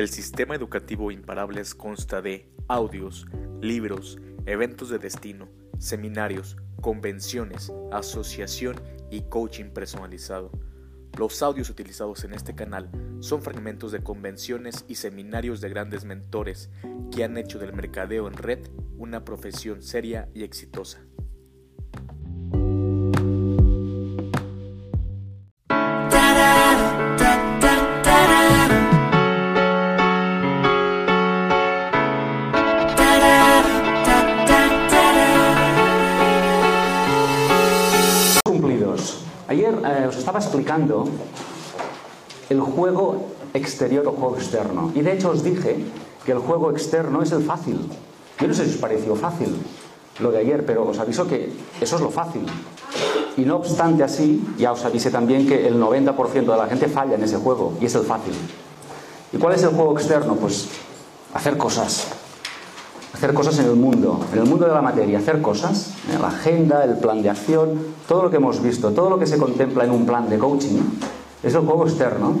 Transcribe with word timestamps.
El 0.00 0.08
sistema 0.08 0.54
educativo 0.54 1.10
Imparables 1.10 1.74
consta 1.74 2.22
de 2.22 2.50
audios, 2.68 3.26
libros, 3.60 4.18
eventos 4.46 4.88
de 4.88 4.98
destino, 4.98 5.46
seminarios, 5.78 6.56
convenciones, 6.80 7.70
asociación 7.92 8.76
y 9.10 9.28
coaching 9.28 9.66
personalizado. 9.66 10.52
Los 11.18 11.42
audios 11.42 11.68
utilizados 11.68 12.24
en 12.24 12.32
este 12.32 12.54
canal 12.54 12.90
son 13.20 13.42
fragmentos 13.42 13.92
de 13.92 14.02
convenciones 14.02 14.86
y 14.88 14.94
seminarios 14.94 15.60
de 15.60 15.68
grandes 15.68 16.06
mentores 16.06 16.70
que 17.14 17.22
han 17.22 17.36
hecho 17.36 17.58
del 17.58 17.74
mercadeo 17.74 18.26
en 18.26 18.38
red 18.38 18.70
una 18.96 19.26
profesión 19.26 19.82
seria 19.82 20.30
y 20.32 20.44
exitosa. 20.44 21.04
Explicando 40.40 41.08
el 42.48 42.60
juego 42.60 43.28
exterior 43.54 44.06
o 44.06 44.12
juego 44.12 44.36
externo. 44.36 44.92
Y 44.94 45.02
de 45.02 45.12
hecho 45.12 45.30
os 45.30 45.42
dije 45.42 45.84
que 46.24 46.32
el 46.32 46.38
juego 46.38 46.70
externo 46.70 47.22
es 47.22 47.32
el 47.32 47.44
fácil. 47.44 47.88
Yo 48.38 48.48
no 48.48 48.54
sé 48.54 48.64
si 48.64 48.74
os 48.74 48.76
pareció 48.76 49.14
fácil 49.14 49.56
lo 50.18 50.30
de 50.30 50.38
ayer, 50.38 50.64
pero 50.66 50.88
os 50.88 50.98
aviso 50.98 51.26
que 51.26 51.52
eso 51.80 51.96
es 51.96 52.02
lo 52.02 52.10
fácil. 52.10 52.42
Y 53.36 53.42
no 53.42 53.56
obstante 53.56 54.02
así, 54.02 54.42
ya 54.58 54.72
os 54.72 54.84
avisé 54.84 55.10
también 55.10 55.46
que 55.46 55.66
el 55.66 55.80
90% 55.80 56.32
de 56.32 56.56
la 56.56 56.66
gente 56.66 56.88
falla 56.88 57.14
en 57.14 57.24
ese 57.24 57.36
juego 57.36 57.74
y 57.80 57.86
es 57.86 57.94
el 57.94 58.02
fácil. 58.02 58.34
¿Y 59.32 59.38
cuál 59.38 59.54
es 59.54 59.62
el 59.62 59.70
juego 59.70 59.92
externo? 59.92 60.34
Pues 60.34 60.68
hacer 61.32 61.56
cosas. 61.56 62.08
Hacer 63.20 63.34
cosas 63.34 63.58
en 63.58 63.66
el 63.66 63.76
mundo, 63.76 64.18
en 64.32 64.38
el 64.38 64.46
mundo 64.46 64.64
de 64.64 64.72
la 64.72 64.80
materia, 64.80 65.18
hacer 65.18 65.42
cosas, 65.42 65.92
¿eh? 66.10 66.16
la 66.18 66.28
agenda, 66.28 66.82
el 66.84 66.96
plan 66.96 67.20
de 67.20 67.28
acción, 67.28 67.78
todo 68.08 68.22
lo 68.22 68.30
que 68.30 68.36
hemos 68.36 68.62
visto, 68.62 68.92
todo 68.92 69.10
lo 69.10 69.18
que 69.18 69.26
se 69.26 69.36
contempla 69.36 69.84
en 69.84 69.90
un 69.90 70.06
plan 70.06 70.30
de 70.30 70.38
coaching, 70.38 70.78
es 71.42 71.54
el 71.54 71.60
juego 71.60 71.86
externo. 71.86 72.38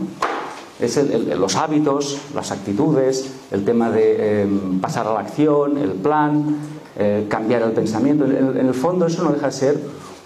Es 0.80 0.98
los 1.36 1.56
hábitos, 1.56 2.22
las 2.34 2.50
actitudes, 2.50 3.30
el 3.50 3.62
tema 3.62 3.90
de 3.90 4.44
em, 4.44 4.80
pasar 4.80 5.06
a 5.06 5.12
la 5.12 5.20
acción, 5.20 5.76
el 5.76 5.90
plan, 5.90 6.56
eh, 6.96 7.26
cambiar 7.28 7.60
el 7.60 7.72
pensamiento. 7.72 8.24
En, 8.24 8.56
el 8.56 8.72
fondo 8.72 9.04
eso 9.04 9.22
no 9.22 9.32
deja 9.32 9.48
de 9.48 9.52
ser 9.52 9.78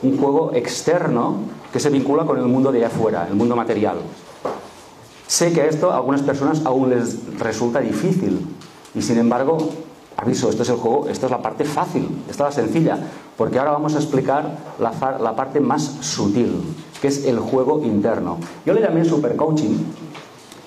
un 0.05 0.16
juego 0.19 0.52
externo 0.55 1.38
que 1.72 1.80
se 1.80 1.91
vincula 1.91 2.27
con 2.27 2.38
el 2.38 2.47
mundo 2.47 2.70
de 2.70 2.78
allá 2.78 2.86
afuera, 2.86 3.27
el 3.28 3.34
mundo 3.34 3.56
material. 3.56 3.97
Sé 5.27 5.52
que 5.52 5.66
esto 5.66 5.91
a 5.91 5.97
algunas 5.97 6.22
personas 6.22 6.64
aún 6.64 6.91
les 6.91 7.41
resulta 7.41 7.80
difícil 7.80 8.47
y 8.94 9.02
sin 9.02 9.19
embargo, 9.19 9.58
aviso, 10.16 10.50
esto 10.50 10.62
es 10.62 10.68
el 10.68 10.76
juego, 10.76 11.08
esto 11.08 11.26
es 11.26 11.32
la 11.32 11.42
parte 11.42 11.64
fácil, 11.64 12.08
esta 12.28 12.48
es 12.48 12.56
la 12.56 12.62
sencilla, 12.62 12.98
porque 13.36 13.58
ahora 13.58 13.72
vamos 13.72 13.94
a 13.94 13.98
explicar 13.98 14.58
la, 14.78 14.92
la 15.20 15.36
parte 15.36 15.60
más 15.60 15.82
sutil, 16.00 16.62
que 17.00 17.08
es 17.08 17.26
el 17.26 17.38
juego 17.38 17.82
interno. 17.84 18.38
Yo 18.64 18.74
le 18.74 18.80
llamé 18.80 19.04
super 19.04 19.36
coaching 19.36 19.78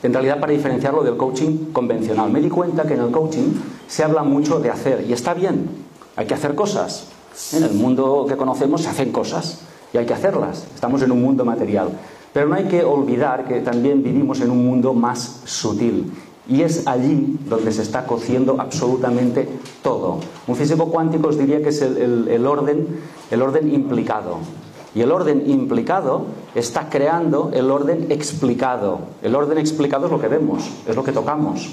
en 0.03 0.13
realidad 0.13 0.39
para 0.39 0.53
diferenciarlo 0.53 1.03
del 1.03 1.17
coaching 1.17 1.71
convencional. 1.71 2.31
Me 2.31 2.41
di 2.41 2.49
cuenta 2.49 2.83
que 2.83 2.93
en 2.93 3.01
el 3.01 3.11
coaching 3.11 3.53
se 3.87 4.03
habla 4.03 4.23
mucho 4.23 4.59
de 4.59 4.69
hacer 4.69 5.05
y 5.07 5.13
está 5.13 5.33
bien, 5.33 5.69
hay 6.15 6.25
que 6.25 6.33
hacer 6.33 6.55
cosas. 6.55 7.07
En 7.53 7.63
el 7.63 7.73
mundo 7.73 8.25
que 8.27 8.35
conocemos 8.35 8.81
se 8.81 8.89
hacen 8.89 9.11
cosas 9.11 9.61
y 9.93 9.97
hay 9.97 10.05
que 10.05 10.13
hacerlas. 10.13 10.65
Estamos 10.73 11.01
en 11.03 11.11
un 11.11 11.21
mundo 11.21 11.45
material. 11.45 11.89
Pero 12.33 12.47
no 12.47 12.55
hay 12.55 12.65
que 12.65 12.83
olvidar 12.83 13.45
que 13.45 13.61
también 13.61 14.03
vivimos 14.03 14.41
en 14.41 14.51
un 14.51 14.65
mundo 14.65 14.93
más 14.93 15.41
sutil. 15.45 16.11
Y 16.49 16.61
es 16.61 16.87
allí 16.87 17.37
donde 17.49 17.71
se 17.71 17.81
está 17.81 18.05
cociendo 18.05 18.55
absolutamente 18.59 19.47
todo. 19.83 20.19
Un 20.47 20.55
físico 20.55 20.89
cuántico 20.89 21.27
os 21.27 21.37
diría 21.37 21.61
que 21.61 21.69
es 21.69 21.81
el, 21.81 22.47
orden, 22.47 22.87
el 23.31 23.41
orden 23.41 23.73
implicado. 23.73 24.37
Y 24.95 25.01
el 25.01 25.11
orden 25.11 25.43
implicado 25.49 26.25
está 26.55 26.89
creando 26.89 27.51
el 27.53 27.69
orden 27.69 28.07
explicado. 28.09 28.99
El 29.21 29.35
orden 29.35 29.57
explicado 29.57 30.05
es 30.05 30.11
lo 30.11 30.21
que 30.21 30.27
vemos, 30.27 30.63
es 30.87 30.95
lo 30.95 31.03
que 31.03 31.11
tocamos, 31.11 31.69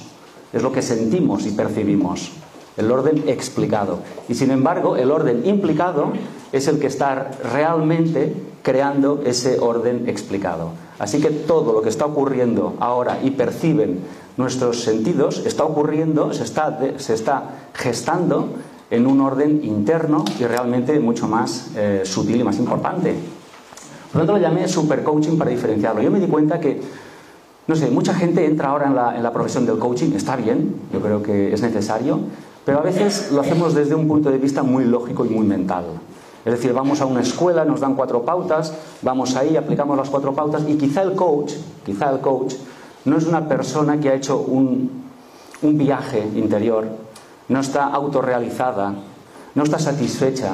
es 0.52 0.62
lo 0.62 0.72
que 0.72 0.82
sentimos 0.82 1.46
y 1.46 1.52
percibimos. 1.52 2.32
El 2.76 2.90
orden 2.90 3.24
explicado. 3.28 4.00
Y 4.28 4.34
sin 4.34 4.50
embargo, 4.50 4.96
el 4.96 5.12
orden 5.12 5.46
implicado 5.46 6.12
es 6.52 6.66
el 6.66 6.80
que 6.80 6.88
está 6.88 7.30
realmente 7.52 8.34
creando 8.62 9.22
ese 9.24 9.60
orden 9.60 10.08
explicado. 10.08 10.70
Así 10.98 11.20
que 11.20 11.30
todo 11.30 11.72
lo 11.72 11.82
que 11.82 11.88
está 11.88 12.06
ocurriendo 12.06 12.74
ahora 12.80 13.20
y 13.22 13.30
perciben 13.30 14.00
nuestros 14.36 14.82
sentidos 14.82 15.44
está 15.46 15.64
ocurriendo, 15.64 16.32
se 16.32 16.44
está, 16.44 16.78
se 16.96 17.14
está 17.14 17.68
gestando 17.74 18.48
en 18.90 19.06
un 19.06 19.20
orden 19.20 19.64
interno 19.64 20.24
y 20.38 20.44
realmente 20.44 20.98
mucho 21.00 21.28
más 21.28 21.70
eh, 21.76 22.02
sutil 22.04 22.40
y 22.40 22.44
más 22.44 22.58
importante. 22.58 23.14
Por 24.12 24.20
lo 24.20 24.26
tanto, 24.26 24.32
lo 24.32 24.38
llamé 24.38 24.68
super 24.68 25.02
coaching 25.02 25.36
para 25.36 25.50
diferenciarlo. 25.50 26.02
Yo 26.02 26.10
me 26.10 26.20
di 26.20 26.26
cuenta 26.26 26.60
que, 26.60 26.80
no 27.66 27.74
sé, 27.74 27.90
mucha 27.90 28.14
gente 28.14 28.44
entra 28.44 28.68
ahora 28.70 28.86
en 28.86 28.94
la, 28.94 29.16
en 29.16 29.22
la 29.22 29.32
profesión 29.32 29.66
del 29.66 29.78
coaching, 29.78 30.12
está 30.14 30.36
bien, 30.36 30.76
yo 30.92 31.00
creo 31.00 31.22
que 31.22 31.52
es 31.52 31.62
necesario, 31.62 32.20
pero 32.64 32.78
a 32.78 32.82
veces 32.82 33.30
lo 33.32 33.40
hacemos 33.40 33.74
desde 33.74 33.94
un 33.94 34.06
punto 34.06 34.30
de 34.30 34.38
vista 34.38 34.62
muy 34.62 34.84
lógico 34.84 35.24
y 35.24 35.28
muy 35.28 35.46
mental. 35.46 35.84
Es 36.44 36.52
decir, 36.52 36.74
vamos 36.74 37.00
a 37.00 37.06
una 37.06 37.22
escuela, 37.22 37.64
nos 37.64 37.80
dan 37.80 37.94
cuatro 37.94 38.22
pautas, 38.22 38.74
vamos 39.00 39.34
ahí, 39.34 39.56
aplicamos 39.56 39.96
las 39.96 40.10
cuatro 40.10 40.34
pautas 40.34 40.62
y 40.68 40.76
quizá 40.76 41.02
el 41.02 41.14
coach, 41.14 41.54
quizá 41.86 42.10
el 42.10 42.20
coach, 42.20 42.54
no 43.04 43.18
es 43.18 43.26
una 43.26 43.48
persona 43.48 44.00
que 44.00 44.08
ha 44.08 44.14
hecho 44.14 44.38
un, 44.38 45.04
un 45.62 45.78
viaje 45.78 46.26
interior, 46.34 46.86
no 47.48 47.60
está 47.60 47.86
autorrealizada, 47.86 48.94
no 49.54 49.62
está 49.62 49.78
satisfecha, 49.78 50.52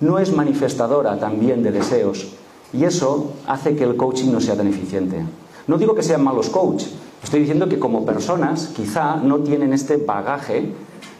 no 0.00 0.18
es 0.18 0.32
manifestadora 0.32 1.18
también 1.18 1.62
de 1.62 1.72
deseos. 1.72 2.28
Y 2.72 2.84
eso 2.84 3.32
hace 3.46 3.76
que 3.76 3.84
el 3.84 3.96
coaching 3.96 4.32
no 4.32 4.40
sea 4.40 4.56
tan 4.56 4.66
eficiente. 4.66 5.22
No 5.66 5.78
digo 5.78 5.94
que 5.94 6.02
sean 6.02 6.24
malos 6.24 6.48
coach, 6.48 6.84
estoy 7.22 7.40
diciendo 7.40 7.68
que 7.68 7.78
como 7.78 8.04
personas 8.04 8.68
quizá 8.74 9.16
no 9.16 9.38
tienen 9.38 9.72
este 9.72 9.96
bagaje, 9.96 10.72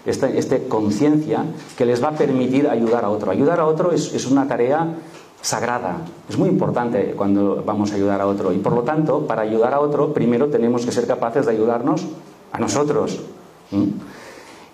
esta, 0.07 0.29
esta 0.29 0.59
conciencia 0.69 1.45
que 1.77 1.87
les 1.87 2.03
va 2.03 2.09
a 2.09 2.13
permitir 2.13 2.69
ayudar 2.69 3.05
a 3.05 3.11
otro. 3.11 3.31
Ayudar 3.31 3.61
a 3.61 3.67
otro 3.67 3.93
es, 3.93 4.13
es 4.15 4.27
una 4.27 4.49
tarea 4.49 4.95
sagrada, 5.43 5.99
es 6.29 6.39
muy 6.39 6.49
importante 6.49 7.15
cuando 7.17 7.63
vamos 7.67 7.93
a 7.93 7.97
ayudar 7.97 8.21
a 8.21 8.27
otro. 8.27 8.53
Y 8.53 8.59
por 8.59 8.73
lo 8.73 8.83
tanto, 8.83 9.27
para 9.27 9.43
ayudar 9.43 9.75
a 9.75 9.81
otro, 9.81 10.15
primero 10.15 10.49
tenemos 10.49 10.87
que 10.87 10.93
ser 10.93 11.07
capaces 11.07 11.45
de 11.45 11.53
ayudarnos 11.53 12.07
a 12.53 12.59
nosotros. 12.59 13.21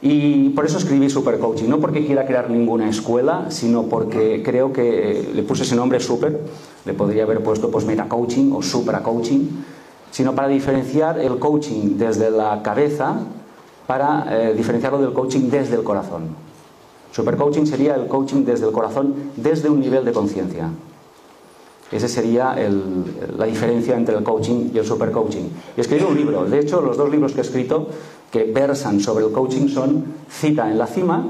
Y 0.00 0.50
por 0.50 0.64
eso 0.64 0.78
escribí 0.78 1.10
Super 1.10 1.38
Coaching, 1.38 1.68
no 1.68 1.80
porque 1.80 2.06
quiera 2.06 2.24
crear 2.24 2.50
ninguna 2.50 2.88
escuela, 2.88 3.46
sino 3.48 3.84
porque 3.84 4.42
creo 4.44 4.72
que 4.72 5.28
le 5.34 5.42
puse 5.42 5.64
ese 5.64 5.74
nombre 5.74 5.98
Super, 5.98 6.38
le 6.84 6.94
podría 6.94 7.24
haber 7.24 7.42
puesto 7.42 7.70
pues 7.70 7.84
Meta 7.84 8.08
Coaching 8.08 8.52
o 8.52 8.62
Supra 8.62 9.02
Coaching, 9.02 9.48
sino 10.10 10.34
para 10.34 10.48
diferenciar 10.48 11.18
el 11.18 11.38
coaching 11.38 11.96
desde 11.96 12.30
la 12.30 12.62
cabeza, 12.62 13.16
para 13.86 14.26
eh, 14.30 14.54
diferenciarlo 14.54 15.00
del 15.00 15.12
coaching 15.12 15.48
desde 15.50 15.74
el 15.74 15.82
corazón. 15.82 16.47
Super 17.18 17.36
Coaching 17.36 17.64
sería 17.66 17.96
el 17.96 18.06
coaching 18.06 18.44
desde 18.44 18.66
el 18.66 18.70
corazón, 18.70 19.12
desde 19.34 19.68
un 19.68 19.80
nivel 19.80 20.04
de 20.04 20.12
conciencia. 20.12 20.70
Esa 21.90 22.06
sería 22.06 22.54
la 23.36 23.44
diferencia 23.44 23.96
entre 23.96 24.16
el 24.16 24.22
coaching 24.22 24.70
y 24.72 24.78
el 24.78 24.86
super 24.86 25.10
coaching. 25.10 25.48
Y 25.76 25.80
escribí 25.80 26.04
un 26.04 26.16
libro. 26.16 26.44
De 26.44 26.60
hecho, 26.60 26.80
los 26.80 26.96
dos 26.96 27.10
libros 27.10 27.32
que 27.32 27.38
he 27.38 27.42
escrito 27.42 27.88
que 28.30 28.44
versan 28.44 29.00
sobre 29.00 29.24
el 29.24 29.32
coaching 29.32 29.66
son 29.66 30.04
Cita 30.30 30.70
en 30.70 30.78
la 30.78 30.86
cima, 30.86 31.26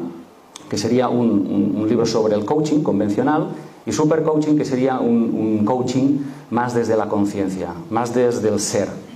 que 0.69 0.77
sería 0.77 1.09
un, 1.09 1.87
libro 1.89 2.05
sobre 2.05 2.35
el 2.35 2.45
coaching 2.45 2.83
convencional, 2.83 3.49
y 3.87 3.91
super 3.91 4.23
coaching, 4.25 4.59
que 4.59 4.67
sería 4.67 5.01
un 5.01 5.65
coaching 5.65 6.19
más 6.51 6.75
desde 6.75 6.99
la 6.99 7.09
conciencia, 7.09 7.73
más 7.89 8.15
desde 8.15 8.51
el 8.51 8.61
ser. 8.61 9.08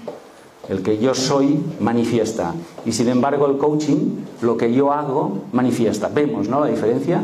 El 0.68 0.82
que 0.82 0.98
yo 0.98 1.14
soy 1.14 1.60
manifiesta. 1.80 2.54
Y 2.84 2.92
sin 2.92 3.08
embargo, 3.08 3.46
el 3.46 3.58
coaching, 3.58 4.24
lo 4.42 4.56
que 4.56 4.72
yo 4.72 4.92
hago, 4.92 5.42
manifiesta. 5.52 6.08
Vemos, 6.08 6.48
¿no? 6.48 6.60
La 6.60 6.66
diferencia. 6.66 7.22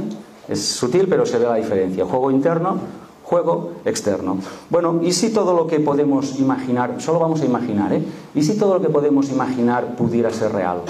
Es 0.48 0.64
sutil, 0.64 1.06
pero 1.08 1.24
se 1.24 1.38
ve 1.38 1.44
la 1.44 1.54
diferencia. 1.54 2.04
Juego 2.04 2.30
interno, 2.30 2.78
juego 3.22 3.72
externo. 3.84 4.38
Bueno, 4.70 5.00
¿y 5.02 5.12
si 5.12 5.30
todo 5.30 5.54
lo 5.54 5.66
que 5.66 5.78
podemos 5.78 6.38
imaginar, 6.38 7.00
solo 7.00 7.18
vamos 7.18 7.42
a 7.42 7.44
imaginar, 7.44 7.92
¿eh? 7.92 8.02
¿Y 8.34 8.42
si 8.42 8.56
todo 8.56 8.74
lo 8.74 8.80
que 8.80 8.88
podemos 8.88 9.30
imaginar 9.30 9.94
pudiera 9.96 10.30
ser 10.30 10.52
real? 10.52 10.82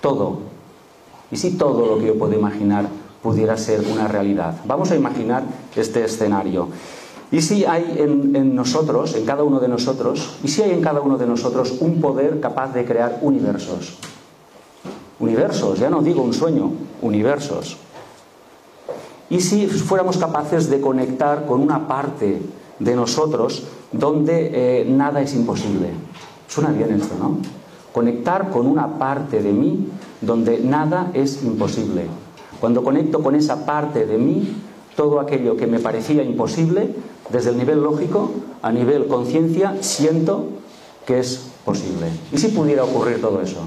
Todo. 0.00 0.38
¿Y 1.30 1.36
si 1.36 1.52
todo 1.52 1.86
lo 1.86 1.98
que 1.98 2.08
yo 2.08 2.18
puedo 2.18 2.34
imaginar 2.34 2.86
pudiera 3.22 3.56
ser 3.56 3.82
una 3.90 4.06
realidad? 4.06 4.56
Vamos 4.66 4.90
a 4.90 4.96
imaginar 4.96 5.42
este 5.74 6.04
escenario. 6.04 6.68
¿Y 7.34 7.42
si 7.42 7.64
hay 7.64 7.96
en, 7.98 8.36
en, 8.36 8.54
nosotros, 8.54 9.16
en 9.16 9.24
cada 9.26 9.42
uno 9.42 9.58
de 9.58 9.66
nosotros, 9.66 10.36
y 10.44 10.46
si 10.46 10.62
hay 10.62 10.70
en 10.70 10.80
cada 10.80 11.00
uno 11.00 11.18
de 11.18 11.26
nosotros 11.26 11.78
un 11.80 12.00
poder 12.00 12.38
capaz 12.38 12.72
de 12.72 12.84
crear 12.84 13.18
universos? 13.22 13.98
Universos, 15.18 15.80
ya 15.80 15.90
no 15.90 16.00
digo 16.00 16.22
un 16.22 16.32
sueño, 16.32 16.70
universos. 17.02 17.76
¿Y 19.28 19.40
si 19.40 19.66
fuéramos 19.66 20.16
capaces 20.16 20.70
de 20.70 20.80
conectar 20.80 21.44
con 21.44 21.60
una 21.60 21.88
parte 21.88 22.40
de 22.78 22.94
nosotros 22.94 23.64
donde 23.90 24.82
eh, 24.82 24.84
nada 24.88 25.20
es 25.20 25.34
imposible? 25.34 25.88
Suena 26.46 26.70
bien 26.70 26.92
esto, 26.92 27.16
¿no? 27.18 27.38
conectar 27.92 28.50
con 28.50 28.68
una 28.68 28.96
parte 28.96 29.42
de 29.42 29.52
mí 29.52 29.88
donde 30.20 30.60
nada 30.60 31.10
es 31.14 31.42
imposible. 31.42 32.06
Cuando 32.60 32.84
conecto 32.84 33.24
con 33.24 33.34
esa 33.34 33.66
parte 33.66 34.06
de 34.06 34.18
mí, 34.18 34.54
todo 34.94 35.18
aquello 35.18 35.56
que 35.56 35.66
me 35.66 35.80
parecía 35.80 36.22
imposible, 36.22 36.94
desde 37.30 37.50
el 37.50 37.56
nivel 37.56 37.82
lógico, 37.82 38.30
a 38.62 38.72
nivel 38.72 39.06
conciencia, 39.06 39.76
siento 39.80 40.46
que 41.06 41.18
es 41.20 41.50
posible. 41.64 42.08
¿Y 42.32 42.38
si 42.38 42.48
pudiera 42.48 42.84
ocurrir 42.84 43.20
todo 43.20 43.40
eso? 43.40 43.60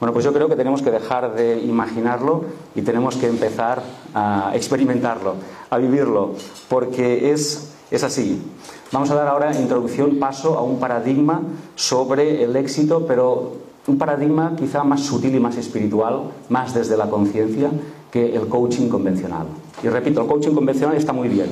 Bueno, 0.00 0.12
pues 0.12 0.24
yo 0.24 0.32
creo 0.32 0.48
que 0.48 0.56
tenemos 0.56 0.82
que 0.82 0.90
dejar 0.90 1.34
de 1.34 1.60
imaginarlo 1.60 2.42
y 2.74 2.82
tenemos 2.82 3.16
que 3.16 3.28
empezar 3.28 3.82
a 4.14 4.50
experimentarlo, 4.54 5.36
a 5.70 5.78
vivirlo, 5.78 6.32
porque 6.68 7.30
es, 7.30 7.70
es 7.90 8.02
así. 8.02 8.42
Vamos 8.90 9.10
a 9.10 9.14
dar 9.14 9.28
ahora 9.28 9.56
introducción, 9.56 10.18
paso 10.18 10.58
a 10.58 10.62
un 10.62 10.80
paradigma 10.80 11.42
sobre 11.76 12.42
el 12.42 12.56
éxito, 12.56 13.06
pero 13.06 13.52
un 13.86 13.96
paradigma 13.96 14.56
quizá 14.56 14.82
más 14.82 15.02
sutil 15.02 15.36
y 15.36 15.40
más 15.40 15.56
espiritual, 15.56 16.24
más 16.48 16.74
desde 16.74 16.96
la 16.96 17.08
conciencia, 17.08 17.70
que 18.10 18.34
el 18.34 18.48
coaching 18.48 18.88
convencional. 18.88 19.46
Y 19.82 19.88
repito, 19.88 20.20
el 20.20 20.26
coaching 20.26 20.54
convencional 20.54 20.96
está 20.96 21.12
muy 21.12 21.28
bien, 21.28 21.48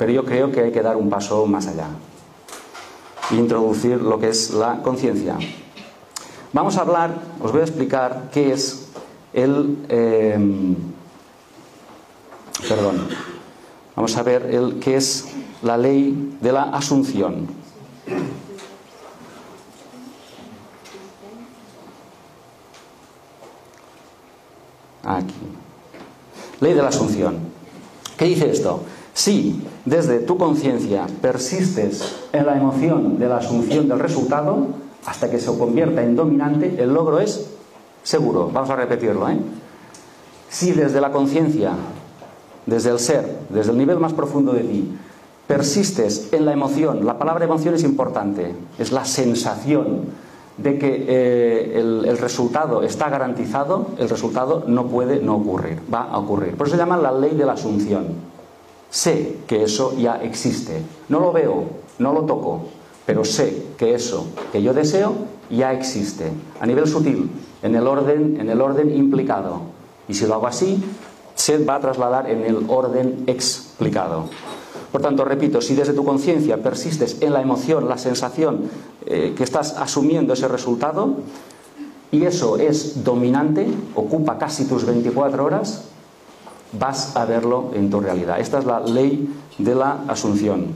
pero 0.00 0.12
yo 0.12 0.24
creo 0.24 0.50
que 0.50 0.60
hay 0.62 0.72
que 0.72 0.80
dar 0.80 0.96
un 0.96 1.10
paso 1.10 1.44
más 1.44 1.66
allá 1.66 1.88
introducir 3.32 4.00
lo 4.00 4.18
que 4.18 4.30
es 4.30 4.50
la 4.50 4.80
conciencia. 4.82 5.36
Vamos 6.54 6.78
a 6.78 6.80
hablar, 6.80 7.14
os 7.38 7.52
voy 7.52 7.60
a 7.60 7.64
explicar 7.64 8.30
qué 8.32 8.50
es 8.54 8.88
el... 9.34 9.76
Eh, 9.90 10.74
perdón. 12.66 13.08
Vamos 13.94 14.16
a 14.16 14.22
ver 14.22 14.46
el, 14.46 14.80
qué 14.80 14.96
es 14.96 15.26
la 15.62 15.76
ley 15.76 16.38
de 16.40 16.50
la 16.50 16.62
asunción. 16.62 17.46
Aquí. 25.04 25.34
Ley 26.60 26.72
de 26.72 26.82
la 26.82 26.88
asunción. 26.88 27.38
¿Qué 28.16 28.24
dice 28.24 28.50
esto? 28.50 28.82
Si 29.14 29.62
desde 29.84 30.20
tu 30.20 30.38
conciencia 30.38 31.06
persistes 31.20 32.16
en 32.32 32.46
la 32.46 32.56
emoción 32.56 33.18
de 33.18 33.28
la 33.28 33.38
asunción 33.38 33.88
del 33.88 33.98
resultado, 33.98 34.68
hasta 35.06 35.30
que 35.30 35.38
se 35.38 35.56
convierta 35.58 36.02
en 36.02 36.16
dominante, 36.16 36.76
el 36.78 36.92
logro 36.92 37.20
es 37.20 37.50
seguro. 38.02 38.50
Vamos 38.52 38.70
a 38.70 38.76
repetirlo. 38.76 39.28
¿eh? 39.28 39.38
Si 40.48 40.72
desde 40.72 41.00
la 41.00 41.10
conciencia, 41.10 41.72
desde 42.66 42.90
el 42.90 42.98
ser, 42.98 43.38
desde 43.48 43.72
el 43.72 43.78
nivel 43.78 43.98
más 43.98 44.12
profundo 44.12 44.52
de 44.52 44.62
ti, 44.62 44.96
persistes 45.46 46.32
en 46.32 46.44
la 46.44 46.52
emoción, 46.52 47.04
la 47.04 47.18
palabra 47.18 47.44
emoción 47.44 47.74
es 47.74 47.82
importante, 47.82 48.54
es 48.78 48.92
la 48.92 49.04
sensación 49.04 50.30
de 50.56 50.78
que 50.78 51.06
eh, 51.08 51.80
el, 51.80 52.04
el, 52.04 52.18
resultado 52.18 52.82
está 52.82 53.08
garantizado, 53.08 53.88
el 53.98 54.08
resultado 54.08 54.64
no 54.66 54.86
puede 54.86 55.20
no 55.20 55.36
ocurrir, 55.36 55.80
va 55.92 56.02
a 56.02 56.18
ocurrir. 56.18 56.54
Por 56.54 56.66
eso 56.66 56.76
se 56.76 56.82
llama 56.82 56.98
la 56.98 57.12
ley 57.12 57.34
de 57.34 57.46
la 57.46 57.52
asunción. 57.54 58.08
Sé 58.90 59.38
que 59.46 59.62
eso 59.62 59.96
ya 59.96 60.22
existe. 60.22 60.82
No 61.08 61.20
lo 61.20 61.32
veo, 61.32 61.64
no 61.98 62.12
lo 62.12 62.22
toco, 62.22 62.62
pero 63.06 63.24
sé 63.24 63.66
que 63.78 63.94
eso 63.94 64.26
que 64.52 64.62
yo 64.62 64.74
deseo 64.74 65.14
ya 65.48 65.72
existe. 65.72 66.30
A 66.60 66.66
nivel 66.66 66.86
sutil, 66.86 67.30
en 67.62 67.74
el 67.74 67.86
orden, 67.86 68.40
en 68.40 68.50
el 68.50 68.60
orden 68.60 68.94
implicado. 68.94 69.62
Y 70.08 70.14
si 70.14 70.26
lo 70.26 70.34
hago 70.34 70.48
así, 70.48 70.82
se 71.34 71.58
va 71.64 71.76
a 71.76 71.80
trasladar 71.80 72.28
en 72.28 72.44
el 72.44 72.66
orden 72.68 73.24
explicado. 73.26 74.26
Por 74.90 75.00
tanto, 75.00 75.24
repito, 75.24 75.60
si 75.60 75.74
desde 75.74 75.92
tu 75.92 76.04
conciencia 76.04 76.62
persistes 76.62 77.18
en 77.20 77.32
la 77.32 77.40
emoción, 77.40 77.88
la 77.88 77.96
sensación 77.96 78.62
eh, 79.06 79.34
que 79.36 79.44
estás 79.44 79.76
asumiendo 79.78 80.32
ese 80.32 80.48
resultado, 80.48 81.14
y 82.10 82.24
eso 82.24 82.56
es 82.56 83.04
dominante, 83.04 83.68
ocupa 83.94 84.36
casi 84.36 84.64
tus 84.64 84.84
24 84.84 85.44
horas, 85.44 85.84
vas 86.72 87.16
a 87.16 87.24
verlo 87.24 87.70
en 87.74 87.90
tu 87.90 88.00
realidad. 88.00 88.40
Esta 88.40 88.58
es 88.58 88.64
la 88.64 88.80
ley 88.80 89.28
de 89.58 89.74
la 89.74 90.04
asunción. 90.08 90.68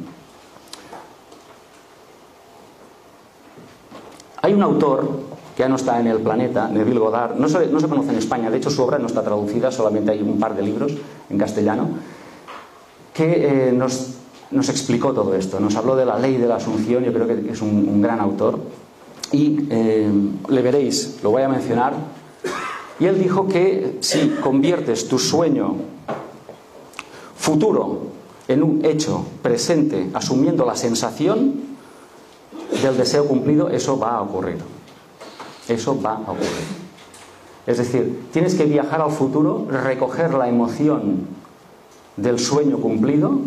Hay 4.42 4.52
un 4.52 4.62
autor 4.62 5.08
que 5.56 5.62
ya 5.62 5.68
no 5.68 5.76
está 5.76 6.00
en 6.00 6.06
el 6.08 6.18
planeta, 6.18 6.68
Neville 6.68 6.98
Goddard, 6.98 7.36
no 7.36 7.48
se, 7.48 7.66
no 7.68 7.80
se 7.80 7.88
conoce 7.88 8.10
en 8.10 8.18
España, 8.18 8.50
de 8.50 8.58
hecho 8.58 8.70
su 8.70 8.82
obra 8.82 8.98
no 8.98 9.06
está 9.06 9.22
traducida, 9.22 9.70
solamente 9.70 10.10
hay 10.10 10.20
un 10.20 10.38
par 10.38 10.54
de 10.56 10.62
libros 10.62 10.92
en 11.30 11.38
castellano, 11.38 11.88
que 13.12 13.68
eh, 13.68 13.72
nos, 13.72 14.14
nos, 14.50 14.68
explicó 14.68 15.12
todo 15.12 15.34
esto, 15.34 15.60
nos 15.60 15.76
habló 15.76 15.94
de 15.94 16.04
la 16.04 16.18
ley 16.18 16.36
de 16.36 16.48
la 16.48 16.56
asunción, 16.56 17.04
yo 17.04 17.12
creo 17.12 17.26
que 17.26 17.52
es 17.52 17.62
un, 17.62 18.02
gran 18.02 18.18
autor, 18.18 18.58
y 19.30 19.66
eh, 19.70 20.10
le 20.48 20.62
veréis, 20.62 21.20
lo 21.22 21.30
voy 21.30 21.42
a 21.42 21.48
mencionar, 21.48 21.94
y 23.00 23.06
él 23.06 23.18
dijo 23.18 23.48
que 23.48 23.98
si 24.00 24.28
conviertes 24.42 25.08
tu 25.08 25.18
sueño 25.18 25.76
futuro 27.36 28.02
en 28.46 28.62
un 28.62 28.84
hecho 28.84 29.24
presente, 29.42 30.10
asumiendo 30.14 30.64
la 30.64 30.76
sensación 30.76 31.54
del 32.82 32.96
deseo 32.96 33.26
cumplido, 33.26 33.68
eso 33.68 33.98
va 33.98 34.16
a 34.16 34.22
ocurrir. 34.22 34.58
Eso 35.68 36.00
va 36.00 36.14
a 36.14 36.20
ocurrir. 36.20 36.84
Es 37.66 37.78
decir, 37.78 38.28
tienes 38.32 38.54
que 38.54 38.64
viajar 38.64 39.00
al 39.00 39.10
futuro, 39.10 39.66
recoger 39.70 40.34
la 40.34 40.48
emoción 40.48 41.26
del 42.16 42.38
sueño 42.38 42.78
cumplido 42.78 43.38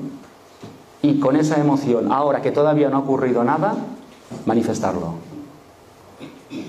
y 1.01 1.19
con 1.19 1.35
esa 1.35 1.59
emoción, 1.59 2.11
ahora 2.11 2.41
que 2.41 2.51
todavía 2.51 2.89
no 2.89 2.97
ha 2.97 2.99
ocurrido 2.99 3.43
nada, 3.43 3.75
manifestarlo. 4.45 5.13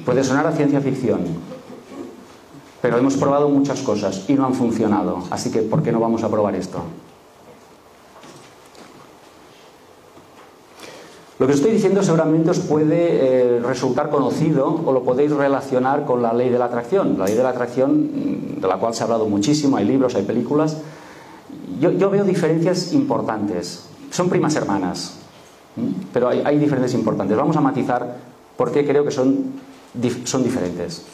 Puede 0.05 0.23
sonar 0.23 0.47
a 0.47 0.53
ciencia 0.53 0.81
ficción, 0.81 1.21
pero 2.81 2.99
hemos 2.99 3.17
probado 3.17 3.49
muchas 3.49 3.81
cosas 3.81 4.25
y 4.29 4.35
no 4.35 4.47
han 4.47 4.55
funcionado, 4.55 5.25
así 5.31 5.51
que 5.51 5.63
¿por 5.63 5.83
qué 5.83 5.93
no 5.93 6.01
vamos 6.01 6.23
a 6.23 6.29
probar 6.29 6.55
esto? 6.55 6.83
Lo 11.39 11.47
que 11.47 11.53
estoy 11.53 11.71
diciendo 11.71 12.03
seguramente 12.03 12.51
os 12.51 12.59
puede 12.59 13.57
eh, 13.57 13.61
resultar 13.61 14.11
conocido 14.11 14.83
o 14.85 14.93
lo 14.93 15.05
podéis 15.05 15.31
relacionar 15.31 16.05
con 16.05 16.21
la 16.21 16.33
ley 16.33 16.49
de 16.49 16.59
la 16.59 16.65
atracción. 16.65 17.17
La 17.17 17.27
ley 17.27 17.37
de 17.37 17.45
la 17.45 17.51
atracción, 17.51 18.61
de 18.61 18.67
la 18.67 18.79
cual 18.79 18.93
se 18.93 19.03
ha 19.03 19.05
hablado 19.05 19.29
muchísimo, 19.29 19.77
hay 19.77 19.85
libros, 19.85 20.17
hay 20.17 20.25
películas. 20.25 20.79
Yo, 21.81 22.11
veo 22.11 22.25
diferencias 22.25 22.93
importantes. 22.93 23.85
Son 24.11 24.29
primas 24.29 24.57
hermanas, 24.57 25.19
pero 26.13 26.29
hay, 26.29 26.59
diferencias 26.59 26.95
importantes. 26.95 27.37
Vamos 27.37 27.57
a 27.57 27.61
matizar 27.61 28.17
por 28.57 28.73
qué 28.73 28.85
creo 28.85 29.05
que 29.05 29.13
son 29.13 29.53
diferentes. 29.95 31.05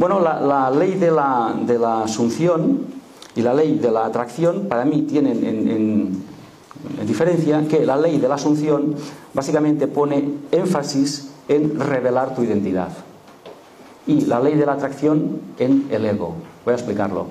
Bueno, 0.00 0.18
la, 0.18 0.70
ley 0.70 0.94
de 0.94 1.10
la, 1.10 1.54
de 1.60 1.78
la, 1.78 2.04
asunción 2.04 2.86
y 3.36 3.42
la 3.42 3.52
ley 3.52 3.76
de 3.76 3.90
la 3.90 4.06
atracción 4.06 4.66
para 4.66 4.86
mí 4.86 5.02
tienen 5.02 5.44
en, 5.44 5.68
en, 5.68 6.24
en 6.98 7.06
diferencia 7.06 7.68
que 7.68 7.84
la 7.84 7.98
ley 7.98 8.18
de 8.18 8.26
la 8.26 8.36
asunción 8.36 8.94
básicamente 9.34 9.88
pone 9.88 10.36
énfasis 10.52 11.32
en 11.48 11.78
revelar 11.78 12.34
tu 12.34 12.42
identidad 12.42 12.88
y 14.06 14.22
la 14.22 14.40
ley 14.40 14.54
de 14.54 14.64
la 14.64 14.72
atracción 14.72 15.42
en 15.58 15.88
el 15.90 16.06
ego. 16.06 16.34
Voy 16.64 16.72
a 16.72 16.76
explicarlo. 16.76 17.26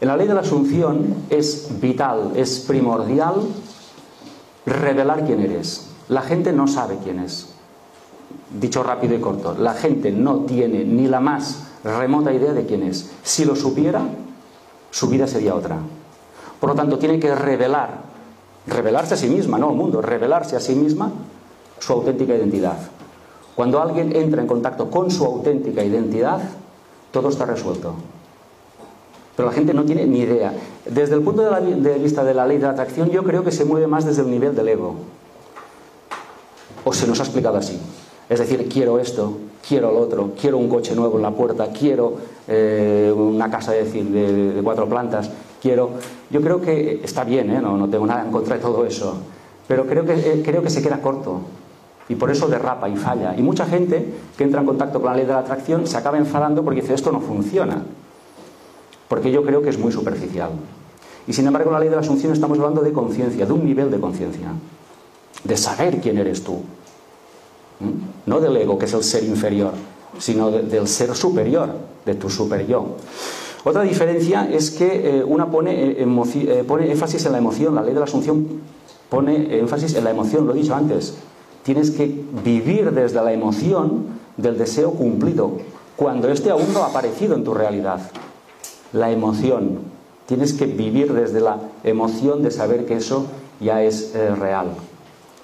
En 0.00 0.08
la 0.08 0.16
ley 0.16 0.26
de 0.26 0.34
la 0.34 0.40
asunción 0.40 1.14
es 1.30 1.68
vital, 1.80 2.32
es 2.34 2.58
primordial 2.66 3.36
revelar 4.66 5.24
quién 5.24 5.42
eres. 5.42 5.90
La 6.08 6.22
gente 6.22 6.52
no 6.52 6.66
sabe 6.66 6.98
quién 7.04 7.20
es. 7.20 7.49
Dicho 8.58 8.82
rápido 8.82 9.14
y 9.14 9.20
corto, 9.20 9.54
la 9.58 9.74
gente 9.74 10.10
no 10.10 10.40
tiene 10.40 10.84
ni 10.84 11.06
la 11.06 11.20
más 11.20 11.68
remota 11.84 12.32
idea 12.32 12.52
de 12.52 12.66
quién 12.66 12.82
es. 12.82 13.10
Si 13.22 13.44
lo 13.44 13.54
supiera, 13.54 14.02
su 14.90 15.08
vida 15.08 15.26
sería 15.26 15.54
otra. 15.54 15.78
Por 16.58 16.70
lo 16.70 16.74
tanto, 16.74 16.98
tiene 16.98 17.20
que 17.20 17.34
revelar, 17.34 18.02
revelarse 18.66 19.14
a 19.14 19.16
sí 19.16 19.28
misma, 19.28 19.58
no 19.58 19.68
al 19.68 19.76
mundo, 19.76 20.02
revelarse 20.02 20.56
a 20.56 20.60
sí 20.60 20.74
misma 20.74 21.12
su 21.78 21.92
auténtica 21.92 22.34
identidad. 22.34 22.76
Cuando 23.54 23.80
alguien 23.80 24.14
entra 24.14 24.42
en 24.42 24.48
contacto 24.48 24.90
con 24.90 25.10
su 25.10 25.24
auténtica 25.24 25.82
identidad, 25.82 26.40
todo 27.10 27.28
está 27.28 27.46
resuelto. 27.46 27.94
Pero 29.36 29.48
la 29.48 29.54
gente 29.54 29.72
no 29.72 29.84
tiene 29.84 30.06
ni 30.06 30.20
idea. 30.20 30.52
Desde 30.84 31.14
el 31.14 31.22
punto 31.22 31.42
de, 31.42 31.50
la, 31.50 31.60
vista 31.96 32.24
de 32.24 32.34
la 32.34 32.46
ley 32.46 32.58
de 32.58 32.64
la 32.64 32.72
atracción, 32.72 33.10
yo 33.10 33.22
creo 33.22 33.42
que 33.42 33.52
se 33.52 33.64
mueve 33.64 33.86
más 33.86 34.04
desde 34.04 34.22
el 34.22 34.30
nivel 34.30 34.54
del 34.54 34.68
ego. 34.68 34.96
O 36.84 36.92
se 36.92 37.06
nos 37.06 37.20
ha 37.20 37.22
explicado 37.22 37.56
así. 37.56 37.80
Es 38.30 38.38
decir, 38.38 38.68
quiero 38.68 39.00
esto, 39.00 39.38
quiero 39.66 39.90
lo 39.90 39.98
otro, 39.98 40.30
quiero 40.40 40.56
un 40.56 40.68
coche 40.68 40.94
nuevo 40.94 41.16
en 41.16 41.22
la 41.22 41.32
puerta, 41.32 41.66
quiero 41.76 42.14
eh, 42.46 43.12
una 43.14 43.50
casa 43.50 43.72
de, 43.72 43.82
de, 43.84 44.62
cuatro 44.62 44.88
plantas, 44.88 45.28
quiero... 45.60 45.90
Yo 46.30 46.40
creo 46.40 46.60
que 46.60 47.00
está 47.02 47.24
bien, 47.24 47.50
¿eh? 47.50 47.60
no, 47.60 47.76
no, 47.76 47.88
tengo 47.88 48.06
nada 48.06 48.24
en 48.24 48.30
contra 48.30 48.54
de 48.54 48.62
todo 48.62 48.86
eso, 48.86 49.16
pero 49.66 49.84
creo 49.84 50.06
que, 50.06 50.12
eh, 50.12 50.42
creo 50.44 50.62
que 50.62 50.70
se 50.70 50.80
queda 50.80 51.02
corto 51.02 51.40
y 52.08 52.14
por 52.14 52.30
eso 52.30 52.46
derrapa 52.46 52.88
y 52.88 52.94
falla. 52.94 53.34
Y 53.36 53.42
mucha 53.42 53.66
gente 53.66 54.06
que 54.38 54.44
entra 54.44 54.60
en 54.60 54.66
contacto 54.66 55.00
con 55.00 55.10
la 55.10 55.16
ley 55.16 55.26
de 55.26 55.32
la 55.32 55.40
atracción 55.40 55.88
se 55.88 55.96
acaba 55.96 56.16
enfadando 56.16 56.62
porque 56.62 56.82
dice 56.82 56.94
esto 56.94 57.10
no 57.10 57.20
funciona, 57.20 57.82
porque 59.08 59.32
yo 59.32 59.44
creo 59.44 59.60
que 59.60 59.70
es 59.70 59.78
muy 59.78 59.90
superficial. 59.90 60.50
Y 61.26 61.32
sin 61.32 61.48
embargo, 61.48 61.70
en 61.70 61.74
la 61.74 61.80
ley 61.80 61.88
de 61.88 61.96
la 61.96 62.02
asunción 62.02 62.32
estamos 62.32 62.58
hablando 62.58 62.82
de 62.82 62.92
conciencia, 62.92 63.44
de 63.44 63.52
un 63.52 63.64
nivel 63.64 63.90
de 63.90 63.98
conciencia, 63.98 64.52
de 65.42 65.56
saber 65.56 66.00
quién 66.00 66.16
eres 66.16 66.44
tú, 66.44 66.62
no 68.26 68.40
del 68.40 68.56
ego, 68.56 68.78
que 68.78 68.84
es 68.84 68.94
el 68.94 69.02
ser 69.02 69.24
inferior, 69.24 69.72
sino 70.18 70.50
del 70.50 70.86
ser 70.86 71.14
superior, 71.14 71.70
de 72.04 72.14
tu 72.14 72.28
super 72.28 72.66
yo. 72.66 72.96
Otra 73.64 73.82
diferencia 73.82 74.48
es 74.50 74.70
que 74.70 75.18
eh, 75.18 75.24
una 75.24 75.50
pone, 75.50 75.96
eh, 75.98 76.64
pone 76.66 76.90
énfasis 76.90 77.26
en 77.26 77.32
la 77.32 77.38
emoción, 77.38 77.74
la 77.74 77.82
ley 77.82 77.92
de 77.92 78.00
la 78.00 78.06
asunción 78.06 78.46
pone 79.08 79.58
énfasis 79.58 79.94
en 79.94 80.04
la 80.04 80.10
emoción, 80.10 80.46
lo 80.46 80.54
he 80.54 80.58
dicho 80.58 80.74
antes. 80.74 81.14
Tienes 81.62 81.90
que 81.90 82.22
vivir 82.44 82.92
desde 82.92 83.22
la 83.22 83.32
emoción 83.32 84.20
del 84.36 84.56
deseo 84.56 84.92
cumplido, 84.92 85.52
cuando 85.96 86.28
éste 86.28 86.50
aún 86.50 86.72
no 86.72 86.84
ha 86.84 86.86
aparecido 86.86 87.34
en 87.34 87.44
tu 87.44 87.52
realidad. 87.52 88.00
La 88.92 89.10
emoción. 89.10 89.80
Tienes 90.26 90.52
que 90.54 90.66
vivir 90.66 91.12
desde 91.12 91.40
la 91.40 91.58
emoción 91.84 92.42
de 92.42 92.50
saber 92.50 92.86
que 92.86 92.96
eso 92.96 93.26
ya 93.60 93.82
es 93.82 94.14
eh, 94.14 94.34
real 94.34 94.68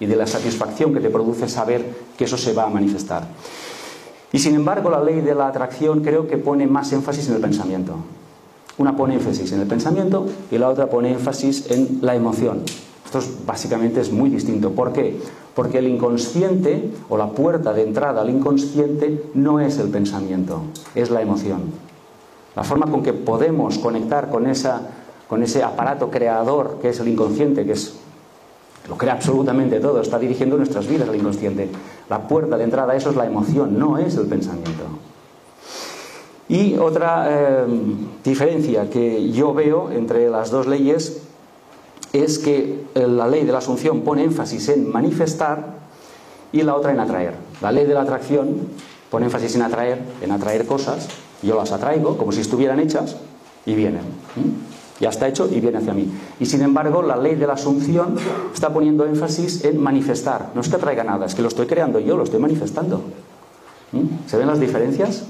y 0.00 0.06
de 0.06 0.16
la 0.16 0.26
satisfacción 0.26 0.92
que 0.92 1.00
te 1.00 1.10
produce 1.10 1.48
saber 1.48 1.84
que 2.16 2.24
eso 2.24 2.36
se 2.36 2.52
va 2.52 2.64
a 2.64 2.68
manifestar. 2.68 3.26
Y 4.32 4.38
sin 4.38 4.54
embargo, 4.54 4.90
la 4.90 5.02
ley 5.02 5.20
de 5.20 5.34
la 5.34 5.48
atracción 5.48 6.02
creo 6.02 6.26
que 6.26 6.36
pone 6.36 6.66
más 6.66 6.92
énfasis 6.92 7.28
en 7.28 7.36
el 7.36 7.40
pensamiento. 7.40 7.94
Una 8.78 8.96
pone 8.96 9.14
énfasis 9.14 9.52
en 9.52 9.60
el 9.60 9.66
pensamiento 9.66 10.26
y 10.50 10.58
la 10.58 10.68
otra 10.68 10.90
pone 10.90 11.12
énfasis 11.12 11.70
en 11.70 12.00
la 12.02 12.14
emoción. 12.14 12.62
Esto 13.04 13.20
básicamente 13.46 14.00
es 14.00 14.12
muy 14.12 14.28
distinto. 14.28 14.72
¿Por 14.72 14.92
qué? 14.92 15.18
Porque 15.54 15.78
el 15.78 15.86
inconsciente 15.86 16.90
o 17.08 17.16
la 17.16 17.30
puerta 17.30 17.72
de 17.72 17.84
entrada 17.84 18.20
al 18.20 18.28
inconsciente 18.28 19.30
no 19.32 19.60
es 19.60 19.78
el 19.78 19.88
pensamiento, 19.88 20.62
es 20.94 21.10
la 21.10 21.22
emoción. 21.22 21.62
La 22.54 22.64
forma 22.64 22.90
con 22.90 23.02
que 23.02 23.12
podemos 23.12 23.78
conectar 23.78 24.28
con, 24.28 24.46
esa, 24.46 24.80
con 25.28 25.42
ese 25.42 25.62
aparato 25.62 26.10
creador 26.10 26.78
que 26.82 26.88
es 26.90 27.00
el 27.00 27.08
inconsciente, 27.08 27.64
que 27.64 27.72
es 27.72 27.94
lo 28.88 28.96
crea 28.96 29.14
absolutamente 29.14 29.80
todo, 29.80 30.00
está 30.00 30.18
dirigiendo 30.18 30.56
nuestras 30.56 30.86
vidas 30.86 31.08
al 31.08 31.16
inconsciente. 31.16 31.68
La 32.08 32.26
puerta 32.28 32.56
de 32.56 32.64
entrada 32.64 32.92
a 32.92 32.96
eso 32.96 33.10
es 33.10 33.16
la 33.16 33.26
emoción, 33.26 33.78
no 33.78 33.98
es 33.98 34.16
el 34.16 34.26
pensamiento. 34.26 34.84
Y 36.48 36.76
otra 36.76 37.26
eh, 37.28 37.64
diferencia 38.24 38.88
que 38.88 39.30
yo 39.30 39.52
veo 39.52 39.90
entre 39.90 40.30
las 40.30 40.50
dos 40.50 40.66
leyes 40.68 41.22
es 42.12 42.38
que 42.38 42.84
eh, 42.94 43.06
la 43.06 43.26
ley 43.26 43.44
de 43.44 43.52
la 43.52 43.58
asunción 43.58 44.02
pone 44.02 44.22
énfasis 44.22 44.68
en 44.68 44.90
manifestar 44.90 45.74
y 46.52 46.62
la 46.62 46.76
otra 46.76 46.92
en 46.92 47.00
atraer. 47.00 47.34
La 47.60 47.72
ley 47.72 47.84
de 47.84 47.94
la 47.94 48.02
atracción 48.02 48.68
pone 49.10 49.26
énfasis 49.26 49.56
en 49.56 49.62
atraer, 49.62 50.02
en 50.22 50.30
atraer 50.30 50.66
cosas, 50.66 51.08
yo 51.42 51.56
las 51.56 51.72
atraigo 51.72 52.16
como 52.16 52.32
si 52.32 52.40
estuvieran 52.40 52.78
hechas 52.78 53.16
y 53.66 53.74
vienen. 53.74 54.02
Ya 55.00 55.10
está 55.10 55.28
hecho 55.28 55.48
y 55.50 55.60
viene 55.60 55.78
hacia 55.78 55.92
mí. 55.92 56.10
Y 56.40 56.46
sin 56.46 56.62
embargo, 56.62 57.02
la 57.02 57.16
ley 57.16 57.34
de 57.34 57.46
la 57.46 57.52
asunción 57.54 58.16
está 58.54 58.72
poniendo 58.72 59.04
énfasis 59.04 59.64
en 59.64 59.80
manifestar. 59.80 60.52
No 60.54 60.60
es 60.60 60.68
que 60.68 60.76
atraiga 60.76 61.04
nada, 61.04 61.26
es 61.26 61.34
que 61.34 61.42
lo 61.42 61.48
estoy 61.48 61.66
creando 61.66 62.00
yo, 62.00 62.16
lo 62.16 62.24
estoy 62.24 62.40
manifestando. 62.40 63.02
¿Se 64.26 64.36
ven 64.36 64.46
las 64.46 64.60
diferencias? 64.60 65.24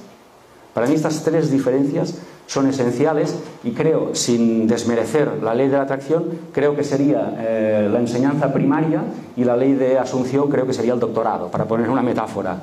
Para 0.72 0.86
mí 0.86 0.94
estas 0.94 1.24
tres 1.24 1.50
diferencias 1.50 2.14
son 2.46 2.68
esenciales 2.68 3.36
y 3.64 3.72
creo, 3.72 4.14
sin 4.14 4.66
desmerecer 4.66 5.42
la 5.42 5.54
ley 5.54 5.68
de 5.68 5.76
la 5.76 5.82
atracción, 5.82 6.24
creo 6.52 6.76
que 6.76 6.84
sería 6.84 7.34
eh, 7.38 7.88
la 7.92 7.98
enseñanza 7.98 8.52
primaria 8.52 9.02
y 9.36 9.44
la 9.44 9.56
ley 9.56 9.74
de 9.74 9.98
asunción 9.98 10.48
creo 10.48 10.66
que 10.66 10.72
sería 10.72 10.94
el 10.94 11.00
doctorado, 11.00 11.48
para 11.48 11.64
poner 11.64 11.90
una 11.90 12.02
metáfora. 12.02 12.62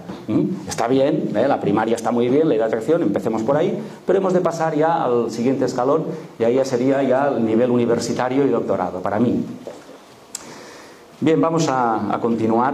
Está 0.68 0.88
bien, 0.88 1.32
¿eh? 1.36 1.48
la 1.48 1.60
primaria 1.60 1.96
está 1.96 2.12
muy 2.12 2.30
bien, 2.30 2.48
ley 2.48 2.58
de 2.58 2.64
atracción, 2.64 3.02
empecemos 3.02 3.44
por 3.44 3.58
ahí, 3.58 3.78
pero 4.08 4.20
hemos 4.20 4.34
de 4.34 4.40
pasar 4.40 4.76
ya 4.76 5.04
al 5.04 5.30
siguiente 5.32 5.66
escalón 5.66 6.06
y 6.40 6.44
ahí 6.44 6.56
ya 6.56 6.66
sería 6.66 7.04
ya 7.04 7.28
el 7.28 7.46
nivel 7.46 7.70
universitario 7.70 8.46
y 8.46 8.50
doctorado, 8.50 9.02
para 9.02 9.20
mí. 9.20 9.46
Bien, 11.20 11.40
vamos 11.40 11.68
a 11.70 12.18
continuar 12.22 12.74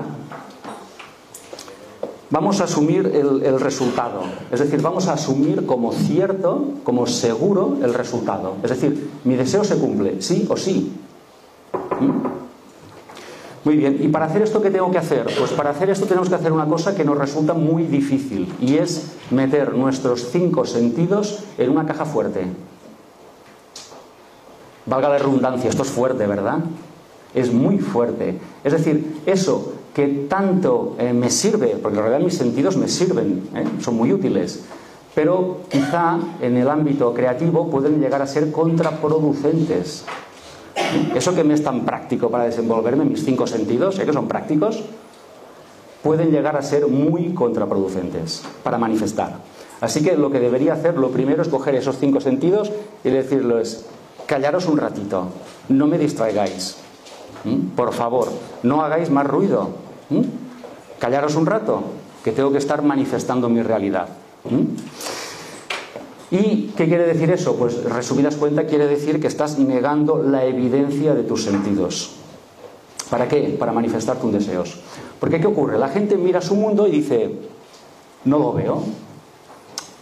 vamos 2.29 2.61
a 2.61 2.65
asumir 2.65 3.07
el, 3.07 3.59
resultado. 3.59 4.21
Es 4.51 4.59
decir, 4.59 4.81
vamos 4.81 5.07
a 5.07 5.13
asumir 5.13 5.65
como 5.65 5.91
cierto, 5.91 6.65
como 6.83 7.07
seguro 7.07 7.77
el 7.81 7.93
resultado. 7.93 8.55
Es 8.63 8.69
decir, 8.69 9.09
mi 9.23 9.35
deseo 9.35 9.63
se 9.63 9.77
cumple, 9.77 10.21
sí 10.21 10.45
o 10.49 10.57
sí. 10.57 10.91
¿Mm? 11.99 12.39
Muy 13.65 13.75
bien, 13.75 13.97
¿y 14.01 14.07
para 14.07 14.25
hacer 14.25 14.41
esto 14.41 14.61
qué 14.61 14.71
tengo 14.71 14.89
que 14.89 14.97
hacer? 14.97 15.27
Pues 15.37 15.51
para 15.51 15.71
hacer 15.71 15.89
esto 15.89 16.05
tenemos 16.05 16.29
que 16.29 16.35
hacer 16.35 16.53
una 16.53 16.65
cosa 16.65 16.95
que 16.95 17.03
nos 17.03 17.17
resulta 17.17 17.53
muy 17.53 17.83
difícil 17.83 18.53
y 18.61 18.77
es 18.77 19.11
meter 19.31 19.73
nuestros 19.75 20.29
cinco 20.31 20.65
sentidos 20.65 21.43
en 21.57 21.69
una 21.69 21.85
caja 21.85 22.05
fuerte. 22.05 22.45
Valga 24.85 25.09
la 25.09 25.17
redundancia, 25.17 25.69
esto 25.69 25.83
es 25.83 25.89
fuerte, 25.89 26.25
¿verdad? 26.25 26.59
Es 27.35 27.51
muy 27.53 27.79
fuerte. 27.79 28.39
Es 28.63 28.71
decir, 28.71 29.21
eso 29.25 29.73
que 29.99 30.07
tanto 30.29 30.95
eh, 30.97 31.11
me 31.11 31.29
sirve, 31.29 31.75
porque 31.75 31.97
en 31.97 32.05
realidad 32.05 32.23
mis 32.23 32.37
sentidos 32.37 32.77
me 32.77 32.87
sirven, 32.87 33.49
¿eh? 33.53 33.65
son 33.81 33.97
muy 33.97 34.13
útiles, 34.13 34.61
pero 35.13 35.57
quizá 35.67 36.17
en 36.39 36.55
el 36.55 36.69
ámbito 36.69 37.13
creativo 37.13 37.69
pueden 37.69 37.99
llegar 37.99 38.21
a 38.21 38.25
ser 38.25 38.49
contraproducentes. 38.49 40.05
Eso 41.13 41.35
que 41.35 41.43
me 41.43 41.53
es 41.53 41.65
tan 41.65 41.83
práctico 41.83 42.31
para 42.31 42.45
desenvolverme, 42.45 43.03
mis 43.03 43.25
cinco 43.25 43.45
sentidos, 43.45 43.99
¿eh? 43.99 44.05
que 44.05 44.13
son 44.13 44.29
prácticos, 44.29 44.85
pueden 46.01 46.31
llegar 46.31 46.55
a 46.55 46.61
ser 46.61 46.87
muy 46.87 47.33
contraproducentes 47.33 48.43
para 48.63 48.77
manifestar. 48.77 49.41
Así 49.81 50.01
que 50.01 50.15
lo 50.15 50.31
que 50.31 50.39
debería 50.39 50.75
hacer, 50.75 50.97
lo 50.97 51.09
primero 51.09 51.41
es 51.41 51.49
coger 51.49 51.75
esos 51.75 51.97
cinco 51.97 52.21
sentidos 52.21 52.71
y 53.03 53.09
decirles, 53.09 53.85
callaros 54.27 54.65
un 54.65 54.77
ratito, 54.77 55.25
no 55.67 55.87
me 55.87 55.97
distraigáis, 55.97 56.77
por 57.75 57.93
favor, 57.93 58.29
no 58.63 58.81
hagáis 58.81 59.09
más 59.09 59.27
ruido. 59.27 59.88
Callaros 60.99 61.35
un 61.35 61.45
rato, 61.45 61.83
que 62.23 62.31
tengo 62.31 62.51
que 62.51 62.57
estar 62.57 62.81
manifestando 62.81 63.49
mi 63.49 63.61
realidad. 63.61 64.09
¿Y 66.31 66.67
qué 66.77 66.87
quiere 66.87 67.05
decir 67.05 67.31
eso? 67.31 67.55
Pues 67.55 67.83
resumidas 67.83 68.35
cuentas 68.35 68.65
quiere 68.65 68.87
decir 68.87 69.19
que 69.19 69.27
estás 69.27 69.57
negando 69.57 70.21
la 70.21 70.45
evidencia 70.45 71.15
de 71.15 71.23
tus 71.23 71.43
sentidos. 71.43 72.11
¿Para 73.09 73.27
qué? 73.27 73.55
Para 73.57 73.71
manifestar 73.71 74.17
tus 74.17 74.31
deseos. 74.31 74.79
Porque 75.19 75.41
¿qué 75.41 75.47
ocurre? 75.47 75.79
La 75.79 75.89
gente 75.89 76.15
mira 76.17 76.41
su 76.41 76.55
mundo 76.55 76.87
y 76.87 76.91
dice, 76.91 77.31
no 78.25 78.37
lo 78.37 78.53
veo, 78.53 78.83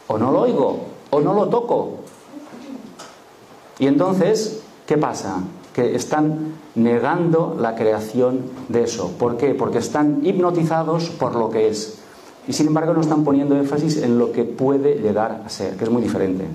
o 0.08 0.18
no 0.18 0.32
lo 0.32 0.42
oigo, 0.42 0.86
o 1.10 1.22
no 1.22 1.34
lo 1.34 1.48
toco. 1.48 2.00
Y 3.80 3.88
entonces, 3.88 4.62
¿qué 4.86 4.98
pasa? 4.98 5.40
Que 5.78 5.96
están 5.96 6.56
negando 6.74 7.56
la 7.60 7.76
creación 7.76 8.42
de 8.68 8.82
eso. 8.82 9.12
¿Por 9.20 9.38
qué? 9.38 9.54
Porque 9.54 9.78
están 9.78 10.26
hipnotizados 10.26 11.12
por 11.12 11.36
lo 11.36 11.52
que 11.52 11.68
es. 11.68 12.00
Y 12.48 12.54
sin 12.54 12.66
embargo 12.66 12.96
no 12.96 13.02
están 13.02 13.24
poniendo 13.24 13.56
énfasis 13.56 13.98
en 13.98 14.18
lo 14.18 14.32
que 14.32 14.44
puede 14.44 14.96
llegar 14.96 15.44
a 15.46 15.50
ser, 15.50 15.76
que 15.76 15.84
es 15.84 15.92
muy 15.92 16.02
diferente. 16.02 16.46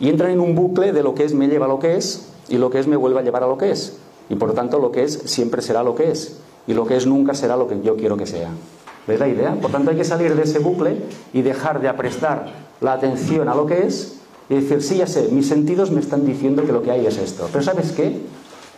Y 0.00 0.08
entran 0.08 0.30
en 0.30 0.40
un 0.40 0.54
bucle 0.54 0.94
de 0.94 1.02
lo 1.02 1.14
que 1.14 1.24
es 1.24 1.34
me 1.34 1.46
lleva 1.46 1.66
a 1.66 1.68
lo 1.68 1.78
que 1.78 1.98
es 1.98 2.26
y 2.48 2.56
lo 2.56 2.70
que 2.70 2.78
es 2.78 2.86
me 2.86 2.96
vuelve 2.96 3.18
a 3.20 3.22
llevar 3.22 3.42
a 3.42 3.48
lo 3.48 3.58
que 3.58 3.70
es. 3.70 3.98
Y 4.30 4.36
por 4.36 4.54
tanto 4.54 4.78
lo 4.78 4.90
que 4.90 5.02
es 5.02 5.20
siempre 5.26 5.60
será 5.60 5.82
lo 5.82 5.94
que 5.94 6.10
es. 6.10 6.38
Y 6.66 6.72
lo 6.72 6.86
que 6.86 6.96
es 6.96 7.06
nunca 7.06 7.34
será 7.34 7.54
lo 7.54 7.68
que 7.68 7.82
yo 7.82 7.96
quiero 7.96 8.16
que 8.16 8.24
sea. 8.24 8.48
¿Veis 9.06 9.20
la 9.20 9.28
idea? 9.28 9.58
Por 9.60 9.70
tanto 9.70 9.90
hay 9.90 9.98
que 9.98 10.04
salir 10.04 10.34
de 10.34 10.44
ese 10.44 10.58
bucle 10.58 11.02
y 11.34 11.42
dejar 11.42 11.82
de 11.82 11.92
prestar 11.92 12.46
la 12.80 12.94
atención 12.94 13.46
a 13.50 13.54
lo 13.54 13.66
que 13.66 13.86
es 13.86 14.20
y 14.48 14.54
decir, 14.54 14.82
sí, 14.82 14.96
ya 14.96 15.06
sé, 15.06 15.28
mis 15.30 15.48
sentidos 15.48 15.90
me 15.90 16.00
están 16.00 16.26
diciendo 16.26 16.64
que 16.64 16.72
lo 16.72 16.82
que 16.82 16.90
hay 16.90 17.06
es 17.06 17.16
esto. 17.16 17.48
Pero 17.50 17.64
¿sabes 17.64 17.92
qué? 17.92 18.20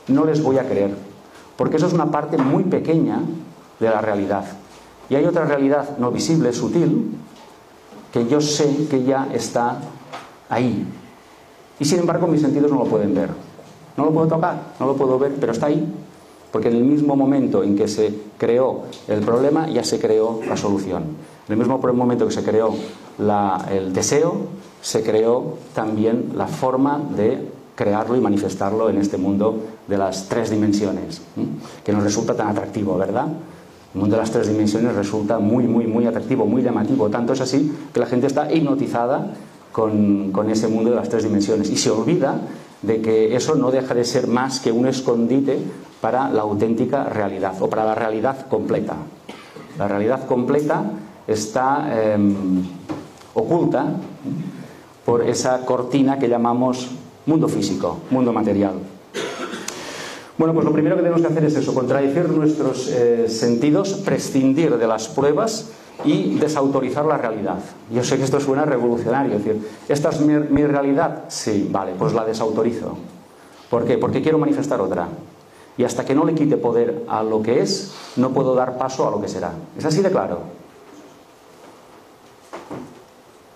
No 0.08 0.24
les 0.24 0.42
voy 0.42 0.58
a 0.58 0.68
creer. 0.68 0.94
Porque 1.56 1.76
eso 1.76 1.86
es 1.86 1.92
una 1.92 2.10
parte 2.10 2.38
muy 2.38 2.64
pequeña 2.64 3.20
de 3.80 3.88
la 3.88 4.00
realidad. 4.00 4.44
Y 5.08 5.14
hay 5.14 5.24
otra 5.24 5.44
realidad 5.44 5.98
no 5.98 6.10
visible, 6.10 6.52
sutil, 6.52 7.12
que 8.12 8.26
yo 8.26 8.40
sé 8.40 8.86
que 8.88 9.02
ya 9.04 9.28
está 9.32 9.78
ahí. 10.48 10.86
Y 11.78 11.84
sin 11.84 12.00
embargo 12.00 12.26
mis 12.26 12.40
sentidos 12.40 12.70
no 12.70 12.78
lo 12.78 12.84
pueden 12.84 13.14
ver. 13.14 13.30
No 13.96 14.04
lo 14.04 14.10
puedo 14.12 14.26
tocar, 14.28 14.74
no 14.78 14.86
lo 14.86 14.94
puedo 14.94 15.18
ver, 15.18 15.34
pero 15.40 15.52
está 15.52 15.66
ahí. 15.66 15.86
Porque 16.52 16.68
en 16.68 16.76
el 16.76 16.84
mismo 16.84 17.16
momento 17.16 17.62
en 17.62 17.76
que 17.76 17.88
se 17.88 18.14
creó 18.38 18.84
el 19.08 19.20
problema, 19.20 19.68
ya 19.68 19.84
se 19.84 19.98
creó 19.98 20.40
la 20.46 20.56
solución. 20.56 21.02
En 21.48 21.52
el 21.52 21.58
mismo 21.58 21.78
momento 21.78 22.26
que 22.26 22.32
se 22.32 22.42
creó 22.42 22.74
el 23.70 23.92
deseo, 23.92 24.36
se 24.86 25.02
creó 25.02 25.54
también 25.74 26.34
la 26.36 26.46
forma 26.46 27.00
de 27.16 27.50
crearlo 27.74 28.14
y 28.14 28.20
manifestarlo 28.20 28.88
en 28.88 28.98
este 28.98 29.16
mundo 29.16 29.58
de 29.88 29.98
las 29.98 30.28
tres 30.28 30.48
dimensiones, 30.48 31.22
que 31.84 31.92
nos 31.92 32.04
resulta 32.04 32.36
tan 32.36 32.46
atractivo, 32.46 32.96
¿verdad? 32.96 33.26
El 33.92 34.00
mundo 34.00 34.14
de 34.14 34.22
las 34.22 34.30
tres 34.30 34.46
dimensiones 34.46 34.94
resulta 34.94 35.40
muy, 35.40 35.64
muy, 35.66 35.88
muy 35.88 36.06
atractivo, 36.06 36.46
muy 36.46 36.62
llamativo. 36.62 37.08
Tanto 37.10 37.32
es 37.32 37.40
así 37.40 37.76
que 37.92 37.98
la 37.98 38.06
gente 38.06 38.28
está 38.28 38.52
hipnotizada 38.52 39.34
con, 39.72 40.30
con 40.30 40.50
ese 40.50 40.68
mundo 40.68 40.90
de 40.90 40.96
las 40.96 41.08
tres 41.08 41.24
dimensiones 41.24 41.68
y 41.68 41.76
se 41.76 41.90
olvida 41.90 42.42
de 42.82 43.02
que 43.02 43.34
eso 43.34 43.56
no 43.56 43.72
deja 43.72 43.92
de 43.92 44.04
ser 44.04 44.28
más 44.28 44.60
que 44.60 44.70
un 44.70 44.86
escondite 44.86 45.58
para 46.00 46.30
la 46.30 46.42
auténtica 46.42 47.06
realidad 47.06 47.60
o 47.60 47.68
para 47.68 47.84
la 47.84 47.96
realidad 47.96 48.46
completa. 48.46 48.94
La 49.80 49.88
realidad 49.88 50.26
completa 50.26 50.84
está 51.26 52.14
em, 52.14 52.62
oculta 53.34 53.86
por 55.06 55.22
esa 55.22 55.64
cortina 55.64 56.18
que 56.18 56.28
llamamos 56.28 56.90
mundo 57.26 57.48
físico, 57.48 57.98
mundo 58.10 58.32
material. 58.32 58.74
Bueno, 60.36 60.52
pues 60.52 60.66
lo 60.66 60.72
primero 60.72 60.96
que 60.96 61.02
tenemos 61.02 61.22
que 61.22 61.28
hacer 61.28 61.44
es 61.44 61.54
eso, 61.54 61.72
contradecir 61.72 62.28
nuestros 62.28 62.88
eh, 62.88 63.26
sentidos, 63.28 63.94
prescindir 64.04 64.76
de 64.76 64.86
las 64.86 65.08
pruebas 65.08 65.70
y 66.04 66.34
desautorizar 66.38 67.06
la 67.06 67.16
realidad. 67.16 67.58
Yo 67.90 68.04
sé 68.04 68.18
que 68.18 68.24
esto 68.24 68.38
suena 68.40 68.66
revolucionario, 68.66 69.36
es 69.36 69.44
decir, 69.44 69.66
¿esta 69.88 70.10
es 70.10 70.20
mi, 70.20 70.34
mi 70.34 70.66
realidad? 70.66 71.24
Sí, 71.28 71.68
vale, 71.70 71.92
pues 71.96 72.12
la 72.12 72.24
desautorizo. 72.24 72.98
¿Por 73.70 73.84
qué? 73.84 73.96
Porque 73.96 74.20
quiero 74.20 74.38
manifestar 74.38 74.80
otra. 74.80 75.08
Y 75.78 75.84
hasta 75.84 76.04
que 76.04 76.14
no 76.14 76.24
le 76.24 76.34
quite 76.34 76.56
poder 76.56 77.04
a 77.08 77.22
lo 77.22 77.42
que 77.42 77.60
es, 77.60 77.94
no 78.16 78.30
puedo 78.30 78.54
dar 78.54 78.76
paso 78.76 79.06
a 79.06 79.10
lo 79.10 79.20
que 79.20 79.28
será. 79.28 79.52
Es 79.78 79.84
así 79.84 80.02
de 80.02 80.10
claro. 80.10 80.65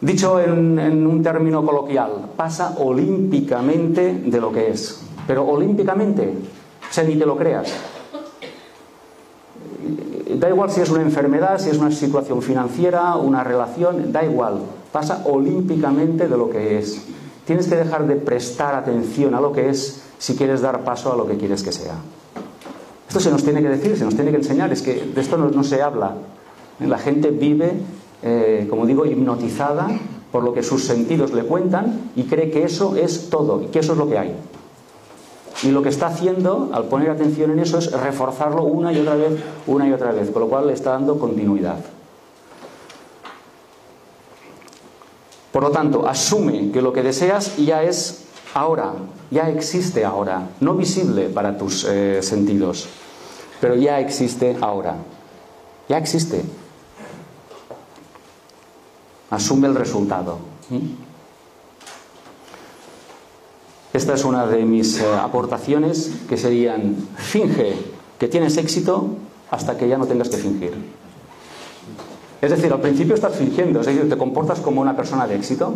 Dicho 0.00 0.40
en, 0.40 1.06
un 1.06 1.22
término 1.22 1.64
coloquial, 1.64 2.30
pasa 2.34 2.74
olímpicamente 2.78 4.14
de 4.14 4.40
lo 4.40 4.50
que 4.50 4.70
es. 4.70 5.02
Pero 5.26 5.46
olímpicamente, 5.46 6.32
o 6.88 6.92
sea, 6.92 7.04
ni 7.04 7.16
te 7.16 7.26
lo 7.26 7.36
creas. 7.36 7.70
Da 10.36 10.48
igual 10.48 10.70
si 10.70 10.80
es 10.80 10.88
una 10.88 11.02
enfermedad, 11.02 11.58
si 11.58 11.68
es 11.68 11.76
una 11.76 11.90
situación 11.90 12.40
financiera, 12.40 13.16
una 13.16 13.44
relación, 13.44 14.10
da 14.10 14.24
igual. 14.24 14.60
Pasa 14.90 15.22
olímpicamente 15.26 16.28
de 16.28 16.36
lo 16.36 16.48
que 16.48 16.78
es. 16.78 17.02
Tienes 17.44 17.66
que 17.68 17.76
dejar 17.76 18.06
de 18.06 18.16
prestar 18.16 18.74
atención 18.74 19.34
a 19.34 19.40
lo 19.40 19.52
que 19.52 19.68
es 19.68 20.02
si 20.18 20.34
quieres 20.34 20.62
dar 20.62 20.82
paso 20.82 21.12
a 21.12 21.16
lo 21.16 21.26
que 21.26 21.36
quieres 21.36 21.62
que 21.62 21.72
sea. 21.72 21.96
Esto 23.06 23.20
se 23.20 23.30
nos 23.30 23.44
tiene 23.44 23.60
que 23.60 23.68
decir, 23.68 23.98
se 23.98 24.04
nos 24.04 24.14
tiene 24.14 24.30
que 24.30 24.38
enseñar, 24.38 24.72
es 24.72 24.80
que 24.80 24.94
de 24.94 25.20
esto 25.20 25.36
no 25.36 25.64
se 25.64 25.82
habla. 25.82 26.14
La 26.78 26.96
gente 26.96 27.30
vive 27.30 27.72
eh, 28.22 28.66
como 28.68 28.86
digo, 28.86 29.06
hipnotizada 29.06 29.88
por 30.30 30.44
lo 30.44 30.52
que 30.54 30.62
sus 30.62 30.84
sentidos 30.84 31.32
le 31.32 31.44
cuentan 31.44 32.10
y 32.14 32.24
cree 32.24 32.50
que 32.50 32.64
eso 32.64 32.96
es 32.96 33.30
todo 33.30 33.62
y 33.62 33.66
que 33.66 33.80
eso 33.80 33.92
es 33.92 33.98
lo 33.98 34.08
que 34.08 34.18
hay. 34.18 34.34
Y 35.62 35.70
lo 35.70 35.82
que 35.82 35.88
está 35.88 36.06
haciendo 36.06 36.70
al 36.72 36.84
poner 36.84 37.10
atención 37.10 37.50
en 37.50 37.58
eso 37.58 37.78
es 37.78 37.92
reforzarlo 37.92 38.62
una 38.62 38.92
y 38.92 39.00
otra 39.00 39.14
vez, 39.14 39.32
una 39.66 39.88
y 39.88 39.92
otra 39.92 40.12
vez, 40.12 40.30
con 40.30 40.42
lo 40.42 40.48
cual 40.48 40.68
le 40.68 40.72
está 40.72 40.92
dando 40.92 41.18
continuidad. 41.18 41.76
Por 45.52 45.62
lo 45.62 45.70
tanto, 45.70 46.06
asume 46.06 46.70
que 46.70 46.80
lo 46.80 46.92
que 46.92 47.02
deseas 47.02 47.56
ya 47.56 47.82
es 47.82 48.24
ahora, 48.54 48.92
ya 49.30 49.50
existe 49.50 50.04
ahora, 50.04 50.48
no 50.60 50.74
visible 50.74 51.28
para 51.28 51.58
tus 51.58 51.84
eh, 51.84 52.22
sentidos, 52.22 52.88
pero 53.60 53.74
ya 53.74 54.00
existe 54.00 54.56
ahora, 54.60 54.94
ya 55.88 55.98
existe 55.98 56.44
asume 59.30 59.68
el 59.68 59.74
resultado. 59.74 60.38
Esta 63.92 64.14
es 64.14 64.24
una 64.24 64.46
de 64.46 64.64
mis 64.64 65.00
eh, 65.00 65.04
aportaciones 65.20 66.12
que 66.28 66.36
serían, 66.36 67.08
finge 67.16 67.74
que 68.18 68.28
tienes 68.28 68.56
éxito 68.56 69.08
hasta 69.50 69.76
que 69.76 69.88
ya 69.88 69.98
no 69.98 70.06
tengas 70.06 70.28
que 70.28 70.36
fingir. 70.36 70.74
Es 72.40 72.50
decir, 72.50 72.72
al 72.72 72.80
principio 72.80 73.14
estás 73.14 73.34
fingiendo, 73.34 73.80
es 73.80 73.86
decir, 73.86 74.08
te 74.08 74.16
comportas 74.16 74.60
como 74.60 74.80
una 74.80 74.96
persona 74.96 75.26
de 75.26 75.36
éxito 75.36 75.74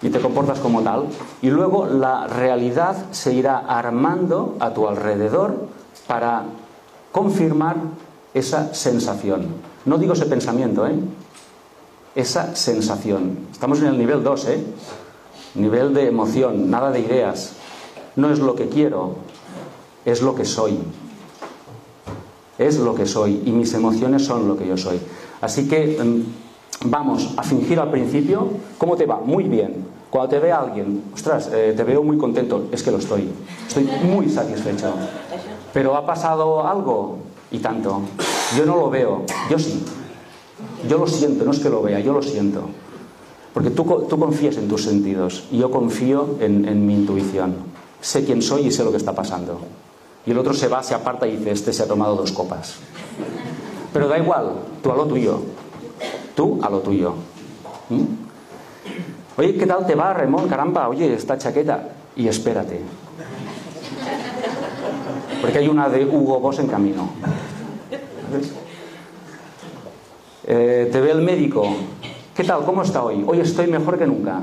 y 0.00 0.08
te 0.08 0.20
comportas 0.20 0.60
como 0.60 0.82
tal, 0.82 1.06
y 1.42 1.50
luego 1.50 1.86
la 1.86 2.26
realidad 2.26 2.96
se 3.10 3.34
irá 3.34 3.58
armando 3.58 4.56
a 4.60 4.72
tu 4.72 4.86
alrededor 4.86 5.68
para 6.06 6.44
confirmar 7.12 7.76
esa 8.32 8.72
sensación. 8.74 9.46
No 9.84 9.98
digo 9.98 10.12
ese 10.12 10.26
pensamiento, 10.26 10.86
¿eh? 10.86 10.94
Esa 12.16 12.56
sensación. 12.56 13.38
Estamos 13.52 13.80
en 13.80 13.88
el 13.88 13.98
nivel 13.98 14.24
2, 14.24 14.48
¿eh? 14.48 14.64
Nivel 15.54 15.94
de 15.94 16.08
emoción, 16.08 16.70
nada 16.70 16.90
de 16.90 17.00
ideas. 17.00 17.52
No 18.16 18.32
es 18.32 18.38
lo 18.38 18.54
que 18.54 18.68
quiero, 18.68 19.16
es 20.04 20.22
lo 20.22 20.34
que 20.34 20.46
soy. 20.46 20.78
Es 22.58 22.78
lo 22.78 22.94
que 22.94 23.04
soy 23.04 23.42
y 23.44 23.52
mis 23.52 23.74
emociones 23.74 24.24
son 24.24 24.48
lo 24.48 24.56
que 24.56 24.66
yo 24.66 24.78
soy. 24.78 24.98
Así 25.42 25.68
que 25.68 25.98
em, 25.98 26.24
vamos 26.86 27.34
a 27.36 27.42
fingir 27.42 27.78
al 27.78 27.90
principio. 27.90 28.48
¿Cómo 28.78 28.96
te 28.96 29.04
va? 29.04 29.20
Muy 29.20 29.44
bien. 29.44 29.84
Cuando 30.08 30.30
te 30.30 30.38
ve 30.38 30.52
alguien, 30.52 31.04
ostras, 31.12 31.50
eh, 31.52 31.74
te 31.76 31.84
veo 31.84 32.02
muy 32.02 32.16
contento, 32.16 32.68
es 32.72 32.82
que 32.82 32.90
lo 32.90 32.96
estoy. 32.96 33.28
Estoy 33.68 33.84
muy 34.04 34.30
satisfecho. 34.30 34.94
Pero 35.74 35.94
ha 35.94 36.06
pasado 36.06 36.66
algo 36.66 37.18
y 37.50 37.58
tanto. 37.58 38.00
Yo 38.56 38.64
no 38.64 38.76
lo 38.76 38.88
veo, 38.88 39.24
yo 39.50 39.58
sí. 39.58 39.84
Yo 40.88 40.98
lo 40.98 41.06
siento, 41.06 41.44
no 41.44 41.50
es 41.50 41.58
que 41.58 41.70
lo 41.70 41.82
vea, 41.82 42.00
yo 42.00 42.12
lo 42.12 42.22
siento. 42.22 42.68
Porque 43.54 43.70
tú, 43.70 43.84
tú 44.08 44.18
confías 44.18 44.56
en 44.58 44.68
tus 44.68 44.84
sentidos 44.84 45.44
y 45.50 45.58
yo 45.58 45.70
confío 45.70 46.36
en, 46.40 46.68
en, 46.68 46.86
mi 46.86 46.94
intuición. 46.94 47.54
Sé 48.00 48.24
quién 48.24 48.42
soy 48.42 48.66
y 48.66 48.70
sé 48.70 48.84
lo 48.84 48.90
que 48.90 48.98
está 48.98 49.14
pasando. 49.14 49.58
Y 50.26 50.32
el 50.32 50.38
otro 50.38 50.52
se 50.52 50.68
va, 50.68 50.82
se 50.82 50.94
aparta 50.94 51.26
y 51.26 51.36
dice, 51.36 51.52
este 51.52 51.72
se 51.72 51.82
ha 51.82 51.86
tomado 51.86 52.16
dos 52.16 52.32
copas. 52.32 52.76
Pero 53.92 54.08
da 54.08 54.18
igual, 54.18 54.52
tú 54.82 54.92
a 54.92 54.96
lo 54.96 55.06
tuyo. 55.06 55.40
Tú 56.34 56.58
a 56.62 56.68
lo 56.68 56.80
tuyo. 56.80 57.14
¿Mm? 57.88 58.04
Oye, 59.38 59.56
¿qué 59.56 59.66
tal 59.66 59.86
te 59.86 59.94
va, 59.94 60.12
Ramón? 60.12 60.48
Caramba, 60.48 60.88
oye, 60.88 61.14
esta 61.14 61.38
chaqueta. 61.38 61.88
Y 62.14 62.28
espérate. 62.28 62.80
Porque 65.40 65.58
hay 65.58 65.68
una 65.68 65.88
de 65.88 66.04
Hugo 66.04 66.40
Boss 66.40 66.58
en 66.58 66.66
camino. 66.66 67.08
¿Ves? 68.32 68.52
Eh, 70.46 70.88
te 70.92 71.00
ve 71.00 71.10
el 71.10 71.22
médico. 71.22 71.66
¿Qué 72.34 72.44
tal? 72.44 72.64
¿Cómo 72.64 72.82
está 72.82 73.02
hoy? 73.02 73.24
Hoy 73.26 73.40
estoy 73.40 73.66
mejor 73.66 73.98
que 73.98 74.06
nunca. 74.06 74.40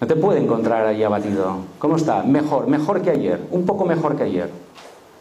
No 0.00 0.06
te 0.06 0.16
puede 0.16 0.40
encontrar 0.40 0.86
ahí 0.86 1.02
abatido. 1.02 1.56
¿Cómo 1.78 1.96
está? 1.96 2.22
Mejor, 2.22 2.66
mejor 2.66 3.02
que 3.02 3.10
ayer, 3.10 3.46
un 3.50 3.66
poco 3.66 3.84
mejor 3.84 4.16
que 4.16 4.22
ayer. 4.22 4.50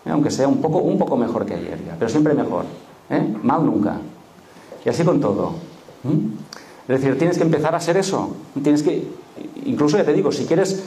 ¿Eh? 0.06 0.10
Aunque 0.10 0.32
sea 0.32 0.48
un 0.48 0.62
poco, 0.62 0.78
un 0.78 0.98
poco 0.98 1.18
mejor 1.18 1.46
que 1.46 1.56
ayer, 1.56 1.78
ya. 1.86 1.96
pero 2.00 2.10
siempre 2.10 2.34
mejor. 2.34 2.64
¿Eh? 3.10 3.36
Mal 3.44 3.66
nunca. 3.66 3.98
Y 4.86 4.90
así 4.90 5.04
con 5.04 5.20
todo. 5.20 5.54
Es 6.88 7.02
decir, 7.02 7.18
tienes 7.18 7.38
que 7.38 7.44
empezar 7.44 7.76
a 7.76 7.80
ser 7.82 7.98
eso. 7.98 8.36
Tienes 8.62 8.82
que, 8.82 9.08
incluso 9.66 9.98
ya 9.98 10.06
te 10.06 10.14
digo, 10.14 10.32
si 10.32 10.46
quieres 10.46 10.84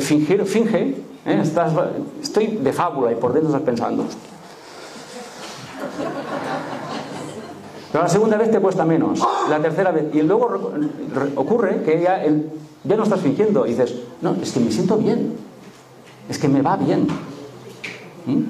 fingir, 0.00 0.44
finge. 0.44 0.96
Estás, 1.24 1.72
estoy 2.20 2.46
de 2.46 2.72
fábula 2.72 3.12
y 3.12 3.14
por 3.14 3.32
dentro 3.32 3.50
estás 3.50 3.62
pensando, 3.62 4.04
Pero 7.92 8.04
la 8.04 8.10
segunda 8.10 8.38
vez 8.38 8.50
te 8.50 8.58
cuesta 8.58 8.86
menos, 8.86 9.20
la 9.50 9.60
tercera 9.60 9.92
vez. 9.92 10.06
Y 10.14 10.22
luego 10.22 10.72
ocurre 11.36 11.82
que 11.82 12.00
ya, 12.00 12.24
ya 12.24 12.96
no 12.96 13.02
estás 13.02 13.20
fingiendo 13.20 13.66
y 13.66 13.70
dices, 13.70 13.94
no, 14.22 14.34
es 14.40 14.50
que 14.50 14.60
me 14.60 14.72
siento 14.72 14.96
bien, 14.96 15.36
es 16.28 16.38
que 16.38 16.48
me 16.48 16.62
va 16.62 16.76
bien. 16.76 17.06
¿Mm? 18.24 18.42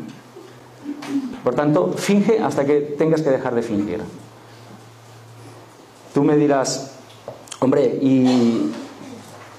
Por 1.42 1.57
tanto, 1.57 1.92
finge 1.96 2.38
hasta 2.38 2.64
que 2.64 2.81
tengas 2.96 3.22
que 3.22 3.31
dejar 3.31 3.55
de 3.57 3.62
fingir. 3.62 4.00
Tú 6.14 6.22
me 6.22 6.37
dirás, 6.37 6.92
hombre, 7.59 7.98
y, 8.00 8.70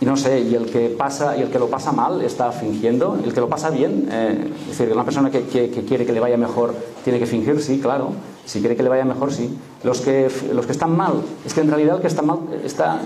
y 0.03 0.05
no 0.05 0.17
sé, 0.17 0.41
y 0.41 0.53
el 0.53 0.65
que 0.65 0.89
pasa, 0.89 1.37
y 1.37 1.41
el 1.43 1.49
que 1.49 1.57
lo 1.57 1.69
pasa 1.69 1.93
mal 1.93 2.21
está 2.23 2.51
fingiendo, 2.51 3.17
el 3.23 3.33
que 3.33 3.39
lo 3.39 3.47
pasa 3.47 3.69
bien, 3.69 4.09
eh, 4.11 4.51
es 4.63 4.77
decir, 4.77 4.91
una 4.91 5.05
persona 5.05 5.31
que, 5.31 5.43
quiere 5.43 6.05
que 6.05 6.11
le 6.11 6.19
vaya 6.19 6.35
mejor 6.35 6.75
tiene 7.05 7.19
que 7.19 7.25
fingir, 7.25 7.61
sí, 7.61 7.79
claro. 7.79 8.11
Si 8.43 8.59
quiere 8.59 8.75
que 8.75 8.83
le 8.83 8.89
vaya 8.89 9.05
mejor, 9.05 9.31
sí. 9.31 9.57
Los 9.81 10.01
que, 10.01 10.29
los 10.51 10.65
que 10.65 10.73
están 10.73 10.97
mal, 10.97 11.21
es 11.45 11.53
que 11.53 11.61
en 11.61 11.69
realidad 11.69 11.95
el 11.95 12.01
que 12.01 12.09
está 12.09 12.21
mal, 12.21 12.39
está, 12.65 12.99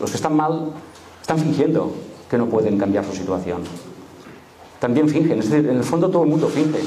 los 0.00 0.10
que 0.10 0.16
están 0.16 0.34
mal 0.34 0.72
están 1.20 1.38
fingiendo 1.38 1.92
que 2.28 2.36
no 2.36 2.46
pueden 2.46 2.78
cambiar 2.78 3.04
su 3.04 3.12
situación. 3.12 3.62
También 4.80 5.08
fingen, 5.08 5.38
es 5.38 5.50
decir, 5.50 5.70
en 5.70 5.76
el 5.76 5.84
fondo 5.84 6.10
todo 6.10 6.24
el 6.24 6.30
mundo 6.30 6.48
finge. 6.48 6.80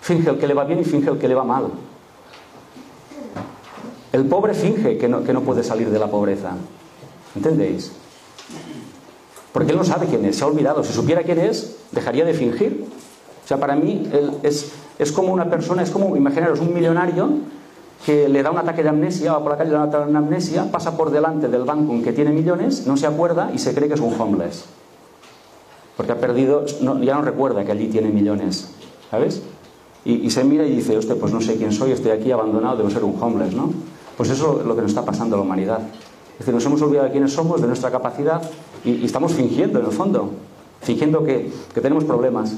Finge 0.00 0.28
el 0.28 0.38
que 0.38 0.48
le 0.48 0.54
va 0.54 0.64
bien 0.64 0.80
y 0.80 0.84
finge 0.84 1.08
el 1.08 1.18
que 1.18 1.28
le 1.28 1.36
va 1.36 1.44
mal. 1.44 1.66
El 4.12 4.26
pobre 4.26 4.54
finge 4.54 4.98
que 4.98 5.06
no, 5.06 5.22
que 5.22 5.32
no 5.32 5.42
puede 5.42 5.62
salir 5.62 5.88
de 5.88 6.00
la 6.00 6.08
pobreza. 6.08 6.56
¿Entendéis? 7.36 7.92
Porque 9.58 9.72
él 9.72 9.78
no 9.78 9.82
sabe 9.82 10.06
quién 10.06 10.24
es, 10.24 10.36
se 10.36 10.44
ha 10.44 10.46
olvidado. 10.46 10.84
Si 10.84 10.92
supiera 10.92 11.24
quién 11.24 11.40
es, 11.40 11.78
dejaría 11.90 12.24
de 12.24 12.32
fingir. 12.32 12.86
O 13.44 13.48
sea, 13.48 13.56
para 13.56 13.74
mí 13.74 14.08
él 14.12 14.30
es, 14.44 14.70
es 15.00 15.10
como 15.10 15.32
una 15.32 15.50
persona, 15.50 15.82
es 15.82 15.90
como, 15.90 16.16
imaginaros, 16.16 16.60
un 16.60 16.72
millonario 16.72 17.28
que 18.06 18.28
le 18.28 18.40
da 18.44 18.52
un 18.52 18.58
ataque 18.58 18.84
de 18.84 18.90
amnesia, 18.90 19.32
va 19.32 19.42
por 19.42 19.50
la 19.50 19.58
calle, 19.58 19.70
le 19.70 19.76
da 19.76 19.82
un 19.82 19.88
ataque 19.88 20.12
de 20.12 20.16
amnesia, 20.16 20.70
pasa 20.70 20.96
por 20.96 21.10
delante 21.10 21.48
del 21.48 21.64
banco 21.64 21.92
en 21.92 22.04
que 22.04 22.12
tiene 22.12 22.30
millones, 22.30 22.86
no 22.86 22.96
se 22.96 23.08
acuerda 23.08 23.50
y 23.52 23.58
se 23.58 23.74
cree 23.74 23.88
que 23.88 23.94
es 23.94 24.00
un 24.00 24.14
homeless. 24.20 24.64
Porque 25.96 26.12
ha 26.12 26.20
perdido, 26.20 26.64
no, 26.80 27.02
ya 27.02 27.16
no 27.16 27.22
recuerda 27.22 27.64
que 27.64 27.72
allí 27.72 27.88
tiene 27.88 28.10
millones, 28.10 28.70
¿sabes? 29.10 29.42
Y, 30.04 30.24
y, 30.24 30.30
se 30.30 30.44
mira 30.44 30.64
y 30.64 30.76
dice, 30.76 30.96
hostia, 30.96 31.16
pues 31.16 31.32
no 31.32 31.40
sé 31.40 31.56
quién 31.56 31.72
soy, 31.72 31.90
estoy 31.90 32.12
aquí 32.12 32.30
abandonado, 32.30 32.76
debo 32.76 32.90
ser 32.90 33.02
un 33.02 33.20
homeless, 33.20 33.54
¿no? 33.54 33.72
Pues 34.16 34.30
eso 34.30 34.60
es 34.60 34.66
lo 34.66 34.76
que 34.76 34.82
nos 34.82 34.92
está 34.92 35.04
pasando 35.04 35.34
a 35.34 35.40
la 35.40 35.44
humanidad. 35.44 35.80
Es 36.34 36.46
decir, 36.46 36.54
nos 36.54 36.64
hemos 36.64 36.80
olvidado 36.82 37.06
de 37.06 37.10
quiénes 37.10 37.32
somos, 37.32 37.60
de 37.60 37.66
nuestra 37.66 37.90
capacidad, 37.90 38.40
y, 38.84 39.04
estamos 39.04 39.32
fingiendo 39.32 39.80
en 39.80 39.86
el 39.86 39.92
fondo, 39.92 40.30
fingiendo 40.82 41.24
que, 41.24 41.50
que 41.74 41.80
tenemos 41.80 42.04
problemas, 42.04 42.56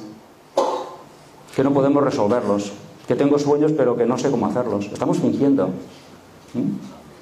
que 1.55 1.65
no 1.65 1.73
podemos 1.73 2.03
resolverlos, 2.03 2.73
que 3.07 3.15
tengo 3.15 3.39
sueños 3.39 3.73
pero 3.73 3.97
que 3.97 4.07
no 4.07 4.19
sé 4.19 4.31
cómo 4.31 4.47
hacerlos. 4.47 4.87
Estamos 4.93 5.19
fingiendo. 5.19 5.71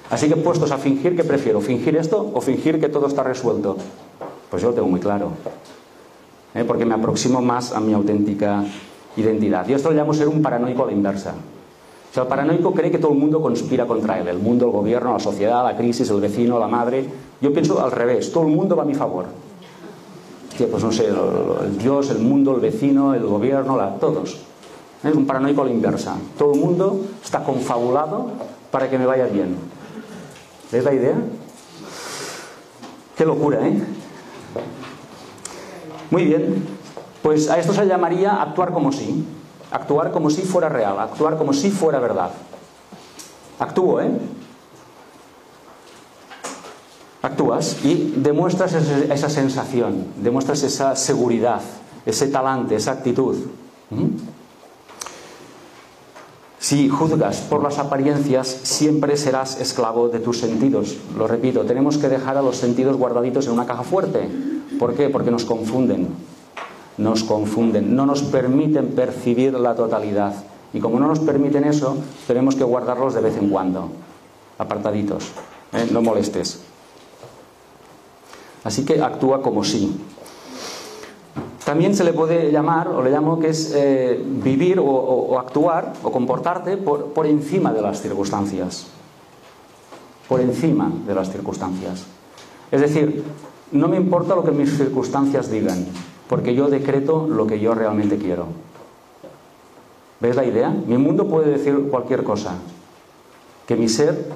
Así 0.09 0.27
que 0.27 0.35
puestos 0.35 0.71
a 0.71 0.77
fingir, 0.77 1.15
¿qué 1.15 1.23
prefiero? 1.23 1.61
¿Fingir 1.61 1.95
esto 1.95 2.31
o 2.33 2.41
fingir 2.41 2.79
que 2.79 2.89
todo 2.89 3.07
está 3.07 3.23
resuelto? 3.23 3.77
Pues 4.49 4.61
yo 4.61 4.69
lo 4.69 4.75
tengo 4.75 4.87
muy 4.87 4.99
claro. 4.99 5.31
¿eh? 6.53 6.63
porque 6.65 6.85
me 6.85 6.95
aproximo 6.95 7.41
más 7.41 7.71
a 7.73 7.79
mi 7.79 7.93
auténtica 7.93 8.63
identidad. 9.17 9.67
Yo 9.67 9.75
esto 9.75 9.89
lo 9.89 9.95
llamo 9.95 10.13
ser 10.13 10.27
un 10.27 10.41
paranoico 10.41 10.83
a 10.83 10.87
la 10.87 10.91
inversa. 10.93 11.33
O 12.09 12.13
sea, 12.13 12.23
el 12.23 12.29
paranoico 12.29 12.73
cree 12.73 12.89
que 12.89 12.97
todo 12.97 13.11
el 13.11 13.19
mundo 13.19 13.41
conspira 13.41 13.85
contra 13.85 14.19
él, 14.19 14.27
el 14.27 14.39
mundo, 14.39 14.65
el 14.65 14.71
gobierno, 14.71 15.13
la 15.13 15.19
sociedad, 15.19 15.63
la 15.63 15.77
crisis, 15.77 16.09
el 16.09 16.19
vecino, 16.19 16.57
la 16.57 16.67
madre. 16.67 17.05
Yo 17.39 17.53
pienso 17.53 17.83
al 17.83 17.91
revés, 17.91 18.31
todo 18.31 18.45
el 18.45 18.55
mundo 18.55 18.75
va 18.75 18.83
a 18.83 18.85
mi 18.85 18.95
favor. 18.95 19.25
pues 20.57 20.83
no 20.83 20.91
sé, 20.91 21.07
el, 21.07 21.77
Dios, 21.77 22.09
el 22.09 22.19
mundo, 22.19 22.55
el 22.55 22.61
vecino, 22.61 23.13
el 23.13 23.23
gobierno, 23.23 23.77
la, 23.77 23.95
todos. 23.95 24.39
Es 25.03 25.15
un 25.15 25.27
paranoico 25.27 25.61
a 25.61 25.65
la 25.65 25.71
inversa. 25.71 26.15
Todo 26.37 26.53
el 26.53 26.59
mundo 26.59 26.99
está 27.23 27.43
confabulado 27.43 28.31
para 28.71 28.89
que 28.89 28.97
me 28.97 29.05
vaya 29.05 29.25
bien. 29.27 29.55
¿Ves 30.71 30.83
la 30.83 30.93
idea? 30.93 31.15
Qué 33.15 33.25
locura, 33.25 33.67
¿eh? 33.67 33.81
Muy 36.09 36.25
bien, 36.25 36.65
pues 37.21 37.49
a 37.49 37.59
esto 37.59 37.71
se 37.71 37.85
llamaría 37.85 38.41
actuar 38.41 38.73
como 38.73 38.91
si. 38.91 39.25
Actuar 39.71 40.11
como 40.11 40.29
si 40.29 40.41
fuera 40.41 40.69
real, 40.69 40.99
actuar 40.99 41.37
como 41.37 41.53
si 41.53 41.69
fuera 41.69 41.99
verdad. 41.99 42.31
Actúo, 43.59 44.01
¿eh? 44.01 44.09
Actúas 47.21 47.83
y 47.83 48.13
demuestras 48.15 48.73
esa 48.73 49.29
sensación, 49.29 50.07
demuestras 50.17 50.63
esa 50.63 50.95
seguridad, 50.95 51.61
ese 52.05 52.27
talante, 52.27 52.75
esa 52.75 52.93
actitud. 52.93 53.35
¿Mm? 53.89 54.07
Si 56.59 56.87
juzgas 56.89 57.41
por 57.41 57.63
las 57.63 57.77
apariencias, 57.77 58.47
siempre 58.47 59.17
serás 59.17 59.59
esclavo 59.59 60.09
de 60.09 60.19
tus 60.19 60.39
sentidos. 60.39 60.97
Lo 61.17 61.27
repito, 61.27 61.65
tenemos 61.65 61.97
que 61.97 62.09
dejar 62.09 62.37
a 62.37 62.41
los 62.41 62.57
sentidos 62.57 62.95
guardaditos 62.95 63.47
en 63.47 63.53
una 63.53 63.65
caja 63.65 63.83
fuerte. 63.83 64.29
¿Por 64.77 64.93
qué? 64.93 65.09
Porque 65.09 65.31
nos 65.31 65.45
confunden. 65.45 66.07
Nos 66.99 67.23
confunden, 67.23 67.95
no 67.95 68.05
nos 68.05 68.23
permiten 68.23 68.89
percibir 68.89 69.53
la 69.53 69.73
totalidad. 69.73 70.33
Y 70.73 70.81
como 70.81 70.99
no 70.99 71.07
nos 71.07 71.19
permiten 71.19 71.63
eso, 71.63 71.95
tenemos 72.27 72.55
que 72.55 72.65
guardarlos 72.65 73.13
de 73.13 73.21
vez 73.21 73.37
en 73.37 73.49
cuando, 73.49 73.87
apartaditos. 74.57 75.31
¿eh? 75.71 75.87
No 75.93 76.01
molestes. 76.01 76.59
Así 78.65 78.83
que 78.83 79.01
actúa 79.01 79.41
como 79.41 79.63
sí. 79.63 79.97
También 81.63 81.95
se 81.95 82.03
le 82.03 82.11
puede 82.11 82.51
llamar, 82.51 82.89
o 82.89 83.01
le 83.01 83.11
llamo 83.11 83.39
que 83.39 83.47
es 83.47 83.71
eh, 83.73 84.21
vivir 84.43 84.77
o, 84.83 85.39
actuar 85.39 85.93
o 86.03 86.11
comportarte 86.11 86.75
por, 86.75 87.13
por 87.13 87.25
encima 87.25 87.71
de 87.71 87.81
las 87.81 88.01
circunstancias. 88.01 88.87
Por 90.27 90.41
encima 90.41 90.91
de 91.07 91.15
las 91.15 91.31
circunstancias. 91.31 92.03
Es 92.71 92.81
decir, 92.81 93.23
no 93.71 93.87
me 93.87 93.95
importa 93.95 94.35
lo 94.35 94.43
que 94.43 94.51
mis 94.51 94.77
circunstancias 94.77 95.49
digan, 95.49 95.85
porque 96.29 96.53
yo 96.53 96.67
decreto 96.67 97.27
lo 97.27 97.47
que 97.47 97.59
yo 97.59 97.73
realmente 97.73 98.17
quiero. 98.17 98.45
¿Ves 100.19 100.35
la 100.35 100.45
idea? 100.45 100.69
Mi 100.69 100.97
mundo 100.97 101.27
puede 101.27 101.49
decir 101.49 101.87
cualquier 101.89 102.23
cosa, 102.23 102.53
que 103.65 103.75
mi 103.75 103.89
ser 103.89 104.27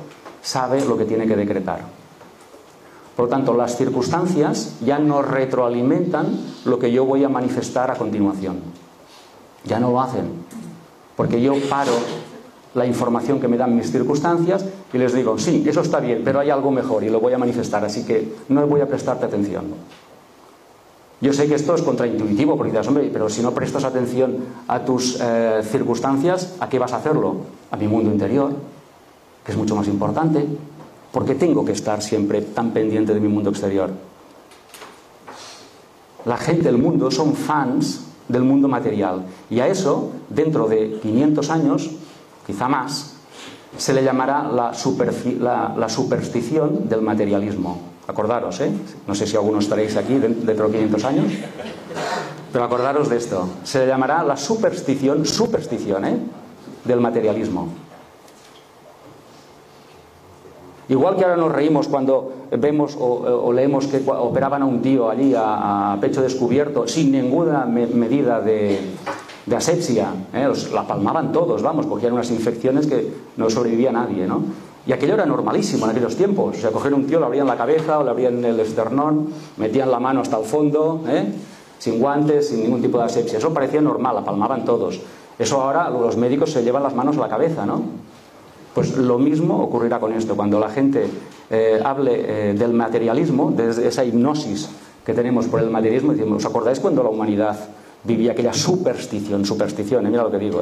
sabe 0.41 0.83
lo 0.83 0.97
que 0.97 1.05
tiene 1.05 1.27
que 1.27 1.35
decretar. 1.35 1.81
Por 3.15 3.25
lo 3.25 3.29
tanto, 3.29 3.53
las 3.53 3.77
circunstancias 3.77 4.77
ya 4.83 4.97
no 4.97 5.21
retroalimentan 5.21 6.35
lo 6.65 6.79
que 6.79 6.91
yo 6.91 7.05
voy 7.05 7.23
a 7.23 7.29
manifestar 7.29 7.91
a 7.91 7.95
continuación. 7.95 8.57
Ya 9.65 9.79
no 9.79 9.91
lo 9.91 10.01
hacen. 10.01 10.31
Porque 11.15 11.39
yo 11.39 11.53
paro 11.69 11.93
la 12.73 12.87
información 12.87 13.39
que 13.39 13.47
me 13.47 13.57
dan 13.57 13.75
mis 13.75 13.91
circunstancias 13.91 14.65
y 14.91 14.97
les 14.97 15.13
digo, 15.13 15.37
sí, 15.37 15.63
eso 15.67 15.81
está 15.81 15.99
bien, 15.99 16.23
pero 16.25 16.39
hay 16.39 16.49
algo 16.49 16.71
mejor 16.71 17.03
y 17.03 17.09
lo 17.09 17.19
voy 17.19 17.33
a 17.33 17.37
manifestar, 17.37 17.85
así 17.85 18.03
que 18.03 18.33
no 18.49 18.65
voy 18.65 18.81
a 18.81 18.87
prestarte 18.87 19.25
atención. 19.25 19.65
Yo 21.23 21.31
sé 21.31 21.47
que 21.47 21.55
esto 21.55 21.73
es 21.73 21.81
contraintuitivo, 21.81 22.57
porque 22.57 22.73
dices, 22.73 22.85
hombre, 22.85 23.09
pero 23.11 23.29
si 23.29 23.41
no 23.41 23.53
prestas 23.53 23.85
atención 23.85 24.39
a 24.67 24.83
tus 24.83 25.17
eh, 25.21 25.61
circunstancias, 25.63 26.57
¿a 26.59 26.67
qué 26.67 26.77
vas 26.77 26.91
a 26.91 26.97
hacerlo? 26.97 27.37
A 27.71 27.77
mi 27.77 27.87
mundo 27.87 28.11
interior, 28.11 28.51
que 29.45 29.53
es 29.53 29.57
mucho 29.57 29.73
más 29.73 29.87
importante. 29.87 30.45
Porque 31.13 31.35
tengo 31.35 31.63
que 31.63 31.71
estar 31.71 32.01
siempre 32.01 32.41
tan 32.41 32.71
pendiente 32.71 33.13
de 33.13 33.21
mi 33.21 33.29
mundo 33.29 33.51
exterior? 33.51 33.91
La 36.25 36.35
gente 36.35 36.63
del 36.63 36.77
mundo 36.77 37.09
son 37.09 37.35
fans 37.35 38.01
del 38.27 38.43
mundo 38.43 38.67
material. 38.67 39.23
Y 39.49 39.61
a 39.61 39.67
eso, 39.69 40.11
dentro 40.27 40.67
de 40.67 40.99
500 41.01 41.49
años, 41.49 41.91
quizá 42.45 42.67
más, 42.67 43.15
se 43.77 43.93
le 43.93 44.03
llamará 44.03 44.43
la, 44.43 44.73
la, 45.77 45.87
superstición 45.87 46.89
del 46.89 47.01
materialismo. 47.01 47.92
Acordaros, 48.07 48.59
¿eh? 48.59 48.71
No 49.07 49.15
sé 49.15 49.25
si 49.25 49.37
algunos 49.37 49.63
estaréis 49.63 49.95
aquí 49.95 50.15
dentro 50.15 50.67
de 50.67 50.71
500 50.73 51.03
años, 51.05 51.33
pero 52.51 52.65
acordaros 52.65 53.09
de 53.09 53.17
esto. 53.17 53.47
Se 53.63 53.79
le 53.79 53.87
llamará 53.87 54.23
la 54.23 54.35
superstición, 54.35 55.25
superstición, 55.25 56.05
¿eh? 56.05 56.17
Del 56.83 56.99
materialismo. 56.99 57.69
Igual 60.89 61.15
que 61.15 61.23
ahora 61.23 61.37
nos 61.37 61.51
reímos 61.51 61.87
cuando 61.87 62.33
vemos 62.51 62.97
o, 62.99 63.53
leemos 63.53 63.87
que 63.87 64.03
operaban 64.05 64.63
a 64.63 64.65
un 64.65 64.81
tío 64.81 65.09
allí 65.09 65.33
a, 65.35 65.97
pecho 66.01 66.21
descubierto 66.21 66.87
sin 66.87 67.13
ninguna 67.13 67.65
medida 67.65 68.41
de, 68.41 68.79
asepsia, 69.55 70.09
¿eh? 70.33 70.51
la 70.73 70.85
palmaban 70.85 71.31
todos, 71.31 71.61
vamos, 71.61 71.85
cogían 71.85 72.13
unas 72.13 72.29
infecciones 72.31 72.85
que 72.87 73.13
no 73.37 73.49
sobrevivía 73.49 73.91
nadie, 73.93 74.27
¿no? 74.27 74.43
Y 74.85 74.91
aquello 74.91 75.13
era 75.13 75.25
normalísimo 75.25 75.85
en 75.85 75.91
aquellos 75.91 76.15
tiempos. 76.15 76.57
O 76.57 76.59
sea, 76.59 76.71
cogían 76.71 76.95
un 76.95 77.07
tío, 77.07 77.19
le 77.19 77.25
abrían 77.25 77.47
la 77.47 77.55
cabeza 77.55 77.99
o 77.99 78.03
le 78.03 78.09
abrían 78.09 78.43
el 78.43 78.59
esternón, 78.59 79.29
metían 79.57 79.89
la 79.89 79.99
mano 79.99 80.21
hasta 80.21 80.37
el 80.37 80.45
fondo, 80.45 81.03
¿eh? 81.07 81.31
sin 81.79 81.99
guantes, 81.99 82.49
sin 82.49 82.63
ningún 82.63 82.81
tipo 82.81 82.97
de 82.97 83.05
asepsia. 83.05 83.37
Eso 83.37 83.53
parecía 83.53 83.81
normal, 83.81 84.15
la 84.15 84.25
palmaban 84.25 84.65
todos. 84.65 84.99
Eso 85.39 85.61
ahora 85.61 85.89
los 85.89 86.17
médicos 86.17 86.51
se 86.51 86.63
llevan 86.63 86.83
las 86.83 86.93
manos 86.93 87.17
a 87.17 87.21
la 87.21 87.29
cabeza, 87.29 87.65
¿no? 87.65 87.81
Pues 88.73 88.97
lo 88.97 89.19
mismo 89.19 89.61
ocurrirá 89.63 89.99
con 89.99 90.13
esto. 90.13 90.35
Cuando 90.35 90.59
la 90.59 90.69
gente 90.69 91.07
eh, 91.49 91.79
hable 91.83 92.49
eh, 92.49 92.53
del 92.53 92.73
materialismo, 92.73 93.51
de 93.51 93.87
esa 93.87 94.03
hipnosis 94.03 94.69
que 95.05 95.13
tenemos 95.13 95.47
por 95.47 95.59
el 95.59 95.69
materialismo, 95.69 96.13
decimos, 96.13 96.43
¿os 96.43 96.49
acordáis 96.49 96.79
cuando 96.79 97.03
la 97.03 97.09
humanidad 97.09 97.57
vivía 98.03 98.31
aquella 98.31 98.53
superstición, 98.53 99.45
superstición, 99.45 100.05
eh, 100.05 100.09
mira 100.09 100.23
lo 100.23 100.31
que 100.31 100.39
digo, 100.39 100.61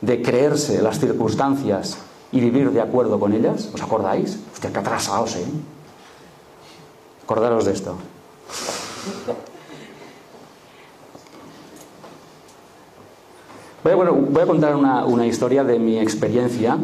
de 0.00 0.22
creerse 0.22 0.80
las 0.80 0.98
circunstancias 0.98 1.98
y 2.32 2.40
vivir 2.40 2.70
de 2.70 2.80
acuerdo 2.80 3.18
con 3.18 3.32
ellas? 3.32 3.70
¿Os 3.72 3.82
acordáis? 3.82 4.38
Hostia, 4.52 4.72
qué 4.72 4.78
atrasados, 4.78 5.36
¿eh? 5.36 5.46
Acordaros 7.24 7.64
de 7.64 7.72
esto. 7.72 7.96
Voy 13.84 13.92
a, 13.92 13.96
voy 13.96 14.42
a 14.42 14.46
contar 14.46 14.76
una, 14.76 15.04
una 15.06 15.26
historia 15.26 15.64
de 15.64 15.78
mi 15.78 15.98
experiencia 15.98 16.78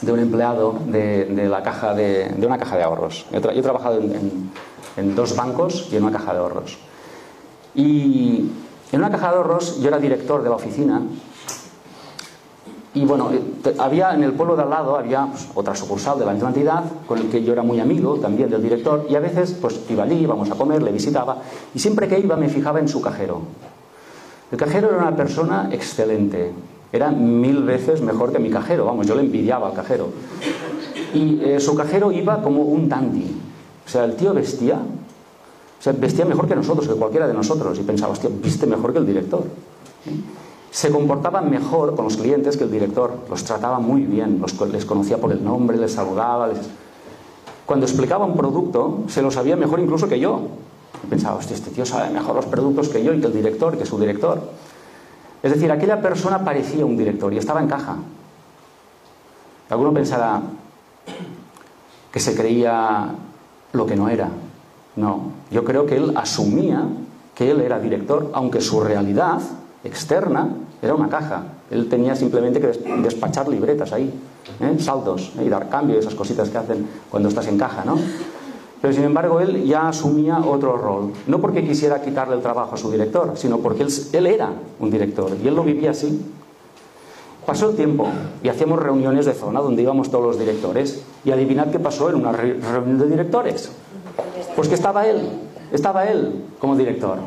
de 0.00 0.12
un 0.12 0.20
empleado 0.20 0.78
de, 0.86 1.48
la 1.48 1.62
caja 1.62 1.94
de, 1.94 2.34
una 2.44 2.58
caja 2.58 2.76
de 2.76 2.82
ahorros. 2.82 3.26
Yo, 3.32 3.38
he 3.50 3.62
trabajado 3.62 4.00
en, 4.00 5.14
dos 5.14 5.36
bancos 5.36 5.88
y 5.90 5.96
en 5.96 6.04
una 6.04 6.12
caja 6.12 6.32
de 6.32 6.38
ahorros. 6.38 6.78
Y 7.74 8.50
en 8.92 8.98
una 8.98 9.10
caja 9.10 9.30
de 9.30 9.36
ahorros 9.36 9.80
yo 9.80 9.88
era 9.88 9.98
director 9.98 10.42
de 10.42 10.48
la 10.48 10.56
oficina 10.56 11.02
y 12.96 13.04
bueno, 13.04 13.30
eh, 13.30 13.74
había 13.78 14.14
en 14.14 14.22
el 14.22 14.32
pueblo 14.32 14.56
de 14.56 14.62
al 14.62 14.70
lado 14.70 14.96
había 14.96 15.26
pues, 15.26 15.48
otra 15.54 15.74
sucursal 15.74 16.18
de 16.18 16.24
la 16.24 16.32
misma 16.32 16.48
entidad 16.48 16.82
con 17.06 17.18
el 17.18 17.28
que 17.28 17.44
yo 17.44 17.52
era 17.52 17.62
muy 17.62 17.78
amigo 17.78 18.14
también 18.16 18.48
del 18.48 18.62
director 18.62 19.06
y 19.10 19.14
a 19.14 19.20
veces 19.20 19.54
pues 19.60 19.82
iba 19.90 20.04
allí, 20.04 20.14
íbamos 20.14 20.50
a 20.50 20.54
comer, 20.54 20.82
le 20.82 20.92
visitaba 20.92 21.36
y 21.74 21.78
siempre 21.78 22.08
que 22.08 22.18
iba 22.18 22.36
me 22.36 22.48
fijaba 22.48 22.80
en 22.80 22.88
su 22.88 23.02
cajero. 23.02 23.42
El 24.50 24.56
cajero 24.56 24.88
era 24.88 24.96
una 24.96 25.14
persona 25.14 25.68
excelente, 25.72 26.52
era 26.90 27.10
mil 27.10 27.64
veces 27.64 28.00
mejor 28.00 28.32
que 28.32 28.38
mi 28.38 28.48
cajero, 28.48 28.86
vamos, 28.86 29.06
yo 29.06 29.14
le 29.14 29.20
envidiaba 29.20 29.68
al 29.68 29.74
cajero. 29.74 30.08
Y 31.12 31.40
eh, 31.44 31.60
su 31.60 31.74
cajero 31.74 32.12
iba 32.12 32.42
como 32.42 32.62
un 32.62 32.88
dandy. 32.88 33.36
O 33.84 33.88
sea, 33.88 34.04
el 34.04 34.16
tío 34.16 34.32
vestía, 34.32 34.76
o 34.76 35.82
sea, 35.82 35.92
vestía 35.92 36.24
mejor 36.24 36.48
que 36.48 36.56
nosotros, 36.56 36.88
que 36.88 36.94
cualquiera 36.94 37.28
de 37.28 37.34
nosotros. 37.34 37.78
Y 37.78 37.82
pensaba, 37.82 38.12
hostia, 38.12 38.30
viste 38.42 38.66
mejor 38.66 38.92
que 38.92 39.00
el 39.00 39.06
director. 39.06 39.44
Se 40.76 40.90
comportaba 40.90 41.40
mejor 41.40 41.96
con 41.96 42.04
los 42.04 42.18
clientes 42.18 42.58
que 42.58 42.64
el 42.64 42.70
director. 42.70 43.10
Los 43.30 43.44
trataba 43.44 43.78
muy 43.78 44.02
bien, 44.02 44.42
los, 44.42 44.60
les 44.68 44.84
conocía 44.84 45.16
por 45.16 45.32
el 45.32 45.42
nombre, 45.42 45.78
les 45.78 45.94
saludaba. 45.94 46.50
Cuando 47.64 47.86
explicaba 47.86 48.26
un 48.26 48.36
producto, 48.36 49.04
se 49.08 49.22
lo 49.22 49.30
sabía 49.30 49.56
mejor 49.56 49.80
incluso 49.80 50.06
que 50.06 50.20
yo. 50.20 50.48
Pensaba, 51.08 51.36
hostia, 51.36 51.56
este 51.56 51.70
tío 51.70 51.86
sabe 51.86 52.10
mejor 52.10 52.36
los 52.36 52.44
productos 52.44 52.90
que 52.90 53.02
yo 53.02 53.14
y 53.14 53.20
que 53.22 53.26
el 53.26 53.32
director, 53.32 53.78
que 53.78 53.86
su 53.86 53.98
director. 53.98 54.38
Es 55.42 55.50
decir, 55.50 55.72
aquella 55.72 56.02
persona 56.02 56.44
parecía 56.44 56.84
un 56.84 56.98
director 56.98 57.32
y 57.32 57.38
estaba 57.38 57.62
en 57.62 57.68
caja. 57.68 57.96
Alguno 59.70 59.94
pensará 59.94 60.42
que 62.12 62.20
se 62.20 62.36
creía 62.36 63.14
lo 63.72 63.86
que 63.86 63.96
no 63.96 64.10
era. 64.10 64.28
No, 64.96 65.32
yo 65.50 65.64
creo 65.64 65.86
que 65.86 65.96
él 65.96 66.12
asumía 66.16 66.86
que 67.34 67.50
él 67.50 67.62
era 67.62 67.80
director, 67.80 68.30
aunque 68.34 68.60
su 68.60 68.82
realidad 68.82 69.40
externa 69.82 70.50
era 70.82 70.94
una 70.94 71.08
caja. 71.08 71.42
Él 71.70 71.88
tenía 71.88 72.14
simplemente 72.14 72.60
que 72.60 72.68
despachar 73.02 73.48
libretas 73.48 73.92
ahí, 73.92 74.12
¿eh? 74.60 74.76
saldos, 74.78 75.32
¿eh? 75.38 75.44
y 75.44 75.48
dar 75.48 75.68
cambio, 75.68 75.98
esas 75.98 76.14
cositas 76.14 76.48
que 76.48 76.58
hacen 76.58 76.86
cuando 77.10 77.28
estás 77.28 77.46
en 77.48 77.58
caja, 77.58 77.84
¿no? 77.84 77.98
Pero 78.80 78.92
sin 78.92 79.04
embargo 79.04 79.40
él 79.40 79.64
ya 79.64 79.88
asumía 79.88 80.38
otro 80.38 80.76
rol. 80.76 81.12
No 81.26 81.40
porque 81.40 81.66
quisiera 81.66 82.02
quitarle 82.02 82.36
el 82.36 82.42
trabajo 82.42 82.74
a 82.74 82.78
su 82.78 82.90
director, 82.90 83.32
sino 83.34 83.58
porque 83.58 83.82
él, 83.82 83.88
él 84.12 84.26
era 84.26 84.50
un 84.78 84.90
director 84.90 85.32
y 85.42 85.48
él 85.48 85.54
lo 85.54 85.64
vivía 85.64 85.90
así. 85.90 86.22
Pasó 87.46 87.70
el 87.70 87.76
tiempo 87.76 88.08
y 88.42 88.48
hacíamos 88.48 88.80
reuniones 88.80 89.24
de 89.24 89.32
zona 89.32 89.60
donde 89.60 89.82
íbamos 89.82 90.10
todos 90.10 90.24
los 90.24 90.38
directores. 90.38 91.02
Y 91.24 91.30
adivinad 91.30 91.68
qué 91.70 91.78
pasó 91.78 92.10
en 92.10 92.16
una 92.16 92.32
reunión 92.32 92.98
de 92.98 93.06
directores. 93.06 93.70
Pues 94.54 94.68
que 94.68 94.74
estaba 94.74 95.06
él, 95.06 95.28
estaba 95.72 96.06
él 96.06 96.44
como 96.58 96.76
director. 96.76 97.18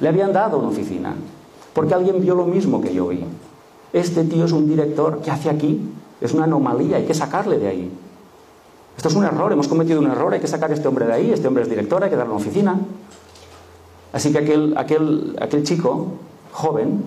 Le 0.00 0.08
habían 0.08 0.32
dado 0.32 0.58
una 0.58 0.68
oficina. 0.68 1.14
Porque 1.72 1.94
alguien 1.94 2.20
vio 2.20 2.34
lo 2.34 2.44
mismo 2.44 2.80
que 2.80 2.92
yo 2.92 3.08
vi. 3.08 3.24
Este 3.92 4.24
tío 4.24 4.44
es 4.44 4.52
un 4.52 4.68
director, 4.68 5.20
¿qué 5.22 5.30
hace 5.30 5.50
aquí? 5.50 5.80
Es 6.20 6.34
una 6.34 6.44
anomalía, 6.44 6.96
hay 6.96 7.04
que 7.04 7.14
sacarle 7.14 7.58
de 7.58 7.68
ahí. 7.68 7.92
Esto 8.96 9.08
es 9.08 9.14
un 9.14 9.24
error, 9.24 9.52
hemos 9.52 9.68
cometido 9.68 10.00
un 10.00 10.10
error, 10.10 10.32
hay 10.32 10.40
que 10.40 10.46
sacar 10.46 10.70
a 10.70 10.74
este 10.74 10.86
hombre 10.86 11.06
de 11.06 11.12
ahí, 11.12 11.32
este 11.32 11.48
hombre 11.48 11.62
es 11.62 11.68
director, 11.68 12.02
hay 12.02 12.10
que 12.10 12.16
darle 12.16 12.32
una 12.32 12.40
oficina. 12.40 12.78
Así 14.12 14.32
que 14.32 14.38
aquel, 14.38 14.74
aquel, 14.76 15.36
aquel 15.40 15.62
chico, 15.64 16.08
joven, 16.52 17.02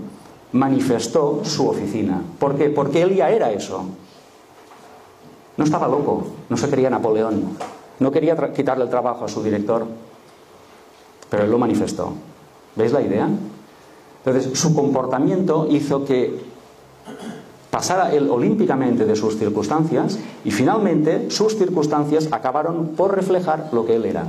manifestó 0.51 1.41
su 1.43 1.67
oficina. 1.67 2.21
¿Por 2.39 2.55
qué? 2.55 2.69
Porque 2.69 3.01
él 3.01 3.15
ya 3.15 3.29
era 3.29 3.51
eso. 3.51 3.85
No 5.57 5.63
estaba 5.63 5.87
loco, 5.87 6.27
no 6.49 6.57
se 6.57 6.69
quería 6.69 6.89
Napoleón, 6.89 7.57
no 7.99 8.11
quería 8.11 8.35
quitarle 8.53 8.83
el 8.83 8.89
trabajo 8.89 9.25
a 9.25 9.27
su 9.27 9.41
director, 9.41 9.85
pero 11.29 11.43
él 11.43 11.51
lo 11.51 11.57
manifestó. 11.57 12.13
¿Veis 12.75 12.91
la 12.91 13.01
idea? 13.01 13.29
Entonces, 14.25 14.57
su 14.59 14.73
comportamiento 14.73 15.67
hizo 15.69 16.03
que 16.03 16.39
pasara 17.69 18.11
él 18.13 18.29
olímpicamente 18.29 19.05
de 19.05 19.15
sus 19.15 19.37
circunstancias 19.37 20.17
y 20.43 20.49
finalmente 20.49 21.29
sus 21.29 21.55
circunstancias 21.57 22.29
acabaron 22.31 22.89
por 22.95 23.13
reflejar 23.13 23.69
lo 23.71 23.85
que 23.85 23.97
él 23.97 24.05
era, 24.05 24.25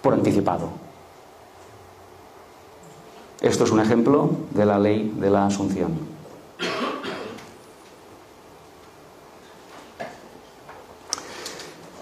por 0.00 0.14
anticipado. 0.14 0.68
Esto 3.40 3.64
es 3.64 3.70
un 3.72 3.80
ejemplo 3.80 4.30
de 4.54 4.64
la 4.64 4.78
ley 4.78 5.12
de 5.18 5.30
la 5.30 5.46
asunción. 5.46 5.92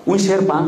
Un 0.05 0.19
Sherpa 0.19 0.67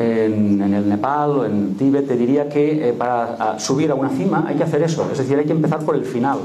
en, 0.00 0.62
el 0.62 0.88
Nepal 0.88 1.30
o 1.30 1.44
en 1.44 1.76
Tíbet 1.76 2.08
te 2.08 2.16
diría 2.16 2.48
que 2.48 2.88
eh, 2.88 2.92
para 2.94 3.58
subir 3.58 3.90
a 3.90 3.94
una 3.94 4.08
cima 4.08 4.44
hay 4.46 4.56
que 4.56 4.62
hacer 4.62 4.82
eso, 4.82 5.06
es 5.12 5.18
decir, 5.18 5.38
hay 5.38 5.44
que 5.44 5.52
empezar 5.52 5.80
por 5.80 5.94
el 5.94 6.04
final. 6.04 6.38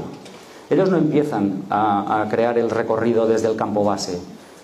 Ellos 0.68 0.90
no 0.90 0.98
empiezan 0.98 1.62
a, 1.70 2.26
crear 2.28 2.58
el 2.58 2.68
recorrido 2.70 3.26
desde 3.26 3.48
el 3.48 3.56
campo 3.56 3.84
base, 3.84 4.20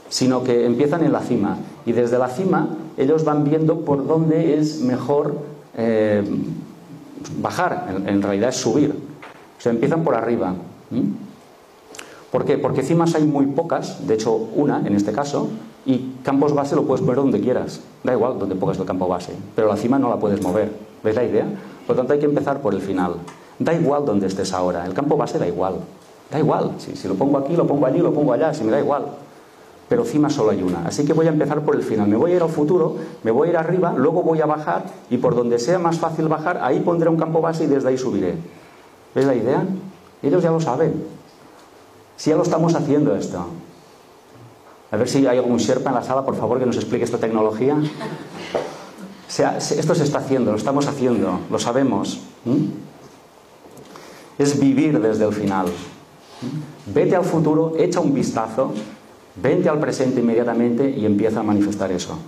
sino 0.09 0.43
que 0.43 0.67
empiezan 0.67 1.05
en 1.05 1.13
la 1.13 1.21
cima 1.21 1.57
y 1.87 1.93
desde 1.93 2.19
la 2.19 2.29
cima 2.29 2.69
ellos 2.99 3.25
van 3.25 3.45
viendo 3.45 3.81
por 3.81 4.07
dónde 4.07 4.59
es 4.59 4.81
mejor 4.81 5.39
eh, 5.77 6.23
bajar, 7.41 7.87
en, 8.05 8.21
realidad 8.21 8.51
es 8.51 8.57
subir. 8.57 8.91
O 8.91 9.61
sea, 9.63 9.73
empiezan 9.73 10.03
por 10.03 10.17
arriba. 10.17 10.55
¿Por 12.31 12.45
qué? 12.45 12.59
Porque 12.59 12.83
cimas 12.83 13.15
hay 13.15 13.25
muy 13.25 13.47
pocas, 13.47 14.07
de 14.07 14.15
hecho 14.15 14.35
una 14.35 14.83
en 14.85 14.97
este 14.97 15.13
caso, 15.13 15.49
y 15.85 16.13
campos 16.23 16.55
base 16.55 16.77
lo 16.77 16.85
puedes 16.85 17.01
poner 17.01 17.17
donde 17.17 17.41
quieras. 17.41 17.81
Da 18.05 18.13
igual 18.13 18.39
donde 18.39 18.55
pongas 18.55 18.79
el 18.79 18.85
campo 18.85 19.09
base, 19.09 19.33
pero 19.55 19.69
la 19.69 19.77
cima 19.77 19.99
no 19.99 20.09
la 20.09 20.17
puedes 20.17 20.43
mover. 20.43 20.73
¿Ves 21.03 21.17
la 21.17 21.25
idea? 21.25 21.47
Por 21.87 21.97
lo 21.97 22.03
tanto 22.03 22.13
hay 22.13 22.21
que 22.21 22.27
empezar 22.27 22.61
por 22.61 22.75
el 22.75 22.81
final. 22.81 23.17
Da 23.59 23.75
igual 23.75 24.05
donde 24.05 24.27
estés 24.27 24.53
ahora, 24.53 24.87
el 24.87 24.95
campo 24.95 25.17
base 25.17 25.39
da 25.39 25.47
igual. 25.47 25.75
Da 26.31 26.39
igual, 26.39 26.73
si, 26.79 27.09
lo 27.09 27.15
pongo 27.15 27.39
aquí, 27.39 27.55
lo 27.55 27.67
pongo 27.67 27.87
allí, 27.87 27.99
lo 27.99 28.13
pongo 28.13 28.33
allá, 28.33 28.55
si 28.55 28.65
me 28.65 28.71
da 28.71 28.81
igual. 28.81 29.05
Pero 29.89 30.05
cima 30.05 30.31
solo 30.31 30.51
hay 30.51 30.63
una. 30.63 30.87
Así 30.87 31.05
que 31.05 31.13
voy 31.13 31.27
a 31.27 31.31
empezar 31.31 31.61
por 31.61 31.77
el 31.77 31.83
final. 31.83 32.09
Me 32.09 32.17
voy 32.17 32.33
a 32.33 32.37
ir 32.37 32.43
al 32.43 32.49
futuro, 32.49 32.97
me 33.23 33.31
voy 33.31 33.49
a 33.49 33.51
ir 33.51 33.57
arriba, 33.59 33.93
luego 33.95 34.23
voy 34.23 34.41
a 34.41 34.47
bajar 34.47 34.85
y 35.11 35.19
por 35.19 35.35
donde 35.35 35.59
sea 35.59 35.79
más 35.79 35.99
fácil 35.99 36.29
bajar, 36.29 36.61
ahí 36.63 36.81
pondré 36.81 37.11
un 37.11 37.19
campo 37.19 37.43
base 37.43 37.65
y 37.65 37.67
desde 37.67 37.89
ahí 37.89 37.99
subiré. 37.99 38.37
¿Ves 39.15 39.27
la 39.27 39.35
idea? 39.35 39.65
Ellos 40.23 40.43
ya 40.43 40.51
lo 40.51 40.61
saben. 40.61 41.05
Si 42.17 42.31
ya 42.31 42.37
lo 42.37 42.43
estamos 42.43 42.75
haciendo 42.75 43.15
esto. 43.15 43.45
A 44.93 44.97
ver 44.99 45.09
si 45.09 45.27
hay 45.27 45.39
algún 45.39 45.57
Sherpa 45.57 45.89
en 45.89 45.97
la 45.97 46.03
sala, 46.03 46.23
por 46.23 46.37
favor, 46.37 46.59
que 46.59 46.67
nos 46.67 46.77
explique 46.77 47.03
esta 47.03 47.17
tecnología. 47.17 47.77
esto 49.27 49.95
se 49.95 50.05
está 50.05 50.19
haciendo, 50.19 50.51
lo 50.51 50.59
estamos 50.59 50.87
haciendo, 50.87 51.41
lo 51.51 51.59
sabemos. 51.59 52.21
Es 54.39 54.61
vivir 54.61 55.01
desde 55.01 55.25
el 55.25 55.33
final. 55.33 55.67
Vete 56.93 57.17
al 57.17 57.25
futuro, 57.25 57.73
echa 57.79 58.01
un 58.01 58.13
vistazo, 58.13 58.75
vente 59.37 59.71
al 59.71 59.81
presente 59.81 60.21
inmediatamente 60.21 60.91
y 60.91 61.07
empieza 61.07 61.41
a 61.41 61.43
manifestar 61.43 61.91
eso. 61.91 62.19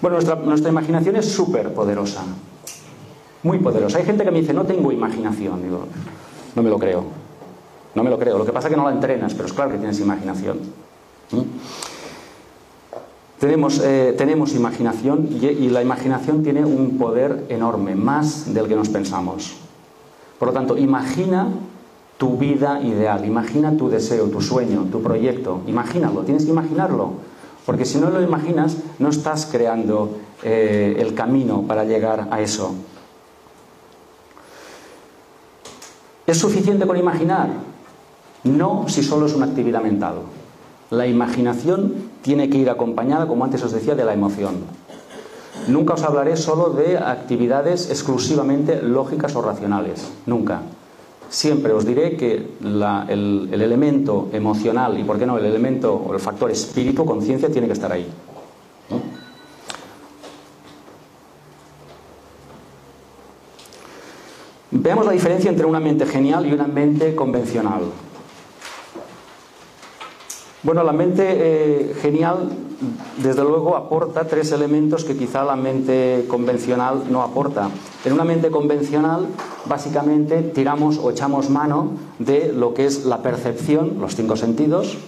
Bueno, 0.00 0.14
nuestra, 0.16 0.36
nuestra 0.36 0.70
imaginación 0.70 1.16
es 1.16 1.30
súper 1.30 1.74
poderosa, 1.74 2.22
muy 3.42 3.58
poderosa. 3.58 3.98
Hay 3.98 4.06
gente 4.06 4.24
que 4.24 4.30
me 4.30 4.40
dice, 4.40 4.54
no 4.54 4.64
tengo 4.64 4.92
imaginación. 4.92 5.62
Digo, 5.62 5.84
no 6.54 6.62
me 6.62 6.70
lo 6.70 6.78
creo, 6.78 7.04
no 7.94 8.02
me 8.02 8.08
lo 8.08 8.18
creo. 8.18 8.38
Lo 8.38 8.46
que 8.46 8.52
pasa 8.52 8.68
es 8.68 8.72
que 8.72 8.80
no 8.80 8.88
la 8.88 8.94
entrenas, 8.94 9.34
pero 9.34 9.46
es 9.46 9.52
claro 9.52 9.72
que 9.72 9.76
tienes 9.76 10.00
imaginación. 10.00 10.58
Tenemos, 13.38 13.80
eh, 13.84 14.14
tenemos 14.18 14.54
imaginación 14.54 15.28
y, 15.30 15.68
la 15.68 15.80
imaginación 15.80 16.42
tiene 16.42 16.64
un 16.64 16.98
poder 16.98 17.46
enorme, 17.48 17.94
más 17.94 18.52
del 18.52 18.66
que 18.66 18.74
nos 18.74 18.88
pensamos. 18.88 19.54
Por 20.40 20.48
lo 20.48 20.54
tanto, 20.54 20.76
imagina 20.76 21.48
tu 22.16 22.36
vida 22.36 22.82
ideal, 22.82 23.24
imagina 23.24 23.76
tu 23.76 23.88
deseo, 23.88 24.24
tu 24.24 24.40
sueño, 24.40 24.86
tu 24.90 25.02
proyecto, 25.02 25.60
imagínalo, 25.68 26.22
tienes 26.22 26.44
que 26.44 26.50
imaginarlo, 26.50 27.12
porque 27.64 27.84
si 27.84 27.98
no 27.98 28.10
lo 28.10 28.20
imaginas 28.20 28.78
no 28.98 29.08
estás 29.08 29.46
creando 29.46 30.16
eh, 30.42 30.96
el 30.98 31.14
camino 31.14 31.62
para 31.62 31.84
llegar 31.84 32.26
a 32.32 32.40
eso. 32.40 32.74
¿Es 36.26 36.38
suficiente 36.38 36.88
con 36.88 36.96
imaginar? 36.96 37.50
No 38.42 38.86
si 38.88 39.04
solo 39.04 39.26
es 39.26 39.34
una 39.34 39.46
actividad 39.46 39.82
mental. 39.82 40.16
La 40.90 41.06
imaginación 41.06 42.07
tiene 42.22 42.48
que 42.48 42.58
ir 42.58 42.70
acompañada, 42.70 43.26
como 43.26 43.44
antes 43.44 43.62
os 43.62 43.72
decía, 43.72 43.94
de 43.94 44.04
la 44.04 44.14
emoción. 44.14 44.56
Nunca 45.66 45.94
os 45.94 46.02
hablaré 46.02 46.36
solo 46.36 46.70
de 46.70 46.96
actividades 46.96 47.90
exclusivamente 47.90 48.80
lógicas 48.82 49.34
o 49.36 49.42
racionales. 49.42 50.10
Nunca. 50.26 50.62
Siempre 51.28 51.72
os 51.72 51.84
diré 51.84 52.16
que 52.16 52.54
el, 52.62 53.50
elemento 53.52 54.28
emocional 54.32 54.98
y, 54.98 55.04
¿por 55.04 55.18
qué 55.18 55.26
no?, 55.26 55.36
el 55.36 55.44
elemento 55.44 55.94
o 55.94 56.14
el 56.14 56.20
factor 56.20 56.50
espíritu, 56.50 57.04
conciencia, 57.04 57.50
tiene 57.50 57.66
que 57.66 57.74
estar 57.74 57.92
ahí. 57.92 58.06
Veamos 64.70 65.04
la 65.04 65.12
diferencia 65.12 65.50
entre 65.50 65.66
una 65.66 65.80
mente 65.80 66.06
genial 66.06 66.46
y 66.46 66.52
una 66.52 66.66
mente 66.66 67.14
convencional. 67.14 67.82
Bueno, 70.64 70.82
la 70.82 70.92
mente 70.92 71.22
eh, 71.28 71.94
genial, 72.02 72.48
desde 73.22 73.44
luego, 73.44 73.76
aporta 73.76 74.24
tres 74.24 74.50
elementos 74.50 75.04
que 75.04 75.16
quizá 75.16 75.44
la 75.44 75.54
mente 75.54 76.24
convencional 76.26 77.04
no 77.10 77.22
aporta. 77.22 77.70
En 78.04 78.12
una 78.12 78.24
mente 78.24 78.50
convencional, 78.50 79.26
básicamente, 79.66 80.42
tiramos 80.42 80.98
o 80.98 81.12
echamos 81.12 81.48
mano 81.48 81.92
de 82.18 82.52
lo 82.52 82.74
que 82.74 82.86
es 82.86 83.04
la 83.04 83.22
percepción, 83.22 83.98
los 84.00 84.16
cinco 84.16 84.34
sentidos, 84.34 84.98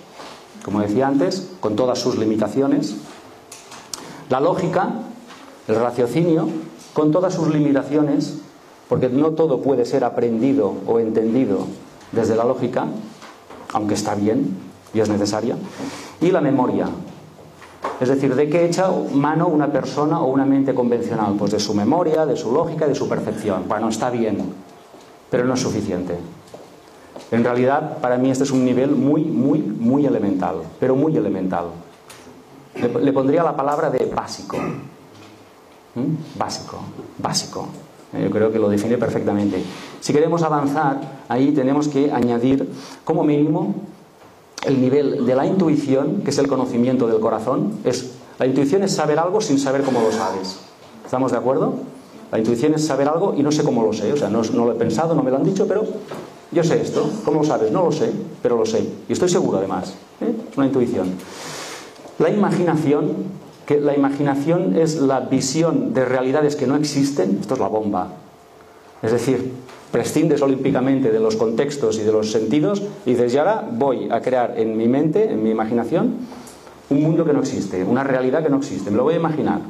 como 0.64 0.82
decía 0.82 1.08
antes, 1.08 1.50
con 1.58 1.74
todas 1.74 1.98
sus 1.98 2.16
limitaciones, 2.16 2.94
la 4.28 4.38
lógica, 4.38 5.00
el 5.66 5.74
raciocinio, 5.74 6.46
con 6.92 7.10
todas 7.10 7.34
sus 7.34 7.48
limitaciones, 7.48 8.38
porque 8.88 9.08
no 9.08 9.32
todo 9.32 9.62
puede 9.62 9.84
ser 9.84 10.04
aprendido 10.04 10.74
o 10.86 11.00
entendido 11.00 11.66
desde 12.12 12.36
la 12.36 12.44
lógica, 12.44 12.86
aunque 13.72 13.94
está 13.94 14.14
bien, 14.14 14.69
y 14.92 15.00
es 15.00 15.08
necesaria, 15.08 15.56
y 16.20 16.30
la 16.30 16.40
memoria. 16.40 16.88
Es 18.00 18.08
decir, 18.08 18.34
¿de 18.34 18.48
qué 18.48 18.64
echa 18.64 18.90
mano 19.12 19.46
una 19.46 19.70
persona 19.70 20.20
o 20.20 20.26
una 20.26 20.44
mente 20.44 20.74
convencional? 20.74 21.34
Pues 21.38 21.52
de 21.52 21.60
su 21.60 21.74
memoria, 21.74 22.26
de 22.26 22.36
su 22.36 22.52
lógica, 22.52 22.86
de 22.86 22.94
su 22.94 23.08
percepción. 23.08 23.64
Bueno, 23.68 23.88
está 23.88 24.10
bien, 24.10 24.38
pero 25.30 25.44
no 25.44 25.54
es 25.54 25.60
suficiente. 25.60 26.16
En 27.30 27.44
realidad, 27.44 27.98
para 27.98 28.16
mí 28.18 28.30
este 28.30 28.44
es 28.44 28.50
un 28.50 28.64
nivel 28.64 28.90
muy, 28.90 29.24
muy, 29.24 29.60
muy 29.60 30.06
elemental, 30.06 30.56
pero 30.80 30.96
muy 30.96 31.16
elemental. 31.16 31.66
Le, 32.74 33.12
pondría 33.12 33.42
la 33.42 33.54
palabra 33.54 33.90
de 33.90 34.06
básico. 34.06 34.56
¿Mm? 35.94 36.38
Básico, 36.38 36.78
básico. 37.18 37.68
Yo 38.18 38.30
creo 38.30 38.50
que 38.50 38.58
lo 38.58 38.68
define 38.68 38.96
perfectamente. 38.98 39.62
Si 40.00 40.12
queremos 40.12 40.42
avanzar, 40.42 41.00
ahí 41.28 41.52
tenemos 41.52 41.86
que 41.86 42.10
añadir 42.10 42.68
como 43.04 43.22
mínimo 43.22 43.74
el 44.64 44.80
nivel 44.80 45.26
de 45.26 45.34
la 45.34 45.46
intuición, 45.46 46.22
que 46.22 46.30
es 46.30 46.38
el 46.38 46.48
conocimiento 46.48 47.06
del 47.06 47.20
corazón, 47.20 47.78
es 47.84 48.10
la 48.40 48.46
intuición 48.46 48.82
es 48.82 48.92
saber 48.92 49.18
algo 49.18 49.42
sin 49.42 49.58
saber 49.58 49.82
cómo 49.82 50.00
lo 50.00 50.10
sabes. 50.10 50.60
¿Estamos 51.04 51.30
de 51.30 51.36
acuerdo? 51.36 51.74
La 52.32 52.38
intuición 52.38 52.72
es 52.72 52.86
saber 52.86 53.06
algo 53.06 53.34
y 53.36 53.42
no 53.42 53.52
sé 53.52 53.62
cómo 53.62 53.82
lo 53.82 53.92
sé. 53.92 54.10
O 54.14 54.16
sea, 54.16 54.30
no, 54.30 54.42
lo 54.42 54.72
he 54.72 54.76
pensado, 54.76 55.14
no 55.14 55.22
me 55.22 55.30
lo 55.30 55.36
han 55.36 55.44
dicho, 55.44 55.66
pero 55.68 55.84
yo 56.50 56.64
sé 56.64 56.80
esto. 56.80 57.06
¿Cómo 57.26 57.40
lo 57.40 57.46
sabes? 57.46 57.70
No 57.70 57.84
lo 57.84 57.92
sé, 57.92 58.10
pero 58.42 58.56
lo 58.56 58.64
sé. 58.64 58.82
Y 59.10 59.12
estoy 59.12 59.28
seguro 59.28 59.58
además. 59.58 59.92
¿eh? 60.22 60.34
Es 60.50 60.56
una 60.56 60.66
intuición. 60.66 61.12
La 62.18 62.30
imaginación, 62.30 63.12
que 63.66 63.78
la 63.78 63.94
imaginación 63.94 64.74
es 64.74 64.96
la 64.96 65.20
visión 65.20 65.92
de 65.92 66.06
realidades 66.06 66.56
que 66.56 66.66
no 66.66 66.76
existen, 66.76 67.38
esto 67.42 67.52
es 67.52 67.60
la 67.60 67.68
bomba. 67.68 68.08
Es 69.02 69.12
decir, 69.12 69.52
prescindes 69.90 70.42
olímpicamente 70.42 71.10
de 71.10 71.20
los 71.20 71.36
contextos 71.36 71.98
y 71.98 72.02
de 72.02 72.12
los 72.12 72.30
sentidos 72.30 72.82
y 73.06 73.10
dices, 73.10 73.34
y 73.34 73.38
ahora 73.38 73.68
voy 73.70 74.08
a 74.10 74.20
crear 74.20 74.54
en 74.56 74.76
mi 74.76 74.88
mente, 74.88 75.30
en 75.30 75.42
mi 75.42 75.50
imaginación, 75.50 76.16
un 76.90 77.02
mundo 77.02 77.24
que 77.24 77.32
no 77.32 77.40
existe, 77.40 77.84
una 77.84 78.04
realidad 78.04 78.42
que 78.42 78.50
no 78.50 78.58
existe, 78.58 78.90
me 78.90 78.96
lo 78.96 79.04
voy 79.04 79.14
a 79.14 79.18
imaginar. 79.18 79.60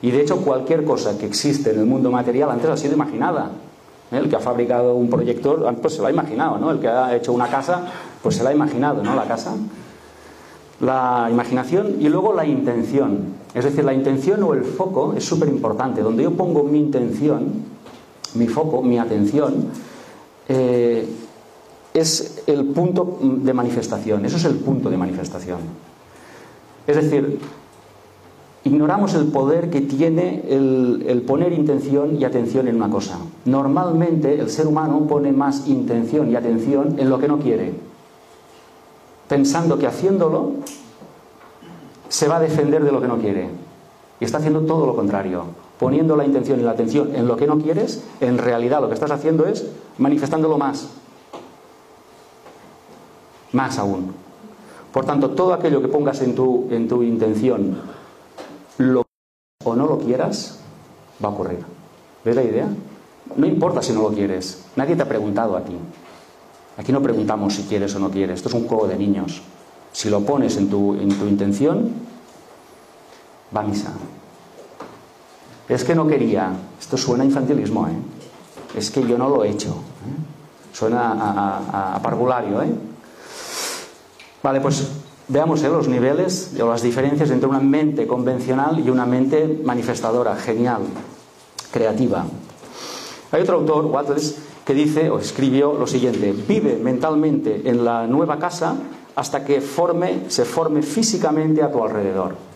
Y 0.00 0.10
de 0.10 0.20
hecho 0.20 0.38
cualquier 0.38 0.84
cosa 0.84 1.18
que 1.18 1.26
existe 1.26 1.70
en 1.70 1.80
el 1.80 1.86
mundo 1.86 2.10
material 2.10 2.50
antes 2.50 2.70
ha 2.70 2.76
sido 2.76 2.94
imaginada. 2.94 3.50
El 4.10 4.30
que 4.30 4.36
ha 4.36 4.40
fabricado 4.40 4.94
un 4.94 5.10
proyector, 5.10 5.66
ah, 5.68 5.74
pues 5.80 5.94
se 5.94 6.00
lo 6.00 6.06
ha 6.06 6.10
imaginado, 6.10 6.56
¿no? 6.56 6.70
El 6.70 6.78
que 6.78 6.88
ha 6.88 7.14
hecho 7.14 7.32
una 7.32 7.48
casa, 7.48 7.84
pues 8.22 8.36
se 8.36 8.44
la 8.44 8.50
ha 8.50 8.54
imaginado, 8.54 9.02
¿no? 9.02 9.14
La 9.14 9.24
casa. 9.24 9.54
La 10.80 11.28
imaginación 11.30 11.96
y 12.00 12.08
luego 12.08 12.32
la 12.32 12.46
intención. 12.46 13.34
Es 13.52 13.64
decir, 13.64 13.84
la 13.84 13.92
intención 13.92 14.42
o 14.44 14.54
el 14.54 14.64
foco 14.64 15.12
es 15.14 15.24
súper 15.24 15.48
importante. 15.48 16.00
Donde 16.00 16.22
yo 16.22 16.30
pongo 16.30 16.62
mi 16.62 16.78
intención, 16.78 17.64
mi 18.34 18.46
foco, 18.46 18.82
mi 18.82 18.98
atención, 18.98 19.68
eh, 20.48 21.08
es 21.94 22.42
el 22.46 22.66
punto 22.66 23.18
de 23.20 23.52
manifestación. 23.52 24.24
Eso 24.24 24.36
es 24.36 24.44
el 24.44 24.56
punto 24.56 24.90
de 24.90 24.96
manifestación. 24.96 25.58
Es 26.86 26.96
decir, 26.96 27.38
ignoramos 28.64 29.14
el 29.14 29.26
poder 29.26 29.70
que 29.70 29.80
tiene 29.80 30.44
el, 30.48 31.22
poner 31.26 31.52
intención 31.52 32.16
y 32.20 32.24
atención 32.24 32.68
en 32.68 32.76
una 32.76 32.90
cosa. 32.90 33.18
Normalmente 33.44 34.38
el 34.38 34.50
ser 34.50 34.66
humano 34.66 35.06
pone 35.08 35.32
más 35.32 35.66
intención 35.68 36.30
y 36.30 36.36
atención 36.36 36.96
en 36.98 37.10
lo 37.10 37.18
que 37.18 37.28
no 37.28 37.38
quiere, 37.38 37.72
pensando 39.28 39.78
que 39.78 39.86
haciéndolo 39.86 40.52
se 42.08 42.28
va 42.28 42.36
a 42.36 42.40
defender 42.40 42.84
de 42.84 42.92
lo 42.92 43.00
que 43.00 43.08
no 43.08 43.18
quiere. 43.18 43.48
Y 44.20 44.24
está 44.24 44.38
haciendo 44.38 44.62
todo 44.62 44.86
lo 44.86 44.96
contrario. 44.96 45.44
Poniendo 45.78 46.16
la 46.16 46.24
intención 46.24 46.58
y 46.60 46.64
la 46.64 46.72
atención 46.72 47.14
en 47.14 47.28
lo 47.28 47.36
que 47.36 47.46
no 47.46 47.58
quieres, 47.58 48.02
en 48.20 48.38
realidad 48.38 48.80
lo 48.80 48.88
que 48.88 48.94
estás 48.94 49.10
haciendo 49.10 49.46
es 49.46 49.66
manifestándolo 49.98 50.58
más. 50.58 50.88
Más 53.52 53.78
aún. 53.78 54.12
Por 54.92 55.04
tanto, 55.04 55.30
todo 55.30 55.54
aquello 55.54 55.80
que 55.80 55.88
pongas 55.88 56.20
en 56.22 56.34
tu, 56.34 56.66
en 56.70 56.88
tu 56.88 57.02
intención 57.02 57.76
lo 58.78 59.04
o 59.64 59.76
no 59.76 59.86
lo 59.86 59.98
quieras, 59.98 60.60
va 61.22 61.28
a 61.28 61.32
ocurrir. 61.32 61.58
¿Ves 62.24 62.34
la 62.34 62.42
idea? 62.42 62.68
No 63.36 63.46
importa 63.46 63.82
si 63.82 63.92
no 63.92 64.02
lo 64.02 64.08
quieres. 64.10 64.64
Nadie 64.76 64.96
te 64.96 65.02
ha 65.02 65.08
preguntado 65.08 65.56
a 65.56 65.62
ti. 65.62 65.76
Aquí 66.76 66.92
no 66.92 67.02
preguntamos 67.02 67.54
si 67.54 67.64
quieres 67.64 67.94
o 67.94 67.98
no 67.98 68.10
quieres. 68.10 68.36
Esto 68.36 68.48
es 68.48 68.54
un 68.54 68.66
juego 68.66 68.86
de 68.86 68.96
niños. 68.96 69.42
Si 69.92 70.10
lo 70.10 70.20
pones 70.20 70.56
en 70.56 70.70
tu, 70.70 70.94
en 70.94 71.08
tu 71.18 71.26
intención, 71.26 71.92
va 73.54 73.60
a 73.60 73.64
misa. 73.64 73.92
Es 75.68 75.84
que 75.84 75.94
no 75.94 76.06
quería. 76.06 76.52
Esto 76.80 76.96
suena 76.96 77.24
a 77.24 77.26
infantilismo, 77.26 77.86
¿eh? 77.86 77.96
Es 78.76 78.90
que 78.90 79.06
yo 79.06 79.18
no 79.18 79.28
lo 79.28 79.44
he 79.44 79.50
hecho. 79.50 79.70
¿eh? 79.70 80.72
Suena 80.72 81.94
a, 81.94 82.00
parvulario, 82.02 82.62
¿eh? 82.62 82.70
Vale, 84.42 84.60
pues 84.60 84.88
Veamos 85.30 85.62
eh, 85.62 85.68
los 85.68 85.88
niveles 85.88 86.54
o 86.58 86.70
las 86.70 86.80
diferencias 86.80 87.30
entre 87.30 87.50
una 87.50 87.60
mente 87.60 88.06
convencional 88.06 88.80
y 88.80 88.88
una 88.88 89.04
mente 89.04 89.60
manifestadora, 89.62 90.34
genial, 90.36 90.80
creativa. 91.70 92.24
Hay 93.30 93.42
otro 93.42 93.56
autor, 93.56 93.84
Wattles, 93.84 94.36
que 94.64 94.72
dice 94.72 95.10
o 95.10 95.18
escribió 95.18 95.74
lo 95.74 95.86
siguiente: 95.86 96.32
vive 96.32 96.78
mentalmente 96.82 97.68
en 97.68 97.84
la 97.84 98.06
nueva 98.06 98.38
casa 98.38 98.74
hasta 99.16 99.44
que 99.44 99.60
forme, 99.60 100.24
se 100.28 100.46
forme 100.46 100.80
físicamente 100.80 101.62
a 101.62 101.70
tu 101.70 101.84
alrededor. 101.84 102.47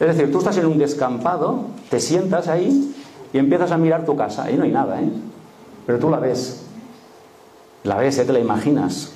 Es 0.00 0.06
decir, 0.06 0.30
tú 0.30 0.38
estás 0.38 0.56
en 0.58 0.66
un 0.66 0.78
descampado, 0.78 1.64
te 1.90 1.98
sientas 1.98 2.48
ahí 2.48 2.94
y 3.32 3.38
empiezas 3.38 3.72
a 3.72 3.76
mirar 3.76 4.04
tu 4.04 4.16
casa. 4.16 4.44
Ahí 4.44 4.56
no 4.56 4.62
hay 4.62 4.70
nada, 4.70 5.00
¿eh? 5.00 5.08
Pero 5.86 5.98
tú 5.98 6.08
la 6.08 6.18
ves. 6.18 6.62
La 7.82 7.96
ves, 7.96 8.18
¿eh? 8.18 8.24
te 8.24 8.32
la 8.32 8.38
imaginas. 8.38 9.12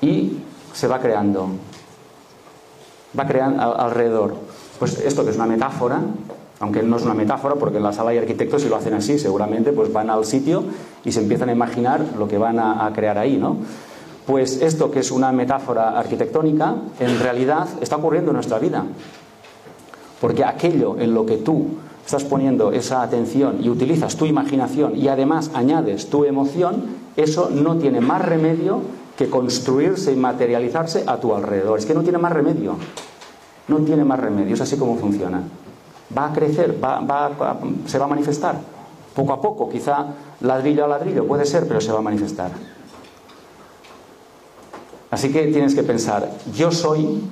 Y 0.00 0.38
se 0.72 0.88
va 0.88 0.98
creando. 1.00 1.48
Va 3.18 3.26
creando 3.26 3.62
alrededor. 3.78 4.34
Pues 4.78 4.98
esto 4.98 5.24
que 5.24 5.30
es 5.30 5.36
una 5.36 5.46
metáfora, 5.46 6.00
aunque 6.58 6.82
no 6.82 6.96
es 6.96 7.04
una 7.04 7.14
metáfora, 7.14 7.54
porque 7.54 7.76
en 7.76 7.84
la 7.84 7.92
sala 7.92 8.10
hay 8.10 8.18
arquitectos 8.18 8.64
y 8.64 8.68
lo 8.68 8.76
hacen 8.76 8.94
así, 8.94 9.18
seguramente 9.18 9.72
pues 9.72 9.92
van 9.92 10.10
al 10.10 10.24
sitio 10.24 10.64
y 11.04 11.12
se 11.12 11.20
empiezan 11.20 11.50
a 11.50 11.52
imaginar 11.52 12.04
lo 12.18 12.26
que 12.26 12.38
van 12.38 12.58
a, 12.58 12.84
a 12.84 12.92
crear 12.92 13.18
ahí, 13.18 13.36
¿no? 13.36 13.58
Pues 14.26 14.62
esto 14.62 14.90
que 14.90 15.00
es 15.00 15.10
una 15.10 15.30
metáfora 15.32 15.98
arquitectónica, 15.98 16.74
en 16.98 17.20
realidad 17.20 17.68
está 17.80 17.96
ocurriendo 17.96 18.30
en 18.30 18.36
nuestra 18.36 18.58
vida. 18.58 18.84
Porque 20.22 20.44
aquello 20.44 20.96
en 21.00 21.14
lo 21.14 21.26
que 21.26 21.36
tú 21.36 21.66
estás 22.06 22.22
poniendo 22.22 22.70
esa 22.70 23.02
atención 23.02 23.58
y 23.60 23.68
utilizas 23.68 24.14
tu 24.14 24.24
imaginación 24.24 24.96
y 24.96 25.08
además 25.08 25.50
añades 25.52 26.10
tu 26.10 26.24
emoción, 26.24 26.84
eso 27.16 27.50
no 27.50 27.76
tiene 27.78 28.00
más 28.00 28.22
remedio 28.22 28.82
que 29.18 29.28
construirse 29.28 30.12
y 30.12 30.16
materializarse 30.16 31.02
a 31.08 31.16
tu 31.16 31.34
alrededor. 31.34 31.76
Es 31.76 31.86
que 31.86 31.94
no 31.94 32.02
tiene 32.02 32.18
más 32.18 32.30
remedio. 32.30 32.76
No 33.66 33.78
tiene 33.78 34.04
más 34.04 34.20
remedio. 34.20 34.54
Es 34.54 34.60
así 34.60 34.76
como 34.76 34.96
funciona. 34.96 35.42
Va 36.16 36.26
a 36.26 36.32
crecer, 36.32 36.78
va, 36.80 37.32
se 37.86 37.98
va 37.98 38.04
a 38.04 38.08
manifestar. 38.08 38.60
Poco 39.16 39.32
a 39.32 39.40
poco, 39.40 39.68
quizá 39.68 40.06
ladrillo 40.40 40.84
a 40.84 40.88
ladrillo, 40.88 41.26
puede 41.26 41.46
ser, 41.46 41.66
pero 41.66 41.80
se 41.80 41.90
va 41.90 41.98
a 41.98 42.02
manifestar. 42.02 42.52
Así 45.10 45.32
que 45.32 45.48
tienes 45.48 45.74
que 45.74 45.82
pensar, 45.82 46.30
yo 46.54 46.70
soy, 46.70 47.22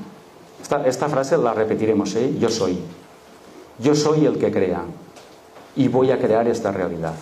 esta, 0.84 1.08
frase 1.08 1.36
la 1.36 1.54
repetiremos, 1.54 2.14
¿eh? 2.16 2.34
yo 2.38 2.48
soy. 2.48 2.78
Yo 3.78 3.94
soy 3.94 4.26
el 4.26 4.38
que 4.38 4.50
crea 4.52 4.82
y 5.76 5.88
voy 5.88 6.10
a 6.10 6.18
crear 6.18 6.46
esta 6.48 6.70
realidad. 6.70 7.14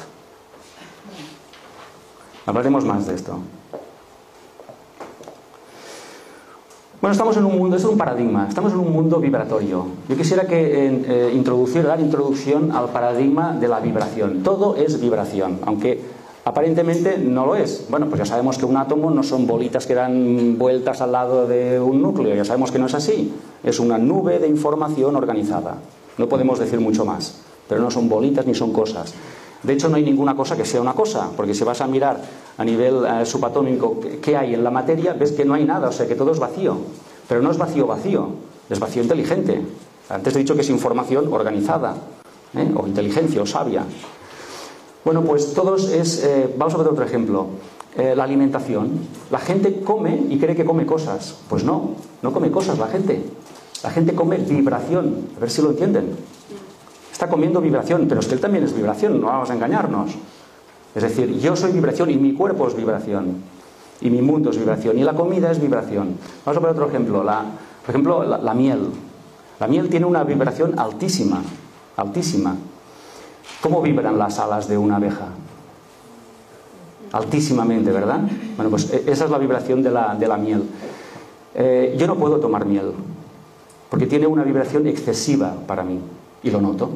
Hablaremos 2.46 2.84
más 2.84 3.06
de 3.06 3.14
esto. 3.14 3.38
Bueno, 7.00 7.12
estamos 7.12 7.36
en 7.36 7.44
un 7.44 7.56
mundo, 7.56 7.76
es 7.76 7.84
un 7.84 7.96
paradigma, 7.96 8.46
estamos 8.48 8.72
en 8.72 8.80
un 8.80 8.92
mundo 8.92 9.20
vibratorio. 9.20 9.86
Yo 10.08 10.16
quisiera 10.16 10.46
que 10.46 10.86
eh, 10.88 11.32
introducir, 11.32 11.86
dar 11.86 12.00
introducción 12.00 12.72
al 12.72 12.88
paradigma 12.88 13.52
de 13.52 13.68
la 13.68 13.78
vibración. 13.78 14.42
Todo 14.42 14.74
es 14.74 15.00
vibración, 15.00 15.60
aunque 15.64 16.02
aparentemente 16.48 17.18
no 17.18 17.44
lo 17.44 17.56
es. 17.56 17.84
Bueno, 17.90 18.06
pues 18.06 18.20
ya 18.20 18.24
sabemos 18.24 18.56
que 18.56 18.64
un 18.64 18.78
átomo 18.78 19.10
no 19.10 19.22
son 19.22 19.46
bolitas 19.46 19.86
que 19.86 19.94
dan 19.94 20.56
vueltas 20.56 21.02
al 21.02 21.12
lado 21.12 21.46
de 21.46 21.78
un 21.78 22.00
núcleo, 22.00 22.34
ya 22.34 22.44
sabemos 22.44 22.70
que 22.70 22.78
no 22.78 22.86
es 22.86 22.94
así. 22.94 23.34
Es 23.62 23.78
una 23.78 23.98
nube 23.98 24.38
de 24.38 24.48
información 24.48 25.14
organizada. 25.14 25.76
No 26.16 26.26
podemos 26.26 26.58
decir 26.58 26.80
mucho 26.80 27.04
más, 27.04 27.42
pero 27.68 27.82
no 27.82 27.90
son 27.90 28.08
bolitas 28.08 28.46
ni 28.46 28.54
son 28.54 28.72
cosas. 28.72 29.12
De 29.62 29.74
hecho, 29.74 29.90
no 29.90 29.96
hay 29.96 30.04
ninguna 30.04 30.34
cosa 30.34 30.56
que 30.56 30.64
sea 30.64 30.80
una 30.80 30.94
cosa, 30.94 31.28
porque 31.36 31.52
si 31.52 31.64
vas 31.64 31.82
a 31.82 31.86
mirar 31.86 32.18
a 32.56 32.64
nivel 32.64 33.04
eh, 33.04 33.26
subatómico 33.26 34.00
qué 34.22 34.36
hay 34.36 34.54
en 34.54 34.64
la 34.64 34.70
materia, 34.70 35.12
ves 35.12 35.32
que 35.32 35.44
no 35.44 35.52
hay 35.52 35.64
nada, 35.64 35.88
o 35.88 35.92
sea 35.92 36.08
que 36.08 36.14
todo 36.14 36.32
es 36.32 36.38
vacío. 36.38 36.78
Pero 37.28 37.42
no 37.42 37.50
es 37.50 37.58
vacío 37.58 37.86
vacío, 37.86 38.30
es 38.70 38.80
vacío 38.80 39.02
inteligente. 39.02 39.60
Antes 40.08 40.34
he 40.34 40.38
dicho 40.38 40.54
que 40.54 40.62
es 40.62 40.70
información 40.70 41.30
organizada, 41.30 41.94
¿eh? 42.56 42.72
o 42.74 42.86
inteligencia, 42.86 43.42
o 43.42 43.46
sabia. 43.46 43.84
Bueno, 45.04 45.22
pues 45.22 45.54
todos 45.54 45.90
es. 45.90 46.24
Eh, 46.24 46.54
vamos 46.56 46.74
a 46.74 46.78
ver 46.78 46.88
otro 46.88 47.04
ejemplo. 47.04 47.46
la 47.96 48.22
alimentación. 48.22 49.00
La 49.30 49.38
gente 49.38 49.80
come 49.80 50.26
y 50.28 50.38
cree 50.38 50.54
que 50.54 50.64
come 50.64 50.86
cosas. 50.86 51.38
Pues 51.48 51.64
no, 51.64 51.94
no 52.22 52.32
come 52.32 52.50
cosas 52.50 52.78
la 52.78 52.86
gente. 52.86 53.24
La 53.82 53.90
gente 53.90 54.14
come 54.14 54.36
vibración. 54.36 55.28
A 55.36 55.40
ver 55.40 55.50
si 55.50 55.62
lo 55.62 55.70
entienden. 55.70 56.16
Está 57.18 57.28
comiendo 57.28 57.60
vibración, 57.60 58.06
pero 58.08 58.20
es 58.20 58.28
que 58.28 58.34
él 58.34 58.40
también 58.40 58.62
es 58.62 58.72
vibración, 58.72 59.20
no 59.20 59.26
vamos 59.26 59.50
a 59.50 59.54
engañarnos. 59.54 60.12
Es 60.94 61.02
decir, 61.02 61.36
yo 61.40 61.56
soy 61.56 61.72
vibración 61.72 62.10
y 62.10 62.16
mi 62.16 62.32
cuerpo 62.32 62.68
es 62.68 62.76
vibración. 62.76 63.42
Y 64.00 64.08
mi 64.08 64.22
mundo 64.22 64.50
es 64.50 64.56
vibración. 64.56 64.96
Y 64.98 65.02
la 65.02 65.14
comida 65.14 65.50
es 65.50 65.60
vibración. 65.60 66.16
Vamos 66.46 66.56
a 66.56 66.60
ver 66.64 66.70
otro 66.70 66.86
ejemplo. 66.86 67.24
La, 67.24 67.44
por 67.84 67.90
ejemplo, 67.90 68.22
la, 68.22 68.54
miel. 68.54 68.90
La 69.58 69.66
miel 69.66 69.88
tiene 69.88 70.06
una 70.06 70.22
vibración 70.22 70.78
altísima. 70.78 71.42
Altísima. 71.96 72.54
¿Cómo 73.60 73.82
vibran 73.82 74.18
las 74.18 74.38
alas 74.38 74.68
de 74.68 74.78
una 74.78 74.96
abeja? 74.96 75.28
Altísimamente, 77.12 77.90
¿verdad? 77.90 78.20
Bueno, 78.56 78.70
pues 78.70 78.92
e, 78.92 79.04
esa 79.06 79.24
es 79.24 79.30
la 79.30 79.38
vibración 79.38 79.82
de 79.82 79.90
la, 79.90 80.14
de 80.14 80.28
la 80.28 80.36
miel. 80.36 80.64
Eh, 81.54 81.96
yo 81.98 82.06
no 82.06 82.16
puedo 82.16 82.38
tomar 82.38 82.66
miel, 82.66 82.92
porque 83.90 84.06
tiene 84.06 84.26
una 84.26 84.44
vibración 84.44 84.86
excesiva 84.86 85.54
para 85.66 85.82
mí 85.82 85.98
y 86.42 86.50
lo 86.50 86.60
noto. 86.60 86.90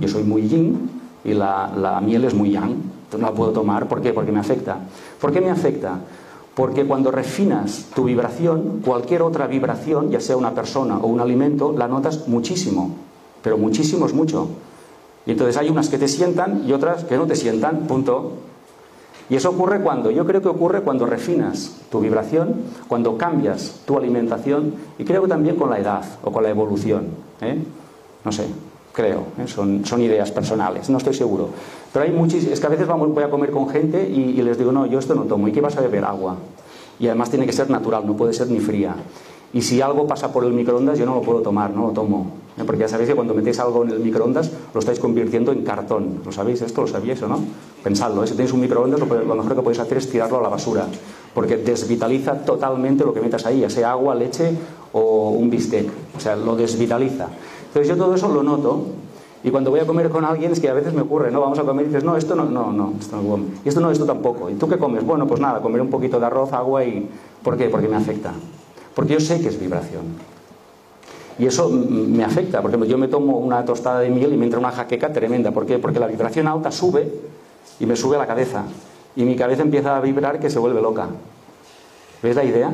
Yo 0.00 0.08
soy 0.08 0.22
muy 0.22 0.48
yin 0.48 0.90
y 1.24 1.34
la, 1.34 2.00
miel 2.04 2.24
es 2.24 2.34
muy 2.34 2.50
yang. 2.50 2.76
No 3.12 3.18
la 3.18 3.32
puedo 3.32 3.50
tomar. 3.50 3.88
¿Por 3.88 4.00
qué? 4.00 4.12
Porque 4.12 4.32
me 4.32 4.40
afecta. 4.40 4.78
¿Por 5.20 5.32
qué 5.32 5.40
me 5.40 5.50
afecta? 5.50 5.98
Porque 6.54 6.84
cuando 6.84 7.10
refinas 7.10 7.86
tu 7.94 8.04
vibración, 8.04 8.82
cualquier 8.84 9.22
otra 9.22 9.46
vibración, 9.46 10.10
ya 10.10 10.20
sea 10.20 10.36
una 10.36 10.54
persona 10.54 10.98
o 10.98 11.06
un 11.06 11.20
alimento, 11.20 11.74
la 11.76 11.88
notas 11.88 12.28
muchísimo. 12.28 12.94
Pero 13.42 13.58
muchísimo 13.58 14.06
es 14.06 14.14
mucho. 14.14 14.48
Y 15.26 15.32
entonces 15.32 15.56
hay 15.56 15.68
unas 15.68 15.88
que 15.88 15.98
te 15.98 16.08
sientan 16.08 16.64
y 16.66 16.72
otras 16.72 17.04
que 17.04 17.16
no 17.16 17.26
te 17.26 17.36
sientan, 17.36 17.80
punto. 17.86 18.32
Y 19.28 19.36
eso 19.36 19.50
ocurre 19.50 19.80
cuando, 19.80 20.10
yo 20.10 20.26
creo 20.26 20.42
que 20.42 20.48
ocurre 20.48 20.82
cuando 20.82 21.06
refinas 21.06 21.76
tu 21.90 22.00
vibración, 22.00 22.56
cuando 22.88 23.16
cambias 23.16 23.80
tu 23.86 23.96
alimentación 23.96 24.74
y 24.98 25.04
creo 25.04 25.22
que 25.22 25.28
también 25.28 25.54
con 25.54 25.70
la 25.70 25.78
edad 25.78 26.02
o 26.24 26.32
con 26.32 26.42
la 26.42 26.50
evolución. 26.50 27.06
¿eh? 27.40 27.62
No 28.24 28.32
sé, 28.32 28.46
creo, 28.92 29.26
¿eh? 29.38 29.46
son, 29.46 29.86
son, 29.86 30.02
ideas 30.02 30.32
personales, 30.32 30.90
no 30.90 30.98
estoy 30.98 31.14
seguro. 31.14 31.50
Pero 31.92 32.06
hay 32.06 32.10
muchísimas, 32.10 32.54
es 32.54 32.60
que 32.60 32.66
a 32.66 32.70
veces 32.70 32.88
vamos, 32.88 33.14
voy 33.14 33.22
a 33.22 33.30
comer 33.30 33.52
con 33.52 33.68
gente 33.68 34.08
y, 34.08 34.20
y 34.20 34.42
les 34.42 34.58
digo, 34.58 34.72
no, 34.72 34.86
yo 34.86 34.98
esto 34.98 35.14
no 35.14 35.22
tomo. 35.22 35.46
¿Y 35.46 35.52
qué 35.52 35.60
vas 35.60 35.76
a 35.76 35.80
beber? 35.80 36.04
Agua. 36.04 36.36
Y 36.98 37.06
además 37.06 37.30
tiene 37.30 37.46
que 37.46 37.52
ser 37.52 37.70
natural, 37.70 38.04
no 38.04 38.16
puede 38.16 38.32
ser 38.32 38.48
ni 38.48 38.58
fría. 38.58 38.96
Y 39.52 39.62
si 39.62 39.80
algo 39.80 40.06
pasa 40.06 40.32
por 40.32 40.44
el 40.44 40.52
microondas, 40.52 40.98
yo 40.98 41.06
no 41.06 41.16
lo 41.16 41.22
puedo 41.22 41.40
tomar, 41.40 41.70
no 41.70 41.88
lo 41.88 41.92
tomo. 41.92 42.26
¿eh? 42.56 42.62
Porque 42.64 42.82
ya 42.82 42.88
sabéis 42.88 43.08
que 43.08 43.16
cuando 43.16 43.34
metéis 43.34 43.58
algo 43.58 43.82
en 43.82 43.90
el 43.90 44.00
microondas, 44.00 44.50
lo 44.72 44.78
estáis 44.80 45.00
convirtiendo 45.00 45.50
en 45.50 45.62
cartón. 45.62 46.20
¿Lo 46.24 46.30
sabéis 46.30 46.62
esto? 46.62 46.82
¿Lo 46.82 46.86
sabíais 46.86 47.20
o 47.22 47.28
no? 47.28 47.40
Pensadlo, 47.82 48.22
¿eh? 48.22 48.26
si 48.26 48.34
tenéis 48.34 48.52
un 48.52 48.60
microondas, 48.60 49.00
lo 49.00 49.06
mejor 49.06 49.54
que 49.56 49.62
podéis 49.62 49.80
hacer 49.80 49.98
es 49.98 50.08
tirarlo 50.08 50.38
a 50.38 50.42
la 50.42 50.48
basura. 50.48 50.86
Porque 51.34 51.56
desvitaliza 51.56 52.44
totalmente 52.44 53.04
lo 53.04 53.12
que 53.12 53.20
metas 53.20 53.44
ahí, 53.46 53.60
ya 53.60 53.70
sea 53.70 53.92
agua, 53.92 54.14
leche 54.14 54.52
o 54.92 55.30
un 55.30 55.50
bistec. 55.50 55.88
O 56.16 56.20
sea, 56.20 56.36
lo 56.36 56.54
desvitaliza. 56.54 57.26
Entonces 57.66 57.88
yo 57.88 57.96
todo 57.96 58.14
eso 58.14 58.28
lo 58.28 58.42
noto 58.42 58.86
y 59.42 59.50
cuando 59.50 59.70
voy 59.70 59.80
a 59.80 59.86
comer 59.86 60.10
con 60.10 60.24
alguien 60.24 60.52
es 60.52 60.60
que 60.60 60.68
a 60.68 60.74
veces 60.74 60.92
me 60.92 61.00
ocurre, 61.00 61.30
¿no? 61.30 61.40
Vamos 61.40 61.58
a 61.58 61.62
comer 61.62 61.86
y 61.86 61.88
dices, 61.88 62.04
no, 62.04 62.16
esto 62.16 62.34
no, 62.34 62.44
no, 62.44 62.72
no, 62.72 62.92
esto 63.00 63.16
no 63.16 63.38
Y 63.64 63.68
esto 63.68 63.80
no, 63.80 63.90
esto 63.90 64.04
tampoco. 64.04 64.50
¿Y 64.50 64.54
tú 64.54 64.68
qué 64.68 64.76
comes? 64.76 65.04
Bueno, 65.04 65.26
pues 65.26 65.40
nada, 65.40 65.62
comer 65.62 65.80
un 65.80 65.88
poquito 65.88 66.20
de 66.20 66.26
arroz, 66.26 66.52
agua 66.52 66.84
y... 66.84 67.08
¿Por 67.42 67.56
qué? 67.56 67.68
Porque 67.70 67.88
me 67.88 67.96
afecta. 67.96 68.34
Porque 68.94 69.14
yo 69.14 69.20
sé 69.20 69.40
que 69.40 69.48
es 69.48 69.58
vibración. 69.58 70.04
Y 71.38 71.46
eso 71.46 71.68
me 71.70 72.22
afecta. 72.22 72.60
Por 72.60 72.70
ejemplo, 72.70 72.88
yo 72.88 72.98
me 72.98 73.08
tomo 73.08 73.38
una 73.38 73.64
tostada 73.64 74.00
de 74.00 74.10
miel 74.10 74.34
y 74.34 74.36
me 74.36 74.44
entra 74.44 74.58
una 74.58 74.72
jaqueca 74.72 75.12
tremenda. 75.12 75.52
¿Por 75.52 75.64
qué? 75.64 75.78
Porque 75.78 75.98
la 75.98 76.06
vibración 76.06 76.46
alta 76.48 76.70
sube 76.70 77.10
y 77.78 77.86
me 77.86 77.96
sube 77.96 78.16
a 78.16 78.18
la 78.18 78.26
cabeza. 78.26 78.64
Y 79.16 79.24
mi 79.24 79.36
cabeza 79.36 79.62
empieza 79.62 79.96
a 79.96 80.00
vibrar 80.00 80.38
que 80.38 80.50
se 80.50 80.58
vuelve 80.58 80.82
loca. 80.82 81.08
¿Ves 82.22 82.36
la 82.36 82.44
idea? 82.44 82.70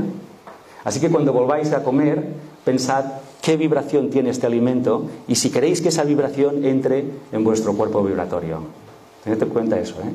Así 0.85 1.01
que 1.01 1.11
cuando 1.11 1.33
volváis 1.33 1.73
a 1.73 1.85
comer, 1.85 2.25
pensad 2.65 3.05
qué 3.41 3.57
vibración 3.57 4.11
tiene 4.11 4.31
este 4.31 4.47
alimento 4.47 5.05
y 5.29 5.37
si 5.37 5.51
queréis 5.51 5.81
que 5.81 5.89
esa 5.89 6.03
vibración 6.03 6.65
entre 6.65 7.05
en 7.31 7.45
vuestro 7.45 7.75
cuerpo 7.75 8.03
vibratorio. 8.03 8.59
Tened 9.23 9.41
en 9.41 9.49
cuenta 9.51 9.79
eso, 9.79 9.95
¿eh? 10.01 10.13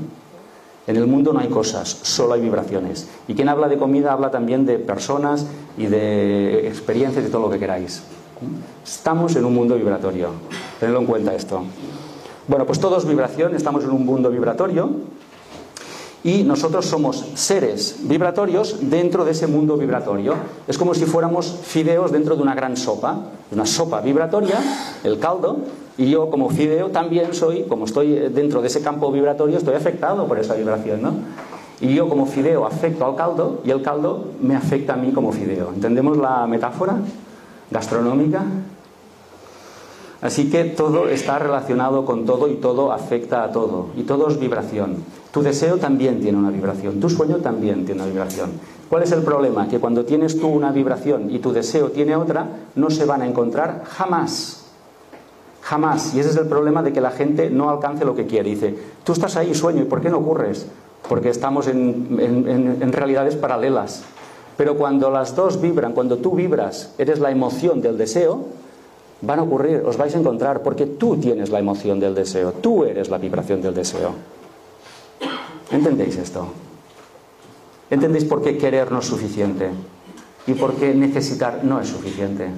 En 0.87 0.95
el 0.95 1.05
mundo 1.07 1.31
no 1.31 1.39
hay 1.39 1.47
cosas, 1.47 1.89
solo 1.89 2.33
hay 2.33 2.41
vibraciones. 2.41 3.07
Y 3.27 3.35
quien 3.35 3.49
habla 3.49 3.67
de 3.67 3.77
comida 3.77 4.13
habla 4.13 4.31
también 4.31 4.65
de 4.65 4.79
personas 4.79 5.45
y 5.77 5.85
de 5.85 6.67
experiencias 6.67 7.25
y 7.25 7.29
todo 7.29 7.43
lo 7.43 7.49
que 7.49 7.59
queráis. 7.59 8.03
Estamos 8.83 9.35
en 9.35 9.45
un 9.45 9.53
mundo 9.53 9.75
vibratorio. 9.75 10.29
Tenedlo 10.79 11.01
en 11.01 11.05
cuenta 11.05 11.35
esto. 11.35 11.63
Bueno, 12.47 12.65
pues 12.65 12.79
todo 12.79 12.97
es 12.97 13.05
vibración, 13.05 13.55
estamos 13.55 13.83
en 13.83 13.91
un 13.91 14.05
mundo 14.05 14.29
vibratorio 14.31 14.89
y 16.23 16.43
nosotros 16.43 16.85
somos 16.85 17.25
seres 17.33 17.97
vibratorios 18.03 18.77
dentro 18.89 19.25
de 19.25 19.31
ese 19.31 19.47
mundo 19.47 19.77
vibratorio. 19.77 20.35
Es 20.67 20.77
como 20.77 20.93
si 20.93 21.05
fuéramos 21.05 21.59
fideos 21.63 22.11
dentro 22.11 22.35
de 22.35 22.43
una 22.43 22.53
gran 22.53 22.77
sopa, 22.77 23.17
una 23.51 23.65
sopa 23.65 24.01
vibratoria, 24.01 24.59
el 25.03 25.19
caldo, 25.19 25.59
y 25.97 26.09
yo 26.09 26.29
como 26.29 26.49
fideo 26.49 26.89
también 26.89 27.33
soy, 27.33 27.63
como 27.63 27.85
estoy 27.85 28.13
dentro 28.29 28.61
de 28.61 28.67
ese 28.67 28.81
campo 28.81 29.11
vibratorio, 29.11 29.57
estoy 29.57 29.75
afectado 29.75 30.27
por 30.27 30.39
esa 30.39 30.55
vibración, 30.55 31.01
¿no? 31.01 31.13
Y 31.81 31.95
yo 31.95 32.07
como 32.07 32.27
fideo 32.27 32.65
afecto 32.65 33.05
al 33.05 33.15
caldo 33.15 33.61
y 33.65 33.71
el 33.71 33.81
caldo 33.81 34.25
me 34.39 34.55
afecta 34.55 34.93
a 34.93 34.97
mí 34.97 35.11
como 35.11 35.31
fideo. 35.31 35.71
¿Entendemos 35.73 36.17
la 36.17 36.45
metáfora 36.45 36.97
gastronómica? 37.71 38.43
Así 40.21 40.51
que 40.51 40.65
todo 40.65 41.07
está 41.09 41.39
relacionado 41.39 42.05
con 42.05 42.25
todo 42.25 42.47
y 42.47 42.55
todo 42.55 42.91
afecta 42.91 43.43
a 43.43 43.51
todo. 43.51 43.87
Y 43.97 44.03
todo 44.03 44.27
es 44.27 44.39
vibración. 44.39 44.97
Tu 45.31 45.41
deseo 45.41 45.77
también 45.77 46.21
tiene 46.21 46.37
una 46.37 46.51
vibración. 46.51 46.99
Tu 46.99 47.09
sueño 47.09 47.37
también 47.37 47.85
tiene 47.85 48.03
una 48.03 48.11
vibración. 48.11 48.51
¿Cuál 48.87 49.03
es 49.03 49.11
el 49.13 49.23
problema? 49.23 49.67
Que 49.67 49.79
cuando 49.79 50.05
tienes 50.05 50.39
tú 50.39 50.47
una 50.47 50.71
vibración 50.71 51.31
y 51.31 51.39
tu 51.39 51.51
deseo 51.51 51.89
tiene 51.89 52.15
otra, 52.15 52.47
no 52.75 52.91
se 52.91 53.05
van 53.05 53.23
a 53.23 53.27
encontrar 53.27 53.83
jamás. 53.85 54.65
Jamás. 55.61 56.13
Y 56.13 56.19
ese 56.19 56.29
es 56.29 56.37
el 56.37 56.47
problema 56.47 56.83
de 56.83 56.93
que 56.93 57.01
la 57.01 57.11
gente 57.11 57.49
no 57.49 57.71
alcance 57.71 58.05
lo 58.05 58.13
que 58.13 58.27
quiere. 58.27 58.51
Dice, 58.51 58.77
tú 59.03 59.13
estás 59.13 59.37
ahí, 59.37 59.55
sueño, 59.55 59.81
¿y 59.81 59.85
por 59.85 60.01
qué 60.01 60.09
no 60.09 60.19
ocurres? 60.19 60.67
Porque 61.09 61.29
estamos 61.29 61.67
en, 61.67 62.17
en 62.19 62.93
realidades 62.93 63.35
paralelas. 63.35 64.03
Pero 64.55 64.75
cuando 64.75 65.09
las 65.09 65.35
dos 65.35 65.59
vibran, 65.61 65.93
cuando 65.93 66.17
tú 66.17 66.35
vibras, 66.35 66.93
eres 66.99 67.19
la 67.19 67.31
emoción 67.31 67.81
del 67.81 67.97
deseo, 67.97 68.45
van 69.21 69.39
a 69.39 69.43
ocurrir, 69.43 69.83
os 69.85 69.97
vais 69.97 70.13
a 70.15 70.19
encontrar, 70.19 70.61
porque 70.63 70.85
tú 70.85 71.17
tienes 71.17 71.49
la 71.49 71.59
emoción 71.59 71.99
del 71.99 72.15
deseo, 72.15 72.53
tú 72.53 72.83
eres 72.83 73.09
la 73.09 73.17
vibración 73.17 73.61
del 73.61 73.73
deseo. 73.73 74.13
¿Entendéis 75.71 76.17
esto? 76.17 76.47
¿Entendéis 77.89 78.25
por 78.25 78.41
qué 78.41 78.57
querer 78.57 78.91
no 78.91 78.99
es 78.99 79.05
suficiente? 79.05 79.69
¿Y 80.47 80.53
por 80.53 80.75
qué 80.75 80.93
necesitar 80.93 81.63
no 81.63 81.79
es 81.79 81.87
suficiente? 81.87 82.49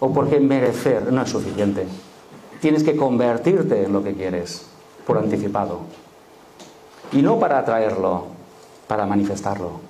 ¿O 0.00 0.12
por 0.12 0.28
qué 0.28 0.38
merecer 0.40 1.12
no 1.12 1.22
es 1.22 1.30
suficiente? 1.30 1.86
Tienes 2.60 2.84
que 2.84 2.96
convertirte 2.96 3.84
en 3.84 3.92
lo 3.92 4.02
que 4.02 4.14
quieres, 4.14 4.66
por 5.06 5.18
anticipado. 5.18 5.80
Y 7.12 7.22
no 7.22 7.38
para 7.38 7.58
atraerlo, 7.58 8.24
para 8.86 9.06
manifestarlo. 9.06 9.80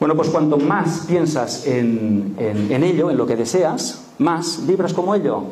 Bueno, 0.00 0.16
pues 0.16 0.30
cuanto 0.30 0.56
más 0.56 1.04
piensas 1.06 1.66
en, 1.66 2.34
en, 2.38 2.82
ello, 2.82 3.10
en 3.10 3.18
lo 3.18 3.26
que 3.26 3.36
deseas, 3.36 4.09
más 4.20 4.66
vibras 4.66 4.92
como 4.92 5.14
ello. 5.14 5.42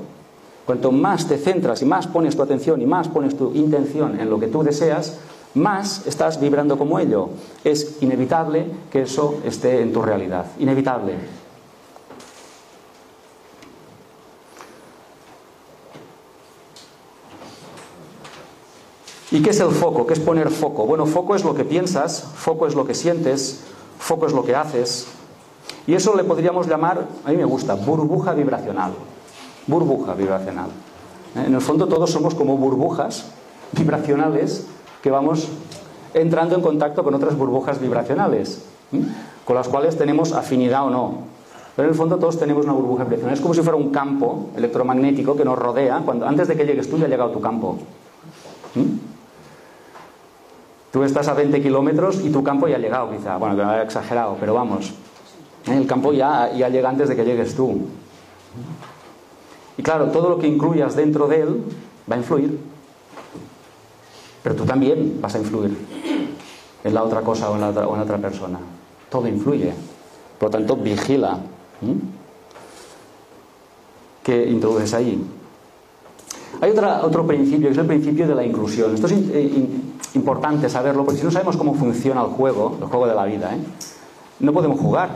Cuanto 0.66 0.92
más 0.92 1.26
te 1.26 1.38
centras 1.38 1.80
y 1.80 1.86
más 1.86 2.06
pones 2.06 2.36
tu 2.36 2.42
atención 2.42 2.80
y 2.82 2.86
más 2.86 3.08
pones 3.08 3.36
tu 3.36 3.52
intención 3.54 4.20
en 4.20 4.28
lo 4.28 4.38
que 4.38 4.48
tú 4.48 4.62
deseas, 4.62 5.18
más 5.54 6.06
estás 6.06 6.38
vibrando 6.38 6.76
como 6.76 6.98
ello. 6.98 7.30
Es 7.64 7.96
inevitable 8.02 8.66
que 8.90 9.02
eso 9.02 9.40
esté 9.44 9.80
en 9.80 9.92
tu 9.92 10.02
realidad. 10.02 10.46
Inevitable. 10.58 11.14
¿Y 19.30 19.42
qué 19.42 19.50
es 19.50 19.60
el 19.60 19.70
foco? 19.70 20.06
¿Qué 20.06 20.12
es 20.12 20.20
poner 20.20 20.50
foco? 20.50 20.84
Bueno, 20.84 21.06
foco 21.06 21.34
es 21.34 21.44
lo 21.44 21.54
que 21.54 21.64
piensas, 21.64 22.22
foco 22.34 22.66
es 22.66 22.74
lo 22.74 22.86
que 22.86 22.94
sientes, 22.94 23.62
foco 23.98 24.26
es 24.26 24.32
lo 24.34 24.44
que 24.44 24.54
haces. 24.54 25.06
Y 25.86 25.94
eso 25.94 26.14
le 26.14 26.24
podríamos 26.24 26.66
llamar, 26.66 27.06
a 27.24 27.30
mí 27.30 27.36
me 27.36 27.44
gusta, 27.44 27.74
burbuja 27.74 28.34
vibracional. 28.34 28.92
Burbuja 29.66 30.14
vibracional. 30.14 30.68
¿Eh? 31.36 31.44
En 31.46 31.54
el 31.54 31.60
fondo 31.60 31.86
todos 31.86 32.10
somos 32.10 32.34
como 32.34 32.56
burbujas 32.56 33.26
vibracionales 33.72 34.66
que 35.02 35.10
vamos 35.10 35.48
entrando 36.14 36.56
en 36.56 36.62
contacto 36.62 37.04
con 37.04 37.14
otras 37.14 37.36
burbujas 37.36 37.80
vibracionales, 37.80 38.64
con 39.44 39.56
las 39.56 39.68
cuales 39.68 39.96
tenemos 39.96 40.32
afinidad 40.32 40.86
o 40.86 40.90
no. 40.90 41.14
Pero 41.76 41.88
en 41.88 41.92
el 41.92 41.98
fondo 41.98 42.16
todos 42.16 42.38
tenemos 42.38 42.64
una 42.64 42.72
burbuja 42.74 43.04
vibracional. 43.04 43.34
Es 43.34 43.40
como 43.40 43.54
si 43.54 43.62
fuera 43.62 43.76
un 43.76 43.90
campo 43.90 44.48
electromagnético 44.56 45.36
que 45.36 45.44
nos 45.44 45.58
rodea. 45.58 46.02
Cuando, 46.04 46.26
antes 46.26 46.48
de 46.48 46.56
que 46.56 46.66
llegues 46.66 46.90
tú 46.90 46.98
ya 46.98 47.06
ha 47.06 47.08
llegado 47.08 47.30
tu 47.30 47.40
campo. 47.40 47.78
Tú 50.90 51.02
estás 51.04 51.28
a 51.28 51.34
20 51.34 51.62
kilómetros 51.62 52.20
y 52.24 52.30
tu 52.30 52.42
campo 52.42 52.66
ya 52.66 52.76
ha 52.76 52.78
llegado, 52.78 53.10
quizá. 53.10 53.36
Bueno, 53.36 53.54
que 53.56 53.62
he 53.62 53.82
exagerado, 53.82 54.36
pero 54.40 54.54
vamos. 54.54 54.92
El 55.70 55.86
campo 55.86 56.12
ya, 56.12 56.50
llega 56.50 56.88
antes 56.88 57.08
de 57.08 57.16
que 57.16 57.24
llegues 57.24 57.54
tú. 57.54 57.86
Y 59.76 59.82
claro, 59.82 60.06
todo 60.06 60.30
lo 60.30 60.38
que 60.38 60.46
incluyas 60.46 60.96
dentro 60.96 61.28
de 61.28 61.42
él 61.42 61.62
va 62.10 62.16
a 62.16 62.18
influir. 62.18 62.58
Pero 64.42 64.54
tú 64.54 64.64
también 64.64 65.18
vas 65.20 65.34
a 65.34 65.38
influir 65.38 65.76
en 66.84 66.94
la 66.94 67.02
otra 67.02 67.20
cosa 67.20 67.50
o 67.50 67.54
en 67.54 67.60
la 67.60 67.68
otra, 67.68 68.18
persona. 68.18 68.58
Todo 69.10 69.28
influye. 69.28 69.72
Por 70.38 70.48
lo 70.48 70.50
tanto, 70.50 70.76
vigila. 70.76 71.38
¿Qué 74.22 74.48
introduces 74.48 74.94
ahí? 74.94 75.24
Hay 76.60 76.70
otra, 76.70 77.04
otro 77.04 77.26
principio, 77.26 77.68
que 77.68 77.72
es 77.72 77.78
el 77.78 77.86
principio 77.86 78.26
de 78.26 78.34
la 78.34 78.44
inclusión. 78.44 78.94
Esto 78.94 79.06
es 79.06 79.12
eh, 79.12 79.68
importante 80.14 80.68
saberlo, 80.68 81.04
porque 81.04 81.20
si 81.20 81.24
no 81.24 81.30
sabemos 81.30 81.56
cómo 81.56 81.74
funciona 81.74 82.22
el 82.22 82.28
juego, 82.28 82.76
el 82.80 82.86
juego 82.86 83.06
de 83.06 83.14
la 83.14 83.24
vida, 83.24 83.54
¿eh? 83.54 83.58
no 84.40 84.52
podemos 84.52 84.80
jugar. 84.80 85.10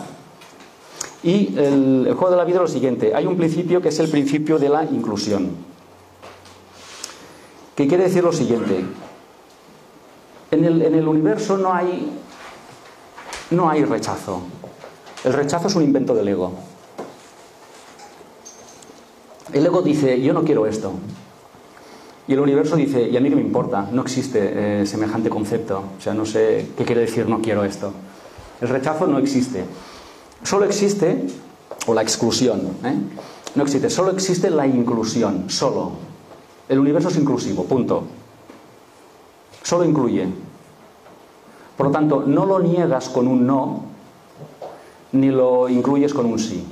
Y 1.22 1.56
el, 1.56 2.14
juego 2.14 2.30
de 2.30 2.36
la 2.36 2.44
vida 2.44 2.56
es 2.56 2.62
lo 2.62 2.68
siguiente, 2.68 3.14
hay 3.14 3.26
un 3.26 3.36
principio 3.36 3.80
que 3.80 3.90
es 3.90 3.98
el 4.00 4.08
principio 4.08 4.58
de 4.58 4.68
la 4.68 4.84
inclusión, 4.84 5.50
que 7.76 7.86
quiere 7.86 8.04
decir 8.04 8.24
lo 8.24 8.32
siguiente, 8.32 8.84
en 10.50 10.64
el, 10.64 11.08
universo 11.08 11.56
no 11.56 11.72
hay, 11.72 12.10
no 13.52 13.70
hay 13.70 13.84
rechazo, 13.84 14.42
el 15.24 15.32
rechazo 15.32 15.68
es 15.68 15.74
un 15.76 15.84
invento 15.84 16.14
del 16.14 16.28
ego. 16.28 16.52
El 19.52 19.64
ego 19.64 19.80
dice, 19.82 20.20
yo 20.20 20.32
no 20.32 20.42
quiero 20.42 20.66
esto, 20.66 20.92
y 22.26 22.32
el 22.32 22.40
universo 22.40 22.74
dice, 22.74 23.08
y 23.08 23.16
a 23.16 23.20
mí 23.20 23.28
que 23.28 23.36
me 23.36 23.42
importa, 23.42 23.88
no 23.92 24.02
existe 24.02 24.80
eh, 24.82 24.86
semejante 24.86 25.30
concepto, 25.30 25.84
o 25.98 26.00
sea, 26.00 26.14
no 26.14 26.26
sé 26.26 26.70
qué 26.76 26.84
quiere 26.84 27.02
decir 27.02 27.28
no 27.28 27.40
quiero 27.40 27.64
esto. 27.64 27.92
El 28.60 28.68
rechazo 28.68 29.06
no 29.06 29.18
existe. 29.18 29.64
Solo 30.42 30.64
existe, 30.64 31.26
o 31.86 31.94
la 31.94 32.02
exclusión, 32.02 32.60
¿eh? 32.84 32.94
no 33.54 33.62
existe, 33.62 33.90
solo 33.90 34.10
existe 34.10 34.50
la 34.50 34.66
inclusión, 34.66 35.48
solo. 35.48 35.92
El 36.68 36.78
universo 36.78 37.08
es 37.08 37.16
inclusivo, 37.16 37.64
punto. 37.64 38.04
Solo 39.62 39.84
incluye. 39.84 40.28
Por 41.76 41.86
lo 41.86 41.92
tanto, 41.92 42.24
no 42.26 42.46
lo 42.46 42.60
niegas 42.60 43.08
con 43.08 43.26
un 43.28 43.46
no, 43.46 43.84
ni 45.12 45.30
lo 45.30 45.68
incluyes 45.68 46.12
con 46.14 46.26
un 46.26 46.38
sí. 46.38 46.64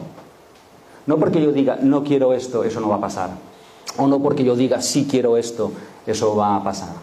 No 1.06 1.18
porque 1.18 1.42
yo 1.42 1.52
diga 1.52 1.78
no 1.80 2.04
quiero 2.04 2.32
esto, 2.34 2.64
eso 2.64 2.80
no 2.80 2.88
va 2.88 2.96
a 2.96 3.00
pasar. 3.00 3.30
O 3.96 4.06
no 4.06 4.20
porque 4.20 4.44
yo 4.44 4.56
diga 4.56 4.80
sí 4.80 5.06
quiero 5.10 5.36
esto, 5.36 5.72
eso 6.06 6.36
va 6.36 6.56
a 6.56 6.64
pasar. 6.64 6.94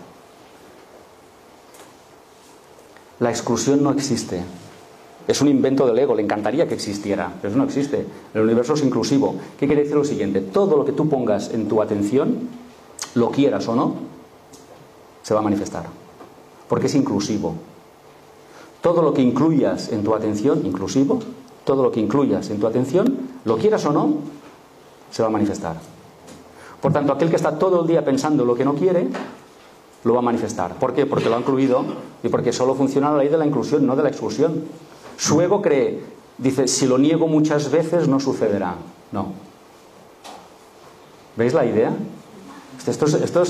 La 3.19 3.29
exclusión 3.29 3.83
no 3.83 3.91
existe. 3.91 4.43
Es 5.27 5.41
un 5.41 5.49
invento 5.49 5.85
del 5.85 5.99
ego, 5.99 6.15
le 6.15 6.23
encantaría 6.23 6.67
que 6.67 6.75
existiera, 6.75 7.33
pero 7.41 7.49
eso 7.49 7.57
no 7.57 7.65
existe. 7.65 8.05
El 8.33 8.41
universo 8.41 8.75
es 8.75 8.83
inclusivo. 8.83 9.35
¿Qué 9.59 9.67
quiere 9.67 9.81
decir 9.83 9.97
lo 9.97 10.05
siguiente? 10.05 10.39
Todo 10.39 10.77
lo 10.77 10.85
que 10.85 10.93
tú 10.93 11.09
pongas 11.09 11.53
en 11.53 11.67
tu 11.67 11.81
atención, 11.81 12.47
lo 13.13 13.29
quieras 13.29 13.67
o 13.67 13.75
no, 13.75 13.95
se 15.23 15.33
va 15.33 15.41
a 15.41 15.43
manifestar. 15.43 15.85
Porque 16.69 16.87
es 16.87 16.95
inclusivo. 16.95 17.55
Todo 18.81 19.01
lo 19.01 19.13
que 19.13 19.21
incluyas 19.21 19.91
en 19.91 20.03
tu 20.03 20.15
atención, 20.15 20.65
inclusivo, 20.65 21.19
todo 21.65 21.83
lo 21.83 21.91
que 21.91 21.99
incluyas 21.99 22.49
en 22.49 22.59
tu 22.59 22.67
atención, 22.67 23.17
lo 23.43 23.57
quieras 23.57 23.85
o 23.85 23.91
no, 23.91 24.13
se 25.11 25.21
va 25.21 25.27
a 25.27 25.31
manifestar. 25.31 25.75
Por 26.81 26.93
tanto, 26.93 27.11
aquel 27.11 27.29
que 27.29 27.35
está 27.35 27.59
todo 27.59 27.81
el 27.81 27.87
día 27.87 28.05
pensando 28.05 28.45
lo 28.45 28.55
que 28.55 28.63
no 28.63 28.75
quiere, 28.75 29.09
lo 30.05 30.13
va 30.13 30.19
a 30.19 30.23
manifestar. 30.23 30.75
¿Por 30.75 30.93
qué? 30.93 31.05
Porque 31.05 31.27
lo 31.27 31.35
ha 31.35 31.39
incluido 31.39 31.83
y 32.23 32.29
porque 32.29 32.53
solo 32.53 32.75
funciona 32.75 33.11
la 33.11 33.17
ley 33.17 33.27
de 33.27 33.37
la 33.37 33.45
inclusión, 33.45 33.85
no 33.85 33.95
de 33.97 34.03
la 34.03 34.09
exclusión. 34.09 34.63
Su 35.17 35.41
ego 35.41 35.61
cree, 35.61 36.03
dice, 36.37 36.67
si 36.67 36.85
lo 36.85 36.97
niego 36.97 37.27
muchas 37.27 37.71
veces 37.71 38.07
no 38.07 38.19
sucederá. 38.19 38.75
No. 39.11 39.33
¿Veis 41.35 41.53
la 41.53 41.65
idea? 41.65 41.91
Esto, 42.85 43.43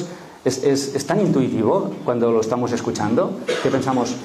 es, 0.46 1.06
tan 1.08 1.20
intuitivo 1.20 1.92
cuando 2.06 2.32
lo 2.32 2.42
estamos 2.42 2.72
escuchando 2.72 3.40
que 3.62 3.70
pensamos, 3.70 4.16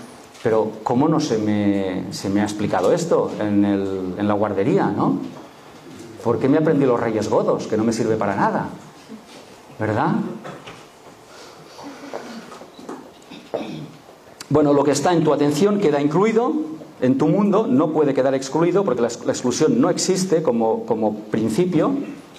pero 0.43 0.71
¿cómo 0.83 1.09
no 1.09 1.21
se 1.21 1.39
me, 1.39 2.41
ha 2.41 2.45
explicado 2.45 2.93
esto 2.93 3.31
en, 3.41 3.65
en 3.65 4.29
la 4.29 4.35
guardería, 4.35 4.87
no? 4.87 5.19
¿Por 6.23 6.39
qué 6.39 6.49
me 6.49 6.59
aprendí 6.59 6.87
los 6.87 7.01
reyes 7.01 7.29
godos, 7.29 7.67
que 7.67 7.77
no 7.77 7.83
me 7.83 7.93
sirve 7.93 8.17
para 8.17 8.37
nada? 8.37 8.69
¿Verdad? 9.79 10.13
Bueno, 14.49 14.73
lo 14.73 14.85
que 14.85 14.93
está 14.93 15.13
en 15.13 15.25
tu 15.25 15.33
atención 15.33 15.81
queda 15.81 16.01
incluido 16.01 16.53
en 17.03 17.19
tu 17.19 17.27
mundo, 17.27 17.67
no 17.69 17.91
puede 17.91 18.15
quedar 18.15 18.35
excluido 18.35 18.85
porque 18.85 19.03
la, 19.03 19.09
exclusión 19.09 19.81
no 19.81 19.91
existe 19.91 20.41
como, 20.41 20.87
como 20.87 21.17
principio 21.17 21.91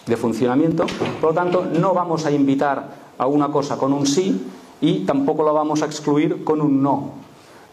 de 0.07 0.17
funcionamiento. 0.17 0.85
Por 1.19 1.31
lo 1.31 1.35
tanto, 1.35 1.65
no 1.65 1.93
vamos 1.93 2.25
a 2.25 2.31
invitar 2.31 3.03
a 3.17 3.27
una 3.27 3.49
cosa 3.49 3.77
con 3.77 3.91
un 3.91 4.07
sí 4.07 4.41
y 4.79 5.01
tampoco 5.01 5.43
la 5.43 5.51
vamos 5.51 5.81
a 5.81 5.85
excluir 5.85 6.45
con 6.45 6.61
un 6.61 6.81
no. 6.81 7.11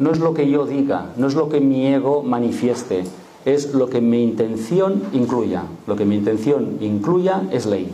No 0.00 0.10
es 0.10 0.18
lo 0.18 0.34
que 0.34 0.50
yo 0.50 0.66
diga, 0.66 1.12
no 1.16 1.28
es 1.28 1.34
lo 1.34 1.48
que 1.48 1.60
mi 1.60 1.86
ego 1.86 2.24
manifieste, 2.24 3.04
es 3.44 3.72
lo 3.72 3.88
que 3.88 4.00
mi 4.00 4.24
intención 4.24 5.04
incluya. 5.12 5.62
Lo 5.86 5.94
que 5.94 6.04
mi 6.04 6.16
intención 6.16 6.78
incluya 6.80 7.42
es 7.52 7.66
ley. 7.66 7.88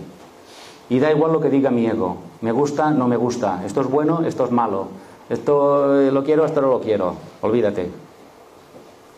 Y 0.89 1.01
da 1.01 1.13
igual 1.13 1.35
lo 1.35 1.41
que 1.41 1.51
diga 1.51 1.71
mi 1.71 1.87
ego. 1.87 2.17
Me 2.41 2.53
gusta, 2.53 2.93
no 2.93 3.09
me 3.09 3.19
gusta. 3.19 3.63
Esto 3.67 3.83
es 3.83 3.91
bueno, 3.91 4.23
esto 4.25 4.47
es 4.47 4.53
malo. 4.53 4.87
Esto 5.29 6.01
eh, 6.01 6.11
lo 6.11 6.25
quiero, 6.25 6.47
esto 6.47 6.63
no 6.63 6.69
lo 6.69 6.81
quiero. 6.81 7.15
Olvídate. 7.43 8.06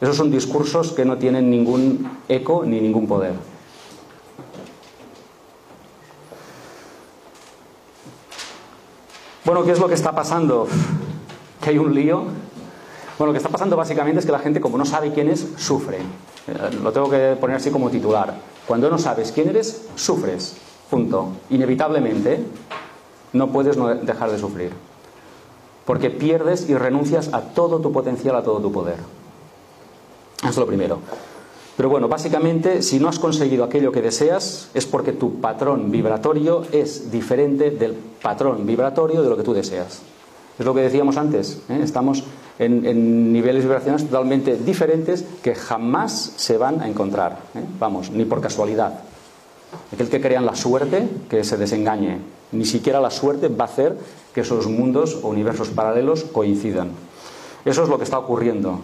Esos 0.01 0.17
son 0.17 0.31
discursos 0.31 0.93
que 0.93 1.05
no 1.05 1.19
tienen 1.19 1.51
ningún 1.51 2.09
eco 2.29 2.63
ni 2.65 2.81
ningún 2.81 3.07
poder. 3.07 3.35
Bueno, 9.45 9.65
¿qué 9.65 9.73
es 9.73 9.81
lo 9.81 9.89
que 9.89 9.95
está 9.95 10.13
pasando? 10.13 10.69
¿Que 11.63 11.71
hay 11.71 11.79
un 11.79 11.95
lío? 11.95 12.25
Bueno, 13.19 13.29
lo 13.29 13.33
que 13.33 13.39
está 13.39 13.49
pasando 13.49 13.77
básicamente 13.77 14.21
es 14.21 14.27
que 14.27 14.31
la 14.33 14.39
gente, 14.39 14.61
como 14.61 14.79
no 14.79 14.85
sabe 14.85 15.13
quién 15.13 15.29
es, 15.29 15.49
sufre. 15.57 15.99
Eh, 15.99 16.79
lo 16.83 16.93
tengo 16.93 17.11
que 17.11 17.37
poner 17.41 17.57
así 17.57 17.71
como 17.71 17.91
titular. 17.91 18.35
Cuando 18.67 18.89
no 18.91 18.99
sabes 18.99 19.33
quién 19.33 19.49
eres, 19.49 19.89
sufres. 19.97 20.57
Punto. 20.91 21.31
Inevitablemente 21.51 22.45
no 23.33 23.49
puedes 23.49 23.77
dejar 24.07 24.31
de 24.31 24.39
sufrir. 24.39 24.73
Porque 25.85 26.11
pierdes 26.11 26.69
y 26.69 26.75
renuncias 26.75 27.33
a 27.33 27.41
todo 27.41 27.81
tu 27.81 27.91
potencial, 27.91 28.37
a 28.37 28.43
todo 28.43 28.61
tu 28.61 28.71
poder. 28.71 29.18
Eso 30.41 30.51
es 30.51 30.57
lo 30.57 30.67
primero. 30.67 31.01
Pero 31.77 31.89
bueno, 31.91 32.09
básicamente, 32.09 32.83
si 32.83 32.99
no 32.99 33.09
has 33.09 33.21
conseguido 33.21 33.63
aquello 33.63 33.93
que 33.93 34.03
deseas, 34.03 34.69
es 34.75 34.85
porque 34.85 35.13
tu 35.13 35.41
patrón 35.41 35.93
vibratorio 35.93 36.65
es 36.73 37.13
diferente 37.13 37.71
del 37.71 37.93
patrón 37.93 38.67
vibratorio 38.67 39.23
de 39.23 39.29
lo 39.29 39.37
que 39.37 39.45
tú 39.45 39.55
deseas. 39.55 40.01
Es 40.59 40.67
lo 40.67 40.75
que 40.75 40.81
decíamos 40.81 41.17
antes. 41.17 41.61
¿eh? 41.69 41.79
Estamos 41.81 42.25
en, 42.59 43.33
niveles 43.33 43.63
vibracionales 43.63 44.07
totalmente 44.07 44.57
diferentes 44.57 45.25
que 45.41 45.55
jamás 45.55 46.33
se 46.37 46.59
van 46.59 46.81
a 46.81 46.89
encontrar. 46.89 47.39
¿eh? 47.55 47.63
Vamos, 47.79 48.11
ni 48.11 48.25
por 48.25 48.41
casualidad. 48.41 49.01
Aquel 49.93 50.09
que 50.09 50.21
crea 50.21 50.41
en 50.41 50.47
la 50.47 50.57
suerte, 50.57 51.09
que 51.31 51.45
se 51.45 51.57
desengañe. 51.57 52.19
Ni 52.51 52.65
siquiera 52.65 53.01
la 53.01 53.11
suerte 53.11 53.47
va 53.47 53.67
a 53.67 53.69
hacer 53.69 53.97
que 54.35 54.41
esos 54.41 54.67
mundos 54.67 55.21
o 55.23 55.29
universos 55.29 55.69
paralelos 55.69 56.25
coincidan. 56.25 56.91
Eso 57.65 57.85
es 57.85 57.89
lo 57.89 57.99
que 57.99 58.05
está 58.05 58.19
ocurriendo. 58.19 58.81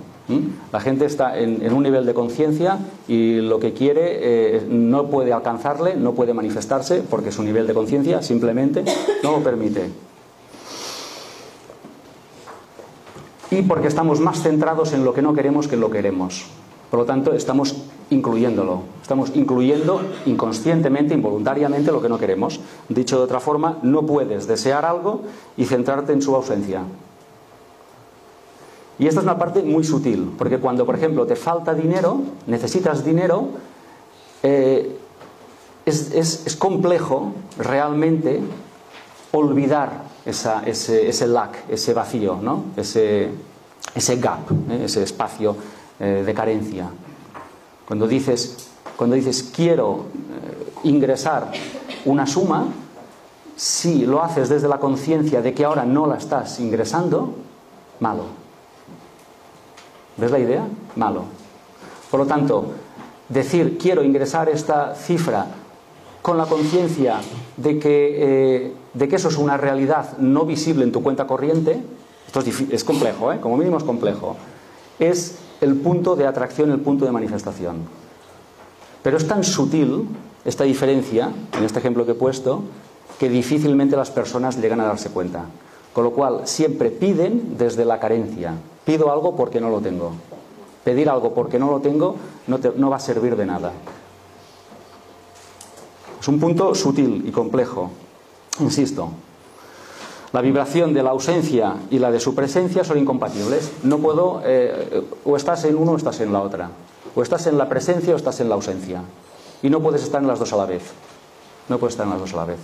La 0.72 0.80
gente 0.80 1.04
está 1.04 1.38
en, 1.38 1.72
un 1.72 1.82
nivel 1.82 2.06
de 2.06 2.14
conciencia 2.14 2.78
y 3.06 3.40
lo 3.40 3.60
que 3.60 3.74
quiere 3.74 4.56
eh, 4.56 4.66
no 4.68 5.08
puede 5.08 5.32
alcanzarle, 5.32 5.96
no 5.96 6.12
puede 6.12 6.32
manifestarse 6.32 7.02
porque 7.08 7.30
su 7.30 7.42
nivel 7.42 7.66
de 7.66 7.74
conciencia 7.74 8.22
simplemente 8.22 8.84
no 9.22 9.32
lo 9.32 9.40
permite. 9.42 9.90
Y 13.50 13.62
porque 13.62 13.88
estamos 13.88 14.18
más 14.20 14.42
centrados 14.42 14.94
en 14.94 15.04
lo 15.04 15.12
que 15.12 15.20
no 15.20 15.34
queremos 15.34 15.68
que 15.68 15.74
en 15.74 15.82
lo 15.82 15.88
que 15.90 15.98
queremos. 15.98 16.46
Por 16.90 17.00
lo 17.00 17.06
tanto, 17.06 17.34
estamos 17.34 17.76
incluyéndolo. 18.10 18.82
Estamos 19.02 19.32
incluyendo 19.34 20.00
inconscientemente, 20.26 21.12
involuntariamente 21.12 21.92
lo 21.92 22.00
que 22.00 22.08
no 22.08 22.18
queremos. 22.18 22.60
Dicho 22.88 23.18
de 23.18 23.24
otra 23.24 23.40
forma, 23.40 23.78
no 23.82 24.06
puedes 24.06 24.46
desear 24.46 24.84
algo 24.84 25.22
y 25.56 25.66
centrarte 25.66 26.12
en 26.12 26.22
su 26.22 26.34
ausencia. 26.34 26.82
Y 28.98 29.08
esta 29.08 29.20
es 29.20 29.24
una 29.24 29.38
parte 29.38 29.62
muy 29.62 29.82
sutil, 29.82 30.32
porque 30.38 30.58
cuando, 30.58 30.86
por 30.86 30.94
ejemplo, 30.94 31.26
te 31.26 31.34
falta 31.34 31.74
dinero, 31.74 32.20
necesitas 32.46 33.04
dinero, 33.04 33.48
eh, 34.42 34.98
es, 35.84 36.56
complejo 36.58 37.32
realmente 37.58 38.40
olvidar 39.32 40.04
ese, 40.24 41.08
ese 41.08 41.26
lack, 41.26 41.68
ese 41.68 41.92
vacío, 41.92 42.38
¿no? 42.40 42.66
ese, 42.76 43.30
ese 43.94 44.16
gap, 44.16 44.50
¿eh? 44.70 44.84
ese 44.84 45.02
espacio 45.02 45.56
eh, 45.98 46.22
de 46.24 46.34
carencia. 46.34 46.88
Cuando 47.86 48.06
dices, 48.06 48.68
cuando 48.96 49.16
dices 49.16 49.50
quiero 49.54 50.06
ingresar 50.84 51.50
una 52.04 52.26
suma, 52.26 52.66
si 53.56 54.06
lo 54.06 54.22
haces 54.22 54.48
desde 54.48 54.68
la 54.68 54.78
conciencia 54.78 55.42
de 55.42 55.52
que 55.52 55.64
ahora 55.64 55.84
no 55.84 56.06
la 56.06 56.16
estás 56.16 56.60
ingresando, 56.60 57.34
malo 58.00 58.43
¿Ves 60.16 60.30
la 60.30 60.38
idea? 60.38 60.66
Malo. 60.96 61.24
Por 62.10 62.20
lo 62.20 62.26
tanto, 62.26 62.66
decir 63.28 63.78
quiero 63.78 64.02
ingresar 64.02 64.48
esta 64.48 64.94
cifra 64.94 65.46
con 66.22 66.38
la 66.38 66.46
conciencia 66.46 67.20
de, 67.56 67.80
eh, 67.84 68.72
de 68.94 69.08
que 69.08 69.16
eso 69.16 69.28
es 69.28 69.36
una 69.36 69.56
realidad 69.56 70.16
no 70.18 70.44
visible 70.46 70.84
en 70.84 70.92
tu 70.92 71.02
cuenta 71.02 71.26
corriente, 71.26 71.82
esto 72.26 72.40
es, 72.70 72.84
complejo, 72.84 73.32
¿eh? 73.32 73.40
como 73.40 73.56
mínimo 73.56 73.76
es 73.76 73.84
complejo, 73.84 74.36
es 74.98 75.36
el 75.60 75.76
punto 75.76 76.16
de 76.16 76.26
atracción, 76.26 76.70
el 76.70 76.80
punto 76.80 77.04
de 77.04 77.12
manifestación. 77.12 77.76
Pero 79.02 79.16
es 79.16 79.28
tan 79.28 79.44
sutil 79.44 80.08
esta 80.44 80.64
diferencia, 80.64 81.30
en 81.56 81.64
este 81.64 81.78
ejemplo 81.78 82.04
que 82.06 82.12
he 82.12 82.16
puesto, 82.16 82.62
que 83.18 83.28
difícilmente 83.28 83.96
las 83.96 84.10
personas 84.10 84.60
llegan 84.60 84.80
a 84.80 84.84
darse 84.84 85.10
cuenta. 85.10 85.44
Con 85.92 86.04
lo 86.04 86.10
cual, 86.10 86.40
siempre 86.44 86.90
piden 86.90 87.56
desde 87.56 87.84
la 87.84 88.00
carencia, 88.00 88.54
Pido 88.84 89.10
algo 89.10 89.34
porque 89.34 89.60
no 89.60 89.70
lo 89.70 89.80
tengo. 89.80 90.12
Pedir 90.84 91.08
algo 91.08 91.32
porque 91.32 91.58
no 91.58 91.70
lo 91.70 91.80
tengo 91.80 92.16
no, 92.46 92.90
va 92.90 92.96
a 92.96 93.00
servir 93.00 93.36
de 93.36 93.46
nada. 93.46 93.72
Es 96.20 96.28
un 96.28 96.38
punto 96.38 96.74
sutil 96.74 97.24
y 97.26 97.30
complejo. 97.30 97.90
Insisto, 98.60 99.10
la 100.32 100.40
vibración 100.40 100.94
de 100.94 101.02
la 101.02 101.10
ausencia 101.10 101.76
y 101.90 101.98
la 101.98 102.10
de 102.10 102.20
su 102.20 102.34
presencia 102.34 102.84
son 102.84 102.98
incompatibles. 102.98 103.72
No 103.82 103.98
puedo, 103.98 104.42
eh, 104.44 105.02
o 105.24 105.36
estás 105.36 105.64
en 105.64 105.76
uno 105.76 105.92
o 105.92 105.96
estás 105.96 106.20
en 106.20 106.32
la 106.32 106.40
otra. 106.40 106.70
O 107.14 107.22
estás 107.22 107.46
en 107.46 107.56
la 107.56 107.68
presencia 107.68 108.14
o 108.14 108.16
estás 108.16 108.40
en 108.40 108.48
la 108.48 108.54
ausencia. 108.54 109.02
Y 109.62 109.70
no 109.70 109.80
puedes 109.80 110.02
estar 110.02 110.20
en 110.20 110.28
las 110.28 110.38
dos 110.38 110.52
a 110.52 110.56
la 110.56 110.66
vez. 110.66 110.82
No 111.68 111.78
puedes 111.78 111.94
estar 111.94 112.06
en 112.06 112.12
las 112.12 112.20
dos 112.20 112.34
a 112.34 112.36
la 112.36 112.44
vez. 112.44 112.58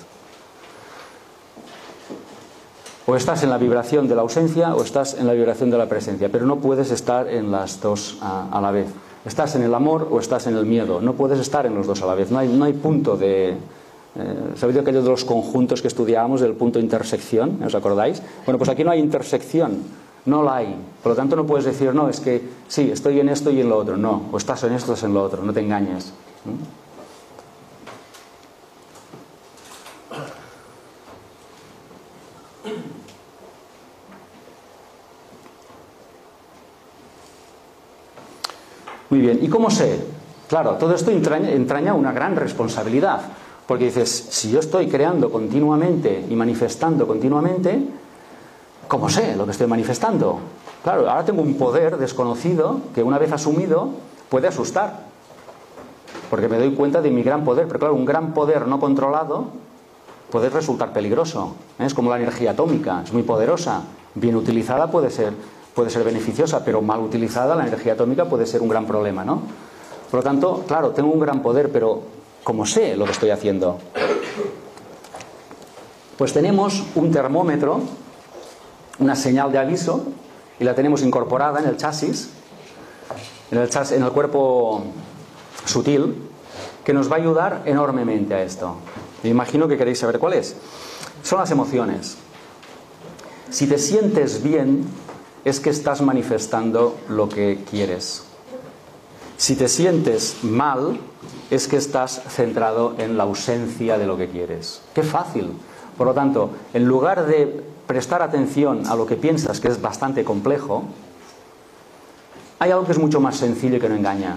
O 3.10 3.16
estás 3.16 3.42
en 3.42 3.50
la 3.50 3.58
vibración 3.58 4.06
de 4.06 4.14
la 4.14 4.22
ausencia 4.22 4.72
o 4.76 4.84
estás 4.84 5.14
en 5.18 5.26
la 5.26 5.32
vibración 5.32 5.68
de 5.68 5.76
la 5.76 5.88
presencia, 5.88 6.28
pero 6.30 6.46
no 6.46 6.60
puedes 6.60 6.92
estar 6.92 7.26
en 7.26 7.50
las 7.50 7.80
dos 7.80 8.18
a, 8.22 8.60
la 8.62 8.70
vez. 8.70 8.86
Estás 9.24 9.56
en 9.56 9.62
el 9.62 9.74
amor 9.74 10.06
o 10.12 10.20
estás 10.20 10.46
en 10.46 10.56
el 10.56 10.64
miedo, 10.64 11.00
no 11.00 11.14
puedes 11.14 11.40
estar 11.40 11.66
en 11.66 11.74
los 11.74 11.88
dos 11.88 12.02
a 12.02 12.06
la 12.06 12.14
vez. 12.14 12.30
No 12.30 12.38
hay, 12.38 12.46
no 12.46 12.64
hay 12.64 12.72
punto 12.72 13.16
de... 13.16 13.48
Eh, 13.50 13.56
¿Sabéis 14.54 14.78
aquello 14.78 15.02
de 15.02 15.10
los 15.10 15.24
conjuntos 15.24 15.82
que 15.82 15.88
estudiábamos, 15.88 16.40
del 16.40 16.52
punto 16.52 16.78
de 16.78 16.84
intersección? 16.84 17.60
¿Os 17.64 17.74
acordáis? 17.74 18.22
Bueno, 18.46 18.58
pues 18.58 18.70
aquí 18.70 18.84
no 18.84 18.92
hay 18.92 19.00
intersección. 19.00 19.78
No 20.26 20.44
la 20.44 20.58
hay. 20.58 20.76
Por 21.02 21.10
lo 21.10 21.16
tanto, 21.16 21.34
no 21.34 21.44
puedes 21.46 21.64
decir, 21.64 21.92
no, 21.92 22.08
es 22.08 22.20
que 22.20 22.40
sí, 22.68 22.92
estoy 22.92 23.18
en 23.18 23.28
esto 23.28 23.50
y 23.50 23.60
en 23.60 23.70
lo 23.70 23.76
otro. 23.76 23.96
No, 23.96 24.26
o 24.30 24.36
estás 24.36 24.62
en 24.62 24.72
esto, 24.72 24.92
estás 24.92 25.08
en 25.08 25.14
lo 25.14 25.24
otro. 25.24 25.42
No 25.42 25.52
te 25.52 25.58
engañes. 25.58 26.12
Muy 39.10 39.20
bien, 39.20 39.40
¿y 39.42 39.48
cómo 39.48 39.70
sé? 39.70 40.00
Claro, 40.48 40.76
todo 40.76 40.94
esto 40.94 41.10
entraña, 41.10 41.94
una 41.94 42.12
gran 42.12 42.36
responsabilidad, 42.36 43.20
porque 43.66 43.86
dices, 43.86 44.08
si 44.30 44.52
yo 44.52 44.60
estoy 44.60 44.86
creando 44.86 45.32
continuamente 45.32 46.24
y 46.30 46.36
manifestando 46.36 47.08
continuamente, 47.08 47.88
¿cómo 48.86 49.08
sé 49.08 49.34
lo 49.34 49.46
que 49.46 49.50
estoy 49.50 49.66
manifestando? 49.66 50.38
Claro, 50.84 51.10
ahora 51.10 51.24
tengo 51.24 51.42
un 51.42 51.54
poder 51.54 51.96
desconocido 51.96 52.80
que 52.94 53.02
una 53.02 53.18
vez 53.18 53.32
asumido 53.32 53.90
puede 54.28 54.46
asustar, 54.46 55.06
porque 56.30 56.48
me 56.48 56.58
doy 56.58 56.72
cuenta 56.74 57.02
de 57.02 57.10
mi 57.10 57.24
gran 57.24 57.42
poder, 57.44 57.66
pero 57.66 57.80
claro, 57.80 57.94
un 57.94 58.04
gran 58.04 58.32
poder 58.32 58.68
no 58.68 58.78
controlado 58.78 59.46
puede 60.30 60.50
resultar 60.50 60.92
peligroso. 60.92 61.56
¿eh? 61.80 61.86
Es 61.86 61.94
como 61.94 62.10
la 62.10 62.16
energía 62.16 62.52
atómica, 62.52 63.02
es 63.04 63.12
muy 63.12 63.24
poderosa, 63.24 63.82
bien 64.14 64.36
utilizada 64.36 64.88
puede 64.88 65.10
ser 65.10 65.32
puede 65.74 65.90
ser 65.90 66.04
beneficiosa, 66.04 66.64
pero 66.64 66.82
mal 66.82 67.00
utilizada 67.00 67.54
la 67.54 67.66
energía 67.66 67.94
atómica 67.94 68.24
puede 68.26 68.46
ser 68.46 68.62
un 68.62 68.68
gran 68.68 68.86
problema, 68.86 69.24
¿no? 69.24 69.42
Por 70.10 70.20
lo 70.20 70.24
tanto, 70.24 70.64
claro, 70.66 70.90
tengo 70.90 71.10
un 71.10 71.20
gran 71.20 71.42
poder, 71.42 71.70
pero 71.70 72.02
¿cómo 72.42 72.66
sé 72.66 72.96
lo 72.96 73.04
que 73.04 73.12
estoy 73.12 73.30
haciendo? 73.30 73.78
Pues 76.18 76.32
tenemos 76.32 76.84
un 76.96 77.12
termómetro, 77.12 77.80
una 78.98 79.14
señal 79.14 79.52
de 79.52 79.58
aviso, 79.58 80.04
y 80.58 80.64
la 80.64 80.74
tenemos 80.74 81.02
incorporada 81.02 81.60
en 81.60 81.66
el 81.66 81.76
chasis, 81.76 82.28
en 83.50 83.58
el, 83.58 83.70
chasis, 83.70 83.96
en 83.96 84.02
el 84.02 84.10
cuerpo 84.10 84.82
sutil, 85.64 86.28
que 86.84 86.92
nos 86.92 87.10
va 87.10 87.16
a 87.16 87.18
ayudar 87.20 87.62
enormemente 87.64 88.34
a 88.34 88.42
esto. 88.42 88.76
Me 89.22 89.30
imagino 89.30 89.68
que 89.68 89.78
queréis 89.78 89.98
saber 89.98 90.18
cuál 90.18 90.34
es. 90.34 90.56
Son 91.22 91.38
las 91.38 91.50
emociones. 91.50 92.16
Si 93.50 93.66
te 93.66 93.78
sientes 93.78 94.42
bien, 94.42 94.84
es 95.44 95.60
que 95.60 95.70
estás 95.70 96.00
manifestando 96.02 96.96
lo 97.08 97.28
que 97.28 97.64
quieres. 97.68 98.24
Si 99.36 99.56
te 99.56 99.68
sientes 99.68 100.38
mal, 100.42 101.00
es 101.50 101.66
que 101.66 101.76
estás 101.76 102.22
centrado 102.28 102.94
en 102.98 103.16
la 103.16 103.24
ausencia 103.24 103.98
de 103.98 104.06
lo 104.06 104.16
que 104.16 104.28
quieres. 104.28 104.82
Qué 104.94 105.02
fácil. 105.02 105.52
Por 105.96 106.06
lo 106.06 106.14
tanto, 106.14 106.50
en 106.74 106.84
lugar 106.84 107.26
de 107.26 107.62
prestar 107.86 108.22
atención 108.22 108.86
a 108.86 108.94
lo 108.94 109.06
que 109.06 109.16
piensas, 109.16 109.60
que 109.60 109.68
es 109.68 109.80
bastante 109.80 110.24
complejo, 110.24 110.84
hay 112.58 112.70
algo 112.70 112.84
que 112.84 112.92
es 112.92 112.98
mucho 112.98 113.20
más 113.20 113.36
sencillo 113.36 113.76
y 113.76 113.80
que 113.80 113.88
no 113.88 113.96
engaña. 113.96 114.36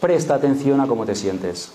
Presta 0.00 0.34
atención 0.34 0.80
a 0.80 0.86
cómo 0.86 1.06
te 1.06 1.14
sientes. 1.14 1.72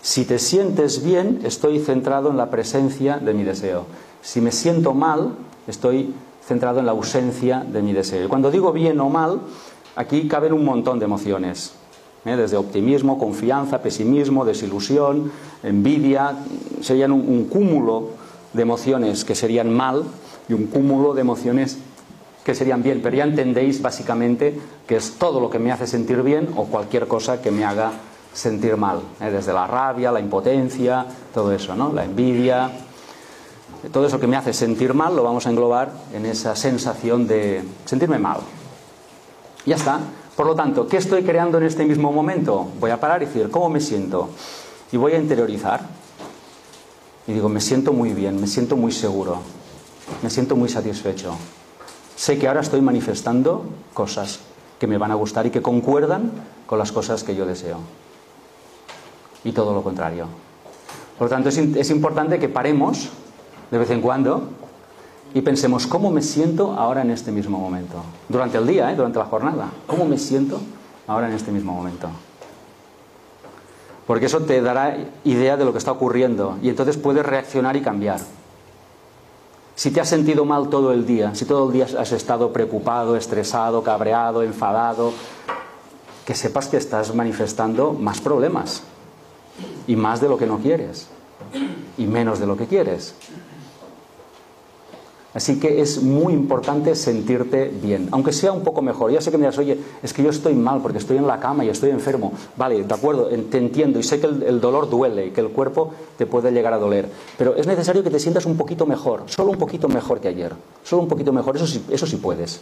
Si 0.00 0.24
te 0.24 0.38
sientes 0.38 1.04
bien, 1.04 1.42
estoy 1.44 1.78
centrado 1.78 2.30
en 2.30 2.36
la 2.36 2.50
presencia 2.50 3.18
de 3.18 3.34
mi 3.34 3.44
deseo. 3.44 3.84
Si 4.22 4.40
me 4.40 4.50
siento 4.50 4.94
mal, 4.94 5.34
estoy 5.66 6.14
centrado 6.44 6.80
en 6.80 6.86
la 6.86 6.92
ausencia 6.92 7.64
de 7.66 7.82
mi 7.82 7.92
deseo. 7.92 8.24
Y 8.24 8.28
cuando 8.28 8.50
digo 8.50 8.72
bien 8.72 9.00
o 9.00 9.08
mal, 9.08 9.40
aquí 9.96 10.26
caben 10.28 10.52
un 10.52 10.64
montón 10.64 10.98
de 10.98 11.04
emociones, 11.04 11.72
¿eh? 12.24 12.36
desde 12.36 12.56
optimismo, 12.56 13.18
confianza, 13.18 13.82
pesimismo, 13.82 14.44
desilusión, 14.44 15.30
envidia, 15.62 16.36
serían 16.80 17.12
un, 17.12 17.44
cúmulo 17.44 18.10
de 18.52 18.62
emociones 18.62 19.24
que 19.24 19.34
serían 19.34 19.72
mal 19.72 20.04
y 20.48 20.52
un 20.52 20.66
cúmulo 20.66 21.14
de 21.14 21.20
emociones 21.20 21.78
que 22.44 22.54
serían 22.54 22.82
bien, 22.82 23.00
pero 23.02 23.16
ya 23.16 23.24
entendéis 23.24 23.80
básicamente 23.80 24.58
que 24.86 24.96
es 24.96 25.12
todo 25.12 25.40
lo 25.40 25.48
que 25.48 25.60
me 25.60 25.70
hace 25.70 25.86
sentir 25.86 26.22
bien 26.22 26.48
o 26.56 26.64
cualquier 26.64 27.06
cosa 27.06 27.40
que 27.40 27.52
me 27.52 27.64
haga 27.64 27.92
sentir 28.32 28.76
mal, 28.76 29.00
¿eh? 29.20 29.30
desde 29.30 29.52
la 29.52 29.66
rabia, 29.66 30.10
la 30.10 30.18
impotencia, 30.18 31.06
todo 31.32 31.52
eso, 31.52 31.76
¿no? 31.76 31.92
La 31.92 32.04
envidia, 32.04 32.70
todo 33.90 34.06
eso 34.06 34.20
que 34.20 34.26
me 34.26 34.36
hace 34.36 34.52
sentir 34.52 34.94
mal 34.94 35.16
lo 35.16 35.24
vamos 35.24 35.46
a 35.46 35.50
englobar 35.50 35.92
en 36.12 36.26
esa 36.26 36.54
sensación 36.54 37.26
de 37.26 37.64
sentirme 37.84 38.18
mal. 38.18 38.38
Ya 39.66 39.76
está. 39.76 40.00
Por 40.36 40.46
lo 40.46 40.54
tanto, 40.54 40.86
¿qué 40.86 40.96
estoy 40.96 41.24
creando 41.24 41.58
en 41.58 41.64
este 41.64 41.84
mismo 41.84 42.12
momento? 42.12 42.68
Voy 42.80 42.90
a 42.90 43.00
parar 43.00 43.22
y 43.22 43.26
decir, 43.26 43.50
¿cómo 43.50 43.68
me 43.68 43.80
siento? 43.80 44.30
Y 44.90 44.96
voy 44.96 45.12
a 45.12 45.18
interiorizar. 45.18 45.80
Y 47.26 47.32
digo, 47.32 47.48
me 47.48 47.60
siento 47.60 47.92
muy 47.92 48.14
bien, 48.14 48.40
me 48.40 48.46
siento 48.46 48.76
muy 48.76 48.92
seguro, 48.92 49.38
me 50.22 50.30
siento 50.30 50.56
muy 50.56 50.68
satisfecho. 50.68 51.34
Sé 52.16 52.38
que 52.38 52.48
ahora 52.48 52.60
estoy 52.60 52.80
manifestando 52.80 53.64
cosas 53.94 54.40
que 54.80 54.86
me 54.86 54.98
van 54.98 55.10
a 55.10 55.14
gustar 55.14 55.46
y 55.46 55.50
que 55.50 55.62
concuerdan 55.62 56.32
con 56.66 56.78
las 56.78 56.92
cosas 56.92 57.22
que 57.22 57.36
yo 57.36 57.46
deseo. 57.46 57.78
Y 59.44 59.52
todo 59.52 59.74
lo 59.74 59.82
contrario. 59.82 60.26
Por 61.18 61.26
lo 61.26 61.30
tanto, 61.30 61.50
es, 61.50 61.58
es 61.58 61.90
importante 61.90 62.38
que 62.38 62.48
paremos 62.48 63.10
de 63.72 63.78
vez 63.78 63.90
en 63.90 64.02
cuando 64.02 64.42
y 65.34 65.40
pensemos 65.40 65.86
cómo 65.86 66.10
me 66.10 66.20
siento 66.20 66.74
ahora 66.74 67.00
en 67.00 67.10
este 67.10 67.32
mismo 67.32 67.58
momento. 67.58 68.02
Durante 68.28 68.58
el 68.58 68.66
día, 68.66 68.92
¿eh? 68.92 68.94
durante 68.94 69.18
la 69.18 69.24
jornada. 69.24 69.70
¿Cómo 69.86 70.04
me 70.04 70.18
siento 70.18 70.60
ahora 71.06 71.28
en 71.28 71.32
este 71.32 71.50
mismo 71.50 71.72
momento? 71.72 72.10
Porque 74.06 74.26
eso 74.26 74.40
te 74.40 74.60
dará 74.60 74.98
idea 75.24 75.56
de 75.56 75.64
lo 75.64 75.72
que 75.72 75.78
está 75.78 75.90
ocurriendo 75.90 76.58
y 76.60 76.68
entonces 76.68 76.98
puedes 76.98 77.24
reaccionar 77.24 77.74
y 77.76 77.80
cambiar. 77.80 78.20
Si 79.74 79.90
te 79.90 80.02
has 80.02 80.08
sentido 80.10 80.44
mal 80.44 80.68
todo 80.68 80.92
el 80.92 81.06
día, 81.06 81.34
si 81.34 81.46
todo 81.46 81.68
el 81.68 81.72
día 81.72 81.86
has 81.98 82.12
estado 82.12 82.52
preocupado, 82.52 83.16
estresado, 83.16 83.82
cabreado, 83.82 84.42
enfadado, 84.42 85.14
que 86.26 86.34
sepas 86.34 86.68
que 86.68 86.76
estás 86.76 87.14
manifestando 87.14 87.94
más 87.94 88.20
problemas 88.20 88.82
y 89.86 89.96
más 89.96 90.20
de 90.20 90.28
lo 90.28 90.36
que 90.36 90.46
no 90.46 90.58
quieres 90.58 91.08
y 91.96 92.04
menos 92.04 92.38
de 92.38 92.46
lo 92.46 92.58
que 92.58 92.66
quieres. 92.66 93.14
Así 95.34 95.58
que 95.58 95.80
es 95.80 96.02
muy 96.02 96.34
importante 96.34 96.94
sentirte 96.94 97.72
bien, 97.82 98.08
aunque 98.12 98.32
sea 98.32 98.52
un 98.52 98.62
poco 98.62 98.82
mejor. 98.82 99.10
Ya 99.10 99.20
sé 99.20 99.30
que 99.30 99.38
me 99.38 99.44
dirás, 99.44 99.58
oye, 99.58 99.78
es 100.02 100.12
que 100.12 100.22
yo 100.22 100.28
estoy 100.28 100.54
mal 100.54 100.80
porque 100.82 100.98
estoy 100.98 101.16
en 101.16 101.26
la 101.26 101.40
cama 101.40 101.64
y 101.64 101.70
estoy 101.70 101.90
enfermo. 101.90 102.32
Vale, 102.56 102.84
de 102.84 102.94
acuerdo, 102.94 103.28
te 103.28 103.58
entiendo 103.58 103.98
y 103.98 104.02
sé 104.02 104.20
que 104.20 104.26
el, 104.26 104.60
dolor 104.60 104.90
duele 104.90 105.26
y 105.26 105.30
que 105.30 105.40
el 105.40 105.48
cuerpo 105.48 105.92
te 106.18 106.26
puede 106.26 106.52
llegar 106.52 106.74
a 106.74 106.78
doler. 106.78 107.08
Pero 107.38 107.56
es 107.56 107.66
necesario 107.66 108.02
que 108.02 108.10
te 108.10 108.18
sientas 108.18 108.44
un 108.44 108.58
poquito 108.58 108.84
mejor, 108.84 109.22
solo 109.26 109.52
un 109.52 109.58
poquito 109.58 109.88
mejor 109.88 110.20
que 110.20 110.28
ayer. 110.28 110.52
Solo 110.84 111.02
un 111.02 111.08
poquito 111.08 111.32
mejor, 111.32 111.56
eso 111.56 111.66
sí, 111.66 111.82
eso 111.90 112.06
sí 112.06 112.16
puedes. 112.16 112.60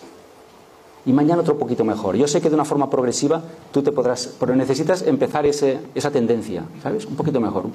Y 1.06 1.12
mañana 1.12 1.40
otro 1.40 1.58
poquito 1.58 1.84
mejor. 1.84 2.14
Yo 2.14 2.28
sé 2.28 2.40
que 2.40 2.50
de 2.50 2.54
una 2.54 2.64
forma 2.64 2.88
progresiva 2.88 3.42
tú 3.72 3.82
te 3.82 3.90
podrás, 3.90 4.30
pero 4.38 4.54
necesitas 4.54 5.02
empezar 5.02 5.44
esa 5.44 6.10
tendencia, 6.12 6.64
¿sabes? 6.82 7.06
Un 7.06 7.16
poquito 7.16 7.40
mejor. 7.40 7.64
Un 7.64 7.72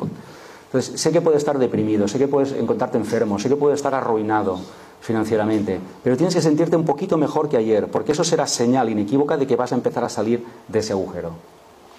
Entonces, 0.66 1.00
sé 1.00 1.12
que 1.12 1.22
puedes 1.22 1.40
estar 1.40 1.58
deprimido, 1.58 2.08
sé 2.08 2.18
que 2.18 2.28
puedes 2.28 2.52
encontrarte 2.52 2.98
enfermo, 2.98 3.40
sé 3.40 3.50
que 3.50 3.56
puedes 3.56 3.78
estar 3.78 3.94
arruinado 3.94 4.60
financieramente, 5.02 5.80
pero 6.04 6.18
tienes 6.18 6.34
que 6.34 6.42
sentirte 6.42 6.76
un 6.76 6.86
poquito 6.86 7.18
mejor 7.18 7.48
que 7.48 7.58
ayer, 7.58 7.90
porque 7.90 8.14
eso 8.14 8.24
será 8.24 8.48
señal 8.48 8.90
inequívoca 8.90 9.38
de 9.38 9.46
que 9.46 9.56
vas 9.56 9.72
a 9.72 9.76
empezar 9.76 10.04
a 10.04 10.10
salir 10.10 10.44
de 10.68 10.80
ese 10.80 10.94
agujero. 10.94 11.32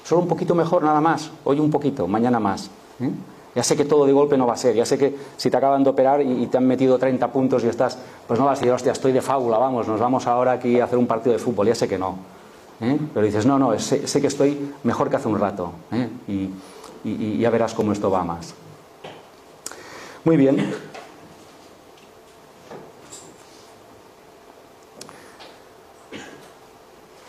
Solo 0.05 0.23
un 0.23 0.29
poquito 0.29 0.55
mejor 0.55 0.83
nada 0.83 1.01
más, 1.01 1.31
hoy 1.45 1.61
un 1.61 1.71
poquito, 1.71 2.07
mañana 2.09 2.41
más. 2.41 2.71
¿eh? 3.01 3.11
Ya 3.57 3.63
sé 3.63 3.75
que 3.75 3.87
todo 3.87 4.05
de 4.05 4.13
golpe 4.13 4.37
no 4.37 4.47
va 4.47 4.53
a 4.53 4.57
ser, 4.57 4.75
ya 4.75 4.85
sé 4.85 4.99
que 4.99 5.17
si 5.39 5.51
te 5.51 5.57
acaban 5.57 5.83
de 5.83 5.89
operar 5.89 6.21
y, 6.21 6.47
te 6.47 6.59
han 6.59 6.67
metido 6.67 6.99
30 6.99 7.33
puntos 7.33 7.65
y 7.65 7.69
estás, 7.69 7.97
pues 8.27 8.39
no 8.39 8.45
vas 8.45 8.59
a 8.59 8.61
decir, 8.61 8.73
hostia, 8.73 8.93
estoy 8.93 9.13
de 9.13 9.23
fábula, 9.23 9.57
vamos, 9.57 9.89
nos 9.89 9.99
vamos 9.99 10.27
ahora 10.27 10.53
aquí 10.53 10.79
a 10.79 10.85
hacer 10.85 10.99
un 10.99 11.07
partido 11.07 11.33
de 11.33 11.39
fútbol, 11.39 11.69
ya 11.69 11.75
sé 11.75 11.89
que 11.89 11.97
no. 11.97 12.17
¿eh? 12.83 12.99
Pero 13.15 13.25
dices, 13.25 13.47
no, 13.47 13.59
no, 13.59 13.79
sé, 13.79 14.21
que 14.21 14.27
estoy 14.27 14.75
mejor 14.83 15.09
que 15.09 15.17
hace 15.17 15.29
un 15.29 15.39
rato 15.39 15.73
¿eh? 15.91 16.09
y, 16.29 16.51
y 17.07 17.39
ya 17.39 17.51
verás 17.51 17.75
cómo 17.75 17.93
esto 17.93 18.11
va 18.11 18.25
más. 18.25 18.55
Muy 20.25 20.37
bien. 20.37 20.75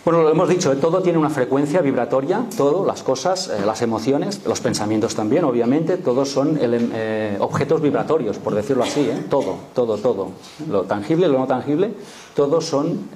Bueno, 0.07 0.23
lo 0.23 0.29
hemos 0.29 0.47
dicho, 0.47 0.71
¿eh? 0.71 0.77
todo 0.77 1.01
tiene 1.01 1.19
una 1.19 1.29
frecuencia 1.29 1.81
vibratoria, 1.81 2.45
todo, 2.55 2.85
las 2.85 3.03
cosas, 3.03 3.49
eh, 3.49 3.65
las 3.65 3.81
emociones, 3.81 4.41
los 4.45 4.61
pensamientos 4.61 5.15
también, 5.15 5.43
obviamente, 5.43 5.97
todos 5.97 6.29
son 6.29 6.57
eh, 6.61 7.35
objetos 7.41 7.81
vibratorios, 7.81 8.37
por 8.37 8.55
decirlo 8.55 8.85
así, 8.85 9.11
todo, 9.29 9.57
todo, 9.75 9.97
todo. 9.97 10.29
Lo 10.69 10.83
tangible, 10.83 11.27
lo 11.27 11.39
no 11.39 11.45
tangible, 11.45 11.91
todos 12.37 12.63
son 12.63 13.09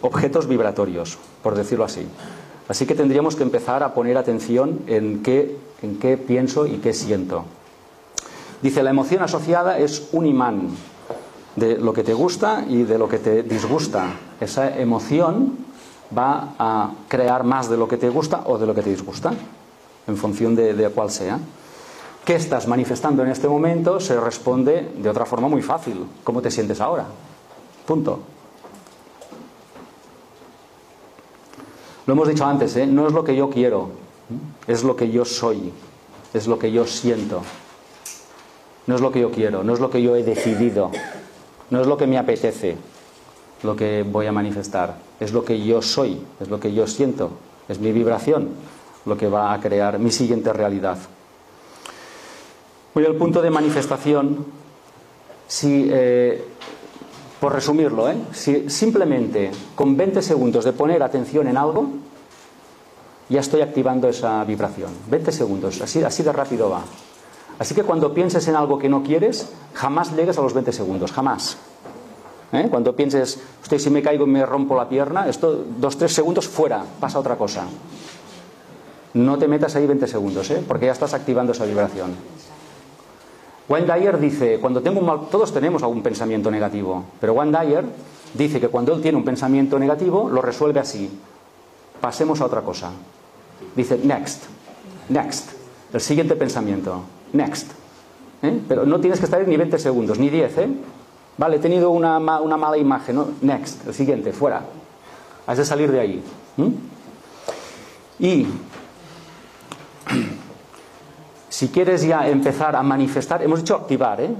objetos 0.00 0.48
vibratorios, 0.48 1.18
por 1.42 1.54
decirlo 1.54 1.84
así. 1.84 2.06
Así 2.70 2.86
que 2.86 2.94
tendríamos 2.94 3.34
que 3.34 3.42
empezar 3.42 3.82
a 3.82 3.94
poner 3.94 4.16
atención 4.16 4.82
en 4.86 5.24
qué, 5.24 5.56
en 5.82 5.98
qué 5.98 6.16
pienso 6.16 6.66
y 6.66 6.76
qué 6.76 6.92
siento. 6.94 7.42
Dice, 8.62 8.84
la 8.84 8.90
emoción 8.90 9.24
asociada 9.24 9.76
es 9.76 10.08
un 10.12 10.24
imán 10.24 10.68
de 11.56 11.78
lo 11.78 11.92
que 11.92 12.04
te 12.04 12.14
gusta 12.14 12.64
y 12.68 12.84
de 12.84 12.96
lo 12.96 13.08
que 13.08 13.18
te 13.18 13.42
disgusta. 13.42 14.12
Esa 14.40 14.78
emoción 14.78 15.58
va 16.16 16.54
a 16.60 16.92
crear 17.08 17.42
más 17.42 17.68
de 17.68 17.76
lo 17.76 17.88
que 17.88 17.96
te 17.96 18.08
gusta 18.08 18.42
o 18.46 18.56
de 18.56 18.68
lo 18.68 18.74
que 18.76 18.82
te 18.82 18.90
disgusta, 18.90 19.32
en 20.06 20.16
función 20.16 20.54
de, 20.54 20.72
de 20.72 20.90
cuál 20.90 21.10
sea. 21.10 21.40
¿Qué 22.24 22.36
estás 22.36 22.68
manifestando 22.68 23.24
en 23.24 23.30
este 23.30 23.48
momento? 23.48 23.98
Se 23.98 24.20
responde 24.20 24.92
de 24.96 25.10
otra 25.10 25.26
forma 25.26 25.48
muy 25.48 25.62
fácil. 25.62 26.06
¿Cómo 26.22 26.40
te 26.40 26.52
sientes 26.52 26.80
ahora? 26.80 27.06
Punto. 27.84 28.20
Lo 32.10 32.14
hemos 32.14 32.26
dicho 32.26 32.44
antes, 32.44 32.74
¿eh? 32.74 32.88
no 32.88 33.06
es 33.06 33.12
lo 33.12 33.22
que 33.22 33.36
yo 33.36 33.48
quiero, 33.50 33.90
es 34.66 34.82
lo 34.82 34.96
que 34.96 35.12
yo 35.12 35.24
soy, 35.24 35.72
es 36.34 36.48
lo 36.48 36.58
que 36.58 36.72
yo 36.72 36.84
siento. 36.84 37.42
No 38.88 38.96
es 38.96 39.00
lo 39.00 39.12
que 39.12 39.20
yo 39.20 39.30
quiero, 39.30 39.62
no 39.62 39.72
es 39.72 39.78
lo 39.78 39.90
que 39.90 40.02
yo 40.02 40.16
he 40.16 40.24
decidido, 40.24 40.90
no 41.70 41.80
es 41.80 41.86
lo 41.86 41.96
que 41.96 42.08
me 42.08 42.18
apetece, 42.18 42.76
lo 43.62 43.76
que 43.76 44.02
voy 44.02 44.26
a 44.26 44.32
manifestar, 44.32 44.96
es 45.20 45.32
lo 45.32 45.44
que 45.44 45.64
yo 45.64 45.82
soy, 45.82 46.20
es 46.40 46.48
lo 46.48 46.58
que 46.58 46.74
yo 46.74 46.88
siento, 46.88 47.30
es 47.68 47.78
mi 47.78 47.92
vibración 47.92 48.48
lo 49.06 49.16
que 49.16 49.28
va 49.28 49.52
a 49.52 49.60
crear 49.60 50.00
mi 50.00 50.10
siguiente 50.10 50.52
realidad. 50.52 50.98
Voy 52.92 53.06
al 53.06 53.14
punto 53.14 53.40
de 53.40 53.50
manifestación. 53.50 54.46
Si, 55.46 55.88
eh, 55.92 56.44
por 57.40 57.54
resumirlo, 57.54 58.10
¿eh? 58.10 58.16
si 58.32 58.68
simplemente 58.68 59.50
con 59.74 59.96
20 59.96 60.20
segundos 60.20 60.64
de 60.64 60.72
poner 60.72 61.02
atención 61.02 61.48
en 61.48 61.56
algo, 61.56 61.88
ya 63.30 63.40
estoy 63.40 63.62
activando 63.62 64.08
esa 64.08 64.44
vibración. 64.44 64.90
20 65.08 65.32
segundos, 65.32 65.80
así, 65.80 66.02
así 66.02 66.22
de 66.22 66.32
rápido 66.32 66.68
va. 66.68 66.82
Así 67.58 67.74
que 67.74 67.82
cuando 67.82 68.12
pienses 68.12 68.46
en 68.48 68.56
algo 68.56 68.78
que 68.78 68.88
no 68.88 69.02
quieres, 69.02 69.50
jamás 69.74 70.14
llegues 70.14 70.36
a 70.38 70.42
los 70.42 70.52
20 70.52 70.72
segundos, 70.72 71.12
jamás. 71.12 71.56
¿Eh? 72.52 72.66
Cuando 72.68 72.94
pienses, 72.96 73.40
usted 73.62 73.78
si 73.78 73.90
me 73.90 74.02
caigo 74.02 74.24
y 74.24 74.28
me 74.28 74.44
rompo 74.44 74.76
la 74.76 74.88
pierna, 74.88 75.28
esto 75.28 75.64
dos, 75.78 75.96
tres 75.96 76.12
segundos 76.12 76.48
fuera, 76.48 76.84
pasa 76.98 77.18
otra 77.18 77.36
cosa. 77.36 77.64
No 79.14 79.38
te 79.38 79.48
metas 79.48 79.76
ahí 79.76 79.86
20 79.86 80.06
segundos, 80.06 80.50
¿eh? 80.50 80.62
porque 80.66 80.86
ya 80.86 80.92
estás 80.92 81.14
activando 81.14 81.52
esa 81.52 81.64
vibración. 81.64 82.14
Wayne 83.70 83.86
Dyer 83.86 84.18
dice, 84.18 84.58
cuando 84.58 84.82
tengo 84.82 84.98
un 84.98 85.06
mal, 85.06 85.28
todos 85.30 85.54
tenemos 85.54 85.84
algún 85.84 86.02
pensamiento 86.02 86.50
negativo, 86.50 87.04
pero 87.20 87.34
Wayne 87.34 87.56
Dyer 87.56 87.84
dice 88.34 88.60
que 88.60 88.66
cuando 88.66 88.92
él 88.92 89.00
tiene 89.00 89.16
un 89.16 89.24
pensamiento 89.24 89.78
negativo, 89.78 90.28
lo 90.28 90.42
resuelve 90.42 90.80
así. 90.80 91.08
Pasemos 92.00 92.40
a 92.40 92.46
otra 92.46 92.62
cosa. 92.62 92.90
Dice, 93.76 93.96
next, 94.02 94.42
next, 95.08 95.52
el 95.92 96.00
siguiente 96.00 96.34
pensamiento, 96.34 97.02
next. 97.32 97.70
¿Eh? 98.42 98.60
Pero 98.66 98.86
no 98.86 98.98
tienes 98.98 99.20
que 99.20 99.26
estar 99.26 99.46
ni 99.46 99.56
20 99.56 99.78
segundos, 99.78 100.18
ni 100.18 100.30
10, 100.30 100.58
¿eh? 100.58 100.68
Vale, 101.38 101.56
he 101.56 101.60
tenido 101.60 101.90
una, 101.90 102.18
una 102.18 102.56
mala 102.56 102.76
imagen, 102.76 103.14
¿no? 103.14 103.28
Next, 103.40 103.86
el 103.86 103.94
siguiente, 103.94 104.32
fuera. 104.32 104.62
Has 105.46 105.58
de 105.58 105.64
salir 105.64 105.92
de 105.92 106.00
ahí. 106.00 106.24
Y 108.18 108.48
si 111.50 111.68
quieres 111.68 112.02
ya 112.02 112.26
empezar 112.28 112.76
a 112.76 112.82
manifestar, 112.82 113.42
hemos 113.42 113.60
dicho 113.60 113.74
activar, 113.74 114.20
¿eh? 114.20 114.30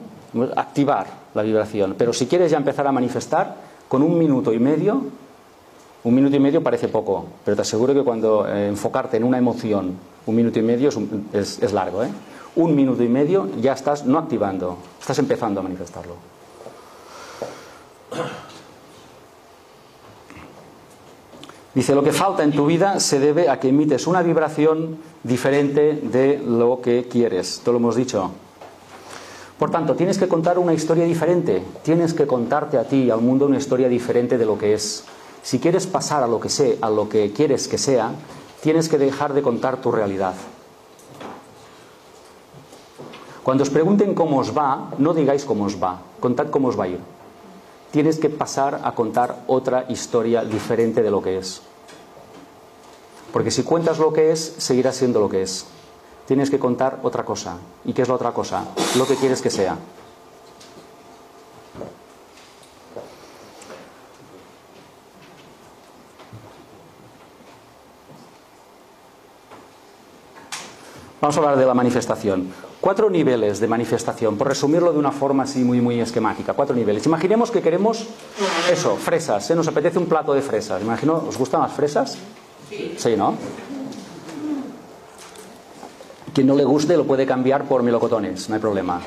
activar 0.56 1.06
la 1.34 1.42
vibración, 1.42 1.96
pero 1.98 2.12
si 2.12 2.26
quieres 2.26 2.50
ya 2.50 2.56
empezar 2.56 2.86
a 2.86 2.92
manifestar, 2.92 3.56
con 3.88 4.02
un 4.02 4.16
minuto 4.16 4.52
y 4.52 4.60
medio, 4.60 5.02
un 6.04 6.14
minuto 6.14 6.36
y 6.36 6.40
medio 6.40 6.62
parece 6.62 6.86
poco, 6.86 7.26
pero 7.44 7.56
te 7.56 7.62
aseguro 7.62 7.92
que 7.92 8.04
cuando 8.04 8.46
eh, 8.46 8.68
enfocarte 8.68 9.16
en 9.16 9.24
una 9.24 9.36
emoción, 9.36 9.96
un 10.24 10.36
minuto 10.36 10.60
y 10.60 10.62
medio 10.62 10.88
es, 11.32 11.58
es 11.60 11.72
largo, 11.72 12.04
¿eh? 12.04 12.10
un 12.54 12.74
minuto 12.76 13.02
y 13.02 13.08
medio 13.08 13.48
ya 13.60 13.72
estás 13.72 14.06
no 14.06 14.18
activando, 14.18 14.78
estás 15.00 15.18
empezando 15.18 15.58
a 15.60 15.62
manifestarlo. 15.64 16.14
Dice, 21.72 21.94
lo 21.94 22.02
que 22.02 22.12
falta 22.12 22.42
en 22.42 22.50
tu 22.50 22.66
vida 22.66 22.98
se 22.98 23.20
debe 23.20 23.48
a 23.48 23.60
que 23.60 23.68
emites 23.68 24.08
una 24.08 24.22
vibración 24.22 24.98
diferente 25.22 25.94
de 26.02 26.42
lo 26.44 26.80
que 26.80 27.06
quieres. 27.08 27.58
Esto 27.58 27.70
lo 27.70 27.78
hemos 27.78 27.94
dicho. 27.94 28.32
Por 29.56 29.70
tanto, 29.70 29.94
tienes 29.94 30.18
que 30.18 30.26
contar 30.26 30.58
una 30.58 30.74
historia 30.74 31.04
diferente. 31.04 31.62
Tienes 31.84 32.12
que 32.12 32.26
contarte 32.26 32.76
a 32.76 32.84
ti 32.84 33.04
y 33.04 33.10
al 33.10 33.20
mundo 33.20 33.46
una 33.46 33.58
historia 33.58 33.88
diferente 33.88 34.36
de 34.36 34.46
lo 34.46 34.58
que 34.58 34.74
es. 34.74 35.04
Si 35.42 35.60
quieres 35.60 35.86
pasar 35.86 36.24
a 36.24 36.26
lo 36.26 36.40
que 36.40 36.48
sé, 36.48 36.76
a 36.80 36.90
lo 36.90 37.08
que 37.08 37.32
quieres 37.32 37.68
que 37.68 37.78
sea, 37.78 38.10
tienes 38.62 38.88
que 38.88 38.98
dejar 38.98 39.32
de 39.32 39.42
contar 39.42 39.80
tu 39.80 39.92
realidad. 39.92 40.34
Cuando 43.44 43.62
os 43.62 43.70
pregunten 43.70 44.14
cómo 44.14 44.38
os 44.38 44.56
va, 44.56 44.90
no 44.98 45.14
digáis 45.14 45.44
cómo 45.44 45.64
os 45.64 45.80
va, 45.80 46.02
contad 46.18 46.50
cómo 46.50 46.68
os 46.68 46.78
va 46.78 46.84
a 46.84 46.88
ir 46.88 47.19
tienes 47.90 48.18
que 48.18 48.28
pasar 48.30 48.80
a 48.84 48.92
contar 48.94 49.44
otra 49.46 49.86
historia 49.88 50.44
diferente 50.44 51.02
de 51.02 51.10
lo 51.10 51.22
que 51.22 51.38
es. 51.38 51.62
Porque 53.32 53.50
si 53.50 53.62
cuentas 53.62 53.98
lo 53.98 54.12
que 54.12 54.32
es, 54.32 54.54
seguirá 54.58 54.92
siendo 54.92 55.20
lo 55.20 55.28
que 55.28 55.42
es. 55.42 55.66
Tienes 56.26 56.50
que 56.50 56.58
contar 56.58 57.00
otra 57.02 57.24
cosa. 57.24 57.58
¿Y 57.84 57.92
qué 57.92 58.02
es 58.02 58.08
la 58.08 58.14
otra 58.14 58.32
cosa? 58.32 58.64
Lo 58.96 59.06
que 59.06 59.16
quieres 59.16 59.42
que 59.42 59.50
sea. 59.50 59.76
Vamos 71.20 71.36
a 71.36 71.40
hablar 71.40 71.58
de 71.58 71.66
la 71.66 71.74
manifestación. 71.74 72.69
Cuatro 72.80 73.10
niveles 73.10 73.60
de 73.60 73.68
manifestación, 73.68 74.38
por 74.38 74.48
resumirlo 74.48 74.92
de 74.92 74.98
una 74.98 75.12
forma 75.12 75.42
así 75.42 75.62
muy, 75.62 75.82
muy 75.82 76.00
esquemática. 76.00 76.54
Cuatro 76.54 76.74
niveles. 76.74 77.04
Imaginemos 77.04 77.50
que 77.50 77.60
queremos 77.60 78.06
eso, 78.72 78.96
fresas. 78.96 79.50
¿eh? 79.50 79.54
Nos 79.54 79.68
apetece 79.68 79.98
un 79.98 80.06
plato 80.06 80.32
de 80.32 80.40
fresas. 80.40 80.80
Imagino, 80.80 81.22
¿os 81.28 81.36
gustan 81.36 81.60
las 81.60 81.72
fresas? 81.72 82.16
Sí. 82.70 82.94
Sí, 82.96 83.16
¿no? 83.16 83.34
Quien 86.32 86.46
no 86.46 86.54
le 86.54 86.64
guste 86.64 86.96
lo 86.96 87.04
puede 87.04 87.26
cambiar 87.26 87.64
por 87.64 87.82
melocotones, 87.82 88.48
no 88.48 88.54
hay 88.54 88.60
problema. 88.60 89.00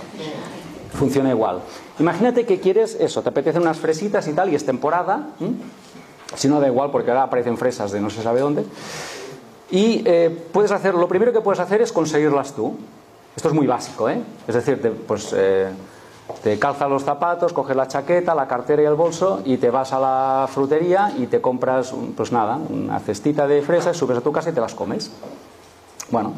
Funciona 0.91 1.31
igual. 1.31 1.61
Imagínate 1.99 2.45
que 2.45 2.59
quieres 2.59 2.95
eso, 2.99 3.23
te 3.23 3.29
apetecen 3.29 3.61
unas 3.61 3.77
fresitas 3.77 4.27
y 4.27 4.33
tal, 4.33 4.51
y 4.51 4.55
es 4.55 4.65
temporada. 4.65 5.29
Si 6.35 6.47
no, 6.47 6.59
da 6.59 6.67
igual, 6.67 6.91
porque 6.91 7.09
ahora 7.09 7.23
aparecen 7.23 7.57
fresas 7.57 7.91
de 7.91 8.01
no 8.01 8.09
se 8.09 8.21
sabe 8.21 8.41
dónde. 8.41 8.65
Y 9.71 10.03
eh, 10.05 10.29
puedes 10.51 10.71
hacer, 10.71 10.93
lo 10.93 11.07
primero 11.07 11.33
que 11.33 11.41
puedes 11.41 11.59
hacer 11.59 11.81
es 11.81 11.91
conseguirlas 11.91 12.53
tú. 12.53 12.75
Esto 13.35 13.47
es 13.47 13.53
muy 13.53 13.67
básico, 13.67 14.09
¿eh? 14.09 14.21
Es 14.47 14.55
decir, 14.55 14.81
te, 14.81 14.91
pues 14.91 15.33
eh, 15.35 15.69
te 16.43 16.59
calzas 16.59 16.89
los 16.89 17.03
zapatos, 17.03 17.53
coges 17.53 17.75
la 17.75 17.87
chaqueta, 17.87 18.35
la 18.35 18.47
cartera 18.47 18.81
y 18.81 18.85
el 18.85 18.93
bolso 18.93 19.41
y 19.43 19.57
te 19.57 19.69
vas 19.69 19.91
a 19.93 19.99
la 19.99 20.47
frutería 20.47 21.13
y 21.17 21.27
te 21.27 21.41
compras, 21.41 21.93
pues 22.15 22.31
nada, 22.31 22.57
una 22.69 22.99
cestita 22.99 23.47
de 23.47 23.61
fresas, 23.61 23.97
subes 23.97 24.17
a 24.17 24.21
tu 24.21 24.31
casa 24.31 24.51
y 24.51 24.53
te 24.53 24.61
las 24.61 24.75
comes. 24.75 25.11
Bueno, 26.11 26.33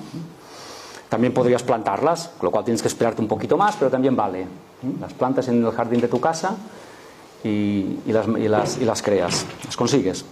también 1.09 1.33
podrías 1.33 1.63
plantarlas, 1.63 2.29
con 2.37 2.47
lo 2.47 2.51
cual 2.51 2.63
tienes 2.63 2.81
que 2.81 2.87
esperarte 2.87 3.21
un 3.21 3.27
poquito 3.27 3.57
más, 3.57 3.75
pero 3.77 3.91
también 3.91 4.15
vale. 4.15 4.47
Las 4.99 5.13
plantas 5.13 5.47
en 5.47 5.65
el 5.65 5.71
jardín 5.71 6.01
de 6.01 6.07
tu 6.07 6.19
casa 6.19 6.55
y, 7.43 7.99
las, 8.07 8.27
las, 8.79 9.01
creas, 9.01 9.45
las 9.65 9.77
consigues. 9.77 10.25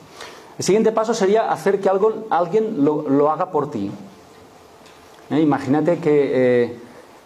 El 0.57 0.63
siguiente 0.63 0.91
paso 0.91 1.13
sería 1.13 1.51
hacer 1.51 1.79
que 1.79 1.89
alguien 1.89 2.83
lo, 2.83 3.31
haga 3.31 3.51
por 3.51 3.69
ti. 3.69 3.91
¿Eh? 5.29 5.39
Imagínate 5.39 5.97
que 5.99 6.63
eh, 6.63 6.77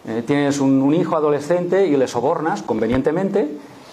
eh, 0.06 0.22
tienes 0.26 0.60
un, 0.60 0.94
hijo 0.94 1.16
adolescente 1.16 1.86
y 1.86 1.96
le 1.96 2.08
sobornas 2.08 2.62
convenientemente 2.62 3.48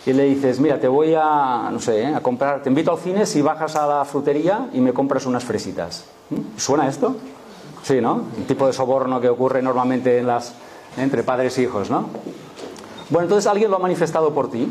y 0.05 0.13
le 0.13 0.23
dices, 0.25 0.59
mira, 0.59 0.79
te 0.79 0.87
voy 0.87 1.15
a, 1.17 1.69
no 1.71 1.79
sé, 1.79 2.05
a 2.05 2.21
comprar, 2.21 2.61
te 2.61 2.69
invito 2.69 2.91
al 2.91 2.99
cine 2.99 3.25
si 3.25 3.41
bajas 3.41 3.75
a 3.75 3.87
la 3.87 4.05
frutería 4.05 4.69
y 4.73 4.79
me 4.79 4.93
compras 4.93 5.25
unas 5.25 5.43
fresitas. 5.43 6.05
¿Mm? 6.29 6.57
¿Suena 6.57 6.87
esto? 6.87 7.15
Sí, 7.83 8.01
¿no? 8.01 8.23
El 8.37 8.45
tipo 8.45 8.67
de 8.67 8.73
soborno 8.73 9.19
que 9.19 9.29
ocurre 9.29 9.61
normalmente 9.61 10.19
en 10.19 10.27
las, 10.27 10.53
entre 10.97 11.23
padres 11.23 11.57
e 11.57 11.63
hijos, 11.63 11.89
¿no? 11.89 12.07
Bueno, 13.09 13.25
entonces 13.25 13.45
alguien 13.47 13.69
lo 13.69 13.77
ha 13.77 13.79
manifestado 13.79 14.33
por 14.33 14.49
ti. 14.49 14.67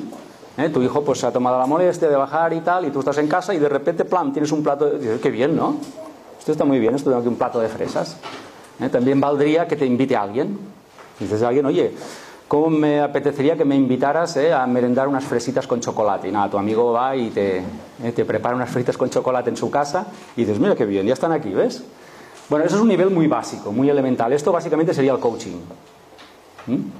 ¿eh? 0.56 0.68
Tu 0.68 0.82
hijo 0.82 1.04
pues 1.04 1.20
se 1.20 1.26
ha 1.26 1.32
tomado 1.32 1.58
la 1.58 1.66
molestia 1.66 2.08
de 2.08 2.16
bajar 2.16 2.52
y 2.52 2.60
tal, 2.60 2.86
y 2.86 2.90
tú 2.90 3.00
estás 3.00 3.18
en 3.18 3.28
casa 3.28 3.54
y 3.54 3.58
de 3.58 3.68
repente, 3.68 4.04
plan, 4.04 4.32
tienes 4.32 4.50
un 4.50 4.62
plato 4.62 4.86
de... 4.86 5.20
Qué 5.20 5.30
bien, 5.30 5.54
¿no? 5.54 5.76
Esto 6.38 6.52
está 6.52 6.64
muy 6.64 6.78
bien, 6.78 6.94
esto 6.94 7.10
tengo 7.10 7.20
aquí 7.20 7.28
un 7.28 7.36
plato 7.36 7.60
de 7.60 7.68
fresas. 7.68 8.16
¿Eh? 8.80 8.88
También 8.88 9.20
valdría 9.20 9.66
que 9.66 9.76
te 9.76 9.86
invite 9.86 10.16
a 10.16 10.22
alguien. 10.22 10.58
Dices 11.18 11.42
a 11.42 11.48
alguien, 11.48 11.66
oye, 11.66 11.92
¿cómo 12.48 12.70
me 12.70 13.00
apetecería 13.00 13.56
que 13.56 13.64
me 13.64 13.76
invitaras 13.76 14.36
eh, 14.36 14.52
a 14.52 14.66
merendar 14.66 15.08
unas 15.08 15.24
fresitas 15.24 15.66
con 15.66 15.80
chocolate? 15.80 16.28
Y 16.28 16.32
nada, 16.32 16.50
tu 16.50 16.58
amigo 16.58 16.92
va 16.92 17.16
y 17.16 17.30
te, 17.30 17.62
te 18.14 18.24
prepara 18.24 18.56
unas 18.56 18.70
fresitas 18.70 18.96
con 18.96 19.10
chocolate 19.10 19.50
en 19.50 19.56
su 19.56 19.70
casa 19.70 20.06
y 20.36 20.42
dices, 20.42 20.58
mira 20.58 20.74
qué 20.74 20.86
bien, 20.86 21.06
ya 21.06 21.14
están 21.14 21.32
aquí, 21.32 21.50
¿ves? 21.50 21.84
Bueno, 22.48 22.66
eso 22.66 22.76
es 22.76 22.82
un 22.82 22.88
nivel 22.88 23.10
muy 23.10 23.26
básico, 23.26 23.72
muy 23.72 23.88
elemental. 23.88 24.32
Esto 24.32 24.52
básicamente 24.52 24.92
sería 24.92 25.12
el 25.12 25.18
coaching, 25.18 25.56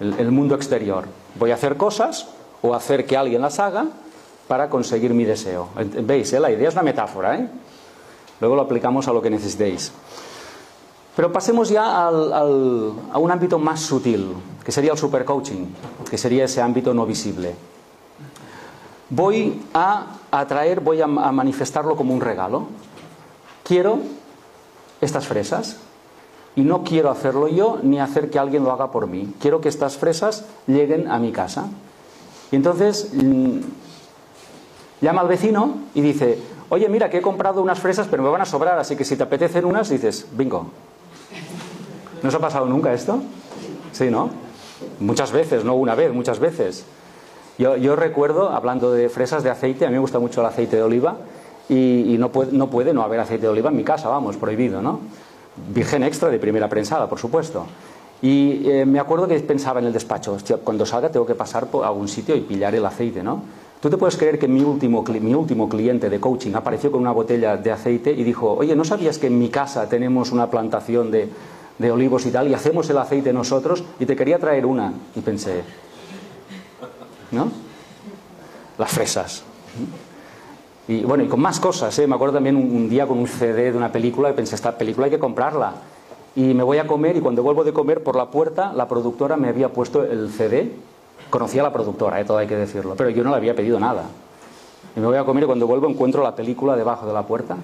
el, 0.01 0.31
mundo 0.31 0.55
exterior. 0.55 1.05
Voy 1.39 1.51
a 1.51 1.55
hacer 1.55 1.77
cosas 1.77 2.29
o 2.63 2.75
hacer 2.75 3.05
que 3.05 3.17
alguien 3.17 3.43
las 3.43 3.59
haga 3.59 3.87
para 4.49 4.71
conseguir 4.71 5.13
mi 5.13 5.25
deseo. 5.25 5.69
¿Veis? 6.03 6.33
Eh? 6.33 6.41
La 6.41 6.51
idea 6.51 6.69
es 6.69 6.75
una 6.75 6.83
metáfora. 6.83 7.37
¿eh? 7.37 7.49
Luego 8.41 8.57
lo 8.57 8.63
aplicamos 8.63 9.07
a 9.07 9.13
lo 9.13 9.21
que 9.21 9.29
necesitéis. 9.29 9.93
Pero 11.17 11.33
pasemos 11.33 11.69
ya 11.69 12.09
al, 12.09 12.33
a 12.33 13.19
un 13.19 13.31
ámbito 13.31 13.59
más 13.59 13.81
sutil, 13.81 14.35
que 14.65 14.73
sería 14.73 14.93
el 14.93 14.99
supercoaching, 14.99 15.67
que 16.11 16.19
sería 16.19 16.45
ese 16.45 16.61
ámbito 16.61 16.93
no 16.93 17.07
visible. 17.07 17.55
Voy 19.11 19.63
a 19.75 20.07
atraer, 20.31 20.81
voy 20.81 21.01
a, 21.01 21.05
a 21.05 21.33
manifestarlo 21.33 21.95
como 21.95 22.15
un 22.15 22.21
regalo. 22.21 22.67
Quiero 23.63 23.99
estas 25.01 25.27
fresas 25.27 25.77
y 26.57 26.63
no 26.63 26.83
quiero 26.83 27.11
hacerlo 27.11 27.47
yo 27.49 27.79
ni 27.83 28.01
hacer 28.01 28.31
que 28.31 28.39
alguien 28.39 28.65
lo 28.65 28.73
haga 28.73 28.91
por 28.91 29.07
mí. 29.07 29.33
Quiero 29.41 29.61
que 29.61 29.69
estas 29.69 29.97
fresas 29.97 30.45
lleguen 30.67 31.09
a 31.11 31.19
mi 31.19 31.31
casa. 31.31 31.67
Y 32.51 32.57
entonces 32.57 33.11
mm, 33.13 33.59
llama 35.01 35.21
al 35.21 35.29
vecino 35.29 35.75
y 35.95 36.01
dice, 36.01 36.39
oye, 36.71 36.89
mira, 36.89 37.09
que 37.09 37.19
he 37.19 37.23
comprado 37.23 37.63
unas 37.63 37.79
fresas, 37.79 38.09
pero 38.11 38.23
me 38.23 38.31
van 38.31 38.41
a 38.41 38.47
sobrar, 38.47 38.79
así 38.79 38.97
que 38.97 39.05
si 39.05 39.17
te 39.17 39.23
apetecen 39.23 39.65
unas, 39.65 39.89
dices, 39.89 40.27
bingo. 40.33 40.67
¿No 42.25 42.29
os 42.29 42.35
ha 42.35 42.39
pasado 42.39 42.65
nunca 42.65 42.95
esto? 42.95 43.21
Sí, 43.93 44.09
¿no? 44.11 44.31
Muchas 44.99 45.31
veces, 45.31 45.63
no 45.63 45.75
una 45.75 45.95
vez, 45.95 46.11
muchas 46.11 46.39
veces. 46.39 46.87
Yo, 47.59 47.97
recuerdo, 47.97 48.49
hablando 48.49 48.93
de 48.93 49.11
fresas 49.11 49.45
de 49.45 49.51
aceite, 49.51 49.85
a 49.85 49.89
mí 49.89 49.93
me 49.93 49.99
gusta 49.99 50.19
mucho 50.19 50.41
el 50.41 50.47
aceite 50.47 50.77
de 50.77 50.83
oliva 50.83 51.19
y, 51.69 52.17
no, 52.19 52.31
puede, 52.31 52.95
no, 52.95 53.03
haber 53.03 53.21
aceite 53.21 53.43
de 53.43 53.49
oliva 53.49 53.69
en 53.69 53.77
mi 53.77 53.85
casa, 53.85 54.09
vamos, 54.09 54.39
prohibido, 54.39 54.81
¿no? 54.81 55.01
Virgen 55.75 56.03
extra 56.03 56.31
de 56.31 56.39
primera 56.39 56.67
prensada, 56.67 57.11
por 57.11 57.19
supuesto. 57.19 57.67
Y 58.23 58.71
eh, 58.71 58.87
me 58.87 59.01
acuerdo 59.01 59.29
que 59.29 59.39
pensaba 59.41 59.81
en 59.81 59.87
el 59.87 59.93
despacho, 59.93 60.39
cuando 60.65 60.87
salga 60.87 61.11
tengo 61.11 61.27
que 61.27 61.35
pasar 61.35 61.67
por 61.67 61.85
algún 61.85 62.09
sitio 62.09 62.35
y 62.35 62.41
pillar 62.41 62.75
el 62.75 62.87
aceite, 62.87 63.23
¿no? 63.23 63.43
Tú 63.83 63.91
te 63.91 63.99
puedes 63.99 64.17
creer 64.17 64.39
que 64.39 64.49
mi 64.49 64.63
último, 64.63 65.05
mi 65.21 65.35
último 65.35 65.69
cliente 65.69 66.09
de 66.09 66.19
coaching 66.19 66.55
apareció 66.55 66.91
con 66.91 67.03
una 67.03 67.13
botella 67.13 67.59
de 67.59 67.71
aceite 67.71 68.13
y 68.13 68.25
dijo, 68.25 68.55
oye, 68.55 68.75
¿no 68.75 68.83
sabías 68.83 69.19
que 69.19 69.27
en 69.27 69.39
mi 69.39 69.51
casa 69.51 69.91
tenemos 69.91 70.33
una 70.33 70.49
plantación 70.49 71.11
de, 71.11 71.29
de 71.79 71.91
olivos 71.91 72.25
y 72.27 72.31
tal 72.31 72.49
y 72.49 72.55
hacemos 72.55 72.89
el 72.91 72.99
aceite 72.99 73.33
nosotros 73.33 73.85
y 73.99 74.07
te 74.07 74.17
quería 74.17 74.39
traer 74.39 74.67
una? 74.67 74.93
Y 75.15 75.21
pensé, 75.21 75.63
¿no? 77.31 77.51
Las 78.79 78.91
fresas. 78.91 79.45
Y 80.87 81.03
bueno, 81.03 81.25
y 81.25 81.29
con 81.29 81.41
más 81.41 81.61
cosas, 81.61 81.99
¿eh? 81.99 82.07
Me 82.07 82.15
acuerdo 82.15 82.35
también 82.35 82.57
un, 82.57 82.89
día 82.89 83.07
con 83.07 83.19
un 83.19 83.27
CD 83.27 83.73
de 83.73 83.77
una 83.77 83.91
película 83.91 84.31
y 84.31 84.35
pensé, 84.35 84.55
esta 84.55 84.77
película 84.77 85.07
hay 85.07 85.11
que 85.11 85.19
comprarla. 85.19 85.73
Y 86.37 86.53
me 86.53 86.63
voy 86.63 86.79
a 86.79 86.87
comer 86.87 87.17
y 87.17 87.21
cuando 87.21 87.43
vuelvo 87.43 87.65
de 87.65 87.73
comer 87.73 88.03
por 88.03 88.17
la 88.17 88.27
puerta, 88.27 88.73
la 88.73 88.87
productora 88.87 89.37
me 89.37 89.49
había 89.49 89.71
puesto 89.71 90.05
el 90.05 90.31
CD. 90.31 90.73
Conocía 91.31 91.63
a 91.63 91.65
la 91.65 91.73
productora, 91.73 92.21
¿eh? 92.21 92.25
todo 92.25 92.39
hay 92.39 92.47
que 92.47 92.57
decirlo, 92.57 92.95
pero 92.97 93.09
yo 93.11 93.25
no 93.25 93.31
le 93.31 93.37
había 93.37 93.55
pedido 93.55 93.81
nada. 93.81 94.05
Y 94.95 95.01
me 95.01 95.07
voy 95.07 95.17
a 95.17 95.25
comer 95.25 95.45
y 95.45 95.47
cuando 95.47 95.67
vuelvo 95.67 95.89
encuentro 95.89 96.23
la 96.23 96.37
película 96.37 96.77
debajo 96.77 97.07
de 97.07 97.13
la 97.13 97.23
puerta. 97.23 97.57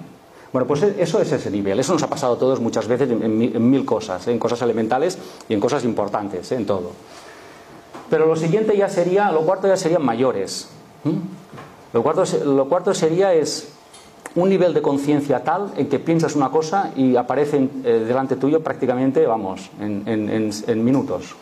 Bueno, 0.52 0.66
pues 0.66 0.82
eso 0.82 1.20
es 1.20 1.30
ese 1.30 1.50
nivel. 1.50 1.78
Eso 1.78 1.92
nos 1.92 2.02
ha 2.02 2.08
pasado 2.08 2.34
a 2.34 2.38
todos 2.38 2.60
muchas 2.60 2.88
veces 2.88 3.08
en, 3.10 3.70
mil 3.70 3.84
cosas, 3.84 4.26
en 4.26 4.38
cosas 4.38 4.60
elementales 4.62 5.16
y 5.48 5.54
en 5.54 5.60
cosas 5.60 5.84
importantes, 5.84 6.50
¿eh? 6.50 6.56
en 6.56 6.66
todo. 6.66 6.90
Pero 8.08 8.26
lo 8.26 8.34
siguiente 8.34 8.76
ya 8.76 8.88
sería, 8.88 9.30
lo 9.30 9.42
cuarto 9.42 9.68
ya 9.68 9.76
serían 9.76 10.04
mayores. 10.04 10.68
Lo, 11.92 12.02
cuarto, 12.02 12.24
lo 12.44 12.68
cuarto 12.68 12.92
sería 12.92 13.32
es 13.32 13.72
un 14.34 14.48
nivel 14.48 14.74
de 14.74 14.82
conciencia 14.82 15.42
tal 15.42 15.72
en 15.76 15.88
que 15.88 15.98
piensas 15.98 16.34
una 16.34 16.50
cosa 16.50 16.92
y 16.96 17.16
aparece 17.16 17.68
eh, 17.84 18.04
delante 18.06 18.36
tuyo 18.36 18.60
prácticamente, 18.60 19.26
vamos, 19.26 19.70
en, 19.80 20.84
minutos, 20.84 21.34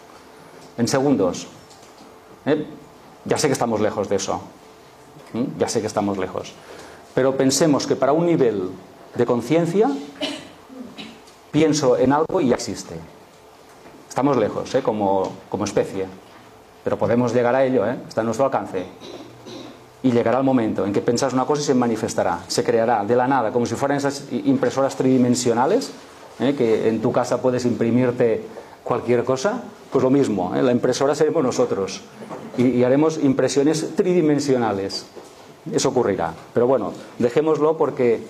en 0.76 0.86
segundos. 0.86 1.46
¿Eh? 2.44 2.66
Ya 3.24 3.38
sé 3.38 3.48
que 3.48 3.52
estamos 3.54 3.80
lejos 3.80 4.08
de 4.08 4.16
eso. 4.16 4.40
Ya 5.58 5.68
sé 5.68 5.80
que 5.80 5.86
estamos 5.86 6.16
lejos. 6.18 6.54
Pero 7.14 7.36
pensemos 7.36 7.86
que 7.86 7.96
para 7.96 8.12
un 8.12 8.26
nivel 8.26 8.70
de 9.14 9.26
conciencia 9.26 9.90
pienso 11.50 11.96
en 11.96 12.12
algo 12.12 12.40
y 12.40 12.48
ya 12.48 12.54
existe. 12.54 12.94
Estamos 14.08 14.36
lejos, 14.36 14.74
¿eh? 14.74 14.82
como, 14.82 15.32
como 15.48 15.64
especie. 15.64 16.06
Pero 16.84 16.98
podemos 16.98 17.34
llegar 17.34 17.54
a 17.54 17.64
ello, 17.64 17.86
¿eh? 17.86 17.96
está 18.08 18.20
a 18.20 18.24
nuestro 18.24 18.46
alcance. 18.46 18.86
Y 20.02 20.12
llegará 20.12 20.38
el 20.38 20.44
momento 20.44 20.86
en 20.86 20.92
que 20.92 21.00
pensás 21.00 21.32
una 21.32 21.44
cosa 21.44 21.62
y 21.62 21.64
se 21.64 21.74
manifestará, 21.74 22.40
se 22.46 22.62
creará 22.62 23.04
de 23.04 23.16
la 23.16 23.26
nada, 23.26 23.52
como 23.52 23.66
si 23.66 23.74
fueran 23.74 23.98
esas 23.98 24.24
impresoras 24.30 24.96
tridimensionales, 24.96 25.90
¿eh? 26.40 26.54
que 26.56 26.88
en 26.88 27.00
tu 27.00 27.12
casa 27.12 27.42
puedes 27.42 27.64
imprimirte 27.64 28.44
cualquier 28.84 29.24
cosa, 29.24 29.62
pues 29.90 30.02
lo 30.02 30.10
mismo, 30.10 30.54
¿eh? 30.54 30.62
la 30.62 30.72
impresora 30.72 31.14
seremos 31.14 31.42
nosotros 31.42 32.02
y, 32.56 32.82
haremos 32.82 33.18
impresiones 33.22 33.94
tridimensionales. 33.96 35.06
Eso 35.72 35.90
ocurrirá. 35.90 36.32
Pero 36.54 36.66
bueno, 36.66 36.92
dejémoslo 37.18 37.76
porque 37.76 38.22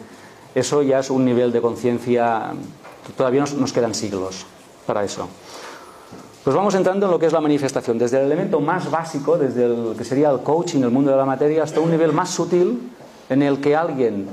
eso 0.54 0.82
ya 0.82 1.00
es 1.00 1.10
un 1.10 1.24
nivel 1.24 1.52
de 1.52 1.60
conciencia, 1.60 2.52
todavía 3.16 3.44
nos 3.56 3.72
quedan 3.72 3.94
siglos 3.94 4.46
para 4.86 5.04
eso. 5.04 5.28
Pues 6.44 6.56
vamos 6.56 6.74
entrando 6.74 7.06
en 7.06 7.12
lo 7.12 7.18
que 7.18 7.26
es 7.26 7.32
la 7.32 7.40
manifestación, 7.40 7.98
desde 7.98 8.18
el 8.18 8.26
elemento 8.26 8.60
más 8.60 8.90
básico, 8.90 9.36
desde 9.36 9.66
el 9.66 9.94
que 9.96 10.04
sería 10.04 10.30
el 10.30 10.40
coaching, 10.40 10.82
el 10.82 10.90
mundo 10.90 11.10
de 11.10 11.16
la 11.16 11.26
materia, 11.26 11.62
hasta 11.62 11.80
un 11.80 11.90
nivel 11.90 12.12
más 12.12 12.30
sutil 12.30 12.90
en 13.28 13.42
el 13.42 13.60
que 13.60 13.76
alguien 13.76 14.28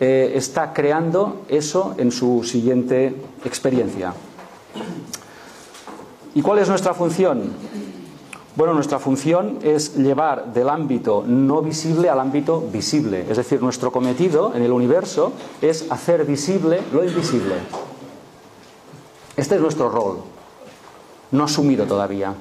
eh, 0.00 0.32
está 0.34 0.72
creando 0.72 1.42
eso 1.48 1.94
en 1.98 2.10
su 2.10 2.42
siguiente 2.42 3.14
experiencia. 3.44 4.12
¿Y 6.34 6.42
cuál 6.42 6.58
es 6.58 6.68
nuestra 6.68 6.94
función? 6.94 7.52
Bueno, 8.54 8.74
nuestra 8.74 8.98
función 8.98 9.58
es 9.62 9.96
llevar 9.96 10.52
del 10.52 10.68
ámbito 10.68 11.24
no 11.26 11.62
visible 11.62 12.10
al 12.10 12.20
ámbito 12.20 12.60
visible. 12.60 13.24
Es 13.30 13.38
decir, 13.38 13.62
nuestro 13.62 13.90
cometido 13.90 14.54
en 14.54 14.62
el 14.62 14.72
universo 14.72 15.32
es 15.62 15.90
hacer 15.90 16.26
visible 16.26 16.80
lo 16.92 17.02
invisible. 17.02 17.54
Este 19.36 19.54
es 19.54 19.60
nuestro 19.60 19.88
rol 19.88 20.18
no 21.32 21.44
asumido 21.44 21.86
todavía. 21.86 22.34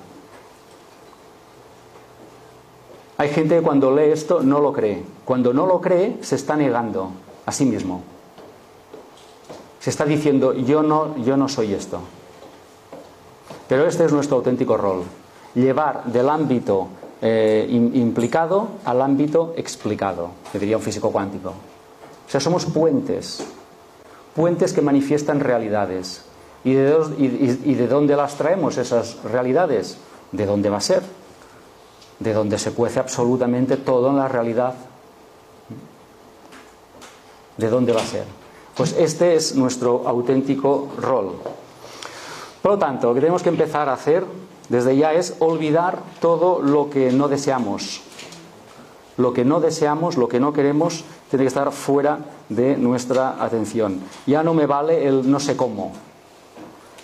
Hay 3.18 3.30
gente 3.30 3.55
que 3.55 3.62
cuando 3.62 3.95
lee 3.95 4.12
esto 4.12 4.41
no 4.41 4.59
lo 4.59 4.74
cree. 4.74 5.03
Cuando 5.26 5.53
no 5.53 5.66
lo 5.66 5.80
cree, 5.82 6.18
se 6.22 6.36
está 6.36 6.55
negando 6.55 7.12
a 7.45 7.51
sí 7.51 7.66
mismo. 7.66 8.03
Se 9.80 9.89
está 9.89 10.05
diciendo, 10.05 10.53
yo 10.53 10.84
no, 10.84 11.18
yo 11.18 11.38
no 11.38 11.47
soy 11.47 11.74
esto. 11.74 11.99
Pero 13.68 13.88
este 13.88 14.05
es 14.05 14.12
nuestro 14.12 14.38
auténtico 14.38 14.76
rol. 14.78 15.03
Llevar 15.56 16.06
del 16.06 16.30
ámbito 16.30 16.88
eh, 17.22 17.68
implicado 17.70 18.68
al 18.84 19.02
ámbito 19.02 19.54
explicado, 19.56 20.32
que 20.52 20.58
diría 20.58 20.78
un 20.78 20.84
físico 20.84 21.12
cuántico. 21.12 21.49
O 21.49 22.30
sea, 22.32 22.39
somos 22.39 22.66
puentes. 22.66 23.45
Puentes 24.36 24.74
que 24.74 24.82
manifiestan 24.82 25.39
realidades. 25.39 26.24
¿Y 26.64 26.74
de, 26.74 27.88
dónde 27.88 28.16
las 28.16 28.36
traemos 28.36 28.78
esas 28.78 29.24
realidades? 29.24 29.97
¿De 30.32 30.45
dónde 30.45 30.70
va 30.70 30.78
a 30.78 30.82
ser? 30.82 31.04
De 32.20 32.34
dónde 32.34 32.58
se 32.58 32.72
cuece 32.72 32.99
absolutamente 32.99 33.78
todo 33.78 34.10
en 34.10 34.18
la 34.18 34.28
realidad. 34.28 34.74
¿De 37.58 37.70
dónde 37.70 37.93
va 37.93 38.02
a 38.02 38.06
ser? 38.06 38.26
Pues 38.76 38.95
este 38.97 39.36
es 39.36 39.56
nuestro 39.56 40.08
auténtico 40.08 40.89
rol. 40.97 41.34
Por 42.62 42.72
lo 42.72 42.80
tanto, 42.80 43.08
lo 43.10 43.14
que 43.14 43.20
tenemos 43.20 43.43
que 43.43 43.49
empezar 43.49 43.89
a 43.89 43.93
hacer 43.93 44.24
desde 44.70 44.95
ya 44.95 45.14
es 45.14 45.36
olvidar 45.39 45.99
todo 46.20 46.62
lo 46.62 46.89
que 46.89 47.12
no 47.12 47.28
deseamos. 47.28 48.01
Lo 49.18 49.34
que 49.34 49.45
no 49.45 49.59
deseamos, 49.59 50.18
lo 50.18 50.28
que 50.28 50.39
no 50.39 50.53
queremos, 50.53 51.03
tiene 51.30 51.43
que 51.43 51.49
estar 51.49 51.72
fuera 51.72 52.20
de 52.49 52.78
nuestra 52.78 53.43
atención. 53.43 54.01
Ya 54.26 54.43
no 54.43 54.53
me 54.53 54.66
vale 54.66 55.07
el 55.07 55.30
no 55.30 55.39
sé 55.39 55.55
cómo. 55.55 55.91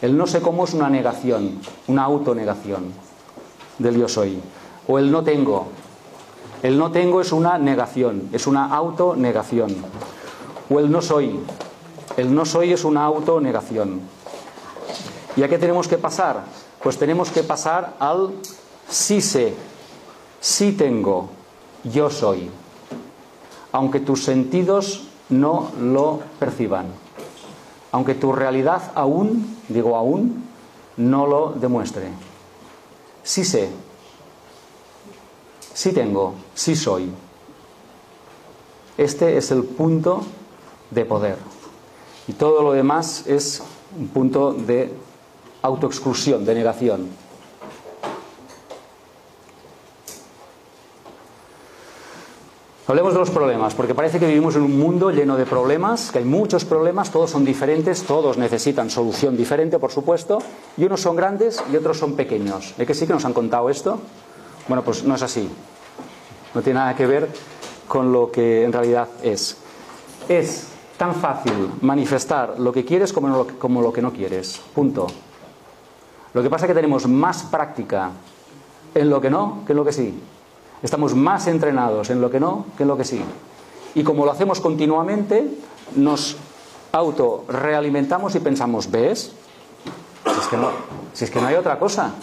El 0.01 0.18
no 0.18 0.28
sé 0.28 0.41
cómo 0.41 0.64
es 0.64 0.74
una 0.74 0.89
negación, 0.89 1.60
una 1.88 2.03
autonegación 2.03 2.93
del 3.80 3.97
yo 3.97 4.08
soy. 4.08 4.39
O 4.88 4.99
el 4.99 5.12
no 5.12 5.24
tengo. 5.24 5.68
El 6.64 6.78
no 6.78 6.91
tengo 6.91 7.22
es 7.22 7.32
una 7.32 7.58
negación, 7.58 8.30
es 8.32 8.47
una 8.47 8.74
autonegación. 8.74 9.76
O 10.70 10.80
el 10.80 10.91
no 10.91 11.01
soy. 11.01 11.39
El 12.16 12.34
no 12.34 12.45
soy 12.45 12.74
es 12.74 12.84
una 12.84 13.05
autonegación. 13.05 14.01
¿Y 15.36 15.43
a 15.43 15.47
qué 15.47 15.58
tenemos 15.58 15.88
que 15.88 15.97
pasar? 15.97 16.43
Pues 16.82 16.97
tenemos 16.97 17.30
que 17.32 17.43
pasar 17.43 17.95
al 17.99 18.34
sí 18.89 19.21
sé, 19.21 19.53
sí 20.39 20.73
tengo, 20.73 21.30
yo 21.84 22.09
soy. 22.09 22.49
Aunque 23.71 23.99
tus 23.99 24.23
sentidos 24.23 25.07
no 25.30 25.71
lo 25.80 26.21
perciban 26.39 26.88
aunque 27.91 28.15
tu 28.15 28.32
realidad 28.32 28.91
aún, 28.95 29.57
digo 29.69 29.95
aún, 29.95 30.43
no 30.97 31.25
lo 31.25 31.53
demuestre. 31.53 32.09
Sí 33.23 33.43
sé, 33.43 33.69
sí 35.73 35.91
tengo, 35.93 36.36
sí 36.53 36.75
soy. 36.75 37.11
Este 38.97 39.38
es 39.38 39.51
el 39.51 39.63
punto 39.63 40.23
de 40.91 41.05
poder. 41.05 41.38
Y 42.28 42.34
todo 42.34 42.61
lo 42.61 42.73
demás 42.73 43.25
es 43.28 43.63
un 43.97 44.09
punto 44.09 44.53
de 44.53 44.93
autoexclusión, 45.62 46.45
de 46.45 46.55
negación. 46.55 47.28
Hablemos 52.89 53.12
de 53.12 53.20
los 53.20 53.32
problemas, 53.32 53.76
porque 53.76 53.93
parece 53.93 54.18
que 54.18 54.28
vivimos 54.28 54.55
en 54.55 54.62
un 54.62 54.80
mundo 54.80 55.12
lleno 55.12 55.36
de 55.36 55.45
problemas, 55.45 56.10
que 56.10 56.20
hay 56.20 56.24
muchos 56.24 56.64
problemas, 56.64 57.12
todos 57.12 57.30
son 57.30 57.43
diferentes, 57.43 58.03
todos 58.03 58.38
necesitan 58.38 58.89
solución 58.89 59.36
diferente, 59.36 59.78
por 59.78 59.91
supuesto, 59.91 60.39
y 60.78 60.86
unos 60.86 61.01
son 61.01 61.18
grandes 61.18 61.62
y 61.70 61.76
otros 61.76 61.97
son 61.97 62.16
pequeños. 62.16 62.74
¿Es 62.78 62.88
que 62.88 62.93
sí 62.93 63.05
que 63.05 63.12
nos 63.12 63.26
han 63.26 63.34
contado 63.34 63.70
esto? 63.70 63.99
Bueno, 64.70 64.86
pues 64.86 65.03
no 65.03 65.16
es 65.16 65.22
así. 65.22 65.49
No 66.55 66.62
tiene 66.62 66.80
nada 66.80 66.95
que 66.95 67.05
ver 67.05 67.28
con 67.89 68.14
lo 68.14 68.32
que 68.32 68.64
en 68.64 68.72
realidad 68.72 69.10
es. 69.22 69.58
Es 70.30 70.68
tan 70.97 71.14
fácil 71.14 71.72
manifestar 71.82 72.58
lo 72.58 72.72
que 72.72 72.86
quieres 72.86 73.12
como 73.12 73.82
lo 73.82 73.91
que 73.91 74.01
no 74.01 74.14
quieres. 74.14 74.62
Punto. 74.74 75.08
Lo 76.38 76.43
que 76.43 76.51
pasa 76.51 76.65
es 76.65 76.67
que 76.67 76.75
tenemos 76.75 77.07
más 77.07 77.41
práctica 77.41 78.11
en 78.93 79.09
lo 79.09 79.19
que 79.19 79.31
no 79.31 79.63
que 79.65 79.73
en 79.73 79.77
lo 79.77 79.83
que 79.83 79.91
sí. 79.91 80.21
Estamos 80.83 81.15
más 81.15 81.47
entrenados 81.47 82.11
en 82.11 82.21
lo 82.21 82.29
que 82.29 82.39
no 82.39 82.67
que 82.77 82.83
en 82.83 82.89
lo 82.89 82.95
que 82.95 83.05
sí. 83.05 83.19
Y 83.95 84.03
como 84.03 84.23
lo 84.23 84.31
hacemos 84.31 84.61
continuamente, 84.61 85.49
nos 85.95 86.38
auto-realimentamos 86.91 88.35
y 88.35 88.39
pensamos, 88.39 88.91
¿ves? 88.91 89.31
Si 90.25 90.39
es, 90.39 90.47
que 90.47 90.57
no, 90.57 90.69
si 91.11 91.25
es 91.25 91.31
que 91.31 91.41
no 91.41 91.47
hay 91.47 91.55
otra 91.55 91.79
cosa. 91.79 92.13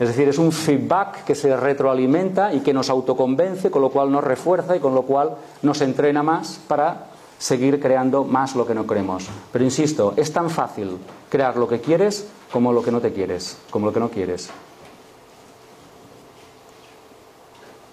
Es 0.00 0.08
decir, 0.08 0.26
es 0.26 0.38
un 0.38 0.50
feedback 0.50 1.24
que 1.24 1.34
se 1.34 1.54
retroalimenta 1.58 2.54
y 2.54 2.60
que 2.60 2.72
nos 2.72 2.88
autoconvence, 2.88 3.70
con 3.70 3.82
lo 3.82 3.90
cual 3.90 4.10
nos 4.10 4.24
refuerza 4.24 4.74
y 4.74 4.80
con 4.80 4.94
lo 4.94 5.02
cual 5.02 5.36
nos 5.60 5.82
entrena 5.82 6.22
más 6.22 6.58
para 6.66 7.07
seguir 7.38 7.80
creando 7.80 8.24
más 8.24 8.54
lo 8.56 8.66
que 8.66 8.74
no 8.74 8.86
queremos. 8.86 9.26
Pero 9.52 9.64
insisto, 9.64 10.14
es 10.16 10.32
tan 10.32 10.50
fácil 10.50 10.98
crear 11.30 11.56
lo 11.56 11.68
que 11.68 11.80
quieres 11.80 12.28
como 12.52 12.72
lo 12.72 12.82
que 12.82 12.90
no 12.90 13.00
te 13.00 13.12
quieres, 13.12 13.58
como 13.70 13.86
lo 13.86 13.92
que 13.92 14.00
no 14.00 14.10
quieres. 14.10 14.50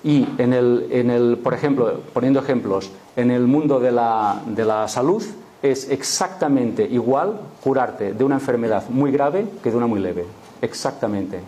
Y 0.03 0.27
en 0.37 0.53
el, 0.53 0.87
en 0.91 1.09
el 1.09 1.37
por 1.37 1.53
ejemplo, 1.53 2.01
poniendo 2.13 2.39
ejemplos, 2.39 2.91
en 3.15 3.31
el 3.31 3.47
mundo 3.47 3.79
de 3.79 3.91
la, 3.91 4.41
de 4.45 4.65
la 4.65 4.87
salud 4.87 5.23
es 5.61 5.89
exactamente 5.89 6.83
igual 6.83 7.39
curarte 7.63 8.13
de 8.13 8.23
una 8.23 8.35
enfermedad 8.35 8.87
muy 8.89 9.11
grave 9.11 9.47
que 9.63 9.71
de 9.71 9.77
una 9.77 9.87
muy 9.87 9.99
leve. 9.99 10.25
Exactamente. 10.61 11.39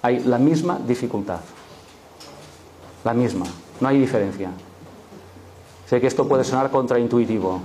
Hay 0.00 0.20
la 0.20 0.38
misma 0.38 0.78
dificultad. 0.86 1.40
La 3.04 3.12
misma. 3.12 3.44
No 3.80 3.88
hay 3.88 3.98
diferencia. 3.98 4.50
Sé 5.92 6.00
que 6.00 6.06
esto 6.06 6.26
puede 6.26 6.42
sonar 6.42 6.70
contraintuitivo, 6.70 7.60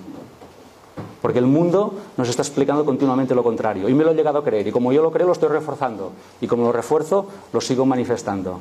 porque 1.21 1.39
el 1.39 1.45
mundo 1.45 1.93
nos 2.17 2.27
está 2.27 2.41
explicando 2.41 2.83
continuamente 2.83 3.33
lo 3.33 3.41
contrario. 3.41 3.87
Y 3.87 3.93
me 3.93 4.03
lo 4.03 4.11
he 4.11 4.15
llegado 4.15 4.39
a 4.39 4.43
creer. 4.43 4.67
Y 4.67 4.71
como 4.73 4.91
yo 4.91 5.01
lo 5.01 5.11
creo, 5.11 5.27
lo 5.27 5.31
estoy 5.31 5.47
reforzando. 5.47 6.11
Y 6.41 6.47
como 6.47 6.63
lo 6.63 6.73
refuerzo, 6.73 7.25
lo 7.53 7.61
sigo 7.61 7.85
manifestando. 7.85 8.59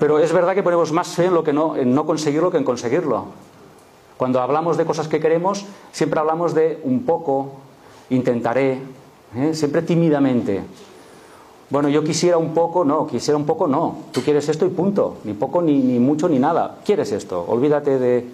Pero 0.00 0.20
es 0.20 0.32
verdad 0.32 0.54
que 0.54 0.62
ponemos 0.62 0.90
más 0.90 1.08
fe 1.08 1.26
en, 1.26 1.34
lo 1.34 1.44
que 1.44 1.52
no, 1.52 1.76
en 1.76 1.94
no 1.94 2.06
conseguirlo 2.06 2.50
que 2.50 2.56
en 2.56 2.64
conseguirlo. 2.64 3.26
Cuando 4.16 4.40
hablamos 4.40 4.78
de 4.78 4.86
cosas 4.86 5.06
que 5.06 5.20
queremos, 5.20 5.66
siempre 5.92 6.18
hablamos 6.18 6.54
de 6.54 6.80
un 6.82 7.04
poco, 7.04 7.56
intentaré, 8.08 8.78
¿eh? 9.36 9.52
siempre 9.52 9.82
tímidamente. 9.82 10.62
Bueno, 11.72 11.88
yo 11.88 12.04
quisiera 12.04 12.36
un 12.36 12.52
poco, 12.52 12.84
no, 12.84 13.06
quisiera 13.06 13.38
un 13.38 13.46
poco, 13.46 13.66
no. 13.66 13.96
Tú 14.12 14.20
quieres 14.20 14.46
esto 14.46 14.66
y 14.66 14.68
punto. 14.68 15.16
Ni 15.24 15.32
poco, 15.32 15.62
ni, 15.62 15.98
mucho, 15.98 16.28
ni 16.28 16.38
nada. 16.38 16.80
Quieres 16.84 17.12
esto, 17.12 17.42
olvídate 17.48 17.98
de... 17.98 18.28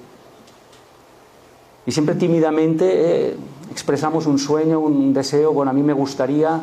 Y 1.87 1.93
siempre 1.93 2.17
tímidamente 2.17 3.29
eh, 3.29 3.37
expresamos 3.71 4.27
un 4.27 4.41
sueño, 4.41 4.81
un 4.81 5.15
deseo, 5.15 5.53
bueno, 5.53 5.71
a 5.71 5.73
mí 5.73 5.85
me 5.85 5.93
gustaría, 5.93 6.61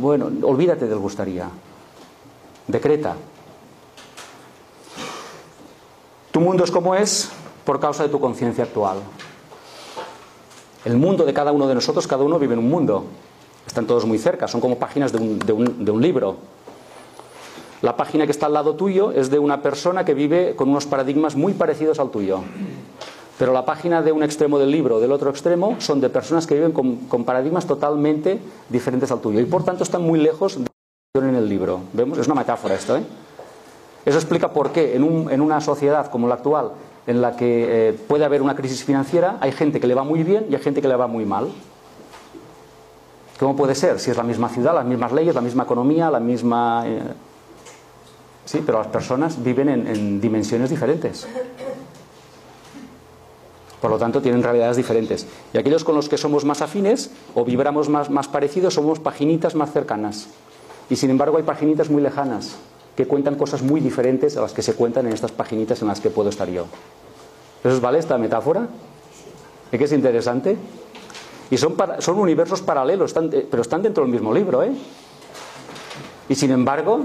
bueno, 0.00 0.28
olvídate 0.42 0.88
del 0.88 0.98
gustaría. 0.98 1.48
Decreta. 2.66 3.14
Tu 6.32 6.40
mundo 6.40 6.64
es 6.64 6.72
como 6.72 6.96
es 6.96 7.30
por 7.64 7.78
causa 7.78 8.02
de 8.02 8.08
tu 8.08 8.18
conciencia 8.18 8.64
actual. 8.64 8.98
El 10.84 10.96
mundo 10.96 11.24
de 11.24 11.32
cada 11.32 11.52
uno 11.52 11.68
de 11.68 11.76
nosotros, 11.76 12.08
cada 12.08 12.24
uno 12.24 12.40
vive 12.40 12.54
en 12.54 12.58
un 12.58 12.68
mundo. 12.68 13.04
Están 13.70 13.86
todos 13.86 14.04
muy 14.04 14.18
cerca, 14.18 14.48
son 14.48 14.60
como 14.60 14.80
páginas 14.80 15.12
de 15.12 15.52
un, 15.52 16.02
libro. 16.02 16.38
La 17.82 17.96
página 17.96 18.24
que 18.24 18.32
está 18.32 18.46
al 18.46 18.52
lado 18.52 18.74
tuyo 18.74 19.12
es 19.12 19.30
de 19.30 19.38
una 19.38 19.62
persona 19.62 20.04
que 20.04 20.12
vive 20.12 20.56
con 20.56 20.70
unos 20.70 20.86
paradigmas 20.86 21.36
muy 21.36 21.52
parecidos 21.52 22.00
al 22.00 22.10
tuyo. 22.10 22.40
Pero 23.38 23.52
la 23.52 23.64
página 23.64 24.02
de 24.02 24.10
un 24.10 24.24
extremo 24.24 24.58
del 24.58 24.72
libro 24.72 24.96
o 24.96 25.00
del 25.00 25.12
otro 25.12 25.30
extremo 25.30 25.76
son 25.78 26.00
de 26.00 26.10
personas 26.10 26.48
que 26.48 26.54
viven 26.56 26.72
con, 26.72 27.24
paradigmas 27.24 27.64
totalmente 27.64 28.40
diferentes 28.68 29.12
al 29.12 29.20
tuyo. 29.20 29.38
Y 29.38 29.44
por 29.44 29.62
tanto 29.62 29.84
están 29.84 30.02
muy 30.02 30.18
lejos 30.18 30.58
de 30.58 30.66
la 31.20 31.28
en 31.28 31.36
el 31.36 31.48
libro. 31.48 31.82
¿Vemos? 31.92 32.18
Es 32.18 32.26
una 32.26 32.34
metáfora 32.34 32.74
esto. 32.74 32.96
¿eh? 32.96 33.04
Eso 34.04 34.18
explica 34.18 34.52
por 34.52 34.72
qué 34.72 34.96
en 34.96 35.40
una 35.40 35.60
sociedad 35.60 36.10
como 36.10 36.26
la 36.26 36.34
actual, 36.34 36.72
en 37.06 37.22
la 37.22 37.36
que 37.36 37.90
eh, 37.90 37.92
puede 37.92 38.24
haber 38.24 38.42
una 38.42 38.56
crisis 38.56 38.82
financiera, 38.82 39.38
hay 39.40 39.52
gente 39.52 39.78
que 39.78 39.86
le 39.86 39.94
va 39.94 40.02
muy 40.02 40.24
bien 40.24 40.48
y 40.50 40.56
hay 40.56 40.60
gente 40.60 40.82
que 40.82 40.88
le 40.88 40.96
va 40.96 41.06
muy 41.06 41.24
mal. 41.24 41.52
¿Cómo 43.40 43.56
puede 43.56 43.74
ser? 43.74 43.98
Si 43.98 44.10
es 44.10 44.18
la 44.18 44.22
misma 44.22 44.50
ciudad, 44.50 44.74
las 44.74 44.84
mismas 44.84 45.12
leyes, 45.12 45.34
la 45.34 45.40
misma 45.40 45.62
economía, 45.62 46.10
la 46.10 46.20
misma... 46.20 46.84
Eh... 46.86 47.00
Sí, 48.44 48.62
pero 48.64 48.76
las 48.76 48.88
personas 48.88 49.42
viven 49.42 49.70
en, 49.70 49.86
en, 49.86 50.20
dimensiones 50.20 50.68
diferentes. 50.68 51.26
Por 53.80 53.90
lo 53.90 53.96
tanto, 53.96 54.20
tienen 54.20 54.42
realidades 54.42 54.76
diferentes. 54.76 55.26
Y 55.54 55.58
aquellos 55.58 55.84
con 55.84 55.94
los 55.94 56.10
que 56.10 56.18
somos 56.18 56.44
más 56.44 56.60
afines 56.60 57.12
o 57.34 57.42
vibramos 57.42 57.88
más, 57.88 58.28
parecidos 58.28 58.74
somos 58.74 59.00
paginitas 59.00 59.54
más 59.54 59.72
cercanas. 59.72 60.28
Y 60.90 60.96
sin 60.96 61.08
embargo 61.08 61.38
hay 61.38 61.42
paginitas 61.42 61.88
muy 61.88 62.02
lejanas 62.02 62.56
que 62.94 63.06
cuentan 63.06 63.36
cosas 63.36 63.62
muy 63.62 63.80
diferentes 63.80 64.36
a 64.36 64.42
las 64.42 64.52
que 64.52 64.60
se 64.60 64.74
cuentan 64.74 65.06
en 65.06 65.14
estas 65.14 65.32
paginitas 65.32 65.80
en 65.80 65.88
las 65.88 66.00
que 66.00 66.10
puedo 66.10 66.28
estar 66.28 66.50
yo. 66.50 66.66
¿Eso 67.64 67.72
os 67.72 67.80
vale 67.80 68.00
esta 68.00 68.18
metáfora? 68.18 68.68
¿Es 69.72 69.78
que 69.78 69.84
es 69.84 69.92
interesante? 69.92 70.58
Y 71.50 71.58
son, 71.58 71.74
para, 71.74 72.00
son 72.00 72.18
universos 72.18 72.62
paralelos, 72.62 73.10
están, 73.10 73.30
pero 73.50 73.62
están 73.62 73.82
dentro 73.82 74.04
del 74.04 74.12
mismo 74.12 74.32
libro, 74.32 74.62
¿eh? 74.62 74.72
Y 76.28 76.34
sin 76.36 76.52
embargo, 76.52 77.00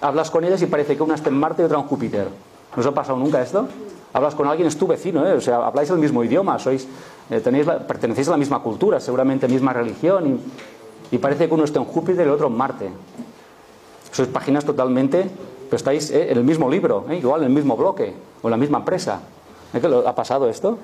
hablas 0.00 0.30
con 0.30 0.44
ellas 0.44 0.62
y 0.62 0.66
parece 0.66 0.96
que 0.96 1.02
una 1.02 1.16
está 1.16 1.30
en 1.30 1.36
Marte 1.36 1.62
y 1.62 1.64
otra 1.64 1.78
en 1.78 1.84
Júpiter. 1.84 2.28
¿No 2.76 2.80
os 2.80 2.86
ha 2.86 2.92
pasado 2.92 3.18
nunca 3.18 3.42
esto? 3.42 3.68
Hablas 4.12 4.34
con 4.34 4.46
alguien, 4.46 4.68
es 4.68 4.78
tu 4.78 4.86
vecino, 4.86 5.26
¿eh? 5.26 5.32
O 5.32 5.40
sea, 5.40 5.66
habláis 5.66 5.90
el 5.90 5.98
mismo 5.98 6.22
idioma, 6.22 6.58
sois, 6.58 6.86
eh, 7.30 7.40
tenéis 7.40 7.66
la, 7.66 7.86
pertenecéis 7.86 8.28
a 8.28 8.32
la 8.32 8.36
misma 8.36 8.60
cultura, 8.60 9.00
seguramente 9.00 9.48
misma 9.48 9.72
religión, 9.72 10.40
y, 11.10 11.18
parece 11.18 11.48
que 11.48 11.54
uno 11.54 11.64
está 11.64 11.78
en 11.78 11.86
Júpiter 11.86 12.24
y 12.24 12.28
el 12.28 12.34
otro 12.34 12.46
en 12.46 12.56
Marte. 12.56 12.90
Sois 14.12 14.28
páginas 14.28 14.64
totalmente, 14.64 15.28
pero 15.66 15.76
estáis 15.76 16.10
eh, 16.10 16.30
en 16.30 16.38
el 16.38 16.44
mismo 16.44 16.70
libro, 16.70 17.06
¿eh? 17.10 17.16
igual 17.16 17.40
en 17.40 17.48
el 17.48 17.52
mismo 17.52 17.76
bloque, 17.76 18.14
o 18.42 18.46
en 18.46 18.50
la 18.50 18.56
misma 18.56 18.78
empresa. 18.78 19.20
¿Es 19.72 19.80
que 19.80 19.88
lo, 19.88 20.06
ha 20.06 20.14
pasado 20.14 20.48
esto? 20.48 20.78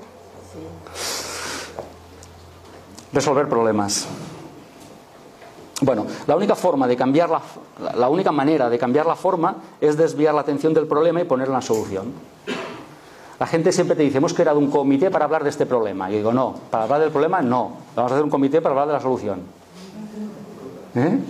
Resolver 3.12 3.48
problemas. 3.48 4.06
Bueno, 5.80 6.06
la 6.26 6.36
única 6.36 6.56
forma 6.56 6.88
de 6.88 6.96
cambiar 6.96 7.30
la, 7.30 7.40
la 7.94 8.08
única 8.08 8.32
manera 8.32 8.68
de 8.68 8.78
cambiar 8.78 9.06
la 9.06 9.14
forma 9.14 9.56
es 9.80 9.96
desviar 9.96 10.34
la 10.34 10.40
atención 10.40 10.74
del 10.74 10.86
problema 10.86 11.20
y 11.20 11.24
ponerla 11.24 11.54
en 11.54 11.60
la 11.60 11.62
solución. 11.62 12.12
La 13.38 13.46
gente 13.46 13.70
siempre 13.70 13.94
te 13.94 14.02
dice, 14.02 14.18
hemos 14.18 14.34
creado 14.34 14.58
un 14.58 14.68
comité 14.70 15.10
para 15.10 15.24
hablar 15.24 15.44
de 15.44 15.50
este 15.50 15.64
problema. 15.64 16.10
Y 16.10 16.16
digo, 16.16 16.32
no, 16.32 16.54
para 16.70 16.84
hablar 16.84 17.00
del 17.00 17.10
problema 17.10 17.40
no. 17.40 17.72
Vamos 17.94 18.10
a 18.10 18.14
hacer 18.16 18.24
un 18.24 18.30
comité 18.30 18.60
para 18.60 18.72
hablar 18.72 18.88
de 18.88 18.92
la 18.94 19.00
solución. 19.00 19.42
¿Eh? 20.96 21.20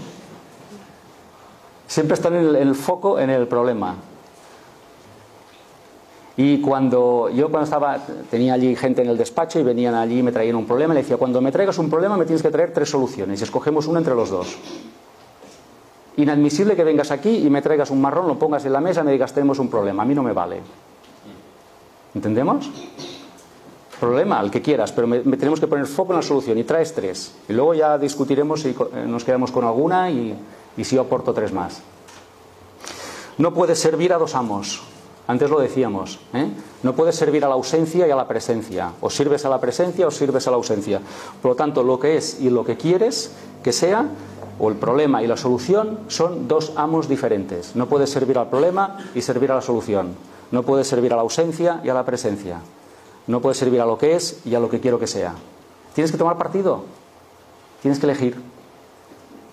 Siempre 1.86 2.14
están 2.14 2.34
en 2.34 2.56
el 2.56 2.74
foco 2.74 3.18
en 3.18 3.28
el 3.28 3.46
problema. 3.46 3.96
Y 6.40 6.60
cuando 6.60 7.28
yo 7.30 7.50
cuando 7.50 7.64
estaba, 7.64 7.98
tenía 8.30 8.54
allí 8.54 8.76
gente 8.76 9.02
en 9.02 9.08
el 9.08 9.18
despacho 9.18 9.58
y 9.58 9.64
venían 9.64 9.96
allí 9.96 10.20
y 10.20 10.22
me 10.22 10.30
traían 10.30 10.54
un 10.54 10.66
problema, 10.66 10.94
le 10.94 11.00
decía, 11.00 11.16
cuando 11.16 11.40
me 11.40 11.50
traigas 11.50 11.78
un 11.78 11.90
problema 11.90 12.16
me 12.16 12.26
tienes 12.26 12.42
que 12.42 12.50
traer 12.50 12.72
tres 12.72 12.88
soluciones 12.88 13.40
y 13.40 13.42
escogemos 13.42 13.88
una 13.88 13.98
entre 13.98 14.14
los 14.14 14.30
dos. 14.30 14.56
Inadmisible 16.16 16.76
que 16.76 16.84
vengas 16.84 17.10
aquí 17.10 17.38
y 17.38 17.50
me 17.50 17.60
traigas 17.60 17.90
un 17.90 18.00
marrón, 18.00 18.28
lo 18.28 18.38
pongas 18.38 18.64
en 18.64 18.72
la 18.72 18.80
mesa 18.80 19.00
y 19.00 19.04
me 19.04 19.12
digas, 19.12 19.34
tenemos 19.34 19.58
un 19.58 19.68
problema, 19.68 20.04
a 20.04 20.06
mí 20.06 20.14
no 20.14 20.22
me 20.22 20.32
vale. 20.32 20.60
¿Entendemos? 22.14 22.70
Problema, 23.98 24.40
el 24.40 24.52
que 24.52 24.62
quieras, 24.62 24.92
pero 24.92 25.08
me, 25.08 25.18
tenemos 25.18 25.58
que 25.58 25.66
poner 25.66 25.86
foco 25.86 26.12
en 26.12 26.18
la 26.18 26.22
solución 26.22 26.56
y 26.56 26.62
traes 26.62 26.94
tres. 26.94 27.34
Y 27.48 27.52
luego 27.52 27.74
ya 27.74 27.98
discutiremos 27.98 28.60
si 28.62 28.76
nos 29.08 29.24
quedamos 29.24 29.50
con 29.50 29.64
alguna 29.64 30.08
y, 30.08 30.38
si 30.84 30.96
aporto 30.96 31.34
tres 31.34 31.52
más. 31.52 31.82
No 33.38 33.52
puedes 33.52 33.80
servir 33.80 34.12
a 34.12 34.18
dos 34.18 34.36
amos. 34.36 34.97
Antes 35.28 35.50
lo 35.50 35.60
decíamos, 35.60 36.20
¿eh? 36.32 36.48
no 36.82 36.94
puedes 36.94 37.14
servir 37.14 37.44
a 37.44 37.48
la 37.48 37.54
ausencia 37.54 38.08
y 38.08 38.10
a 38.10 38.16
la 38.16 38.26
presencia. 38.26 38.92
O 39.02 39.10
sirves 39.10 39.44
a 39.44 39.50
la 39.50 39.60
presencia 39.60 40.06
o 40.06 40.10
sirves 40.10 40.48
a 40.48 40.50
la 40.50 40.56
ausencia. 40.56 41.02
Por 41.42 41.50
lo 41.50 41.54
tanto, 41.54 41.82
lo 41.82 42.00
que 42.00 42.16
es 42.16 42.40
y 42.40 42.48
lo 42.48 42.64
que 42.64 42.78
quieres 42.78 43.32
que 43.62 43.74
sea, 43.74 44.06
o 44.58 44.70
el 44.70 44.76
problema 44.76 45.22
y 45.22 45.26
la 45.26 45.36
solución, 45.36 45.98
son 46.08 46.48
dos 46.48 46.72
amos 46.76 47.10
diferentes. 47.10 47.76
No 47.76 47.88
puedes 47.88 48.08
servir 48.08 48.38
al 48.38 48.48
problema 48.48 48.96
y 49.14 49.20
servir 49.20 49.52
a 49.52 49.56
la 49.56 49.60
solución. 49.60 50.16
No 50.50 50.62
puedes 50.62 50.88
servir 50.88 51.12
a 51.12 51.16
la 51.16 51.22
ausencia 51.22 51.82
y 51.84 51.90
a 51.90 51.94
la 51.94 52.06
presencia. 52.06 52.60
No 53.26 53.42
puedes 53.42 53.58
servir 53.58 53.82
a 53.82 53.86
lo 53.86 53.98
que 53.98 54.16
es 54.16 54.40
y 54.46 54.54
a 54.54 54.60
lo 54.60 54.70
que 54.70 54.80
quiero 54.80 54.98
que 54.98 55.06
sea. 55.06 55.34
Tienes 55.94 56.10
que 56.10 56.16
tomar 56.16 56.38
partido. 56.38 56.84
Tienes 57.82 57.98
que 58.00 58.06
elegir. 58.06 58.40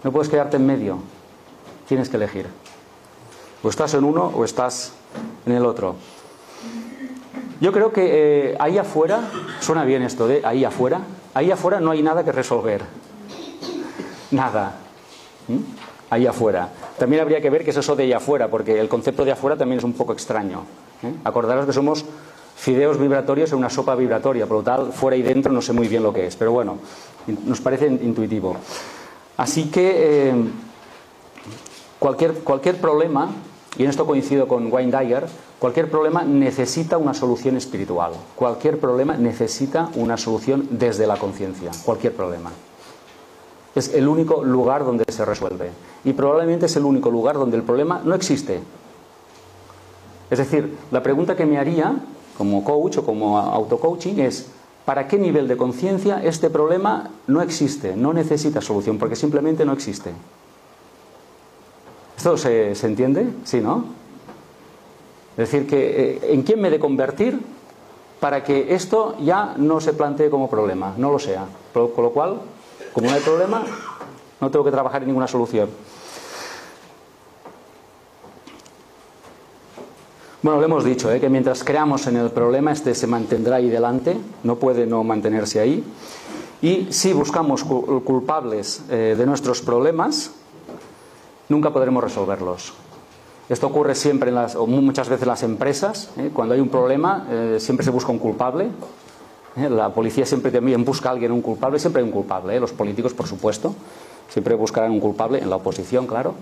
No 0.05 0.11
puedes 0.13 0.29
quedarte 0.29 0.55
en 0.55 0.65
medio. 0.65 0.99
Tienes 1.85 2.07
que 2.07 2.15
elegir. 2.15 2.47
O 3.61 3.67
estás 3.67 3.93
en 3.93 4.05
uno 4.05 4.31
o 4.33 4.45
estás 4.45 4.93
en 5.45 5.53
el 5.53 5.65
otro. 5.65 5.95
Yo 7.61 7.71
creo 7.71 7.91
que 7.91 8.51
eh, 8.51 8.55
ahí 8.59 8.77
afuera, 8.77 9.21
suena 9.59 9.85
bien 9.85 10.03
esto 10.03 10.27
de 10.27 10.41
ahí 10.45 10.65
afuera, 10.65 11.01
ahí 11.33 11.51
afuera 11.51 11.79
no 11.79 11.91
hay 11.91 12.03
nada 12.03 12.23
que 12.23 12.31
resolver. 12.31 12.81
Nada. 14.31 14.75
¿Mm? 15.47 15.57
Ahí 16.09 16.27
afuera. 16.27 16.69
También 16.99 17.21
habría 17.21 17.41
que 17.41 17.49
ver 17.49 17.63
qué 17.63 17.71
es 17.71 17.77
eso 17.77 17.95
de 17.95 18.03
ahí 18.03 18.13
afuera, 18.13 18.49
porque 18.49 18.79
el 18.79 18.89
concepto 18.89 19.23
de 19.25 19.31
afuera 19.31 19.57
también 19.57 19.79
es 19.79 19.85
un 19.85 19.93
poco 19.93 20.13
extraño. 20.13 20.63
¿eh? 21.03 21.13
Acordaros 21.23 21.65
que 21.65 21.73
somos 21.73 22.05
fideos 22.55 22.99
vibratorios 22.99 23.51
en 23.51 23.57
una 23.57 23.69
sopa 23.69 23.95
vibratoria, 23.95 24.45
por 24.45 24.57
lo 24.57 24.63
tal, 24.63 24.91
fuera 24.91 25.15
y 25.15 25.21
dentro 25.21 25.51
no 25.51 25.61
sé 25.61 25.73
muy 25.73 25.87
bien 25.87 26.03
lo 26.03 26.13
que 26.13 26.27
es, 26.27 26.35
pero 26.35 26.51
bueno, 26.51 26.77
nos 27.45 27.61
parece 27.61 27.87
intuitivo. 27.87 28.55
Así 29.37 29.69
que 29.69 30.29
eh, 30.29 30.33
cualquier, 31.99 32.35
cualquier 32.35 32.79
problema 32.79 33.29
y 33.77 33.83
en 33.83 33.89
esto 33.89 34.05
coincido 34.05 34.47
con 34.47 34.69
Dyer, 34.69 35.25
cualquier 35.59 35.89
problema 35.89 36.23
necesita 36.23 36.97
una 36.97 37.13
solución 37.13 37.57
espiritual. 37.57 38.13
Cualquier 38.35 38.79
problema 38.79 39.17
necesita 39.17 39.89
una 39.95 40.17
solución 40.17 40.67
desde 40.71 41.07
la 41.07 41.17
conciencia. 41.17 41.71
Cualquier 41.83 42.13
problema. 42.13 42.51
Es 43.75 43.93
el 43.93 44.07
único 44.07 44.43
lugar 44.43 44.85
donde 44.85 45.03
se 45.09 45.25
resuelve. 45.25 45.71
Y 46.05 46.13
probablemente 46.13 46.67
es 46.67 46.75
el 46.77 46.85
único 46.85 47.09
lugar 47.09 47.35
donde 47.35 47.57
el 47.57 47.63
problema 47.63 48.01
no 48.05 48.15
existe. 48.15 48.61
Es 50.29 50.39
decir, 50.39 50.77
la 50.91 51.03
pregunta 51.03 51.35
que 51.35 51.45
me 51.45 51.57
haría 51.57 51.95
como 52.37 52.63
coach 52.63 52.97
o 52.97 53.05
como 53.05 53.37
auto-coaching 53.37 54.19
es, 54.19 54.47
¿para 54.85 55.07
qué 55.07 55.17
nivel 55.17 55.47
de 55.47 55.57
conciencia 55.57 56.23
este 56.23 56.49
problema 56.49 57.09
no 57.27 57.41
existe, 57.41 57.95
no 57.95 58.13
necesita 58.13 58.61
solución? 58.61 58.97
Porque 58.97 59.15
simplemente 59.15 59.65
no 59.65 59.73
existe. 59.73 60.11
¿Esto 62.17 62.37
se, 62.37 62.71
entiende? 62.85 63.27
Sí, 63.43 63.59
¿no? 63.61 63.85
Es 65.31 65.49
decir, 65.49 65.67
que 65.67 66.13
eh, 66.13 66.33
¿en 66.33 66.43
quién 66.43 66.61
me 66.61 66.69
he 66.69 66.71
de 66.71 66.79
convertir 66.79 67.39
para 68.19 68.43
que 68.43 68.73
esto 68.73 69.17
ya 69.19 69.55
no 69.57 69.81
se 69.81 69.93
plantee 69.93 70.29
como 70.29 70.49
problema, 70.49 70.93
no 70.97 71.11
lo 71.11 71.19
sea? 71.19 71.45
Con 71.73 72.03
lo 72.03 72.11
cual, 72.11 72.39
como 72.93 73.07
no 73.07 73.13
hay 73.13 73.21
problema, 73.21 73.63
no 74.39 74.49
tengo 74.49 74.63
que 74.63 74.71
trabajar 74.71 75.01
en 75.01 75.09
ninguna 75.09 75.27
solución. 75.27 75.69
Bueno, 80.41 80.59
lo 80.59 80.65
hemos 80.65 80.85
dicho, 80.85 81.11
¿eh? 81.11 81.19
que 81.19 81.27
mientras 81.27 81.63
creamos 81.63 82.05
en 82.05 82.17
el 82.17 82.29
problema, 82.29 82.71
este 82.71 82.93
se 82.93 83.07
mantendrá 83.07 83.55
ahí 83.55 83.67
delante, 83.67 84.15
no 84.43 84.57
puede 84.57 84.85
no 84.85 85.03
mantenerse 85.03 85.59
ahí. 85.59 85.83
Y 86.61 86.87
si 86.91 87.13
buscamos 87.13 87.63
culpables 87.63 88.83
eh, 88.91 89.15
de 89.17 89.25
nuestros 89.25 89.61
problemas, 89.61 90.31
nunca 91.49 91.71
podremos 91.71 92.03
resolverlos. 92.03 92.73
Esto 93.47 93.67
ocurre 93.67 93.93
siempre 93.93 94.31
muchas 94.67 95.07
veces 95.07 95.21
en 95.21 95.27
las 95.27 95.43
empresas. 95.43 96.09
¿eh? 96.17 96.31
Cuando 96.33 96.55
hay 96.55 96.59
un 96.59 96.69
problema, 96.69 97.27
eh, 97.29 97.57
siempre 97.59 97.83
se 97.83 97.91
busca 97.91 98.11
un 98.11 98.17
culpable. 98.17 98.69
¿eh? 99.55 99.69
La 99.69 99.89
policía 99.89 100.25
siempre 100.25 100.51
también 100.51 100.83
busca 100.83 101.09
a 101.09 101.11
alguien 101.11 101.31
un 101.31 101.41
culpable, 101.41 101.77
siempre 101.77 102.01
hay 102.01 102.07
un 102.07 102.11
culpable. 102.11 102.59
Los 102.59 102.73
políticos, 102.73 103.13
por 103.13 103.27
supuesto, 103.27 103.75
siempre 104.29 104.55
buscarán 104.55 104.91
un 104.91 104.99
culpable, 104.99 105.39
en 105.39 105.49
la 105.51 105.57
oposición, 105.57 106.07
claro. 106.07 106.33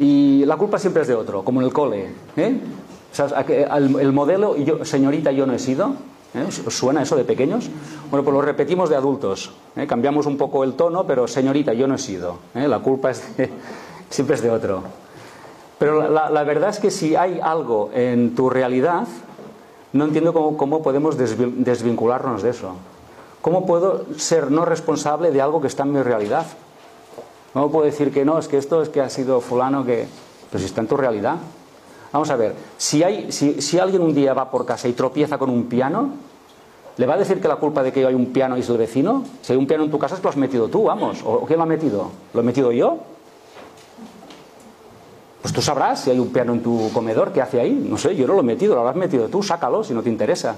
Y 0.00 0.44
la 0.46 0.56
culpa 0.56 0.78
siempre 0.78 1.02
es 1.02 1.08
de 1.08 1.14
otro, 1.14 1.44
como 1.44 1.60
en 1.60 1.66
el 1.66 1.72
cole. 1.72 2.14
El 2.34 4.12
modelo, 4.12 4.56
señorita, 4.84 5.32
yo 5.32 5.46
no 5.46 5.52
he 5.52 5.58
sido. 5.58 5.92
¿Os 6.66 6.74
suena 6.74 7.02
eso 7.02 7.14
de 7.14 7.24
pequeños? 7.24 7.68
Bueno, 8.10 8.24
pues 8.24 8.32
lo 8.32 8.40
repetimos 8.40 8.88
de 8.88 8.96
adultos. 8.96 9.52
Cambiamos 9.86 10.24
un 10.24 10.38
poco 10.38 10.64
el 10.64 10.72
tono, 10.72 11.06
pero 11.06 11.28
señorita, 11.28 11.74
yo 11.74 11.86
no 11.86 11.96
he 11.96 11.98
sido. 11.98 12.38
La 12.54 12.78
culpa 12.78 13.10
es 13.10 13.36
de 13.36 13.50
siempre 14.12 14.36
es 14.36 14.42
de 14.42 14.50
otro. 14.50 14.82
Pero 15.78 16.08
la, 16.08 16.44
verdad 16.44 16.70
es 16.70 16.78
que 16.78 16.92
si 16.92 17.16
hay 17.16 17.40
algo 17.42 17.90
en 17.92 18.36
tu 18.36 18.48
realidad, 18.48 19.08
no 19.92 20.04
entiendo 20.04 20.32
cómo, 20.32 20.82
podemos 20.82 21.16
desvincularnos 21.18 22.42
de 22.42 22.50
eso. 22.50 22.74
¿Cómo 23.40 23.66
puedo 23.66 24.04
ser 24.16 24.52
no 24.52 24.64
responsable 24.64 25.32
de 25.32 25.42
algo 25.42 25.60
que 25.60 25.66
está 25.66 25.82
en 25.82 25.92
mi 25.92 26.02
realidad? 26.02 26.46
¿Cómo 27.52 27.72
puedo 27.72 27.84
decir 27.84 28.12
que 28.12 28.24
no? 28.24 28.38
Es 28.38 28.46
que 28.46 28.58
esto 28.58 28.80
es 28.80 28.88
que 28.90 29.00
ha 29.00 29.10
sido 29.10 29.40
fulano 29.40 29.84
que... 29.84 30.06
Pues 30.50 30.62
si 30.62 30.66
está 30.68 30.82
en 30.82 30.86
tu 30.86 30.96
realidad. 30.96 31.36
Vamos 32.12 32.30
a 32.30 32.36
ver, 32.36 32.54
si, 32.76 33.02
hay, 33.02 33.32
si, 33.32 33.78
alguien 33.78 34.02
un 34.02 34.14
día 34.14 34.34
va 34.34 34.50
por 34.50 34.66
casa 34.66 34.86
y 34.86 34.92
tropieza 34.92 35.38
con 35.38 35.48
un 35.48 35.64
piano, 35.64 36.10
¿le 36.98 37.06
va 37.06 37.14
a 37.14 37.16
decir 37.16 37.40
que 37.40 37.48
la 37.48 37.56
culpa 37.56 37.82
de 37.82 37.90
que 37.90 38.06
hay 38.06 38.14
un 38.14 38.26
piano 38.26 38.54
es 38.54 38.68
el 38.68 38.76
vecino? 38.76 39.24
Si 39.40 39.54
hay 39.54 39.58
un 39.58 39.66
piano 39.66 39.84
en 39.84 39.90
tu 39.90 39.98
casa 39.98 40.14
es 40.14 40.20
que 40.20 40.24
lo 40.24 40.30
has 40.30 40.36
metido 40.36 40.68
tú, 40.68 40.84
vamos. 40.84 41.22
¿O 41.24 41.46
quién 41.46 41.56
lo 41.56 41.64
ha 41.64 41.66
metido? 41.66 42.10
¿Lo 42.34 42.42
he 42.42 42.44
metido 42.44 42.70
yo? 42.70 42.98
Pues 45.42 45.52
tú 45.52 45.60
sabrás 45.60 46.00
si 46.00 46.10
hay 46.10 46.20
un 46.20 46.32
piano 46.32 46.52
en 46.52 46.62
tu 46.62 46.90
comedor, 46.94 47.32
¿qué 47.32 47.42
hace 47.42 47.60
ahí? 47.60 47.72
No 47.72 47.98
sé, 47.98 48.14
yo 48.14 48.26
no 48.28 48.34
lo 48.34 48.40
he 48.40 48.44
metido, 48.44 48.74
lo 48.74 48.80
habrás 48.80 48.96
metido 48.96 49.28
tú, 49.28 49.42
sácalo 49.42 49.82
si 49.82 49.92
no 49.92 50.02
te 50.02 50.08
interesa. 50.08 50.54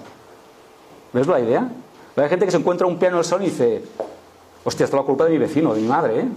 ¿Ves 1.13 1.27
la 1.27 1.41
idea? 1.41 1.69
Hay 2.17 2.29
gente 2.29 2.45
que 2.45 2.51
se 2.51 2.59
encuentra 2.59 2.87
un 2.87 2.99
piano 2.99 3.17
en 3.17 3.21
el 3.21 3.25
salón 3.25 3.47
y 3.47 3.51
dice, 3.51 3.83
hostia, 4.63 4.85
esto 4.85 4.97
es 4.97 5.03
la 5.03 5.07
culpa 5.07 5.25
de 5.25 5.31
mi 5.31 5.39
vecino, 5.39 5.75
de 5.75 5.81
mi 5.81 5.89
madre, 5.89 6.21
¿eh? 6.21 6.29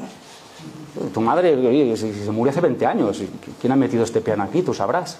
Tu 1.13 1.21
madre 1.21 1.95
se 1.95 2.31
murió 2.31 2.51
hace 2.51 2.61
20 2.61 2.85
años, 2.85 3.21
¿quién 3.61 3.73
ha 3.73 3.75
metido 3.75 4.03
este 4.03 4.21
piano 4.21 4.43
aquí? 4.43 4.63
Tú 4.63 4.73
sabrás. 4.73 5.19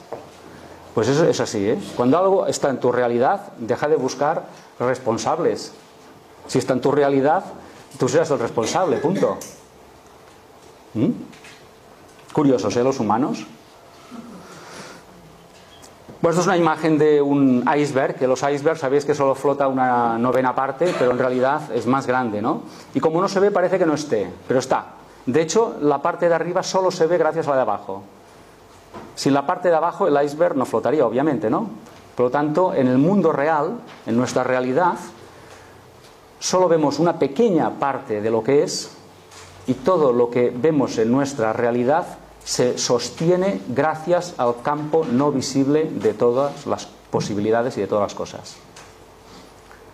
Pues 0.96 1.08
eso 1.10 1.28
es 1.28 1.40
así, 1.40 1.70
¿eh? 1.70 1.78
Cuando 1.96 2.18
algo 2.18 2.48
está 2.48 2.70
en 2.70 2.80
tu 2.80 2.92
realidad, 2.92 3.54
deja 3.60 3.88
de 3.88 3.98
buscar 3.98 4.48
responsables. 4.80 5.74
Si 6.48 6.58
está 6.58 6.74
en 6.74 6.82
tu 6.82 6.92
realidad, 6.92 7.44
tú 8.00 8.08
serás 8.08 8.32
el 8.32 8.40
responsable, 8.40 8.98
punto. 8.98 9.38
¿Mm? 10.96 11.12
Curiosos, 12.38 12.78
¿eh? 12.78 12.84
Los 12.84 13.00
humanos. 13.00 13.48
Pues 16.22 16.36
esto 16.36 16.42
es 16.42 16.46
una 16.46 16.56
imagen 16.56 17.00
de 17.00 17.20
un 17.20 17.68
iceberg, 17.76 18.14
que 18.14 18.28
los 18.28 18.44
icebergs 18.44 18.80
sabéis 18.80 19.06
que 19.06 19.16
solo 19.16 19.34
flota 19.34 19.68
una 19.68 20.20
novena 20.20 20.54
parte, 20.54 20.94
pero 21.00 21.10
en 21.10 21.18
realidad 21.18 21.72
es 21.74 21.88
más 21.88 22.06
grande, 22.06 22.40
¿no? 22.40 22.62
Y 22.94 23.00
como 23.00 23.20
no 23.20 23.28
se 23.28 23.40
ve 23.40 23.50
parece 23.50 23.80
que 23.80 23.88
no 23.88 23.96
esté, 23.96 24.32
pero 24.48 24.60
está. 24.60 24.86
De 25.26 25.42
hecho, 25.42 25.78
la 25.82 26.00
parte 26.00 26.30
de 26.30 26.36
arriba 26.36 26.62
solo 26.62 26.92
se 26.92 27.08
ve 27.08 27.18
gracias 27.18 27.48
a 27.48 27.50
la 27.50 27.56
de 27.56 27.62
abajo. 27.64 28.04
Sin 29.16 29.34
la 29.34 29.48
parte 29.48 29.70
de 29.70 29.76
abajo 29.76 30.08
el 30.08 30.24
iceberg 30.24 30.56
no 30.56 30.68
flotaría, 30.68 31.08
obviamente, 31.08 31.50
¿no? 31.50 31.68
Por 32.16 32.28
lo 32.28 32.30
tanto, 32.30 32.72
en 32.72 32.88
el 32.88 33.00
mundo 33.00 33.32
real, 33.32 33.80
en 34.06 34.16
nuestra 34.16 34.44
realidad, 34.44 34.94
solo 36.38 36.68
vemos 36.68 37.00
una 37.00 37.18
pequeña 37.18 37.72
parte 37.72 38.22
de 38.22 38.30
lo 38.30 38.44
que 38.44 38.62
es 38.62 38.92
y 39.66 39.74
todo 39.74 40.14
lo 40.14 40.30
que 40.30 40.54
vemos 40.56 41.00
en 41.00 41.12
nuestra 41.12 41.52
realidad 41.52 42.06
se 42.48 42.78
sostiene 42.78 43.60
gracias 43.68 44.34
al 44.38 44.62
campo 44.62 45.04
no 45.04 45.34
visible 45.34 45.84
de 45.84 46.14
todas 46.14 46.66
las 46.66 46.86
posibilidades 47.12 47.76
y 47.76 47.82
de 47.82 47.88
todas 47.88 48.04
las 48.04 48.16
cosas. 48.16 48.56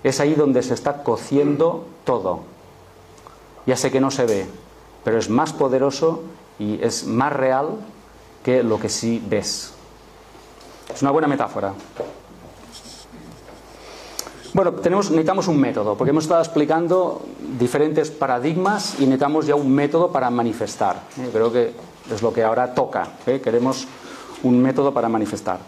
Es 0.03 0.19
ahí 0.19 0.35
donde 0.35 0.61
se 0.61 0.75
está 0.75 1.01
cociendo 1.01 1.87
todo. 2.03 2.41
Ya 3.65 3.75
sé 3.75 3.89
que 3.89 3.99
no 3.99 4.11
se 4.11 4.27
ve, 4.27 4.45
pero 5.03 5.17
es 5.17 5.31
más 5.31 5.51
poderoso 5.51 6.21
y 6.59 6.79
es 6.83 7.07
más 7.07 7.33
real 7.33 7.69
que 8.43 8.61
lo 8.61 8.79
que 8.79 8.89
sí 8.89 9.19
ves. 9.27 9.73
Es 10.93 11.01
una 11.01 11.09
buena 11.09 11.27
metáfora. 11.27 11.73
Bueno, 14.53 14.73
tenemos, 14.73 15.09
necesitamos 15.09 15.47
un 15.47 15.59
método, 15.59 15.97
porque 15.97 16.11
hemos 16.11 16.25
estado 16.25 16.41
explicando 16.41 17.23
diferentes 17.57 18.11
paradigmas 18.11 18.99
y 18.99 19.05
necesitamos 19.05 19.47
ya 19.47 19.55
un 19.55 19.73
método 19.73 20.11
para 20.11 20.29
manifestar. 20.29 21.01
Creo 21.31 21.51
que 21.51 21.73
es 22.11 22.21
lo 22.21 22.33
que 22.33 22.43
ahora 22.43 22.73
toca. 22.73 23.07
¿eh? 23.25 23.41
Queremos 23.41 23.87
un 24.43 24.61
método 24.61 24.93
para 24.93 25.09
manifestar. 25.09 25.59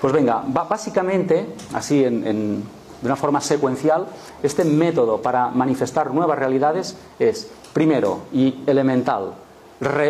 Pues 0.00 0.12
venga, 0.12 0.42
básicamente, 0.46 1.54
así 1.72 2.02
de 2.02 2.62
una 3.02 3.16
forma 3.16 3.40
secuencial, 3.40 4.06
este 4.42 4.64
método 4.64 5.22
para 5.22 5.48
manifestar 5.48 6.12
nuevas 6.12 6.38
realidades 6.38 6.96
es, 7.18 7.48
primero 7.72 8.22
y 8.32 8.62
elemental, 8.66 9.34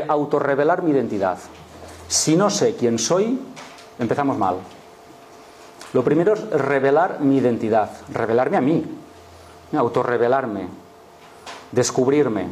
autorrevelar 0.09 0.83
mi 0.83 0.91
identidad. 0.91 1.39
Si 2.09 2.37
no 2.37 2.51
sé 2.51 2.77
quién 2.77 2.99
soy, 2.99 3.39
empezamos 3.99 4.37
mal. 4.39 4.57
Lo 5.93 6.03
primero 6.05 6.35
es 6.35 6.51
revelar 6.51 7.21
mi 7.21 7.39
identidad, 7.39 7.91
revelarme 8.13 8.57
a 8.57 8.61
mí, 8.61 8.85
autorrevelarme, 9.77 10.69
descubrirme, 11.73 12.49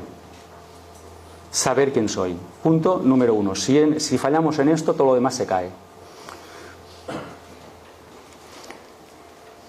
saber 1.55 1.93
quién 1.93 2.09
soy. 2.09 2.36
Punto 2.62 3.01
número 3.02 3.32
uno. 3.32 3.55
Si, 3.55 4.01
si 4.01 4.18
fallamos 4.18 4.59
en 4.59 4.70
esto, 4.70 4.93
todo 4.94 5.09
lo 5.09 5.14
demás 5.14 5.36
se 5.36 5.47
cae. 5.47 5.70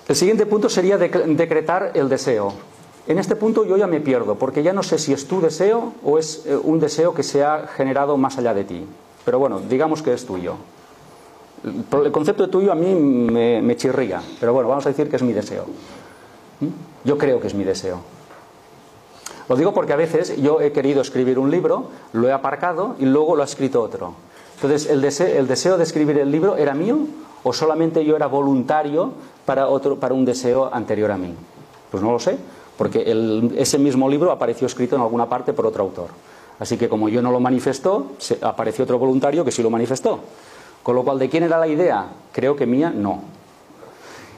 El 0.07 0.15
siguiente 0.15 0.47
punto 0.47 0.67
sería 0.67 0.97
decretar 0.97 1.91
el 1.93 2.09
deseo. 2.09 2.53
En 3.07 3.19
este 3.19 3.35
punto 3.35 3.65
yo 3.65 3.77
ya 3.77 3.85
me 3.85 4.01
pierdo, 4.01 4.35
porque 4.35 4.63
ya 4.63 4.73
no 4.73 4.81
sé 4.81 4.97
si 4.97 5.13
es 5.13 5.27
tu 5.27 5.41
deseo 5.41 5.93
o 6.03 6.17
es 6.17 6.43
eh, 6.47 6.57
un 6.57 6.79
deseo 6.79 7.13
que 7.13 7.21
se 7.21 7.43
ha 7.43 7.67
generado 7.67 8.17
más 8.17 8.39
allá 8.39 8.55
de 8.55 8.63
ti. 8.63 8.85
Pero 9.23 9.37
bueno, 9.37 9.59
digamos 9.59 10.01
que 10.01 10.13
es 10.13 10.25
tuyo. 10.25 10.55
El 11.63 12.11
concepto 12.11 12.47
de 12.47 12.51
tuyo 12.51 12.71
a 12.71 12.75
mí 12.75 12.95
me, 12.95 13.61
me 13.61 13.75
chirría, 13.75 14.21
pero 14.39 14.53
bueno, 14.53 14.69
vamos 14.69 14.85
a 14.87 14.89
decir 14.89 15.07
que 15.07 15.17
es 15.17 15.23
mi 15.23 15.33
deseo. 15.33 15.65
¿Mm? 16.59 16.67
Yo 17.07 17.17
creo 17.17 17.39
que 17.39 17.47
es 17.47 17.53
mi 17.53 17.63
deseo. 17.63 18.14
Lo 19.47 19.55
digo 19.55 19.73
porque 19.73 19.93
a 19.93 19.95
veces 19.95 20.41
yo 20.41 20.59
he 20.59 20.71
querido 20.71 21.01
escribir 21.01 21.37
un 21.37 21.51
libro, 21.51 21.89
lo 22.13 22.27
he 22.27 22.31
aparcado 22.31 22.95
y 22.99 23.05
luego 23.05 23.35
lo 23.35 23.43
ha 23.43 23.45
escrito 23.45 23.81
otro. 23.81 24.13
Entonces, 24.55 24.89
¿el 24.89 25.01
deseo, 25.01 25.77
de 25.77 25.83
escribir 25.83 26.17
el 26.17 26.31
libro 26.31 26.55
era 26.55 26.73
mío 26.73 26.99
o 27.43 27.53
solamente 27.53 28.03
yo 28.03 28.15
era 28.15 28.27
voluntario 28.27 29.11
para, 29.45 29.67
otro, 29.67 29.97
para 29.97 30.13
un 30.13 30.25
deseo 30.25 30.73
anterior 30.73 31.11
a 31.11 31.17
mí? 31.17 31.33
Pues 31.91 32.01
no 32.01 32.11
lo 32.11 32.19
sé, 32.19 32.37
porque 32.77 33.03
ese 33.57 33.77
mismo 33.77 34.09
libro 34.09 34.31
apareció 34.31 34.65
escrito 34.65 34.95
en 34.95 35.01
alguna 35.01 35.27
parte 35.27 35.53
por 35.53 35.65
otro 35.65 35.83
autor. 35.83 36.07
Así 36.57 36.77
que 36.77 36.89
como 36.89 37.09
yo 37.09 37.21
no 37.21 37.31
lo 37.31 37.39
manifestó, 37.39 38.13
apareció 38.41 38.85
otro 38.85 38.97
voluntario 38.97 39.43
que 39.45 39.51
sí 39.51 39.61
lo 39.61 39.69
manifestó. 39.69 40.19
Con 40.81 40.95
lo 40.95 41.03
cual, 41.03 41.19
¿de 41.19 41.29
quién 41.29 41.43
era 41.43 41.59
la 41.59 41.67
idea? 41.67 42.05
Creo 42.31 42.55
que 42.55 42.65
mía 42.65 42.91
no. 42.95 43.21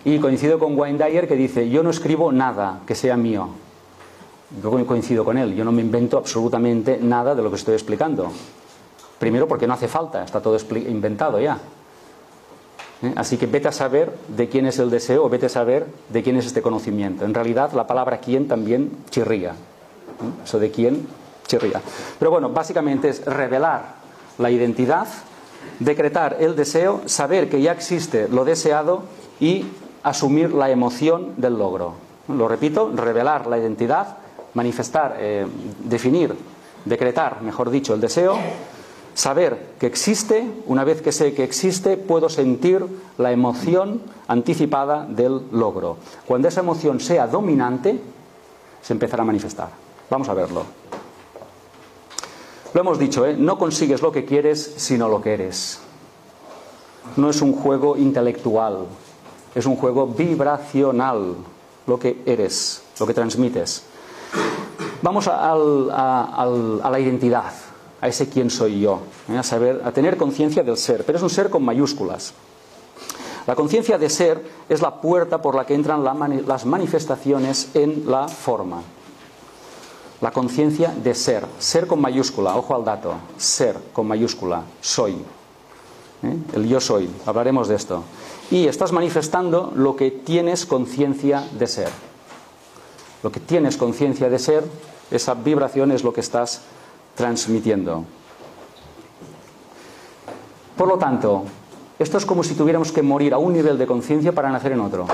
Y 0.03 0.19
coincido 0.19 0.57
con 0.57 0.77
Wayne 0.77 0.97
Dyer 0.97 1.27
que 1.27 1.35
dice, 1.35 1.69
yo 1.69 1.83
no 1.83 1.89
escribo 1.91 2.31
nada 2.31 2.79
que 2.87 2.95
sea 2.95 3.17
mío. 3.17 3.49
Yo 4.61 4.85
coincido 4.85 5.25
con 5.25 5.37
él, 5.37 5.55
yo 5.55 5.65
no 5.65 5.71
me 5.71 5.81
invento 5.81 6.17
absolutamente 6.17 6.97
nada 7.01 7.35
de 7.35 7.41
lo 7.41 7.49
que 7.49 7.57
estoy 7.57 7.73
explicando. 7.73 8.31
Primero 9.19 9.47
porque 9.47 9.67
no 9.67 9.73
hace 9.73 9.87
falta, 9.87 10.23
está 10.23 10.41
todo 10.41 10.57
inventado 10.71 11.39
ya. 11.39 11.59
¿Eh? 13.01 13.13
Así 13.15 13.37
que 13.37 13.45
vete 13.45 13.67
a 13.67 13.71
saber 13.71 14.11
de 14.27 14.49
quién 14.49 14.65
es 14.65 14.79
el 14.79 14.89
deseo 14.89 15.25
o 15.25 15.29
vete 15.29 15.47
a 15.47 15.49
saber 15.49 15.85
de 16.09 16.23
quién 16.23 16.37
es 16.37 16.45
este 16.45 16.61
conocimiento. 16.61 17.25
En 17.25 17.33
realidad 17.33 17.73
la 17.73 17.85
palabra 17.85 18.19
quién 18.19 18.47
también 18.47 18.91
chirría. 19.09 19.51
¿Eh? 19.51 20.43
Eso 20.43 20.59
de 20.59 20.71
quién 20.71 21.07
chirría. 21.45 21.81
Pero 22.17 22.31
bueno, 22.31 22.49
básicamente 22.49 23.09
es 23.09 23.25
revelar 23.25 23.95
la 24.37 24.49
identidad, 24.49 25.07
decretar 25.79 26.37
el 26.39 26.55
deseo, 26.55 27.01
saber 27.05 27.49
que 27.49 27.61
ya 27.61 27.71
existe 27.71 28.27
lo 28.29 28.45
deseado 28.45 29.03
y 29.39 29.65
asumir 30.03 30.53
la 30.53 30.69
emoción 30.69 31.33
del 31.37 31.57
logro. 31.57 31.93
Lo 32.27 32.47
repito, 32.47 32.91
revelar 32.93 33.47
la 33.47 33.57
identidad, 33.57 34.17
manifestar, 34.57 35.17
eh, 35.19 35.45
definir, 35.83 36.33
decretar, 36.83 37.43
mejor 37.43 37.69
dicho, 37.69 37.93
el 37.93 38.01
deseo, 38.01 38.35
saber 39.13 39.75
que 39.79 39.85
existe, 39.85 40.49
una 40.65 40.83
vez 40.83 41.03
que 41.03 41.11
sé 41.11 41.35
que 41.35 41.43
existe, 41.43 41.95
puedo 41.95 42.27
sentir 42.27 42.83
la 43.19 43.31
emoción 43.31 44.01
anticipada 44.27 45.05
del 45.05 45.43
logro. 45.51 45.97
Cuando 46.25 46.47
esa 46.47 46.61
emoción 46.61 46.99
sea 46.99 47.27
dominante, 47.27 48.01
se 48.81 48.93
empezará 48.93 49.21
a 49.21 49.27
manifestar. 49.27 49.69
Vamos 50.09 50.27
a 50.27 50.33
verlo. 50.33 50.63
Lo 52.73 52.81
hemos 52.81 52.97
dicho, 52.97 53.27
¿eh? 53.27 53.35
no 53.37 53.59
consigues 53.59 54.01
lo 54.01 54.11
que 54.11 54.25
quieres, 54.25 54.73
sino 54.77 55.07
lo 55.07 55.21
que 55.21 55.33
eres. 55.35 55.79
No 57.15 57.29
es 57.29 57.41
un 57.41 57.53
juego 57.53 57.95
intelectual, 57.95 58.87
es 59.53 59.65
un 59.67 59.75
juego 59.75 60.07
vibracional, 60.07 61.35
lo 61.85 61.99
que 61.99 62.21
eres, 62.25 62.81
lo 62.99 63.05
que 63.05 63.13
transmites. 63.13 63.83
Vamos 65.01 65.27
a, 65.27 65.55
la 65.55 66.99
identidad, 66.99 67.51
a 68.01 68.07
ese 68.07 68.29
quién 68.29 68.49
soy 68.49 68.81
yo, 68.81 69.01
¿eh? 69.29 69.37
a 69.37 69.43
saber, 69.43 69.81
a 69.85 69.91
tener 69.91 70.17
conciencia 70.17 70.63
del 70.63 70.77
ser, 70.77 71.05
pero 71.05 71.17
es 71.17 71.23
un 71.23 71.29
ser 71.29 71.49
con 71.49 71.63
mayúsculas. 71.63 72.33
La 73.45 73.55
conciencia 73.55 73.97
de 73.97 74.09
ser 74.09 74.43
es 74.67 74.81
la 74.81 74.99
puerta 74.99 75.41
por 75.41 75.55
la 75.55 75.65
que 75.65 75.73
entran 75.73 76.03
las 76.03 76.65
manifestaciones 76.65 77.69
en 77.73 78.03
la 78.09 78.27
forma. 78.27 78.81
La 80.19 80.31
conciencia 80.31 80.91
de 80.91 81.13
ser, 81.13 81.45
ser 81.59 81.87
con 81.87 82.01
mayúscula, 82.01 82.55
ojo 82.57 82.75
al 82.75 82.83
dato, 82.83 83.13
ser 83.37 83.77
con 83.93 84.07
mayúscula, 84.07 84.63
soy. 84.81 85.13
¿eh? 86.23 86.37
El 86.53 86.67
yo 86.67 86.81
soy, 86.81 87.09
hablaremos 87.25 87.67
de 87.67 87.75
esto. 87.75 88.03
Y 88.49 88.67
estás 88.67 88.91
manifestando 88.91 89.71
lo 89.75 89.95
que 89.95 90.11
tienes 90.11 90.65
conciencia 90.65 91.47
de 91.57 91.67
ser. 91.67 91.89
Lo 93.23 93.31
que 93.31 93.39
tienes 93.39 93.77
conciencia 93.77 94.29
de 94.29 94.39
ser, 94.39 94.63
esa 95.11 95.33
vibración 95.33 95.91
es 95.91 96.03
lo 96.03 96.13
que 96.13 96.21
estás 96.21 96.61
transmitiendo. 97.15 98.05
Por 100.77 100.87
lo 100.87 100.97
tanto, 100.97 101.45
esto 101.97 102.17
es 102.17 102.25
como 102.25 102.43
si 102.43 102.53
tuviéramos 102.53 102.91
que 102.91 103.01
morir 103.01 103.33
a 103.33 103.39
un 103.39 103.53
nivel 103.53 103.77
de 103.77 103.87
conciencia 103.87 104.31
para 104.31 104.51
nacer 104.51 104.73
en 104.73 104.81
otro. 104.81 105.07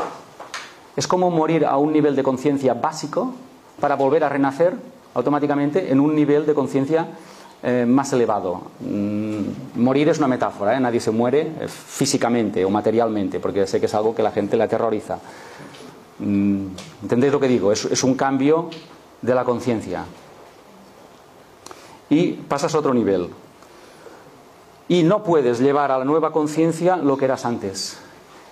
Es 0.96 1.08
como 1.08 1.32
morir 1.32 1.66
a 1.66 1.78
un 1.78 1.94
nivel 1.94 2.16
de 2.16 2.24
conciencia 2.24 2.74
básico 2.74 3.34
para 3.80 3.96
volver 3.96 4.24
a 4.24 4.30
renacer 4.30 4.76
automáticamente 5.14 5.92
en 5.92 6.00
un 6.00 6.16
nivel 6.16 6.46
de 6.46 6.54
conciencia 6.54 7.08
eh, 7.64 7.86
más 7.88 8.12
elevado. 8.12 8.62
Mm, 8.82 9.82
morir 9.82 10.10
es 10.10 10.18
una 10.18 10.28
metáfora, 10.28 10.76
¿eh? 10.76 10.80
nadie 10.82 11.00
se 11.00 11.12
muere 11.12 11.54
eh, 11.62 11.68
físicamente 11.70 12.66
o 12.66 12.70
materialmente, 12.70 13.40
porque 13.40 13.66
sé 13.66 13.80
que 13.80 13.86
es 13.86 13.94
algo 13.94 14.14
que 14.14 14.22
la 14.22 14.32
gente 14.32 14.58
le 14.58 14.64
aterroriza. 14.64 15.20
Mm, 16.24 16.68
¿Entendéis 17.02 17.34
lo 17.34 17.40
que 17.40 17.48
digo? 17.48 17.72
Es, 17.72 18.04
un 18.04 18.16
cambio 18.16 18.70
de 19.22 19.36
la 19.36 19.44
conciencia. 19.44 20.06
Y 22.10 22.34
pasas 22.34 22.74
a 22.76 22.80
otro 22.80 22.94
nivel. 22.94 23.30
Y 24.88 25.04
no 25.04 25.24
puedes 25.24 25.60
llevar 25.60 25.92
a 25.92 26.00
la 26.00 26.06
nueva 26.06 26.32
conciencia 26.32 26.96
lo 26.96 27.18
que 27.18 27.26
eras 27.26 27.46
antes. 27.46 27.98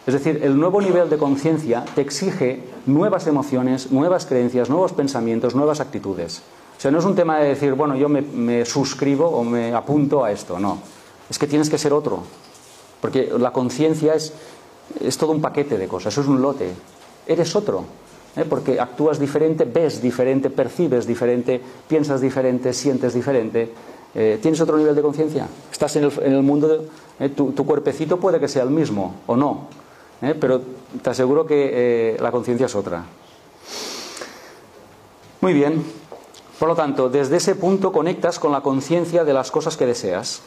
Es 0.06 0.14
decir, 0.14 0.42
el 0.44 0.60
nuevo 0.60 0.82
nivel 0.82 1.10
de 1.10 1.18
conciencia 1.18 1.86
te 1.94 2.02
exige 2.02 2.64
nuevas 2.88 3.28
emociones, 3.28 3.92
nuevas 3.92 4.26
creencias, 4.26 4.70
nuevos 4.70 4.94
pensamientos, 4.94 5.56
nuevas 5.56 5.80
actitudes. 5.80 6.42
O 6.78 6.82
sea, 6.82 6.90
no 6.90 6.98
es 6.98 7.06
un 7.06 7.16
tema 7.16 7.38
de 7.38 7.50
decir, 7.50 7.74
bueno, 7.74 7.96
yo 7.96 8.10
me, 8.10 8.66
suscribo 8.66 9.28
o 9.28 9.44
me 9.44 9.74
apunto 9.74 10.24
a 10.24 10.32
esto, 10.32 10.60
no. 10.60 10.80
Es 11.30 11.38
que 11.38 11.46
tienes 11.46 11.70
que 11.70 11.78
ser 11.78 11.94
otro. 11.94 12.24
Porque 13.00 13.32
la 13.38 13.52
conciencia 13.52 14.16
es, 14.16 14.34
es 15.00 15.18
todo 15.18 15.32
un 15.32 15.42
paquete 15.42 15.78
de 15.78 15.88
cosas, 15.88 16.14
eso 16.14 16.22
es 16.22 16.28
un 16.28 16.42
lote. 16.42 16.74
Eres 17.32 17.56
otro. 17.56 17.86
¿eh? 18.36 18.46
Porque 18.48 18.80
actúas 18.80 19.20
diferente, 19.20 19.64
ves 19.64 20.02
diferente, 20.02 20.50
percibes 20.50 21.08
diferente, 21.08 21.62
piensas 21.88 22.20
diferente, 22.20 22.74
sientes 22.74 23.14
diferente. 23.14 23.72
Eh, 24.14 24.40
¿Tienes 24.42 24.60
otro 24.60 24.78
nivel 24.78 24.94
de 24.94 25.02
conciencia? 25.02 25.48
Estás 25.72 25.96
en 25.96 26.04
el, 26.04 26.44
mundo, 26.44 26.68
de, 26.68 27.26
eh, 27.26 27.30
tu, 27.30 27.54
cuerpecito 27.66 28.18
puede 28.18 28.40
que 28.40 28.50
sea 28.50 28.64
el 28.64 28.70
mismo 28.70 29.22
o 29.28 29.38
no, 29.38 29.68
pero 30.42 30.62
te 31.02 31.10
aseguro 31.10 31.46
que 31.46 32.18
la 32.20 32.32
conciencia 32.32 32.66
es 32.66 32.76
otra. 32.76 33.06
Muy 35.40 35.54
bien, 35.54 35.82
por 36.60 36.68
lo 36.68 36.76
tanto, 36.76 37.10
desde 37.10 37.38
ese 37.38 37.56
punto 37.56 37.94
conectas 37.94 38.38
con 38.38 38.52
la 38.52 38.62
conciencia 38.62 39.24
de 39.24 39.34
las 39.34 39.50
cosas 39.50 39.78
que 39.78 39.86
deseas. 39.86 40.42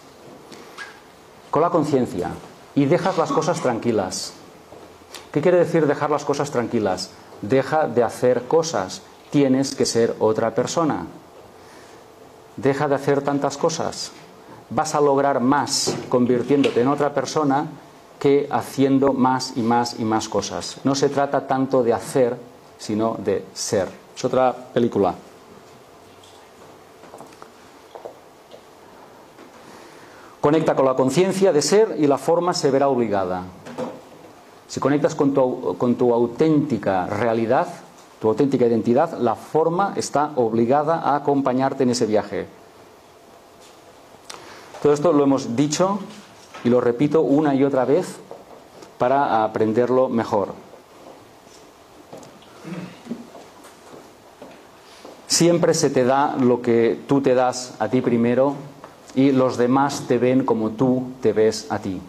Con 1.50 1.62
la 1.62 1.70
conciencia. 1.70 2.30
Y 2.74 2.84
dejas 2.84 3.16
las 3.16 3.32
cosas 3.32 3.60
tranquilas. 3.60 4.34
¿Qué 5.32 5.40
quiere 5.40 5.58
decir 5.58 5.86
dejar 5.86 6.10
las 6.10 6.24
cosas 6.24 6.50
tranquilas? 6.50 7.10
Deja 7.42 7.88
de 7.88 8.02
hacer 8.02 8.42
cosas. 8.42 9.02
Tienes 9.30 9.74
que 9.74 9.86
ser 9.86 10.14
otra 10.20 10.54
persona. 10.54 11.06
Deja 12.56 12.86
de 12.88 12.94
hacer 12.94 13.22
tantas 13.22 13.56
cosas. 13.56 14.12
Vas 14.70 14.94
a 14.94 15.00
lograr 15.00 15.40
más 15.40 15.96
convirtiéndote 16.08 16.80
en 16.80 16.88
otra 16.88 17.12
persona 17.12 17.66
que 18.18 18.48
haciendo 18.50 19.12
más 19.12 19.52
y 19.56 19.62
más 19.62 19.96
y 19.98 20.04
más 20.04 20.28
cosas. 20.28 20.78
No 20.84 20.94
se 20.94 21.08
trata 21.08 21.46
tanto 21.46 21.82
de 21.82 21.92
hacer, 21.92 22.36
sino 22.78 23.16
de 23.18 23.44
ser. 23.52 23.88
Es 24.16 24.24
otra 24.24 24.54
película. 24.72 25.14
Conecta 30.40 30.76
con 30.76 30.84
la 30.84 30.94
conciencia 30.94 31.52
de 31.52 31.62
ser 31.62 31.96
y 31.98 32.06
la 32.06 32.18
forma 32.18 32.54
se 32.54 32.70
verá 32.70 32.88
obligada. 32.88 33.44
Si 34.66 34.80
conectas 34.80 35.14
con 35.14 35.34
tu, 35.34 36.14
auténtica 36.14 37.06
realidad, 37.06 37.68
tu 38.20 38.28
auténtica 38.28 38.66
identidad, 38.66 39.18
la 39.18 39.34
forma 39.34 39.92
está 39.96 40.30
obligada 40.36 41.00
a 41.00 41.16
acompañarte 41.16 41.82
en 41.82 41.90
ese 41.90 42.06
viaje. 42.06 42.46
Todo 44.82 44.92
esto 44.92 45.12
lo 45.12 45.24
hemos 45.24 45.56
dicho 45.56 45.98
y 46.64 46.70
lo 46.70 46.80
repito 46.80 47.20
una 47.20 47.54
y 47.54 47.64
otra 47.64 47.84
vez 47.84 48.16
para 48.98 49.44
aprenderlo 49.44 50.08
mejor. 50.08 50.54
Siempre 55.26 55.74
se 55.74 55.90
te 55.90 56.04
da 56.04 56.36
lo 56.36 56.62
que 56.62 56.98
tú 57.06 57.20
te 57.20 57.34
das 57.34 57.74
a 57.78 57.88
ti 57.88 58.00
primero 58.00 58.54
y 59.14 59.32
los 59.32 59.56
demás 59.56 60.04
te 60.06 60.18
ven 60.18 60.44
como 60.44 60.70
tú 60.70 61.08
te 61.20 61.32
ves 61.32 61.66
a 61.70 61.78
ti. 61.78 62.00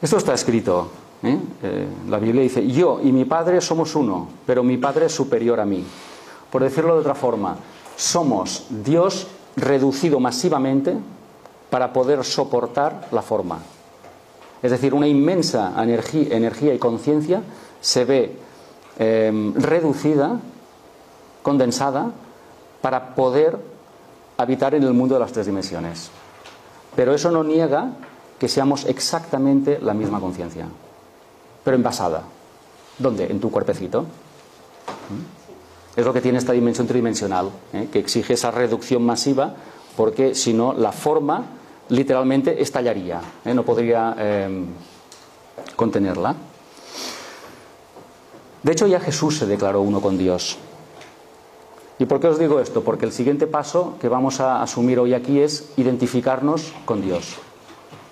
Esto 0.00 0.16
está 0.16 0.34
escrito. 0.34 0.88
¿eh? 1.22 1.38
Eh, 1.62 1.88
la 2.08 2.18
Biblia 2.18 2.42
dice, 2.42 2.66
yo 2.66 3.00
y 3.02 3.12
mi 3.12 3.24
Padre 3.24 3.60
somos 3.60 3.94
uno, 3.94 4.28
pero 4.46 4.62
mi 4.62 4.76
Padre 4.76 5.06
es 5.06 5.12
superior 5.12 5.60
a 5.60 5.66
mí. 5.66 5.84
Por 6.50 6.62
decirlo 6.62 6.94
de 6.94 7.00
otra 7.00 7.14
forma, 7.14 7.56
somos 7.96 8.66
Dios 8.70 9.26
reducido 9.56 10.20
masivamente 10.20 10.96
para 11.68 11.92
poder 11.92 12.24
soportar 12.24 13.08
la 13.12 13.22
forma. 13.22 13.58
Es 14.62 14.70
decir, 14.70 14.92
una 14.94 15.06
inmensa 15.06 15.72
energía, 15.82 16.74
y 16.74 16.78
conciencia 16.78 17.42
se 17.80 18.04
ve 18.04 18.36
Em, 19.02 19.54
reducida, 19.54 20.38
condensada, 21.42 22.12
para 22.82 23.14
poder 23.14 23.56
habitar 24.36 24.74
en 24.74 24.82
el 24.82 24.92
mundo 24.92 25.14
de 25.14 25.20
las 25.20 25.32
tres 25.32 25.46
dimensiones. 25.46 26.10
Pero 26.94 27.14
eso 27.14 27.30
no 27.30 27.42
niega 27.42 27.92
que 28.40 28.48
seamos 28.48 28.86
exactamente 28.86 29.78
la 29.80 29.92
misma 29.92 30.18
conciencia, 30.18 30.66
pero 31.62 31.76
envasada. 31.76 32.22
¿Dónde? 32.98 33.26
En 33.26 33.38
tu 33.38 33.50
cuerpecito. 33.50 34.02
¿Mm? 34.02 35.98
Es 36.00 36.06
lo 36.06 36.12
que 36.12 36.22
tiene 36.22 36.38
esta 36.38 36.52
dimensión 36.52 36.86
tridimensional, 36.86 37.50
¿eh? 37.74 37.88
que 37.92 37.98
exige 37.98 38.32
esa 38.32 38.50
reducción 38.50 39.04
masiva, 39.04 39.54
porque 39.96 40.34
si 40.34 40.54
no, 40.54 40.72
la 40.72 40.92
forma 40.92 41.44
literalmente 41.90 42.62
estallaría, 42.62 43.20
¿eh? 43.44 43.52
no 43.52 43.64
podría 43.64 44.14
em, 44.18 44.66
contenerla. 45.76 46.34
De 48.62 48.72
hecho, 48.72 48.86
ya 48.86 49.00
Jesús 49.00 49.38
se 49.38 49.46
declaró 49.46 49.82
uno 49.82 50.00
con 50.00 50.16
Dios. 50.16 50.56
¿Y 51.98 52.06
por 52.06 52.20
qué 52.20 52.28
os 52.28 52.38
digo 52.38 52.60
esto? 52.60 52.82
Porque 52.82 53.04
el 53.04 53.12
siguiente 53.12 53.46
paso 53.46 53.96
que 54.00 54.08
vamos 54.08 54.40
a 54.40 54.62
asumir 54.62 54.98
hoy 54.98 55.12
aquí 55.12 55.40
es 55.40 55.70
identificarnos 55.76 56.72
con 56.86 57.02
Dios, 57.02 57.36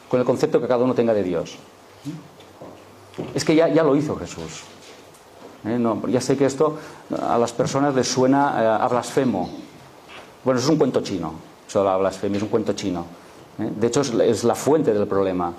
con 0.09 0.21
el 0.21 0.27
concepto 0.27 0.61
que 0.61 0.67
cada 0.67 0.85
uno 0.85 0.95
tenga 0.95 1.15
de 1.15 1.23
Dios. 1.23 1.57
Es 3.35 3.45
que 3.45 3.55
ya, 3.55 3.69
ya 3.69 3.83
lo 3.83 3.97
hizo 3.97 4.17
Jesús. 4.17 4.63
¿eh? 5.65 5.79
No, 5.79 6.07
ya 6.09 6.21
sé 6.21 6.37
que 6.37 6.47
esto 6.47 6.79
a 7.21 7.39
las 7.39 7.53
personas 7.53 7.95
les 7.95 8.09
suena 8.09 8.55
eh, 8.63 8.85
a 8.85 8.89
blasfemo. 8.89 9.51
Bueno, 10.45 10.61
es 10.61 10.69
un 10.69 10.77
cuento 10.77 11.03
chino. 11.03 11.33
Eso 11.67 11.85
la 11.85 11.97
blasfemia 11.97 12.39
es 12.39 12.43
un 12.43 12.49
cuento 12.49 12.73
chino. 12.73 13.05
¿eh? 13.59 13.71
De 13.75 13.87
hecho, 13.89 14.01
es, 14.01 14.11
es 14.15 14.45
la 14.45 14.55
fuente 14.55 14.95
del 14.95 15.07
problema. 15.07 15.53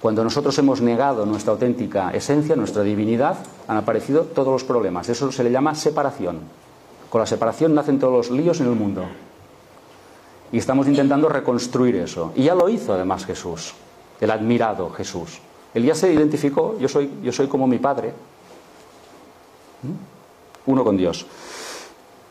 Cuando 0.00 0.22
nosotros 0.22 0.56
hemos 0.58 0.80
negado 0.80 1.24
nuestra 1.24 1.52
auténtica 1.52 2.10
esencia, 2.10 2.54
nuestra 2.54 2.82
divinidad, 2.82 3.36
han 3.66 3.78
aparecido 3.78 4.22
todos 4.22 4.52
los 4.52 4.64
problemas. 4.64 5.08
Eso 5.08 5.32
se 5.32 5.42
le 5.42 5.50
llama 5.50 5.74
separación. 5.74 6.40
Con 7.10 7.20
la 7.20 7.26
separación 7.26 7.74
nacen 7.74 7.98
todos 7.98 8.12
los 8.12 8.30
líos 8.30 8.60
en 8.60 8.66
el 8.66 8.74
mundo. 8.74 9.04
Y 10.52 10.58
estamos 10.58 10.86
intentando 10.86 11.28
reconstruir 11.28 11.96
eso. 11.96 12.32
Y 12.36 12.44
ya 12.44 12.54
lo 12.54 12.68
hizo 12.68 12.92
además 12.92 13.24
Jesús, 13.24 13.74
el 14.20 14.30
admirado 14.30 14.90
Jesús. 14.90 15.40
Ya 15.74 15.94
se 15.94 16.12
identificó, 16.12 16.78
yo 16.78 16.88
soy, 16.88 17.10
yo 17.22 17.32
soy 17.32 17.48
como 17.48 17.66
mi 17.66 17.78
Padre, 17.78 18.12
¿Mm? 19.82 20.70
uno 20.70 20.84
con 20.84 20.96
Dios. 20.96 21.26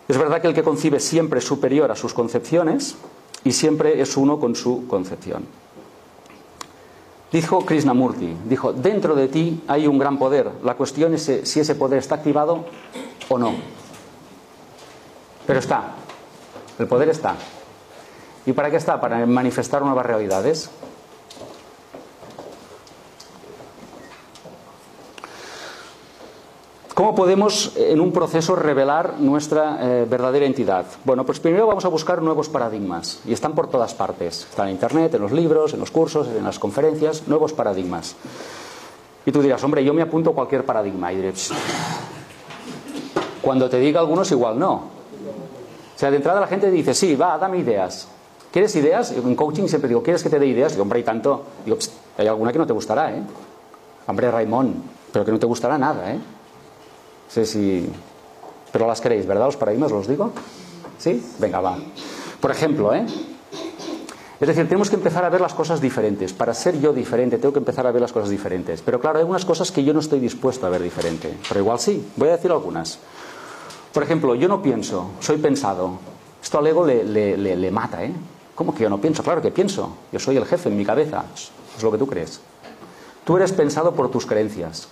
Es 0.07 0.17
verdad 0.17 0.41
que 0.41 0.47
el 0.47 0.53
que 0.53 0.63
concibe 0.63 0.99
siempre 0.99 1.39
es 1.39 1.45
superior 1.45 1.91
a 1.91 1.95
sus 1.95 2.13
concepciones 2.13 2.95
y 3.43 3.51
siempre 3.51 4.01
es 4.01 4.17
uno 4.17 4.39
con 4.39 4.55
su 4.55 4.87
concepción. 4.87 5.45
Dijo 7.31 7.65
Krishnamurti, 7.65 8.35
dijo, 8.47 8.71
dentro 8.71 9.15
de 9.15 9.27
ti 9.27 9.63
hay 9.67 9.87
un 9.87 9.97
gran 9.97 10.17
poder. 10.17 10.49
La 10.63 10.75
cuestión 10.75 11.13
es 11.13 11.41
si 11.43 11.59
ese 11.59 11.75
poder 11.75 11.99
está 11.99 12.15
activado 12.15 12.65
o 13.29 13.37
no. 13.37 13.53
Pero 15.45 15.59
está. 15.59 15.95
El 16.79 16.87
poder 16.87 17.09
está. 17.09 17.35
¿Y 18.45 18.53
para 18.53 18.69
qué 18.69 18.77
está? 18.77 19.01
Para 19.01 19.25
manifestar 19.25 19.81
nuevas 19.81 20.05
realidades. 20.05 20.69
¿Cómo 26.95 27.13
podemos 27.13 27.73
en 27.75 27.99
un 27.99 28.13
proceso 28.13 28.55
revelar 28.55 29.15
nuestra 29.19 29.79
eh, 29.81 30.05
verdadera 30.09 30.45
entidad? 30.45 30.85
Bueno, 31.03 31.25
pues 31.25 31.41
primero 31.41 31.67
vamos 31.67 31.83
a 31.83 31.89
buscar 31.89 32.21
nuevos 32.21 32.47
paradigmas 32.47 33.19
y 33.25 33.33
están 33.33 33.51
por 33.51 33.69
todas 33.69 33.93
partes. 33.93 34.47
Están 34.49 34.69
en 34.69 34.75
Internet, 34.75 35.13
en 35.13 35.21
los 35.21 35.33
libros, 35.33 35.73
en 35.73 35.81
los 35.81 35.91
cursos, 35.91 36.25
en 36.29 36.45
las 36.45 36.57
conferencias, 36.57 37.27
nuevos 37.27 37.51
paradigmas. 37.51 38.15
Y 39.25 39.31
tú 39.33 39.41
dirás, 39.41 39.61
hombre, 39.65 39.83
yo 39.83 39.93
me 39.93 40.03
apunto 40.03 40.29
a 40.29 40.33
cualquier 40.33 40.63
paradigma. 40.63 41.11
Y 41.11 41.17
diré, 41.17 41.33
cuando 43.41 43.69
te 43.69 43.77
diga 43.77 43.99
algunos, 43.99 44.31
igual 44.31 44.57
no. 44.57 44.75
O 44.75 45.97
sea, 45.97 46.09
de 46.09 46.15
entrada 46.15 46.39
la 46.39 46.47
gente 46.47 46.71
dice, 46.71 46.93
sí, 46.93 47.17
va, 47.17 47.37
dame 47.37 47.57
ideas. 47.57 48.07
¿Quieres 48.53 48.73
ideas? 48.77 49.11
En 49.11 49.35
coaching 49.35 49.67
siempre 49.67 49.89
digo, 49.89 50.01
¿quieres 50.01 50.23
que 50.23 50.29
te 50.29 50.39
dé 50.39 50.47
ideas? 50.47 50.71
Digo, 50.71 50.83
hombre, 50.83 51.01
y 51.01 51.03
tanto. 51.03 51.43
Digo, 51.65 51.77
hay 52.17 52.27
alguna 52.27 52.53
que 52.53 52.59
no 52.59 52.65
te 52.65 52.71
gustará, 52.71 53.13
¿eh? 53.13 53.21
Hombre, 54.07 54.31
Raimón, 54.31 54.81
pero 55.11 55.25
que 55.25 55.31
no 55.33 55.39
te 55.39 55.45
gustará 55.45 55.77
nada, 55.77 56.13
¿eh? 56.13 56.19
Sí, 57.29 57.45
sí. 57.45 57.89
Pero 58.71 58.87
las 58.87 59.01
queréis, 59.01 59.25
¿verdad? 59.25 59.45
Los 59.45 59.57
paradigmas, 59.57 59.91
los 59.91 60.07
digo. 60.07 60.31
¿Sí? 60.97 61.23
Venga, 61.39 61.61
va. 61.61 61.77
Por 62.39 62.51
ejemplo, 62.51 62.93
¿eh? 62.93 63.05
Es 64.39 64.47
decir, 64.47 64.67
tenemos 64.67 64.89
que 64.89 64.97
empezar 64.97 65.23
a 65.23 65.29
ver 65.29 65.39
las 65.39 65.53
cosas 65.53 65.79
diferentes. 65.79 66.33
Para 66.33 66.53
ser 66.53 66.79
yo 66.81 66.91
diferente, 66.91 67.37
tengo 67.37 67.53
que 67.53 67.59
empezar 67.59 67.87
a 67.87 67.91
ver 67.91 68.01
las 68.01 68.11
cosas 68.11 68.29
diferentes. 68.29 68.81
Pero 68.81 68.99
claro, 68.99 69.17
hay 69.17 69.21
algunas 69.21 69.45
cosas 69.45 69.71
que 69.71 69.83
yo 69.83 69.93
no 69.93 70.01
estoy 70.01 70.19
dispuesto 70.19 70.65
a 70.67 70.69
ver 70.69 70.83
diferente. 70.83 71.37
Pero 71.47 71.61
igual 71.61 71.79
sí. 71.79 72.05
Voy 72.17 72.29
a 72.29 72.33
decir 72.33 72.51
algunas. 72.51 72.99
Por 73.93 74.03
ejemplo, 74.03 74.35
yo 74.35 74.49
no 74.49 74.61
pienso, 74.61 75.11
soy 75.21 75.37
pensado. 75.37 75.91
Esto 76.43 76.59
al 76.59 76.67
ego 76.67 76.85
le, 76.85 77.03
le, 77.05 77.37
le, 77.37 77.55
le 77.55 77.71
mata, 77.71 78.03
¿eh? 78.03 78.13
¿Cómo 78.53 78.75
que 78.75 78.83
yo 78.83 78.89
no 78.89 78.99
pienso? 78.99 79.23
Claro 79.23 79.41
que 79.41 79.51
pienso. 79.51 79.95
Yo 80.11 80.19
soy 80.19 80.35
el 80.37 80.45
jefe 80.45 80.69
en 80.69 80.77
mi 80.77 80.85
cabeza. 80.85 81.23
Es 81.77 81.81
lo 81.81 81.91
que 81.91 81.97
tú 81.97 82.05
crees. 82.05 82.41
Tú 83.23 83.37
eres 83.37 83.53
pensado 83.53 83.93
por 83.95 84.11
tus 84.11 84.25
creencias. 84.25 84.89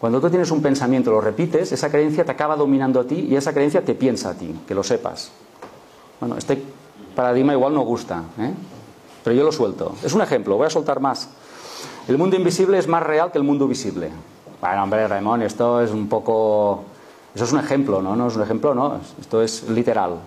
Cuando 0.00 0.20
tú 0.20 0.28
tienes 0.28 0.50
un 0.50 0.60
pensamiento, 0.60 1.10
lo 1.10 1.20
repites, 1.20 1.72
esa 1.72 1.90
creencia 1.90 2.24
te 2.24 2.32
acaba 2.32 2.56
dominando 2.56 3.00
a 3.00 3.04
ti 3.04 3.26
y 3.30 3.36
esa 3.36 3.52
creencia 3.52 3.84
te 3.84 3.94
piensa 3.94 4.30
a 4.30 4.34
ti, 4.34 4.54
que 4.66 4.74
lo 4.74 4.82
sepas. 4.82 5.30
Bueno, 6.20 6.36
este 6.36 6.62
paradigma 7.14 7.52
igual 7.52 7.74
no 7.74 7.82
gusta, 7.82 8.22
¿eh? 8.38 8.52
pero 9.22 9.34
yo 9.34 9.44
lo 9.44 9.52
suelto. 9.52 9.94
Es 10.02 10.12
un 10.12 10.20
ejemplo, 10.20 10.56
voy 10.56 10.66
a 10.66 10.70
soltar 10.70 11.00
más. 11.00 11.30
El 12.06 12.18
mundo 12.18 12.36
invisible 12.36 12.78
es 12.78 12.86
más 12.86 13.02
real 13.02 13.32
que 13.32 13.38
el 13.38 13.44
mundo 13.44 13.66
visible. 13.66 14.10
Bueno, 14.60 14.82
hombre, 14.82 15.08
Ramón, 15.08 15.42
esto 15.42 15.80
es 15.80 15.90
un 15.90 16.08
poco... 16.08 16.84
Eso 17.34 17.44
es 17.44 17.52
un 17.52 17.58
ejemplo, 17.58 18.00
¿no? 18.00 18.14
No 18.14 18.28
es 18.28 18.36
un 18.36 18.42
ejemplo, 18.42 18.74
no. 18.74 19.00
Esto 19.20 19.42
es 19.42 19.68
literal. 19.68 20.18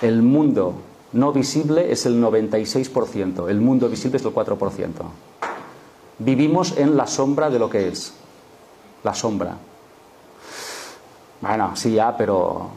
El 0.00 0.22
mundo 0.22 0.74
no 1.12 1.32
visible 1.32 1.92
es 1.92 2.06
el 2.06 2.20
96%, 2.20 3.48
el 3.48 3.60
mundo 3.60 3.88
visible 3.88 4.16
es 4.16 4.24
el 4.24 4.32
4%. 4.32 4.88
Vivimos 6.24 6.78
en 6.78 6.96
la 6.96 7.08
sombra 7.08 7.50
de 7.50 7.58
lo 7.58 7.68
que 7.68 7.88
es 7.88 8.12
la 9.02 9.12
sombra. 9.12 9.56
Bueno, 11.40 11.74
sí, 11.74 11.94
ya, 11.94 12.16
pero 12.16 12.68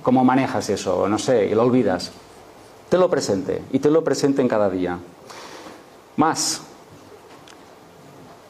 ¿cómo 0.00 0.24
manejas 0.24 0.70
eso? 0.70 1.08
No 1.08 1.18
sé, 1.18 1.46
y 1.46 1.54
lo 1.54 1.64
olvidas. 1.64 2.12
Te 2.88 2.96
lo 2.96 3.10
presente, 3.10 3.64
y 3.72 3.80
te 3.80 3.90
lo 3.90 4.04
presente 4.04 4.42
en 4.42 4.48
cada 4.48 4.70
día. 4.70 4.96
Más, 6.16 6.60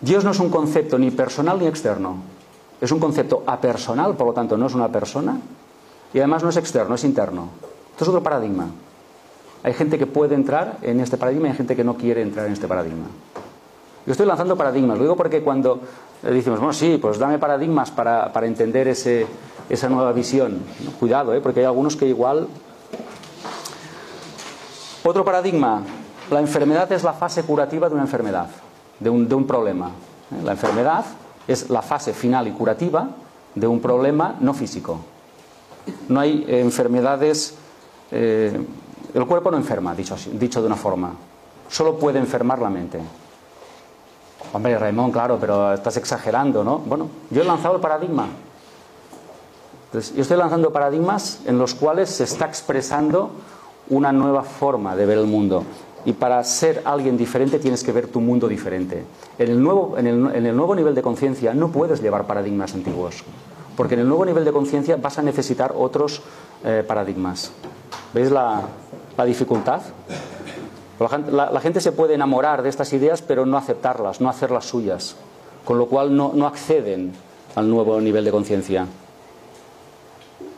Dios 0.01 0.23
no 0.23 0.33
es 0.33 0.39
un 0.39 0.51
concepto 0.51 0.99
ni 0.99 1.11
personal 1.11 1.59
ni 1.59 1.67
externo. 1.67 2.17
Es 2.83 2.93
un 2.93 3.01
concepto 3.01 3.45
apersonal, 3.47 4.15
por 4.15 4.27
lo 4.27 4.33
tanto 4.35 4.59
no 4.59 4.67
es 4.67 4.75
una 4.75 4.89
persona, 4.89 5.41
y 6.13 6.19
además 6.19 6.43
no 6.43 6.51
es 6.51 6.59
externo, 6.59 6.95
es 6.95 7.05
interno. 7.05 7.49
Esto 7.93 8.05
es 8.05 8.09
otro 8.09 8.23
paradigma. 8.23 8.69
Hay 9.63 9.73
gente 9.73 9.99
que 9.99 10.07
puede 10.07 10.35
entrar 10.35 10.79
en 10.83 11.01
este 11.01 11.17
paradigma 11.17 11.49
y 11.49 11.51
hay 11.51 11.57
gente 11.57 11.75
que 11.75 11.85
no 11.85 11.97
quiere 11.97 12.23
entrar 12.23 12.47
en 12.47 12.53
este 12.53 12.69
paradigma. 12.69 13.07
Yo 14.07 14.13
estoy 14.13 14.27
lanzando 14.27 14.57
paradigmas, 14.57 14.97
lo 14.99 15.03
digo 15.03 15.17
porque 15.17 15.43
cuando 15.43 15.81
decimos, 16.23 16.61
bueno, 16.61 16.73
sí, 16.73 16.99
pues 17.03 17.19
dame 17.19 17.39
paradigmas 17.39 17.91
para, 17.91 18.33
para 18.33 18.47
entender 18.47 18.87
ese, 18.87 19.27
esa 19.69 19.89
nueva 19.89 20.13
visión. 20.13 20.61
Cuidado, 21.01 21.35
¿eh? 21.35 21.41
porque 21.41 21.61
hay 21.61 21.67
algunos 21.67 21.97
que 21.97 22.07
igual... 22.07 22.47
Otro 25.03 25.25
paradigma, 25.25 25.83
la 26.31 26.41
enfermedad 26.41 26.91
es 26.93 27.03
la 27.03 27.13
fase 27.13 27.43
curativa 27.43 27.89
de 27.89 27.95
una 27.95 28.05
enfermedad, 28.05 28.49
de 29.01 29.11
un, 29.11 29.29
de 29.29 29.35
un 29.35 29.47
problema. 29.47 29.89
¿eh? 29.89 30.43
La 30.45 30.53
enfermedad 30.53 31.05
es 31.49 31.69
la 31.69 31.83
fase 31.83 32.13
final 32.13 32.47
y 32.47 32.53
curativa 32.53 33.09
de 33.57 33.67
un 33.67 33.81
problema 33.81 34.37
no 34.39 34.55
físico. 34.55 35.01
No 36.09 36.21
hay 36.21 36.45
enfermedades... 36.47 37.57
Eh, 38.13 38.61
el 39.17 39.27
cuerpo 39.27 39.51
no 39.51 39.57
enferma, 39.57 39.95
dicho, 39.95 40.17
de 40.61 40.67
una 40.67 40.77
forma. 40.77 41.13
Solo 41.71 41.99
puede 41.99 42.19
enfermar 42.19 42.59
la 42.61 42.69
mente. 42.69 43.01
Hombre, 44.53 44.79
Raymond, 44.79 45.13
claro, 45.13 45.39
pero 45.41 45.73
estás 45.73 45.97
exagerando, 45.97 46.63
¿no? 46.63 46.79
Bueno, 46.79 47.09
yo 47.31 47.41
he 47.41 47.45
lanzado 47.45 47.77
el 47.77 47.81
paradigma. 47.81 48.29
Yo 49.93 50.21
estoy 50.21 50.37
lanzando 50.37 50.71
paradigmas 50.71 51.41
en 51.47 51.59
los 51.59 51.75
cuales 51.75 52.11
se 52.11 52.25
está 52.25 52.45
expresando 52.45 53.31
una 53.89 54.13
nueva 54.13 54.43
forma 54.43 54.95
de 54.95 55.07
ver 55.07 55.17
el 55.17 55.27
mundo. 55.27 55.65
Y 56.05 56.13
para 56.13 56.45
ser 56.45 56.83
alguien 56.85 57.17
diferente 57.17 57.59
tienes 57.59 57.83
que 57.83 57.93
ver 57.93 58.09
tu 58.09 58.21
mundo 58.21 58.47
diferente. 58.49 59.05
En 59.39 59.51
el 59.51 59.63
nuevo, 59.63 59.97
en 59.97 60.07
el 60.07 60.57
nuevo 60.57 60.75
nivel 60.75 60.95
de 60.95 61.01
conciencia 61.01 61.55
no 61.55 61.71
puedes 61.71 62.03
llevar 62.03 62.27
paradigmas 62.27 62.75
antiguos, 62.75 63.25
porque 63.77 63.95
en 63.95 64.01
el 64.01 64.09
nuevo 64.09 64.27
nivel 64.27 64.45
de 64.45 64.53
conciencia 64.53 64.97
vas 64.97 65.19
a 65.19 65.23
necesitar 65.23 65.73
otros 65.75 66.21
eh, 66.65 66.85
paradigmas. 66.87 67.51
¿Veis 68.13 68.31
la, 68.31 68.63
la 69.17 69.25
dificultad? 69.25 69.83
La, 71.31 71.61
gente 71.61 71.81
se 71.81 71.93
puede 71.93 72.15
enamorar 72.15 72.63
de 72.63 72.71
estas 72.71 72.93
ideas, 72.93 73.21
pero 73.21 73.45
no 73.45 73.59
aceptarlas, 73.59 74.21
no 74.21 74.31
hacerlas 74.31 74.65
suyas, 74.65 75.17
con 75.65 75.79
lo 75.79 75.87
cual 75.87 76.17
no, 76.17 76.33
no 76.35 76.47
acceden 76.47 77.13
al 77.55 77.69
nuevo 77.69 78.01
nivel 78.01 78.25
de 78.25 78.31
conciencia. 78.31 78.87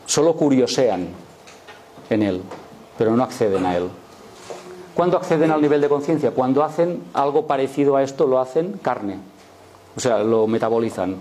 Solo 0.06 0.34
curiosean 0.34 1.08
en 2.08 2.22
él, 2.22 2.42
pero 2.96 3.16
no 3.16 3.24
acceden 3.24 3.66
a 3.66 3.76
él. 3.76 3.88
¿Cuándo 4.94 5.16
acceden 5.16 5.50
al 5.50 5.60
nivel 5.60 5.80
de 5.80 5.88
conciencia? 5.88 6.30
Cuando 6.30 6.62
hacen 6.62 7.02
algo 7.14 7.46
parecido 7.46 7.96
a 7.96 8.02
esto, 8.02 8.26
lo 8.26 8.40
hacen 8.40 8.80
carne, 8.82 9.18
o 9.96 10.00
sea, 10.00 10.18
lo 10.18 10.46
metabolizan. 10.46 11.16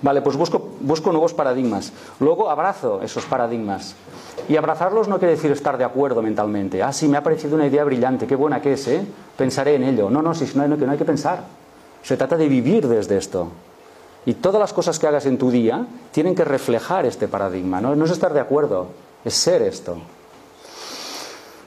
Vale, 0.00 0.22
pues 0.22 0.36
busco, 0.36 0.70
busco 0.80 1.10
nuevos 1.10 1.34
paradigmas. 1.34 1.92
Luego 2.20 2.50
abrazo 2.50 3.00
esos 3.02 3.24
paradigmas. 3.24 3.94
Y 4.48 4.56
abrazarlos 4.56 5.08
no 5.08 5.18
quiere 5.18 5.34
decir 5.34 5.50
estar 5.50 5.76
de 5.76 5.84
acuerdo 5.84 6.22
mentalmente. 6.22 6.82
Ah, 6.82 6.92
sí, 6.92 7.08
me 7.08 7.16
ha 7.16 7.22
parecido 7.22 7.56
una 7.56 7.66
idea 7.66 7.84
brillante, 7.84 8.26
qué 8.26 8.36
buena 8.36 8.62
que 8.62 8.74
es, 8.74 8.86
¿eh? 8.88 9.04
Pensaré 9.36 9.74
en 9.74 9.84
ello. 9.84 10.08
No, 10.08 10.22
no, 10.22 10.34
si 10.34 10.46
no, 10.56 10.66
no, 10.68 10.76
no 10.76 10.92
hay 10.92 10.98
que 10.98 11.04
pensar. 11.04 11.44
Se 12.02 12.16
trata 12.16 12.36
de 12.36 12.48
vivir 12.48 12.86
desde 12.86 13.16
esto. 13.16 13.48
Y 14.24 14.34
todas 14.34 14.60
las 14.60 14.72
cosas 14.72 14.98
que 14.98 15.06
hagas 15.06 15.26
en 15.26 15.38
tu 15.38 15.50
día 15.50 15.86
tienen 16.12 16.34
que 16.34 16.44
reflejar 16.44 17.04
este 17.06 17.28
paradigma. 17.28 17.80
No, 17.80 17.96
no 17.96 18.04
es 18.04 18.10
estar 18.10 18.32
de 18.32 18.40
acuerdo, 18.40 18.88
es 19.24 19.34
ser 19.34 19.62
esto. 19.62 19.98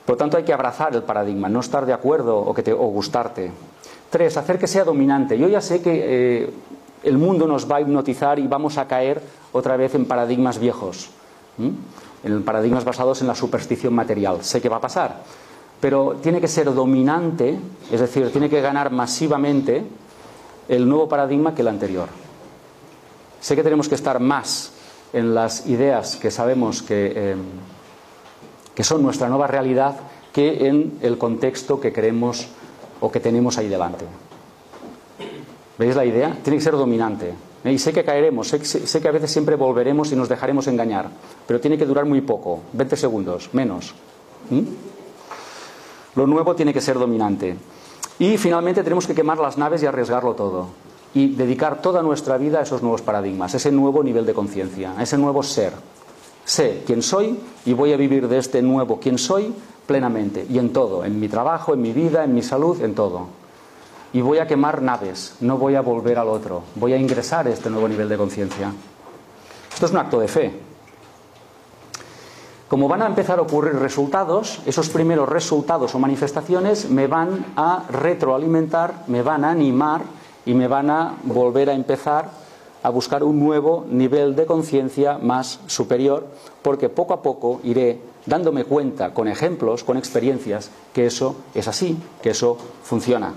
Por 0.05 0.15
lo 0.15 0.17
tanto, 0.17 0.37
hay 0.37 0.43
que 0.43 0.53
abrazar 0.53 0.95
el 0.95 1.03
paradigma, 1.03 1.49
no 1.49 1.59
estar 1.59 1.85
de 1.85 1.93
acuerdo 1.93 2.37
o, 2.37 2.53
que 2.53 2.63
te, 2.63 2.73
o 2.73 2.77
gustarte. 2.77 3.51
Tres, 4.09 4.35
hacer 4.37 4.57
que 4.57 4.67
sea 4.67 4.83
dominante. 4.83 5.37
Yo 5.37 5.47
ya 5.47 5.61
sé 5.61 5.81
que 5.81 6.43
eh, 6.43 6.53
el 7.03 7.17
mundo 7.17 7.47
nos 7.47 7.69
va 7.69 7.77
a 7.77 7.81
hipnotizar 7.81 8.39
y 8.39 8.47
vamos 8.47 8.77
a 8.77 8.87
caer 8.87 9.21
otra 9.51 9.75
vez 9.77 9.95
en 9.95 10.05
paradigmas 10.05 10.59
viejos. 10.59 11.09
En 12.23 12.43
paradigmas 12.43 12.85
basados 12.85 13.21
en 13.21 13.27
la 13.27 13.35
superstición 13.35 13.93
material. 13.93 14.43
Sé 14.43 14.61
que 14.61 14.69
va 14.69 14.77
a 14.77 14.81
pasar, 14.81 15.23
pero 15.79 16.17
tiene 16.21 16.39
que 16.39 16.47
ser 16.47 16.73
dominante, 16.73 17.59
es 17.91 17.99
decir, 17.99 18.31
tiene 18.31 18.49
que 18.49 18.61
ganar 18.61 18.91
masivamente 18.91 19.83
el 20.69 20.87
nuevo 20.87 21.09
paradigma 21.09 21.55
que 21.55 21.61
el 21.61 21.67
anterior. 21.67 22.07
Sé 23.39 23.55
que 23.55 23.63
tenemos 23.63 23.89
que 23.89 23.95
estar 23.95 24.19
más 24.19 24.71
en 25.13 25.33
las 25.33 25.65
ideas 25.67 26.15
que 26.15 26.31
sabemos 26.31 26.81
que, 26.81 27.13
eh, 27.15 27.35
que 28.75 28.83
son 28.83 29.01
nuestra 29.01 29.27
nueva 29.27 29.47
realidad 29.47 29.95
que 30.31 30.67
en 30.67 30.99
el 31.01 31.17
contexto 31.17 31.79
que 31.79 31.91
creemos 31.91 32.47
o 33.01 33.11
que 33.11 33.19
tenemos 33.19 33.57
ahí 33.57 33.67
delante. 33.67 34.05
¿Veis 35.77 35.95
la 35.95 36.05
idea? 36.05 36.37
Tiene 36.43 36.57
que 36.57 36.63
ser 36.63 36.73
dominante. 36.73 37.33
Y 37.63 37.77
sé 37.77 37.93
que 37.93 38.03
caeremos, 38.03 38.47
sé, 38.47 39.01
que 39.01 39.07
a 39.07 39.11
veces 39.11 39.31
siempre 39.31 39.55
volveremos 39.55 40.11
y 40.11 40.15
nos 40.15 40.27
dejaremos 40.27 40.65
engañar, 40.67 41.09
pero 41.45 41.59
tiene 41.59 41.77
que 41.77 41.85
durar 41.85 42.05
muy 42.05 42.21
poco, 42.21 42.61
20 42.73 42.95
segundos, 42.95 43.49
menos. 43.53 43.93
¿Mm? 44.49 44.61
Lo 46.15 46.25
nuevo 46.25 46.55
tiene 46.55 46.73
que 46.73 46.81
ser 46.81 46.97
dominante. 46.97 47.55
Y 48.17 48.37
finalmente 48.37 48.83
tenemos 48.83 49.05
que 49.05 49.13
quemar 49.13 49.37
las 49.37 49.57
naves 49.57 49.83
y 49.83 49.85
arriesgarlo 49.85 50.33
todo. 50.33 50.69
Y 51.13 51.35
dedicar 51.35 51.81
toda 51.81 52.01
nuestra 52.01 52.37
vida 52.37 52.59
a 52.59 52.63
esos 52.63 52.81
nuevos 52.81 53.01
paradigmas, 53.01 53.53
a 53.53 53.57
ese 53.57 53.71
nuevo 53.71 54.03
nivel 54.03 54.25
de 54.25 54.33
conciencia, 54.33 54.93
a 54.97 55.03
ese 55.03 55.17
nuevo 55.17 55.43
ser. 55.43 55.73
Sé 56.43 56.83
quién 56.85 57.03
soy 57.03 57.37
y 57.65 57.73
voy 57.73 57.93
a 57.93 57.97
vivir 57.97 58.27
de 58.27 58.39
este 58.39 58.61
nuevo 58.61 58.99
quién 58.99 59.17
soy 59.17 59.53
plenamente. 59.85 60.45
Y 60.49 60.57
en 60.57 60.73
todo, 60.73 61.05
en 61.05 61.19
mi 61.19 61.27
trabajo, 61.27 61.73
en 61.73 61.81
mi 61.81 61.93
vida, 61.93 62.23
en 62.23 62.33
mi 62.33 62.41
salud, 62.41 62.81
en 62.81 62.95
todo. 62.95 63.27
Y 64.13 64.21
voy 64.21 64.39
a 64.39 64.47
quemar 64.47 64.81
naves, 64.81 65.35
no 65.39 65.57
voy 65.57 65.75
a 65.75 65.81
volver 65.81 66.17
al 66.19 66.27
otro. 66.27 66.63
Voy 66.75 66.93
a 66.93 66.97
ingresar 66.97 67.47
a 67.47 67.49
este 67.49 67.69
nuevo 67.69 67.87
nivel 67.87 68.09
de 68.09 68.17
conciencia. 68.17 68.71
Esto 69.73 69.85
es 69.85 69.91
un 69.91 69.97
acto 69.97 70.19
de 70.19 70.27
fe. 70.27 70.59
Como 72.67 72.87
van 72.87 73.01
a 73.01 73.07
empezar 73.07 73.39
a 73.39 73.41
ocurrir 73.41 73.75
resultados, 73.75 74.61
esos 74.65 74.89
primeros 74.89 75.27
resultados 75.27 75.93
o 75.93 75.99
manifestaciones 75.99 76.89
me 76.89 77.07
van 77.07 77.47
a 77.57 77.83
retroalimentar, 77.89 79.03
me 79.07 79.21
van 79.21 79.43
a 79.43 79.51
animar 79.51 80.01
y 80.45 80.53
me 80.53 80.67
van 80.67 80.89
a 80.89 81.15
volver 81.23 81.69
a 81.69 81.73
empezar 81.73 82.29
a 82.83 82.89
buscar 82.89 83.23
un 83.23 83.39
nuevo 83.39 83.85
nivel 83.89 84.35
de 84.35 84.45
conciencia 84.45 85.17
más 85.17 85.59
superior, 85.67 86.27
porque 86.61 86.89
poco 86.89 87.13
a 87.13 87.21
poco 87.21 87.59
iré 87.63 87.99
dándome 88.25 88.63
cuenta 88.63 89.13
con 89.13 89.27
ejemplos, 89.27 89.83
con 89.83 89.97
experiencias, 89.97 90.71
que 90.93 91.05
eso 91.05 91.35
es 91.53 91.67
así, 91.67 91.97
que 92.21 92.29
eso 92.31 92.57
funciona. 92.83 93.33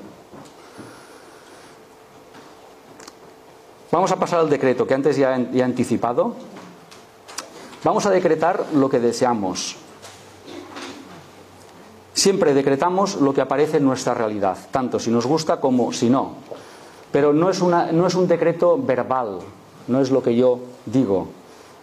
Vamos 3.95 4.11
a 4.11 4.16
pasar 4.16 4.41
al 4.41 4.51
decreto 4.51 4.89
que 4.89 4.95
antes 4.95 5.16
ya 5.16 5.39
he 5.39 5.62
anticipado. 5.62 6.35
Vamos 7.85 8.05
a 8.07 8.11
decretar 8.11 8.66
lo 8.75 8.91
que 8.91 8.99
deseamos. 8.99 9.77
Siempre 12.12 12.55
decretamos 12.55 13.15
lo 13.21 13.33
que 13.33 13.41
aparece 13.41 13.77
en 13.77 13.85
nuestra 13.85 14.12
realidad, 14.12 14.59
tanto 14.73 14.99
si 14.99 15.12
nos 15.12 15.27
gusta 15.27 15.61
como 15.61 15.93
si 15.93 16.11
no. 16.11 16.33
Pero 17.12 17.33
no 17.33 17.49
es, 17.51 17.61
un 17.61 18.27
decreto 18.27 18.77
verbal, 18.83 19.39
no 19.87 20.01
es 20.01 20.11
lo 20.11 20.25
que 20.25 20.35
yo 20.35 20.59
digo, 20.87 21.29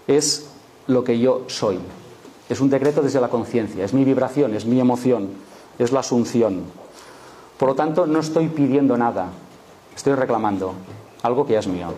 es 0.06 0.50
lo 0.88 1.06
que 1.06 1.18
yo 1.18 1.44
soy. 1.48 1.80
Es 2.50 2.60
un 2.60 2.70
decreto 2.70 3.02
desde 3.02 3.22
la 3.22 3.30
conciencia, 3.30 3.86
es 3.86 3.94
mi 3.94 4.04
vibración, 4.04 4.54
es 4.54 4.66
mi 4.66 4.82
emoción, 4.82 5.30
es 5.80 5.94
la 5.94 6.02
asunción. 6.02 6.64
Por 7.58 7.70
lo 7.70 7.76
tanto, 7.76 8.06
no 8.06 8.20
estoy 8.20 8.50
pidiendo 8.50 8.98
nada, 8.98 9.30
estoy 9.96 10.16
reclamando 10.16 10.76
algo 11.24 11.46
que 11.46 11.58
es 11.58 11.68
mío. 11.68 11.94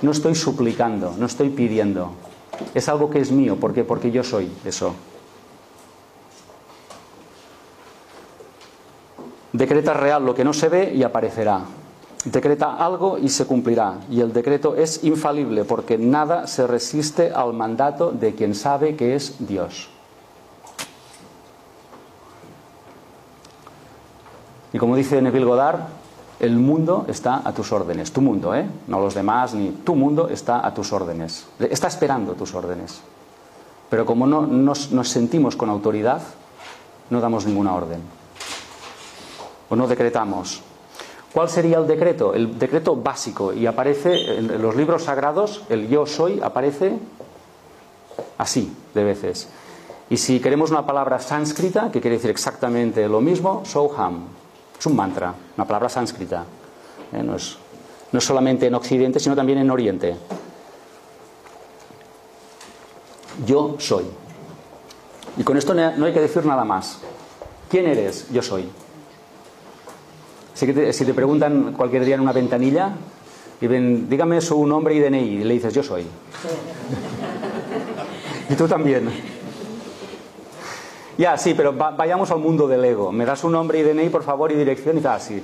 No 0.00 0.10
estoy 0.10 0.34
suplicando, 0.34 1.14
no 1.16 1.26
estoy 1.26 1.50
pidiendo. 1.50 2.12
Es 2.74 2.88
algo 2.88 3.08
que 3.10 3.20
es 3.20 3.30
mío. 3.30 3.56
¿Por 3.56 3.72
qué? 3.72 3.84
Porque 3.84 4.10
yo 4.10 4.24
soy 4.24 4.50
eso. 4.64 4.94
Decreta 9.52 9.92
real 9.92 10.24
lo 10.24 10.34
que 10.34 10.44
no 10.44 10.52
se 10.52 10.68
ve 10.68 10.92
y 10.94 11.02
aparecerá. 11.02 11.60
Decreta 12.24 12.76
algo 12.76 13.18
y 13.18 13.28
se 13.28 13.46
cumplirá. 13.46 13.98
Y 14.08 14.20
el 14.20 14.32
decreto 14.32 14.76
es 14.76 15.04
infalible 15.04 15.64
porque 15.64 15.98
nada 15.98 16.46
se 16.46 16.66
resiste 16.66 17.30
al 17.30 17.52
mandato 17.52 18.12
de 18.12 18.34
quien 18.34 18.54
sabe 18.54 18.96
que 18.96 19.14
es 19.14 19.46
Dios. 19.46 19.88
Y 24.72 24.78
como 24.78 24.96
dice 24.96 25.20
Neville 25.20 25.44
Goddard, 25.44 25.80
el 26.42 26.56
mundo 26.56 27.06
está 27.08 27.40
a 27.44 27.52
tus 27.54 27.70
órdenes, 27.70 28.12
tu 28.12 28.20
mundo, 28.20 28.52
¿eh? 28.52 28.66
no 28.88 28.98
los 28.98 29.14
demás, 29.14 29.54
ni 29.54 29.70
tu 29.70 29.94
mundo 29.94 30.28
está 30.28 30.66
a 30.66 30.74
tus 30.74 30.92
órdenes, 30.92 31.46
está 31.60 31.86
esperando 31.86 32.32
tus 32.32 32.52
órdenes. 32.52 33.00
Pero 33.88 34.04
como 34.04 34.26
no 34.26 34.42
nos, 34.42 34.90
sentimos 35.04 35.54
con 35.54 35.70
autoridad, 35.70 36.20
no 37.10 37.20
damos 37.20 37.46
ninguna 37.46 37.74
orden. 37.74 38.00
O 39.68 39.76
no 39.76 39.86
decretamos. 39.86 40.62
¿Cuál 41.32 41.48
sería 41.48 41.78
el 41.78 41.86
decreto? 41.86 42.34
El 42.34 42.58
decreto 42.58 42.96
básico. 42.96 43.52
Y 43.52 43.66
aparece 43.66 44.38
en 44.38 44.60
los 44.60 44.74
libros 44.74 45.04
sagrados, 45.04 45.62
el 45.68 45.88
yo 45.88 46.06
soy 46.06 46.40
aparece 46.42 46.98
así 48.36 48.76
de 48.94 49.04
veces. 49.04 49.48
Y 50.10 50.16
si 50.16 50.40
queremos 50.40 50.72
una 50.72 50.84
palabra 50.84 51.20
sánscrita, 51.20 51.92
que 51.92 52.00
quiere 52.00 52.16
decir 52.16 52.30
exactamente 52.30 53.06
lo 53.08 53.20
mismo, 53.20 53.62
soham, 53.64 54.24
es 54.78 54.86
un 54.86 54.96
mantra, 54.96 55.34
una 55.56 55.66
palabra 55.66 55.88
sánscrita. 55.88 56.44
Eh, 57.12 57.22
no, 57.22 57.36
es, 57.36 57.56
no 58.10 58.18
es 58.18 58.24
solamente 58.24 58.66
en 58.66 58.74
Occidente, 58.74 59.20
sino 59.20 59.36
también 59.36 59.58
en 59.58 59.70
Oriente. 59.70 60.16
Yo 63.46 63.76
soy. 63.78 64.04
Y 65.36 65.44
con 65.44 65.56
esto 65.56 65.74
no 65.74 66.06
hay 66.06 66.12
que 66.12 66.20
decir 66.20 66.44
nada 66.44 66.64
más. 66.64 66.98
¿Quién 67.70 67.86
eres? 67.86 68.26
Yo 68.30 68.42
soy. 68.42 68.68
Así 70.54 70.66
que 70.66 70.92
si 70.92 71.04
te 71.04 71.14
preguntan 71.14 71.72
cualquier 71.72 72.04
día 72.04 72.16
en 72.16 72.20
una 72.20 72.32
ventanilla 72.32 72.90
y 73.60 73.66
ven, 73.66 74.08
dígame 74.08 74.40
su 74.40 74.66
nombre 74.66 74.94
y 74.94 75.00
DNI, 75.00 75.18
y 75.18 75.44
le 75.44 75.54
dices, 75.54 75.72
yo 75.72 75.82
soy. 75.82 76.02
y 78.50 78.54
tú 78.54 78.68
también. 78.68 79.08
Ya, 81.22 81.38
sí, 81.38 81.54
pero 81.54 81.72
vayamos 81.72 82.32
al 82.32 82.40
mundo 82.40 82.66
del 82.66 82.84
ego. 82.84 83.12
Me 83.12 83.24
das 83.24 83.44
un 83.44 83.52
nombre 83.52 83.78
y 83.78 83.82
DNI, 83.84 84.08
por 84.08 84.24
favor, 84.24 84.50
y 84.50 84.56
dirección 84.56 84.98
y 84.98 85.00
tal, 85.00 85.20
sí. 85.20 85.40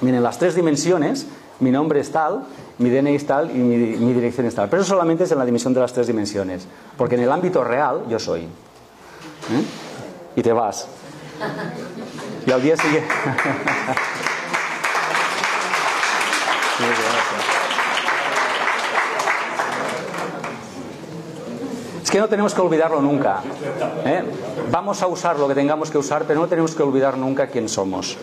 Miren, 0.00 0.22
las 0.22 0.38
tres 0.38 0.54
dimensiones, 0.54 1.26
mi 1.58 1.72
nombre 1.72 1.98
es 1.98 2.12
tal, 2.12 2.44
mi 2.78 2.90
DNI 2.90 3.16
es 3.16 3.26
tal 3.26 3.50
y 3.50 3.58
mi, 3.58 4.12
dirección 4.12 4.46
es 4.46 4.54
tal. 4.54 4.68
Pero 4.68 4.82
eso 4.82 4.90
solamente 4.90 5.24
es 5.24 5.32
en 5.32 5.38
la 5.38 5.44
dimensión 5.44 5.74
de 5.74 5.80
las 5.80 5.92
tres 5.92 6.06
dimensiones. 6.06 6.68
Porque 6.96 7.16
en 7.16 7.22
el 7.22 7.32
ámbito 7.32 7.64
real, 7.64 8.04
yo 8.08 8.20
soy. 8.20 8.42
¿Eh? 8.42 9.64
Y 10.36 10.42
te 10.42 10.52
vas. 10.52 10.86
Y 12.46 12.52
al 12.52 12.62
día 12.62 12.76
siguiente... 12.76 13.08
Es 22.04 22.05
que 22.16 22.20
no 22.22 22.28
tenemos 22.28 22.54
que 22.54 22.62
olvidarlo 22.62 23.02
nunca. 23.02 23.42
¿eh? 24.06 24.22
Vamos 24.70 25.02
a 25.02 25.06
usar 25.06 25.38
lo 25.38 25.46
que 25.46 25.54
tengamos 25.54 25.90
que 25.90 25.98
usar, 25.98 26.24
pero 26.26 26.40
no 26.40 26.46
tenemos 26.46 26.74
que 26.74 26.82
olvidar 26.82 27.18
nunca 27.18 27.48
quién 27.48 27.68
somos. 27.68 28.16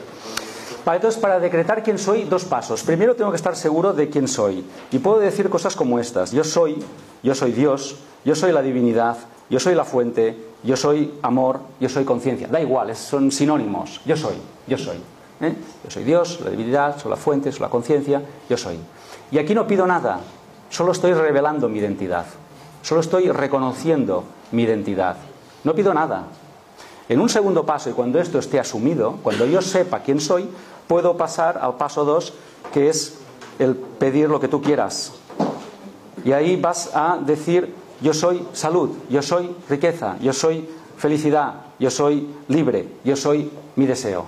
entonces, 0.88 1.22
para 1.22 1.40
decretar 1.40 1.84
quién 1.84 2.00
soy, 2.00 2.24
dos 2.24 2.44
pasos. 2.44 2.82
Primero 2.82 3.16
tengo 3.16 3.30
que 3.30 3.36
estar 3.36 3.56
seguro 3.56 3.94
de 3.94 4.10
quién 4.10 4.28
soy. 4.28 4.66
Y 4.92 4.98
puedo 4.98 5.20
decir 5.20 5.48
cosas 5.48 5.76
como 5.76 6.00
estas. 6.00 6.32
Yo 6.32 6.44
soy, 6.44 6.84
yo 7.22 7.36
soy 7.36 7.52
Dios, 7.52 7.98
yo 8.26 8.34
soy 8.34 8.52
la 8.52 8.64
divinidad, 8.64 9.16
yo 9.48 9.60
soy 9.60 9.76
la 9.76 9.86
fuente, 9.86 10.44
yo 10.64 10.76
soy 10.76 11.14
amor, 11.22 11.60
yo 11.80 11.88
soy 11.88 12.04
conciencia. 12.04 12.48
Da 12.48 12.60
igual, 12.60 12.96
son 12.96 13.32
sinónimos. 13.32 14.02
Yo 14.08 14.18
soy, 14.18 14.38
yo 14.66 14.80
soy. 14.80 14.98
¿eh? 15.40 15.54
Yo 15.84 15.92
soy 15.92 16.04
Dios, 16.04 16.40
la 16.44 16.50
divinidad, 16.50 17.00
soy 17.00 17.12
la 17.12 17.18
fuente, 17.18 17.52
soy 17.52 17.62
la 17.62 17.70
conciencia, 17.70 18.24
yo 18.50 18.58
soy. 18.58 18.80
Y 19.30 19.38
aquí 19.38 19.54
no 19.54 19.68
pido 19.68 19.86
nada, 19.86 20.20
solo 20.72 20.94
estoy 20.94 21.14
revelando 21.14 21.70
mi 21.70 21.78
identidad. 21.78 22.26
Solo 22.84 23.00
estoy 23.00 23.32
reconociendo 23.32 24.26
mi 24.52 24.64
identidad. 24.64 25.16
No 25.64 25.74
pido 25.74 25.94
nada. 25.94 26.26
En 27.08 27.22
un 27.22 27.30
segundo 27.30 27.66
paso, 27.66 27.90
y 27.90 27.94
cuando 27.94 28.20
esto 28.20 28.40
esté 28.40 28.60
asumido, 28.60 29.20
cuando 29.24 29.46
yo 29.46 29.62
sepa 29.62 30.02
quién 30.02 30.20
soy, 30.20 30.50
puedo 30.88 31.16
pasar 31.16 31.58
al 31.58 31.76
paso 31.78 32.04
dos, 32.04 32.34
que 32.74 32.90
es 32.90 33.20
el 33.58 33.76
pedir 33.76 34.30
lo 34.30 34.40
que 34.42 34.50
tú 34.50 34.62
quieras. 34.62 35.14
Y 36.26 36.34
ahí 36.34 36.58
vas 36.58 36.92
a 36.94 37.18
decir, 37.18 37.74
yo 38.02 38.14
soy 38.14 38.46
salud, 38.52 38.90
yo 39.10 39.22
soy 39.22 39.56
riqueza, 39.70 40.18
yo 40.20 40.34
soy 40.34 40.70
felicidad, 40.98 41.54
yo 41.80 41.90
soy 41.90 42.36
libre, 42.50 42.88
yo 43.06 43.16
soy 43.16 43.50
mi 43.78 43.86
deseo. 43.86 44.26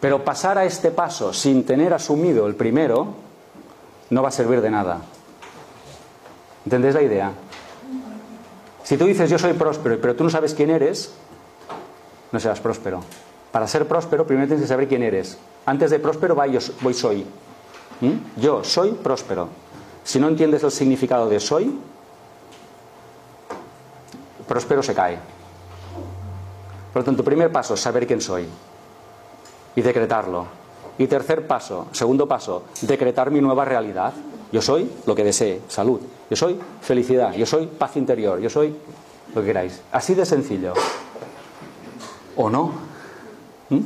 Pero 0.00 0.24
pasar 0.24 0.56
a 0.56 0.64
este 0.64 0.90
paso 0.90 1.34
sin 1.34 1.64
tener 1.64 1.92
asumido 1.92 2.46
el 2.46 2.54
primero 2.54 3.08
no 4.08 4.22
va 4.22 4.28
a 4.28 4.32
servir 4.32 4.62
de 4.62 4.70
nada. 4.70 5.00
¿Entendéis 6.64 6.94
la 6.94 7.02
idea? 7.02 7.32
Si 8.86 8.96
tú 8.96 9.04
dices 9.04 9.28
yo 9.28 9.36
soy 9.36 9.52
próspero, 9.54 10.00
pero 10.00 10.14
tú 10.14 10.22
no 10.22 10.30
sabes 10.30 10.54
quién 10.54 10.70
eres, 10.70 11.12
no 12.30 12.38
serás 12.38 12.60
próspero. 12.60 13.00
Para 13.50 13.66
ser 13.66 13.88
próspero, 13.88 14.24
primero 14.24 14.46
tienes 14.46 14.62
que 14.62 14.68
saber 14.68 14.86
quién 14.86 15.02
eres. 15.02 15.38
Antes 15.64 15.90
de 15.90 15.98
próspero 15.98 16.36
va 16.36 16.46
yo 16.46 16.60
voy 16.82 16.94
soy. 16.94 17.26
¿Mm? 18.00 18.40
Yo 18.40 18.62
soy 18.62 18.92
próspero. 18.92 19.48
Si 20.04 20.20
no 20.20 20.28
entiendes 20.28 20.62
el 20.62 20.70
significado 20.70 21.28
de 21.28 21.40
soy, 21.40 21.76
próspero 24.46 24.84
se 24.84 24.94
cae. 24.94 25.18
Por 26.92 27.02
lo 27.02 27.04
tanto, 27.04 27.24
primer 27.24 27.50
paso, 27.50 27.76
saber 27.76 28.06
quién 28.06 28.20
soy 28.20 28.46
y 29.74 29.82
decretarlo. 29.82 30.46
Y 30.96 31.08
tercer 31.08 31.44
paso, 31.48 31.88
segundo 31.90 32.28
paso, 32.28 32.66
decretar 32.82 33.32
mi 33.32 33.40
nueva 33.40 33.64
realidad. 33.64 34.12
Yo 34.52 34.62
soy 34.62 34.90
lo 35.06 35.14
que 35.14 35.24
desee, 35.24 35.60
salud. 35.68 36.00
Yo 36.30 36.36
soy 36.36 36.58
felicidad. 36.80 37.34
Yo 37.34 37.46
soy 37.46 37.66
paz 37.66 37.96
interior. 37.96 38.40
Yo 38.40 38.50
soy 38.50 38.74
lo 39.34 39.40
que 39.40 39.46
queráis. 39.46 39.80
Así 39.92 40.14
de 40.14 40.24
sencillo. 40.24 40.72
¿O 42.36 42.50
no? 42.50 42.72
¿Mm? 43.70 43.80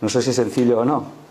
No 0.00 0.08
sé 0.08 0.22
si 0.22 0.30
es 0.30 0.36
sencillo 0.36 0.80
o 0.80 0.84
no. 0.84 1.24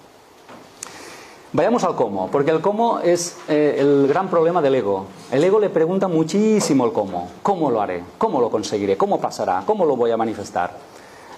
Vayamos 1.56 1.84
al 1.84 1.96
cómo, 1.96 2.32
porque 2.32 2.50
el 2.50 2.62
cómo 2.62 3.00
es 3.00 3.38
eh, 3.48 3.76
el 3.78 4.08
gran 4.08 4.28
problema 4.28 4.60
del 4.60 4.74
ego. 4.74 5.06
El 5.32 5.44
ego 5.44 5.60
le 5.60 5.70
pregunta 5.70 6.08
muchísimo 6.08 6.84
el 6.84 6.92
cómo. 6.92 7.30
¿Cómo 7.44 7.70
lo 7.70 7.80
haré? 7.80 8.04
¿Cómo 8.18 8.42
lo 8.42 8.50
conseguiré? 8.50 8.98
¿Cómo 8.98 9.22
pasará? 9.22 9.62
¿Cómo 9.64 9.86
lo 9.86 9.96
voy 9.96 10.10
a 10.10 10.18
manifestar? 10.18 10.76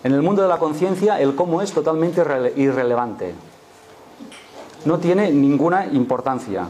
En 0.06 0.14
el 0.14 0.22
mundo 0.22 0.42
de 0.42 0.48
la 0.48 0.58
conciencia 0.58 1.20
el 1.20 1.36
cómo 1.36 1.62
es 1.62 1.74
totalmente 1.74 2.22
irrelevante. 2.56 3.34
No 4.86 5.00
tiene 5.00 5.32
ninguna 5.32 5.88
importancia. 5.88 6.68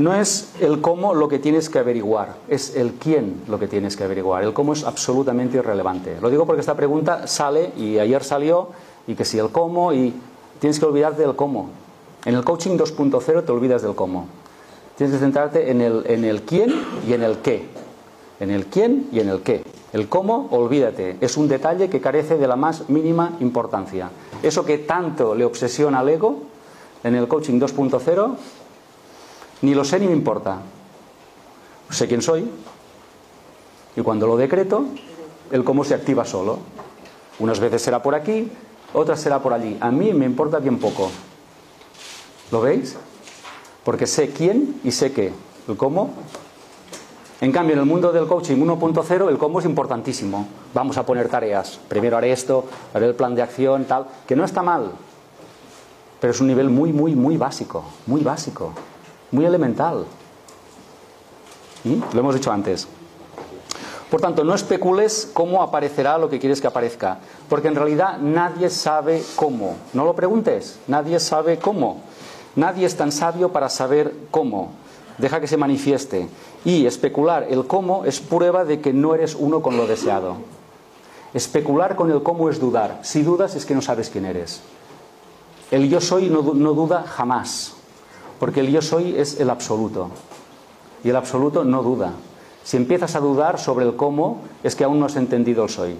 No 0.00 0.14
es 0.14 0.54
el 0.60 0.80
cómo 0.80 1.14
lo 1.14 1.28
que 1.28 1.38
tienes 1.38 1.68
que 1.68 1.78
averiguar, 1.78 2.36
es 2.48 2.74
el 2.74 2.94
quién 2.94 3.42
lo 3.48 3.58
que 3.58 3.68
tienes 3.68 3.98
que 3.98 4.04
averiguar. 4.04 4.42
El 4.42 4.54
cómo 4.54 4.72
es 4.72 4.84
absolutamente 4.84 5.58
irrelevante. 5.58 6.16
Lo 6.22 6.30
digo 6.30 6.46
porque 6.46 6.60
esta 6.60 6.74
pregunta 6.74 7.26
sale 7.26 7.72
y 7.76 7.98
ayer 7.98 8.24
salió 8.24 8.68
y 9.06 9.14
que 9.14 9.26
si 9.26 9.38
el 9.38 9.50
cómo 9.50 9.92
y 9.92 10.14
tienes 10.58 10.80
que 10.80 10.86
olvidarte 10.86 11.20
del 11.20 11.36
cómo. 11.36 11.68
En 12.24 12.34
el 12.34 12.44
coaching 12.44 12.78
2.0 12.78 13.44
te 13.44 13.52
olvidas 13.52 13.82
del 13.82 13.94
cómo. 13.94 14.26
Tienes 14.96 15.14
que 15.14 15.20
centrarte 15.20 15.70
en 15.70 15.82
el, 15.82 16.04
en 16.06 16.24
el 16.24 16.44
quién 16.44 16.72
y 17.06 17.12
en 17.12 17.22
el 17.22 17.36
qué. 17.40 17.68
En 18.40 18.50
el 18.50 18.64
quién 18.68 19.06
y 19.12 19.20
en 19.20 19.28
el 19.28 19.42
qué. 19.42 19.62
El 19.92 20.08
cómo, 20.08 20.48
olvídate, 20.50 21.18
es 21.20 21.36
un 21.36 21.46
detalle 21.46 21.90
que 21.90 22.00
carece 22.00 22.38
de 22.38 22.48
la 22.48 22.56
más 22.56 22.88
mínima 22.88 23.36
importancia. 23.40 24.08
Eso 24.42 24.64
que 24.64 24.78
tanto 24.78 25.34
le 25.34 25.44
obsesiona 25.44 25.98
al 25.98 26.08
ego, 26.08 26.38
en 27.04 27.14
el 27.16 27.28
coaching 27.28 27.60
2.0, 27.60 28.36
ni 29.62 29.74
lo 29.74 29.84
sé 29.84 29.98
ni 29.98 30.06
me 30.06 30.12
importa. 30.12 30.58
Sé 31.90 32.06
quién 32.06 32.22
soy 32.22 32.48
y 33.96 34.02
cuando 34.02 34.26
lo 34.26 34.36
decreto, 34.36 34.84
el 35.50 35.64
cómo 35.64 35.84
se 35.84 35.94
activa 35.94 36.24
solo. 36.24 36.58
Unas 37.38 37.58
veces 37.58 37.82
será 37.82 38.02
por 38.02 38.14
aquí, 38.14 38.50
otras 38.92 39.20
será 39.20 39.40
por 39.40 39.52
allí. 39.52 39.76
A 39.80 39.90
mí 39.90 40.12
me 40.12 40.26
importa 40.26 40.58
bien 40.58 40.78
poco. 40.78 41.10
¿Lo 42.50 42.60
veis? 42.60 42.96
Porque 43.84 44.06
sé 44.06 44.30
quién 44.30 44.80
y 44.84 44.92
sé 44.92 45.12
qué. 45.12 45.32
El 45.68 45.76
cómo. 45.76 46.10
En 47.40 47.52
cambio, 47.52 47.72
en 47.72 47.80
el 47.80 47.86
mundo 47.86 48.12
del 48.12 48.26
coaching 48.26 48.56
1.0, 48.56 49.28
el 49.28 49.38
cómo 49.38 49.60
es 49.60 49.64
importantísimo. 49.64 50.46
Vamos 50.74 50.98
a 50.98 51.06
poner 51.06 51.28
tareas. 51.28 51.80
Primero 51.88 52.18
haré 52.18 52.32
esto, 52.32 52.66
haré 52.92 53.06
el 53.06 53.14
plan 53.14 53.34
de 53.34 53.42
acción, 53.42 53.84
tal. 53.86 54.06
Que 54.26 54.36
no 54.36 54.44
está 54.44 54.62
mal. 54.62 54.92
Pero 56.20 56.32
es 56.32 56.40
un 56.40 56.48
nivel 56.48 56.68
muy, 56.68 56.92
muy, 56.92 57.14
muy 57.14 57.38
básico. 57.38 57.82
Muy 58.06 58.20
básico. 58.22 58.74
Muy 59.30 59.44
elemental. 59.44 60.06
¿Mm? 61.84 62.00
Lo 62.12 62.20
hemos 62.20 62.34
dicho 62.34 62.52
antes. 62.52 62.86
Por 64.10 64.20
tanto, 64.20 64.42
no 64.42 64.54
especules 64.54 65.30
cómo 65.32 65.62
aparecerá 65.62 66.18
lo 66.18 66.28
que 66.28 66.40
quieres 66.40 66.60
que 66.60 66.66
aparezca, 66.66 67.18
porque 67.48 67.68
en 67.68 67.76
realidad 67.76 68.18
nadie 68.18 68.68
sabe 68.68 69.22
cómo. 69.36 69.76
No 69.92 70.04
lo 70.04 70.14
preguntes, 70.14 70.80
nadie 70.88 71.20
sabe 71.20 71.58
cómo. 71.58 72.02
Nadie 72.56 72.86
es 72.86 72.96
tan 72.96 73.12
sabio 73.12 73.52
para 73.52 73.68
saber 73.68 74.12
cómo. 74.32 74.72
Deja 75.18 75.40
que 75.40 75.46
se 75.46 75.56
manifieste. 75.56 76.28
Y 76.64 76.86
especular 76.86 77.46
el 77.48 77.66
cómo 77.66 78.04
es 78.04 78.20
prueba 78.20 78.64
de 78.64 78.80
que 78.80 78.92
no 78.92 79.14
eres 79.14 79.36
uno 79.38 79.62
con 79.62 79.76
lo 79.76 79.86
deseado. 79.86 80.36
Especular 81.32 81.94
con 81.94 82.10
el 82.10 82.24
cómo 82.24 82.50
es 82.50 82.58
dudar. 82.58 82.98
Si 83.02 83.22
dudas 83.22 83.54
es 83.54 83.64
que 83.64 83.74
no 83.74 83.82
sabes 83.82 84.10
quién 84.10 84.24
eres. 84.24 84.60
El 85.70 85.88
yo 85.88 86.00
soy 86.00 86.28
no, 86.28 86.42
duda 86.42 87.04
jamás, 87.04 87.74
porque 88.40 88.60
el 88.60 88.72
yo 88.72 88.82
soy 88.82 89.14
es 89.16 89.38
el 89.38 89.50
absoluto. 89.50 90.08
Y 91.04 91.10
el 91.10 91.16
absoluto 91.16 91.62
no 91.62 91.82
duda. 91.82 92.12
Si 92.64 92.78
empiezas 92.78 93.14
a 93.14 93.20
dudar 93.20 93.58
sobre 93.58 93.84
el 93.84 93.94
cómo, 93.94 94.40
es 94.64 94.74
que 94.74 94.82
aún 94.82 94.98
no 94.98 95.06
has 95.06 95.16
entendido 95.16 95.62
el 95.62 95.68
soy. 95.68 95.96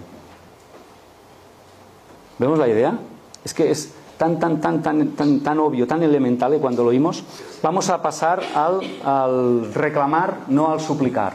¿Vemos 2.38 2.58
la 2.58 2.66
idea? 2.66 2.98
Es 3.44 3.52
que 3.52 3.70
es, 3.70 3.92
tan, 4.16 4.38
tan, 4.38 4.60
tan, 4.60 4.82
tan, 4.82 5.10
tan, 5.10 5.40
tan 5.40 5.58
obvio, 5.58 5.86
tan 5.86 6.02
elemental 6.02 6.52
que 6.52 6.58
cuando 6.58 6.82
lo 6.82 6.88
oímos, 6.88 7.22
vamos 7.62 7.90
a 7.90 8.00
pasar 8.00 8.42
al, 8.54 9.74
reclamar, 9.74 10.40
no 10.48 10.72
al 10.72 10.80
suplicar. 10.80 11.34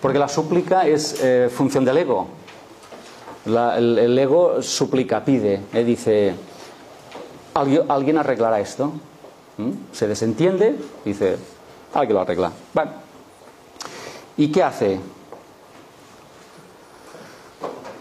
Porque 0.00 0.18
la 0.18 0.28
súplica 0.28 0.86
es 0.86 1.20
eh, 1.20 1.50
función 1.52 1.84
del 1.84 1.98
ego. 1.98 2.28
el, 3.44 4.16
ego 4.16 4.62
suplica, 4.62 5.24
pide, 5.24 5.62
eh, 5.72 5.82
dice, 5.82 6.34
¿alguien, 7.54 7.82
¿alguien 7.88 8.18
arreglará 8.18 8.60
esto? 8.60 8.92
¿Mm? 9.58 9.70
Se 9.92 10.06
desentiende, 10.06 10.76
dice, 11.04 11.36
alguien 11.94 12.14
lo 12.14 12.20
arregla. 12.20 12.52
Bueno. 12.74 12.92
¿Y 14.36 14.52
qué 14.52 14.62
hace? 14.62 15.00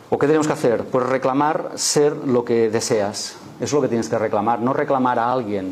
¿O 0.10 0.18
qué 0.18 0.27
tenemos 0.27 0.48
que 0.48 0.53
hacer? 0.53 0.84
Pues 0.86 1.06
reclamar 1.07 1.72
ser 1.76 2.15
lo 2.15 2.45
que 2.45 2.69
deseas. 2.69 3.38
Eso 3.57 3.64
es 3.64 3.73
lo 3.73 3.82
que 3.82 3.88
tienes 3.88 4.10
que 4.10 4.18
reclamar, 4.18 4.60
no 4.60 4.73
reclamar 4.73 5.18
a 5.18 5.32
alguien 5.32 5.72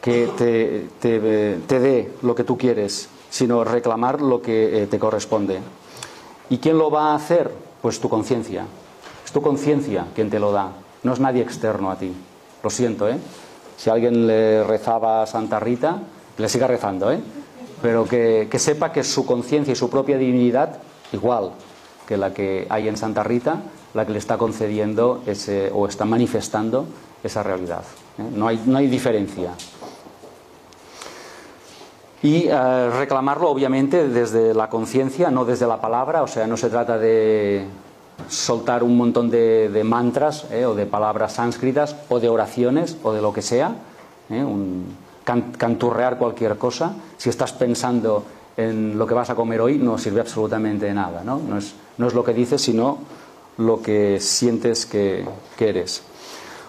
que 0.00 0.28
te, 0.36 0.88
te, 1.00 1.78
dé 1.80 2.12
lo 2.22 2.34
que 2.34 2.42
tú 2.42 2.58
quieres, 2.58 3.08
sino 3.30 3.62
reclamar 3.62 4.20
lo 4.20 4.42
que 4.42 4.82
eh, 4.82 4.86
te 4.88 4.98
corresponde. 4.98 5.60
¿Y 6.50 6.58
quién 6.58 6.76
lo 6.76 6.90
va 6.90 7.12
a 7.12 7.14
hacer? 7.14 7.52
Pues 7.80 8.00
tu 8.00 8.08
conciencia. 8.08 8.66
Es 9.24 9.30
tu 9.30 9.40
conciencia 9.40 10.06
quien 10.14 10.28
te 10.28 10.40
lo 10.40 10.50
da, 10.50 10.72
no 11.04 11.12
es 11.12 11.20
nadie 11.20 11.42
externo 11.42 11.90
a 11.90 11.96
ti. 11.96 12.12
Lo 12.62 12.70
siento, 12.70 13.08
¿eh? 13.08 13.16
Si 13.76 13.90
alguien 13.90 14.26
le 14.26 14.64
rezaba 14.64 15.22
a 15.22 15.26
Santa 15.26 15.58
Rita, 15.58 15.98
le 16.38 16.48
siga 16.48 16.66
rezando, 16.66 17.10
¿eh? 17.10 17.20
Pero 17.80 18.04
que, 18.04 18.48
que 18.50 18.58
sepa 18.58 18.92
que 18.92 19.02
su 19.02 19.26
conciencia 19.26 19.72
y 19.72 19.76
su 19.76 19.90
propia 19.90 20.16
divinidad, 20.16 20.78
igual 21.12 21.50
que 22.06 22.16
la 22.16 22.32
que 22.32 22.66
hay 22.68 22.88
en 22.88 22.96
Santa 22.96 23.22
Rita, 23.22 23.62
la 23.94 24.06
que 24.06 24.12
le 24.12 24.18
está 24.18 24.38
concediendo 24.38 25.22
ese, 25.26 25.70
o 25.72 25.86
está 25.86 26.04
manifestando 26.04 26.86
esa 27.22 27.42
realidad. 27.42 27.82
¿eh? 28.18 28.22
No, 28.34 28.48
hay, 28.48 28.62
no 28.66 28.78
hay 28.78 28.86
diferencia. 28.86 29.52
Y 32.22 32.46
eh, 32.46 32.90
reclamarlo, 32.90 33.50
obviamente, 33.50 34.08
desde 34.08 34.54
la 34.54 34.68
conciencia, 34.68 35.30
no 35.30 35.44
desde 35.44 35.66
la 35.66 35.80
palabra, 35.80 36.22
o 36.22 36.28
sea, 36.28 36.46
no 36.46 36.56
se 36.56 36.70
trata 36.70 36.96
de 36.98 37.66
soltar 38.28 38.82
un 38.82 38.96
montón 38.96 39.30
de, 39.30 39.82
mantras 39.84 40.46
¿eh? 40.50 40.64
o 40.66 40.74
de 40.74 40.86
palabras 40.86 41.34
sánscritas 41.34 41.96
o 42.08 42.20
de 42.20 42.28
oraciones 42.28 42.96
o 43.02 43.12
de 43.12 43.22
lo 43.22 43.32
que 43.32 43.42
sea, 43.42 43.74
un, 44.30 44.96
canturrear 45.24 46.18
cualquier 46.18 46.56
cosa. 46.56 46.94
Si 47.16 47.28
estás 47.28 47.52
pensando 47.52 48.24
en 48.56 48.98
lo 48.98 49.06
que 49.06 49.14
vas 49.14 49.30
a 49.30 49.34
comer 49.34 49.60
hoy, 49.60 49.78
no 49.78 49.98
sirve 49.98 50.20
absolutamente 50.20 50.86
de 50.86 50.94
nada, 50.94 51.22
¿no? 51.24 51.38
No 51.38 51.58
es, 51.58 51.74
no 51.98 52.06
es 52.06 52.14
lo 52.14 52.24
que 52.24 52.34
dices, 52.34 52.60
sino 52.60 52.98
lo 53.58 53.82
que 53.82 54.18
sientes 54.20 54.86
que, 54.86 55.24
eres. 55.58 56.02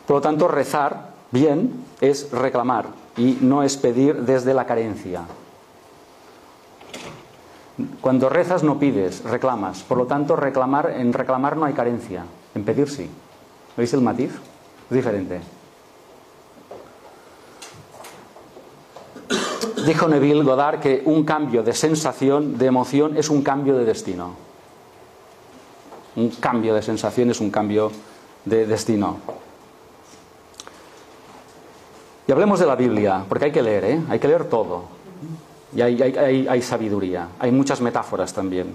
Por 0.06 0.18
lo 0.18 0.22
tanto, 0.22 0.48
rezar 0.48 1.14
bien 1.32 1.86
es 2.00 2.32
reclamar 2.32 2.86
y 3.18 3.38
no 3.42 3.64
es 3.64 3.78
pedir 3.78 4.22
desde 4.24 4.54
la 4.54 4.66
carencia. 4.66 5.22
Cuando 8.02 8.30
rezas 8.30 8.64
no 8.64 8.78
pides, 8.78 9.24
reclamas. 9.24 9.82
Por 9.82 9.98
lo 9.98 10.06
tanto, 10.06 10.36
reclamar, 10.36 10.92
en 10.92 11.12
reclamar 11.12 11.58
no 11.58 11.66
hay 11.66 11.74
carencia, 11.74 12.24
en 12.54 12.64
pedir 12.64 12.90
sí. 12.90 13.10
¿Veis 13.76 13.94
el 13.94 14.02
matiz? 14.02 14.32
Es 14.90 14.96
diferente. 14.96 15.42
Dijo 19.86 20.08
Neville 20.08 20.44
Goddard 20.44 20.80
que 20.80 21.02
un 21.06 21.26
cambio 21.26 21.64
de 21.64 21.74
sensación, 21.74 22.58
de 22.58 22.68
emoción, 22.68 23.18
es 23.18 23.30
un 23.30 23.42
cambio 23.42 23.76
de 23.76 23.86
destino. 23.86 24.36
Un 26.16 26.30
cambio 26.30 26.76
de 26.76 26.82
sensación 26.82 27.32
es 27.32 27.42
un 27.42 27.50
cambio 27.50 27.92
de 28.46 28.68
destino. 28.68 29.18
Y 32.28 32.32
hablemos 32.32 32.60
de 32.60 32.66
la 32.66 32.76
Biblia, 32.76 33.26
porque 33.28 33.46
hay 33.46 33.52
que 33.52 33.62
leer, 33.62 33.84
¿eh? 33.86 34.02
hay 34.10 34.20
que 34.20 34.28
leer 34.28 34.46
todo. 34.46 34.84
Y 35.76 35.82
hay, 35.82 36.62
sabiduría, 36.62 37.30
hay 37.40 37.52
muchas 37.52 37.82
metáforas 37.82 38.34
también. 38.34 38.74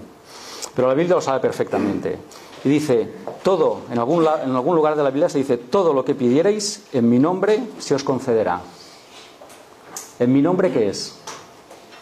Pero 0.75 0.89
la 0.89 0.95
Biblia 0.95 1.17
lo 1.17 1.21
sabe 1.21 1.41
perfectamente. 1.41 2.19
Y 2.65 2.69
dice, 2.69 3.09
todo, 3.43 3.83
en 3.91 3.99
algún, 3.99 4.25
en 4.25 4.51
algún 4.51 4.75
lugar 4.75 4.97
de 4.97 5.05
la 5.05 5.11
Biblia 5.11 5.29
se 5.29 5.39
dice, 5.39 5.59
todo 5.59 5.93
lo 5.93 6.05
que 6.05 6.15
pidierais 6.15 6.85
en 6.93 7.09
mi 7.09 7.19
nombre 7.19 7.61
se 7.79 7.95
os 7.95 8.03
concederá. 8.03 8.61
¿En 10.19 10.33
mi 10.33 10.43
nombre 10.43 10.73
qué 10.73 10.89
es? 10.89 11.15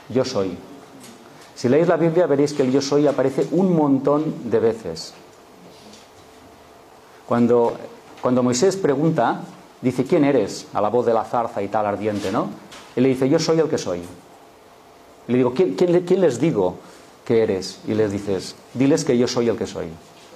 Yo 0.08 0.24
soy. 0.24 0.56
Si 1.54 1.68
leéis 1.68 1.88
la 1.88 1.96
Biblia 1.96 2.26
veréis 2.26 2.52
que 2.52 2.62
el 2.62 2.72
yo 2.72 2.80
soy 2.80 3.06
aparece 3.06 3.46
un 3.50 3.74
montón 3.74 4.50
de 4.50 4.60
veces. 4.60 5.14
Cuando, 7.26 7.76
cuando 8.22 8.42
Moisés 8.42 8.76
pregunta, 8.76 9.42
dice, 9.80 10.04
¿quién 10.04 10.24
eres? 10.24 10.66
A 10.72 10.80
la 10.80 10.88
voz 10.88 11.06
de 11.06 11.14
la 11.14 11.24
zarza 11.24 11.62
y 11.62 11.68
tal 11.68 11.86
ardiente, 11.86 12.30
¿no? 12.30 12.48
Y 12.94 13.00
le 13.00 13.08
dice, 13.08 13.28
yo 13.28 13.38
soy 13.38 13.58
el 13.58 13.68
que 13.68 13.78
soy. 13.78 14.02
Le 15.28 15.38
digo, 15.38 15.52
¿quién, 15.54 15.74
quién, 15.74 16.20
les 16.20 16.40
digo 16.40 16.76
que 17.24 17.42
eres? 17.42 17.80
Y 17.86 17.94
les 17.94 18.12
dices, 18.12 18.54
diles 18.74 19.04
que 19.04 19.18
yo 19.18 19.26
soy 19.26 19.48
el 19.48 19.56
que 19.56 19.66
soy. 19.66 19.86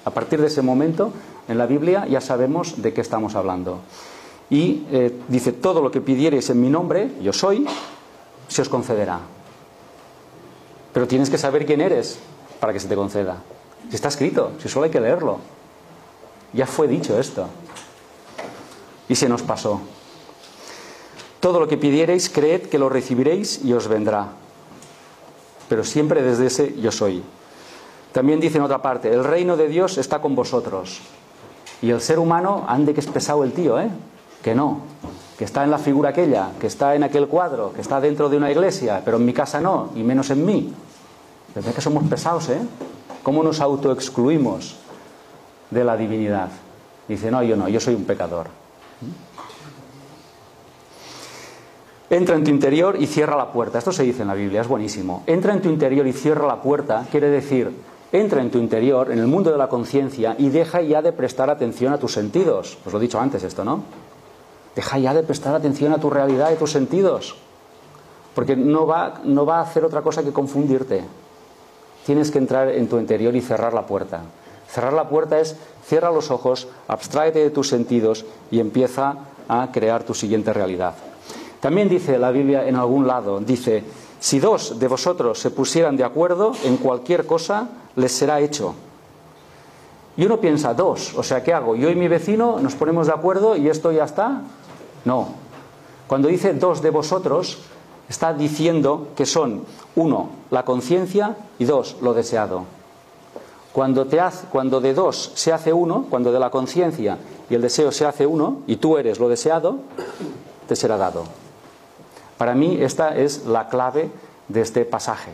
A 0.05 0.11
partir 0.11 0.41
de 0.41 0.49
ese 0.49 0.63
momento, 0.63 1.13
en 1.49 1.59
la 1.59 1.67
Biblia 1.67 2.07
ya 2.07 2.21
sabemos 2.21 2.83
de 2.83 2.93
qué 2.93 3.01
estamos 3.01 3.35
hablando. 3.35 3.81
Y 4.49 4.85
eh, 4.91 5.15
dice, 5.29 5.53
todo 5.53 5.81
lo 5.81 5.91
que 5.91 6.01
pidiereis 6.01 6.51
en 6.51 6.61
mi 6.61 6.71
nombre, 6.71 7.13
yo 7.23 7.33
soy, 7.33 7.67
se 8.49 8.63
os 8.63 8.69
concederá. 8.69 9.21
Pero 10.93 11.07
tienes 11.07 11.31
que 11.31 11.39
saber 11.39 11.67
quién 11.67 11.81
eres 11.81 12.19
para 12.59 12.73
que 12.73 12.81
se 12.81 12.89
te 12.89 12.97
conceda. 12.97 13.43
Si 13.89 13.95
está 13.95 14.09
escrito, 14.09 14.53
si 14.61 14.69
solo 14.69 14.85
hay 14.85 14.91
que 14.91 15.01
leerlo. 15.01 15.39
Ya 16.53 16.67
fue 16.67 16.89
dicho 16.89 17.19
esto. 17.19 17.47
Y 19.09 19.15
se 19.15 19.29
nos 19.29 19.43
pasó. 19.43 19.81
Todo 21.39 21.61
lo 21.61 21.69
que 21.69 21.77
pidiereis, 21.77 22.29
creed 22.29 22.63
que 22.63 22.79
lo 22.79 22.89
recibiréis 22.89 23.65
y 23.65 23.73
os 23.73 23.87
vendrá. 23.87 24.40
Pero 25.71 25.85
siempre 25.85 26.21
desde 26.21 26.47
ese 26.47 26.75
yo 26.81 26.91
soy. 26.91 27.23
También 28.11 28.41
dice 28.41 28.59
en 28.59 28.65
otra 28.65 28.83
parte, 28.83 29.09
el 29.09 29.23
reino 29.23 29.57
de 29.57 29.69
Dios 29.69 29.99
está 29.99 30.21
con 30.21 30.35
vosotros. 30.35 31.01
Y 31.81 31.91
el 31.91 32.01
ser 32.01 32.19
humano, 32.19 32.65
ande 32.67 32.93
que 32.93 32.99
es 32.99 33.07
pesado 33.07 33.45
el 33.45 33.53
tío, 33.53 33.79
¿eh? 33.79 33.89
Que 34.43 34.53
no, 34.53 34.81
que 35.39 35.45
está 35.45 35.63
en 35.63 35.71
la 35.71 35.79
figura 35.79 36.11
aquella, 36.11 36.51
que 36.61 36.67
está 36.67 36.97
en 36.97 37.05
aquel 37.05 37.29
cuadro, 37.29 37.73
que 37.73 37.83
está 37.83 38.01
dentro 38.01 38.29
de 38.29 38.37
una 38.37 38.51
iglesia, 38.51 39.03
pero 39.05 39.19
en 39.19 39.25
mi 39.25 39.33
casa 39.33 39.61
no, 39.61 39.91
y 39.95 40.03
menos 40.03 40.31
en 40.31 40.45
mí. 40.45 40.75
Pero 41.55 41.73
que 41.73 41.81
somos 41.81 42.03
pesados, 42.09 42.49
¿eh? 42.49 42.59
¿Cómo 43.23 43.45
nos 43.45 43.61
autoexcluimos 43.61 44.75
de 45.71 45.85
la 45.85 45.97
divinidad? 45.97 46.49
Dice, 47.07 47.31
no, 47.31 47.45
yo 47.45 47.55
no, 47.55 47.69
yo 47.69 47.79
soy 47.79 47.95
un 47.95 48.07
pecador. 48.07 48.49
Entra 52.11 52.35
en 52.35 52.43
tu 52.43 52.51
interior 52.51 52.97
y 52.99 53.07
cierra 53.07 53.37
la 53.37 53.53
puerta. 53.53 53.79
Esto 53.79 53.93
se 53.93 54.03
dice 54.03 54.23
en 54.23 54.29
la 54.29 54.35
Biblia, 54.35 54.63
es 54.63 54.67
buenísimo. 54.67 55.23
Entra 55.29 55.53
en 55.53 55.63
tu 55.63 55.69
interior 55.69 56.05
y 56.09 56.13
cierra 56.13 56.45
la 56.45 56.61
puerta 56.61 57.07
quiere 57.09 57.29
decir, 57.29 57.71
entra 58.11 58.43
en 58.43 58.51
tu 58.51 58.59
interior, 58.59 59.13
en 59.13 59.21
el 59.21 59.29
mundo 59.29 59.53
de 59.53 59.59
la 59.59 59.69
conciencia, 59.69 60.35
y 60.37 60.49
deja 60.49 60.81
ya 60.81 61.03
de 61.03 61.13
prestar 61.13 61.51
atención 61.51 61.93
a 61.93 61.99
tus 61.99 62.13
sentidos. 62.13 62.79
Os 62.85 62.93
lo 62.93 62.99
he 62.99 63.03
dicho 63.03 63.21
antes 63.21 63.45
esto, 63.45 63.65
¿no? 63.65 63.85
Deja 64.75 64.99
ya 64.99 65.15
de 65.15 65.23
prestar 65.23 65.55
atención 65.55 65.93
a 65.93 65.99
tu 65.99 66.11
realidad 66.11 66.51
y 66.53 66.57
tus 66.57 66.73
sentidos. 66.73 67.37
Porque 68.35 68.57
no 68.57 68.89
va, 68.89 69.21
no 69.23 69.47
va 69.47 69.59
a 69.59 69.63
hacer 69.63 69.85
otra 69.85 70.03
cosa 70.03 70.25
que 70.25 70.33
confundirte. 70.33 71.05
Tienes 72.07 72.33
que 72.33 72.39
entrar 72.39 72.71
en 72.71 72.89
tu 72.89 72.99
interior 72.99 73.37
y 73.37 73.41
cerrar 73.41 73.73
la 73.73 73.87
puerta. 73.87 74.23
Cerrar 74.69 74.95
la 74.95 75.09
puerta 75.09 75.39
es 75.39 75.57
cierra 75.85 76.11
los 76.11 76.33
ojos, 76.33 76.67
abstráete 76.89 77.39
de 77.39 77.51
tus 77.51 77.69
sentidos 77.69 78.25
y 78.51 78.59
empieza 78.59 79.15
a 79.47 79.71
crear 79.71 80.03
tu 80.03 80.15
siguiente 80.15 80.53
realidad. 80.53 80.95
También 81.61 81.89
dice 81.89 82.19
la 82.19 82.31
Biblia 82.31 82.67
en 82.67 82.77
algún 82.77 83.07
lado, 83.07 83.39
dice, 83.41 83.85
si 84.19 84.41
dos 84.41 84.79
de 84.79 84.89
vosotros 84.89 85.39
se 85.39 85.51
pusieran 85.51 85.97
de 85.97 86.05
acuerdo 86.05 86.53
en 86.65 86.79
cualquier 86.79 87.27
cosa, 87.27 87.69
les 87.97 88.13
será 88.13 88.41
hecho. 88.41 88.75
Y 90.17 90.25
uno 90.25 90.41
piensa, 90.41 90.75
dos, 90.75 91.15
o 91.17 91.23
sea, 91.23 91.43
¿qué 91.43 91.53
hago? 91.53 91.77
Yo 91.77 91.91
y 91.91 91.95
mi 91.95 92.09
vecino 92.09 92.61
nos 92.61 92.75
ponemos 92.75 93.07
de 93.07 93.13
acuerdo 93.13 93.57
y 93.57 93.69
esto 93.69 93.93
ya 93.93 94.05
está. 94.05 94.43
No. 95.05 95.29
Cuando 96.07 96.29
dice 96.29 96.55
dos 96.55 96.83
de 96.83 96.91
vosotros, 96.91 97.59
está 98.09 98.35
diciendo 98.35 99.09
que 99.17 99.25
son, 99.25 99.65
uno, 99.97 100.31
la 100.51 100.65
conciencia 100.65 101.37
y 101.59 101.65
dos, 101.65 101.97
lo 102.01 102.13
deseado. 102.13 102.65
Cuando, 103.73 104.07
te 104.07 104.19
hace, 104.19 104.47
cuando 104.51 104.81
de 104.81 104.95
dos 104.95 105.33
se 105.35 105.53
hace 105.53 105.73
uno, 105.73 106.07
cuando 106.11 106.33
de 106.33 106.41
la 106.41 106.51
conciencia 106.51 107.19
y 107.49 107.55
el 107.55 107.63
deseo 107.63 107.93
se 107.93 108.05
hace 108.05 108.27
uno, 108.27 108.63
y 108.67 108.77
tú 108.77 108.99
eres 108.99 109.21
lo 109.21 109.29
deseado, 109.29 109.77
te 110.67 110.75
será 110.75 110.97
dado. 110.97 111.25
Para 112.41 112.55
mí 112.55 112.79
esta 112.81 113.19
es 113.19 113.45
la 113.45 113.69
clave 113.69 114.09
de 114.49 114.63
este 114.63 114.87
pasaje. 114.87 115.31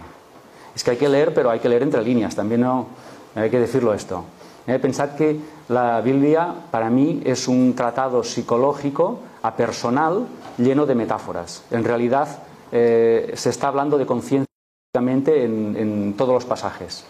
Es 0.75 0.83
que 0.83 0.91
hay 0.91 0.97
que 0.97 1.09
leer, 1.09 1.33
pero 1.33 1.51
hay 1.51 1.61
que 1.61 1.69
leer 1.69 1.85
entre 1.85 2.03
líneas, 2.03 2.35
también 2.35 2.63
no 2.63 2.89
hay 3.37 3.49
que 3.49 3.61
decirlo 3.61 3.95
esto. 3.95 4.25
Eh, 4.67 4.81
pensad 4.81 5.11
que 5.11 5.39
la 5.69 6.01
Biblia 6.01 6.53
para 6.73 6.91
mí 6.91 7.23
es 7.25 7.47
un 7.47 7.77
tratado 7.77 8.25
psicológico, 8.25 9.21
apersonal, 9.43 10.27
lleno 10.59 10.85
de 10.85 10.97
metáforas. 10.97 11.63
En 11.71 11.85
realidad 11.85 12.27
eh, 12.73 13.31
se 13.37 13.51
está 13.51 13.69
hablando 13.69 13.99
de 13.99 14.07
conciencia 14.07 14.49
en, 14.97 15.77
en 15.79 16.15
todos 16.17 16.35
los 16.35 16.45
pasajes, 16.45 17.05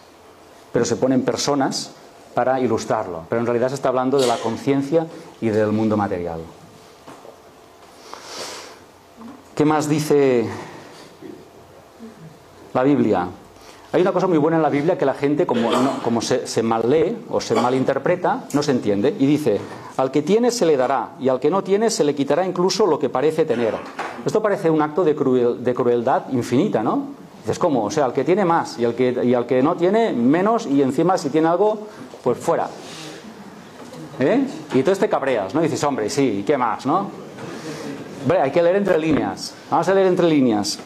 pero 0.74 0.84
se 0.84 0.96
ponen 0.96 1.22
personas 1.22 1.92
para 2.34 2.60
ilustrarlo. 2.60 3.22
Pero 3.30 3.40
en 3.40 3.46
realidad 3.46 3.70
se 3.70 3.76
está 3.76 3.88
hablando 3.88 4.18
de 4.18 4.26
la 4.26 4.36
conciencia 4.36 5.06
y 5.40 5.48
del 5.48 5.72
mundo 5.72 5.96
material. 5.96 6.40
¿Qué 9.56 9.64
más 9.64 9.88
dice 9.88 10.46
la 12.74 12.82
Biblia? 12.82 13.26
Hay 13.90 14.02
una 14.02 14.12
cosa 14.12 14.26
muy 14.26 14.36
buena 14.36 14.58
en 14.58 14.62
la 14.62 14.68
Biblia 14.68 14.98
que 14.98 15.06
la 15.06 15.14
gente, 15.14 15.46
como, 15.46 15.70
como 16.04 16.20
se, 16.20 16.62
mal 16.62 16.82
lee 16.90 17.24
o 17.30 17.40
se 17.40 17.54
malinterpreta, 17.54 18.44
no 18.52 18.62
se 18.62 18.72
entiende. 18.72 19.16
Y 19.18 19.24
dice, 19.24 19.58
al 19.96 20.10
que 20.10 20.20
tiene 20.20 20.50
se 20.50 20.66
le 20.66 20.76
dará 20.76 21.12
y 21.18 21.30
al 21.30 21.40
que 21.40 21.48
no 21.48 21.64
tiene 21.64 21.88
se 21.88 22.04
le 22.04 22.14
quitará 22.14 22.46
incluso 22.46 22.86
lo 22.86 22.98
que 22.98 23.08
parece 23.08 23.46
tener. 23.46 23.72
Esto 24.26 24.42
parece 24.42 24.68
un 24.68 24.82
acto 24.82 25.02
de, 25.02 25.14
de 25.14 25.74
crueldad 25.74 26.24
infinita, 26.32 26.82
¿no? 26.82 27.14
Dices, 27.40 27.58
¿cómo? 27.58 27.84
O 27.84 27.90
sea, 27.90 28.04
al 28.04 28.12
que 28.12 28.24
tiene 28.24 28.44
más 28.44 28.78
y 28.78 28.84
al 28.84 28.94
que, 28.94 29.34
al 29.34 29.46
que 29.46 29.62
no 29.62 29.74
tiene 29.74 30.12
menos 30.12 30.66
y 30.66 30.82
encima 30.82 31.16
si 31.16 31.30
tiene 31.30 31.48
algo, 31.48 31.78
pues 32.22 32.36
fuera. 32.36 32.68
¿Eh? 34.20 34.46
Y 34.74 34.78
entonces 34.80 34.98
te 34.98 35.08
cabreas, 35.08 35.54
¿no? 35.54 35.62
Dices, 35.62 35.82
hombre, 35.82 36.10
sí, 36.10 36.44
¿qué 36.46 36.58
más, 36.58 36.84
no? 36.84 37.24
Hay 38.28 38.50
que 38.50 38.62
leer 38.62 38.76
entre 38.76 38.98
líneas. 38.98 39.54
Vamos 39.70 39.88
a 39.88 39.94
leer 39.94 40.08
entre 40.08 40.26
líneas. 40.26 40.78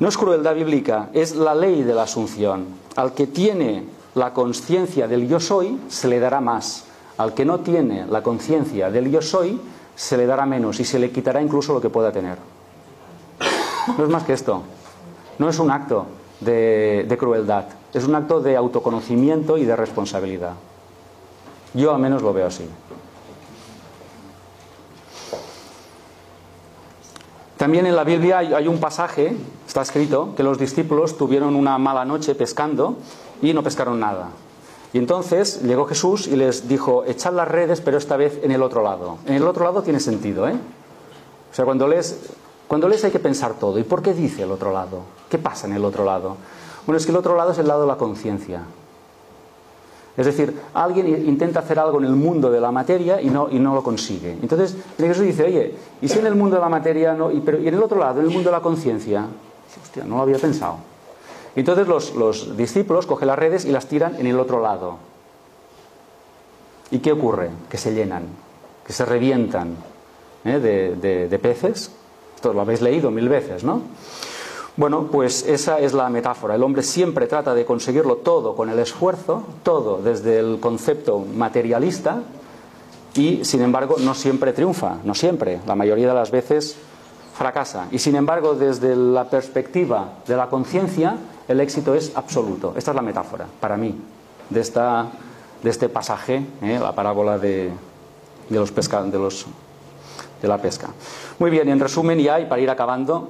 No 0.00 0.08
es 0.08 0.16
crueldad 0.16 0.54
bíblica, 0.54 1.10
es 1.12 1.36
la 1.36 1.54
ley 1.54 1.82
de 1.82 1.94
la 1.94 2.04
asunción. 2.04 2.66
Al 2.96 3.12
que 3.12 3.26
tiene 3.26 3.84
la 4.14 4.32
conciencia 4.32 5.06
del 5.06 5.28
yo 5.28 5.38
soy, 5.38 5.78
se 5.88 6.08
le 6.08 6.18
dará 6.18 6.40
más. 6.40 6.84
Al 7.18 7.34
que 7.34 7.44
no 7.44 7.60
tiene 7.60 8.06
la 8.06 8.22
conciencia 8.22 8.90
del 8.90 9.10
yo 9.10 9.22
soy, 9.22 9.60
se 9.94 10.16
le 10.16 10.26
dará 10.26 10.46
menos 10.46 10.80
y 10.80 10.84
se 10.84 10.98
le 10.98 11.10
quitará 11.10 11.42
incluso 11.42 11.74
lo 11.74 11.80
que 11.80 11.90
pueda 11.90 12.10
tener. 12.10 12.38
No 13.98 14.04
es 14.04 14.10
más 14.10 14.24
que 14.24 14.32
esto. 14.32 14.62
No 15.38 15.48
es 15.48 15.58
un 15.58 15.70
acto 15.70 16.06
de, 16.40 17.04
de 17.08 17.18
crueldad, 17.18 17.64
es 17.92 18.04
un 18.04 18.14
acto 18.14 18.40
de 18.40 18.56
autoconocimiento 18.56 19.58
y 19.58 19.64
de 19.64 19.76
responsabilidad. 19.76 20.52
Yo 21.74 21.94
al 21.94 22.00
menos 22.00 22.22
lo 22.22 22.32
veo 22.32 22.46
así. 22.46 22.64
También 27.62 27.86
en 27.86 27.94
la 27.94 28.02
Biblia 28.02 28.38
hay, 28.38 28.66
un 28.66 28.80
pasaje, 28.80 29.36
está 29.68 29.82
escrito, 29.82 30.34
que 30.36 30.42
los 30.42 30.58
discípulos 30.58 31.16
tuvieron 31.16 31.54
una 31.54 31.78
mala 31.78 32.04
noche 32.04 32.34
pescando 32.34 32.96
y 33.40 33.52
no 33.54 33.62
pescaron 33.62 34.00
nada. 34.00 34.30
Y 34.92 34.98
entonces 34.98 35.62
llegó 35.62 35.84
Jesús 35.84 36.26
y 36.26 36.34
les 36.34 36.66
dijo, 36.66 37.04
echad 37.06 37.32
las 37.34 37.46
redes, 37.46 37.80
pero 37.80 37.98
esta 37.98 38.16
vez 38.16 38.40
en 38.42 38.50
el 38.50 38.64
otro 38.64 38.82
lado. 38.82 39.18
En 39.26 39.34
el 39.34 39.46
otro 39.46 39.62
lado 39.62 39.84
tiene 39.84 40.00
sentido, 40.00 40.48
¿eh? 40.48 40.54
O 40.54 41.54
sea, 41.54 41.64
cuando 41.64 41.86
lees, 41.86 42.32
cuando 42.66 42.88
lees 42.88 43.04
hay 43.04 43.12
que 43.12 43.20
pensar 43.20 43.54
todo. 43.54 43.78
¿Y 43.78 43.84
por 43.84 44.02
qué 44.02 44.12
dice 44.12 44.42
el 44.42 44.50
otro 44.50 44.72
lado? 44.72 45.02
¿Qué 45.30 45.38
pasa 45.38 45.68
en 45.68 45.74
el 45.74 45.84
otro 45.84 46.04
lado? 46.04 46.38
Bueno, 46.84 46.96
es 46.96 47.06
que 47.06 47.12
el 47.12 47.16
otro 47.16 47.36
lado 47.36 47.52
es 47.52 47.58
el 47.58 47.68
lado 47.68 47.82
de 47.82 47.86
la 47.86 47.96
conciencia. 47.96 48.62
Es 50.16 50.26
decir, 50.26 50.54
alguien 50.74 51.26
intenta 51.26 51.60
hacer 51.60 51.78
algo 51.78 51.98
en 51.98 52.04
el 52.04 52.16
mundo 52.16 52.50
de 52.50 52.60
la 52.60 52.70
materia 52.70 53.20
y 53.20 53.30
no, 53.30 53.48
y 53.50 53.58
no 53.58 53.74
lo 53.74 53.82
consigue. 53.82 54.32
Entonces, 54.42 54.76
Jesús 54.98 55.24
dice, 55.24 55.44
oye, 55.44 55.74
¿y 56.02 56.08
si 56.08 56.18
en 56.18 56.26
el 56.26 56.34
mundo 56.34 56.56
de 56.56 56.62
la 56.62 56.68
materia 56.68 57.14
no? 57.14 57.30
Y, 57.30 57.40
pero, 57.40 57.58
¿y 57.58 57.68
en 57.68 57.74
el 57.74 57.82
otro 57.82 57.98
lado, 57.98 58.20
en 58.20 58.26
el 58.26 58.32
mundo 58.32 58.50
de 58.50 58.56
la 58.56 58.62
conciencia? 58.62 59.26
Hostia, 59.82 60.04
no 60.04 60.16
lo 60.16 60.22
había 60.22 60.36
pensado. 60.36 60.76
Entonces 61.56 61.88
los, 61.88 62.14
los, 62.14 62.56
discípulos 62.56 63.06
cogen 63.06 63.28
las 63.28 63.38
redes 63.38 63.64
y 63.64 63.72
las 63.72 63.86
tiran 63.86 64.16
en 64.16 64.26
el 64.26 64.38
otro 64.38 64.60
lado. 64.60 64.96
¿Y 66.90 66.98
qué 66.98 67.12
ocurre? 67.12 67.50
Que 67.70 67.78
se 67.78 67.94
llenan, 67.94 68.24
que 68.86 68.92
se 68.92 69.06
revientan 69.06 69.76
¿eh? 70.44 70.58
de, 70.58 70.96
de, 70.96 71.28
de 71.28 71.38
peces. 71.38 71.90
Esto 72.34 72.52
lo 72.52 72.60
habéis 72.60 72.82
leído 72.82 73.10
mil 73.10 73.30
veces, 73.30 73.64
¿no? 73.64 73.80
Bueno, 74.74 75.08
pues 75.12 75.46
esa 75.46 75.80
es 75.80 75.92
la 75.92 76.08
metáfora. 76.08 76.54
El 76.54 76.62
hombre 76.62 76.82
siempre 76.82 77.26
trata 77.26 77.54
de 77.54 77.66
conseguirlo 77.66 78.16
todo 78.16 78.56
con 78.56 78.70
el 78.70 78.78
esfuerzo, 78.78 79.42
todo 79.62 80.00
desde 80.02 80.38
el 80.38 80.60
concepto 80.60 81.18
materialista 81.18 82.20
y, 83.14 83.44
sin 83.44 83.60
embargo, 83.60 83.96
no 83.98 84.14
siempre 84.14 84.54
triunfa, 84.54 84.96
no 85.04 85.14
siempre. 85.14 85.60
La 85.66 85.74
mayoría 85.74 86.08
de 86.08 86.14
las 86.14 86.30
veces 86.30 86.76
fracasa. 87.34 87.88
Y, 87.90 87.98
sin 87.98 88.16
embargo, 88.16 88.54
desde 88.54 88.96
la 88.96 89.28
perspectiva 89.28 90.14
de 90.26 90.36
la 90.36 90.46
conciencia, 90.46 91.16
el 91.48 91.60
éxito 91.60 91.94
es 91.94 92.12
absoluto. 92.14 92.72
Esta 92.74 92.92
es 92.92 92.94
la 92.94 93.02
metáfora, 93.02 93.46
para 93.60 93.76
mí, 93.76 93.94
de, 94.48 94.60
esta, 94.60 95.06
de 95.62 95.68
este 95.68 95.90
pasaje, 95.90 96.46
¿eh? 96.62 96.78
la 96.80 96.94
parábola 96.94 97.38
de, 97.38 97.70
de 98.48 98.58
los 98.58 98.72
pesca, 98.72 99.02
de, 99.02 99.18
los, 99.18 99.44
de 100.40 100.48
la 100.48 100.56
pesca. 100.56 100.88
Muy 101.38 101.50
bien, 101.50 101.68
en 101.68 101.78
resumen 101.78 102.18
ya, 102.18 102.40
y 102.40 102.46
para 102.46 102.62
ir 102.62 102.70
acabando, 102.70 103.28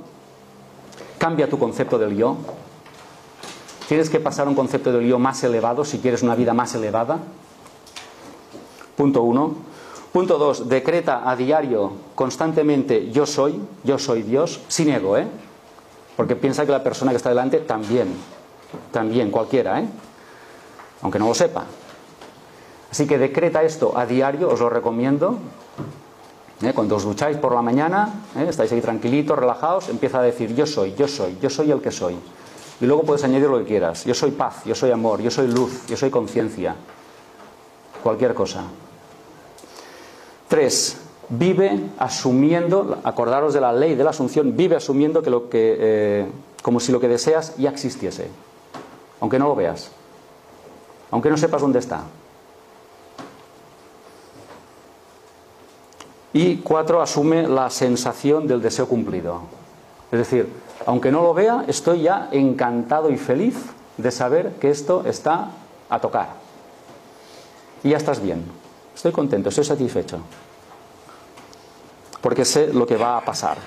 Cambia 1.23 1.49
tu 1.49 1.57
concepto 1.57 2.01
del 2.01 2.17
yo. 2.17 2.35
Tienes 3.87 4.11
que 4.11 4.19
pasar 4.19 4.49
a 4.49 4.51
un 4.51 4.57
concepto 4.57 4.91
del 4.91 5.07
yo 5.07 5.21
más 5.21 5.45
elevado 5.45 5.85
si 5.85 5.99
quieres 6.01 6.25
una 6.25 6.35
vida 6.35 6.53
más 6.53 6.75
elevada. 6.75 7.21
Punto 8.97 9.23
uno. 9.23 9.55
Punto 10.13 10.37
dos, 10.37 10.69
decreta 10.69 11.31
a 11.31 11.37
diario 11.37 11.93
constantemente 12.17 13.13
yo 13.13 13.25
soy, 13.25 13.63
yo 13.85 14.01
soy 14.01 14.23
Dios, 14.23 14.63
sin 14.67 14.91
ego, 14.91 15.17
¿eh? 15.17 15.29
Porque 16.17 16.35
piensa 16.35 16.67
que 16.67 16.73
la 16.73 16.83
persona 16.83 17.13
que 17.13 17.19
está 17.19 17.29
delante 17.29 17.61
también, 17.61 18.09
también, 18.91 19.31
cualquiera, 19.31 19.81
¿eh? 19.81 19.87
Aunque 21.03 21.21
no 21.21 21.29
lo 21.29 21.35
sepa. 21.35 21.67
Así 22.91 23.07
que 23.07 23.17
decreta 23.17 23.63
esto 23.63 23.97
a 23.97 24.07
diario, 24.07 24.51
os 24.51 24.59
lo 24.59 24.69
recomiendo. 24.69 25.39
¿Eh? 26.63 26.73
Cuando 26.75 26.97
os 26.97 27.05
ducháis 27.05 27.37
por 27.37 27.55
la 27.55 27.63
mañana, 27.63 28.25
¿eh? 28.37 28.47
estáis 28.49 28.73
ahí 28.73 28.81
tranquilitos, 28.81 29.39
relajados, 29.39 29.89
empieza 29.89 30.21
a 30.21 30.23
decir 30.23 30.55
yo 30.55 30.67
soy, 30.67 30.95
yo 30.95 31.09
soy, 31.09 31.37
yo 31.41 31.51
soy 31.51 31.71
el 31.71 31.81
que 31.81 31.91
soy. 31.91 32.17
Y 32.81 32.87
luego 32.87 33.03
puedes 33.03 33.23
añadir 33.25 33.49
lo 33.49 33.59
que 33.59 33.65
quieras. 33.65 34.05
Yo 34.05 34.15
soy 34.15 34.33
paz, 34.33 34.65
yo 34.65 34.75
soy 34.75 34.91
amor, 34.91 35.21
yo 35.21 35.31
soy 35.31 35.49
luz, 35.49 35.87
yo 35.87 35.97
soy 35.97 36.11
conciencia. 36.11 36.75
Cualquier 38.03 38.35
cosa. 38.35 38.65
Tres, 40.49 40.99
vive 41.29 41.81
asumiendo, 41.99 42.99
acordaros 43.05 43.55
de 43.55 43.61
la 43.61 43.73
ley 43.73 43.95
de 43.95 44.05
la 44.05 44.11
asunción, 44.11 44.57
vive 44.57 44.77
asumiendo 44.77 45.23
que 45.23 45.31
lo 45.31 45.49
que, 45.49 45.77
eh, 45.79 46.27
como 46.63 46.81
si 46.81 46.93
lo 46.93 47.01
que 47.01 47.09
deseas 47.09 47.57
ya 47.57 47.71
existiese, 47.71 48.29
aunque 49.21 49.39
no 49.39 49.49
lo 49.49 49.55
veas, 49.55 49.91
aunque 51.11 51.31
no 51.31 51.37
sepas 51.37 51.63
dónde 51.63 51.79
está. 51.79 52.03
Y 56.33 56.57
cuatro, 56.57 57.03
asume 57.03 57.47
la 57.47 57.69
sensación 57.71 58.47
del 58.47 58.63
deseo 58.63 58.89
cumplido. 58.89 59.43
Es 60.11 60.19
decir, 60.19 60.53
aunque 60.87 61.13
no 61.13 61.23
lo 61.23 61.35
vea, 61.35 61.65
estoy 61.69 62.03
ya 62.03 62.29
encantado 62.33 63.11
y 63.11 63.17
feliz 63.17 63.57
de 63.97 64.11
saber 64.11 64.53
que 64.61 64.71
esto 64.71 65.05
está 65.07 65.51
a 65.91 65.99
tocar. 66.01 66.29
Y 67.85 67.91
ya 67.91 67.97
estás 67.97 68.23
bien. 68.23 68.45
Estoy 68.95 69.13
contento, 69.13 69.49
estoy 69.49 69.65
satisfecho. 69.65 70.19
Porque 72.21 72.45
sé 72.45 72.73
lo 72.73 72.87
que 72.87 72.97
va 72.97 73.19
a 73.19 73.25
pasar. 73.25 73.59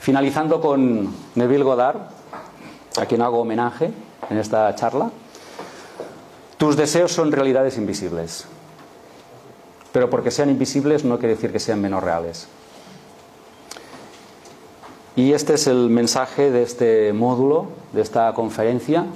Finalizando 0.00 0.60
con 0.60 1.14
Neville 1.34 1.64
Goddard, 1.64 1.98
a 3.00 3.06
quien 3.06 3.22
hago 3.22 3.40
homenaje 3.40 3.90
en 4.28 4.38
esta 4.38 4.74
charla. 4.74 5.10
Tus 6.56 6.76
deseos 6.76 7.12
son 7.12 7.32
realidades 7.32 7.76
invisibles. 7.78 8.46
Pero 9.92 10.08
porque 10.08 10.30
sean 10.30 10.50
invisibles 10.50 11.04
no 11.04 11.18
quiere 11.18 11.34
decir 11.34 11.52
que 11.52 11.60
sean 11.60 11.80
menos 11.80 12.02
reales. 12.02 12.48
Y 15.14 15.32
este 15.34 15.54
es 15.54 15.66
el 15.66 15.90
mensaje 15.90 16.50
de 16.50 16.62
este 16.62 17.12
módulo, 17.12 17.66
de 17.92 18.00
esta 18.00 18.32
conferencia, 18.32 19.06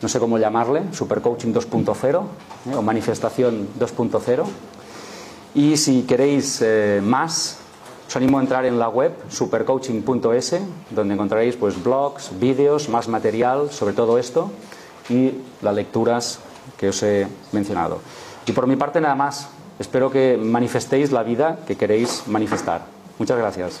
no 0.00 0.08
sé 0.08 0.20
cómo 0.20 0.38
llamarle, 0.38 0.82
Supercoaching 0.92 1.52
2.0 1.52 2.22
¿eh? 2.70 2.76
o 2.76 2.82
Manifestación 2.82 3.68
2.0. 3.78 4.44
Y 5.54 5.76
si 5.78 6.02
queréis 6.02 6.60
eh, 6.62 7.00
más, 7.02 7.58
os 8.06 8.14
animo 8.14 8.38
a 8.38 8.42
entrar 8.42 8.66
en 8.66 8.78
la 8.78 8.88
web 8.88 9.12
supercoaching.es, 9.28 10.60
donde 10.90 11.14
encontraréis 11.14 11.56
pues, 11.56 11.82
blogs, 11.82 12.38
vídeos, 12.38 12.88
más 12.88 13.08
material 13.08 13.70
sobre 13.72 13.94
todo 13.94 14.18
esto 14.18 14.50
y 15.08 15.32
las 15.62 15.74
lecturas 15.74 16.40
que 16.76 16.90
os 16.90 17.02
he 17.02 17.26
mencionado. 17.52 18.00
Y 18.46 18.52
por 18.52 18.66
mi 18.66 18.76
parte 18.76 19.00
nada 19.00 19.14
más. 19.14 19.48
Espero 19.78 20.10
que 20.10 20.38
manifestéis 20.40 21.12
la 21.12 21.22
vida 21.22 21.58
que 21.66 21.76
queréis 21.76 22.24
manifestar. 22.26 22.86
Muchas 23.18 23.38
gracias. 23.38 23.80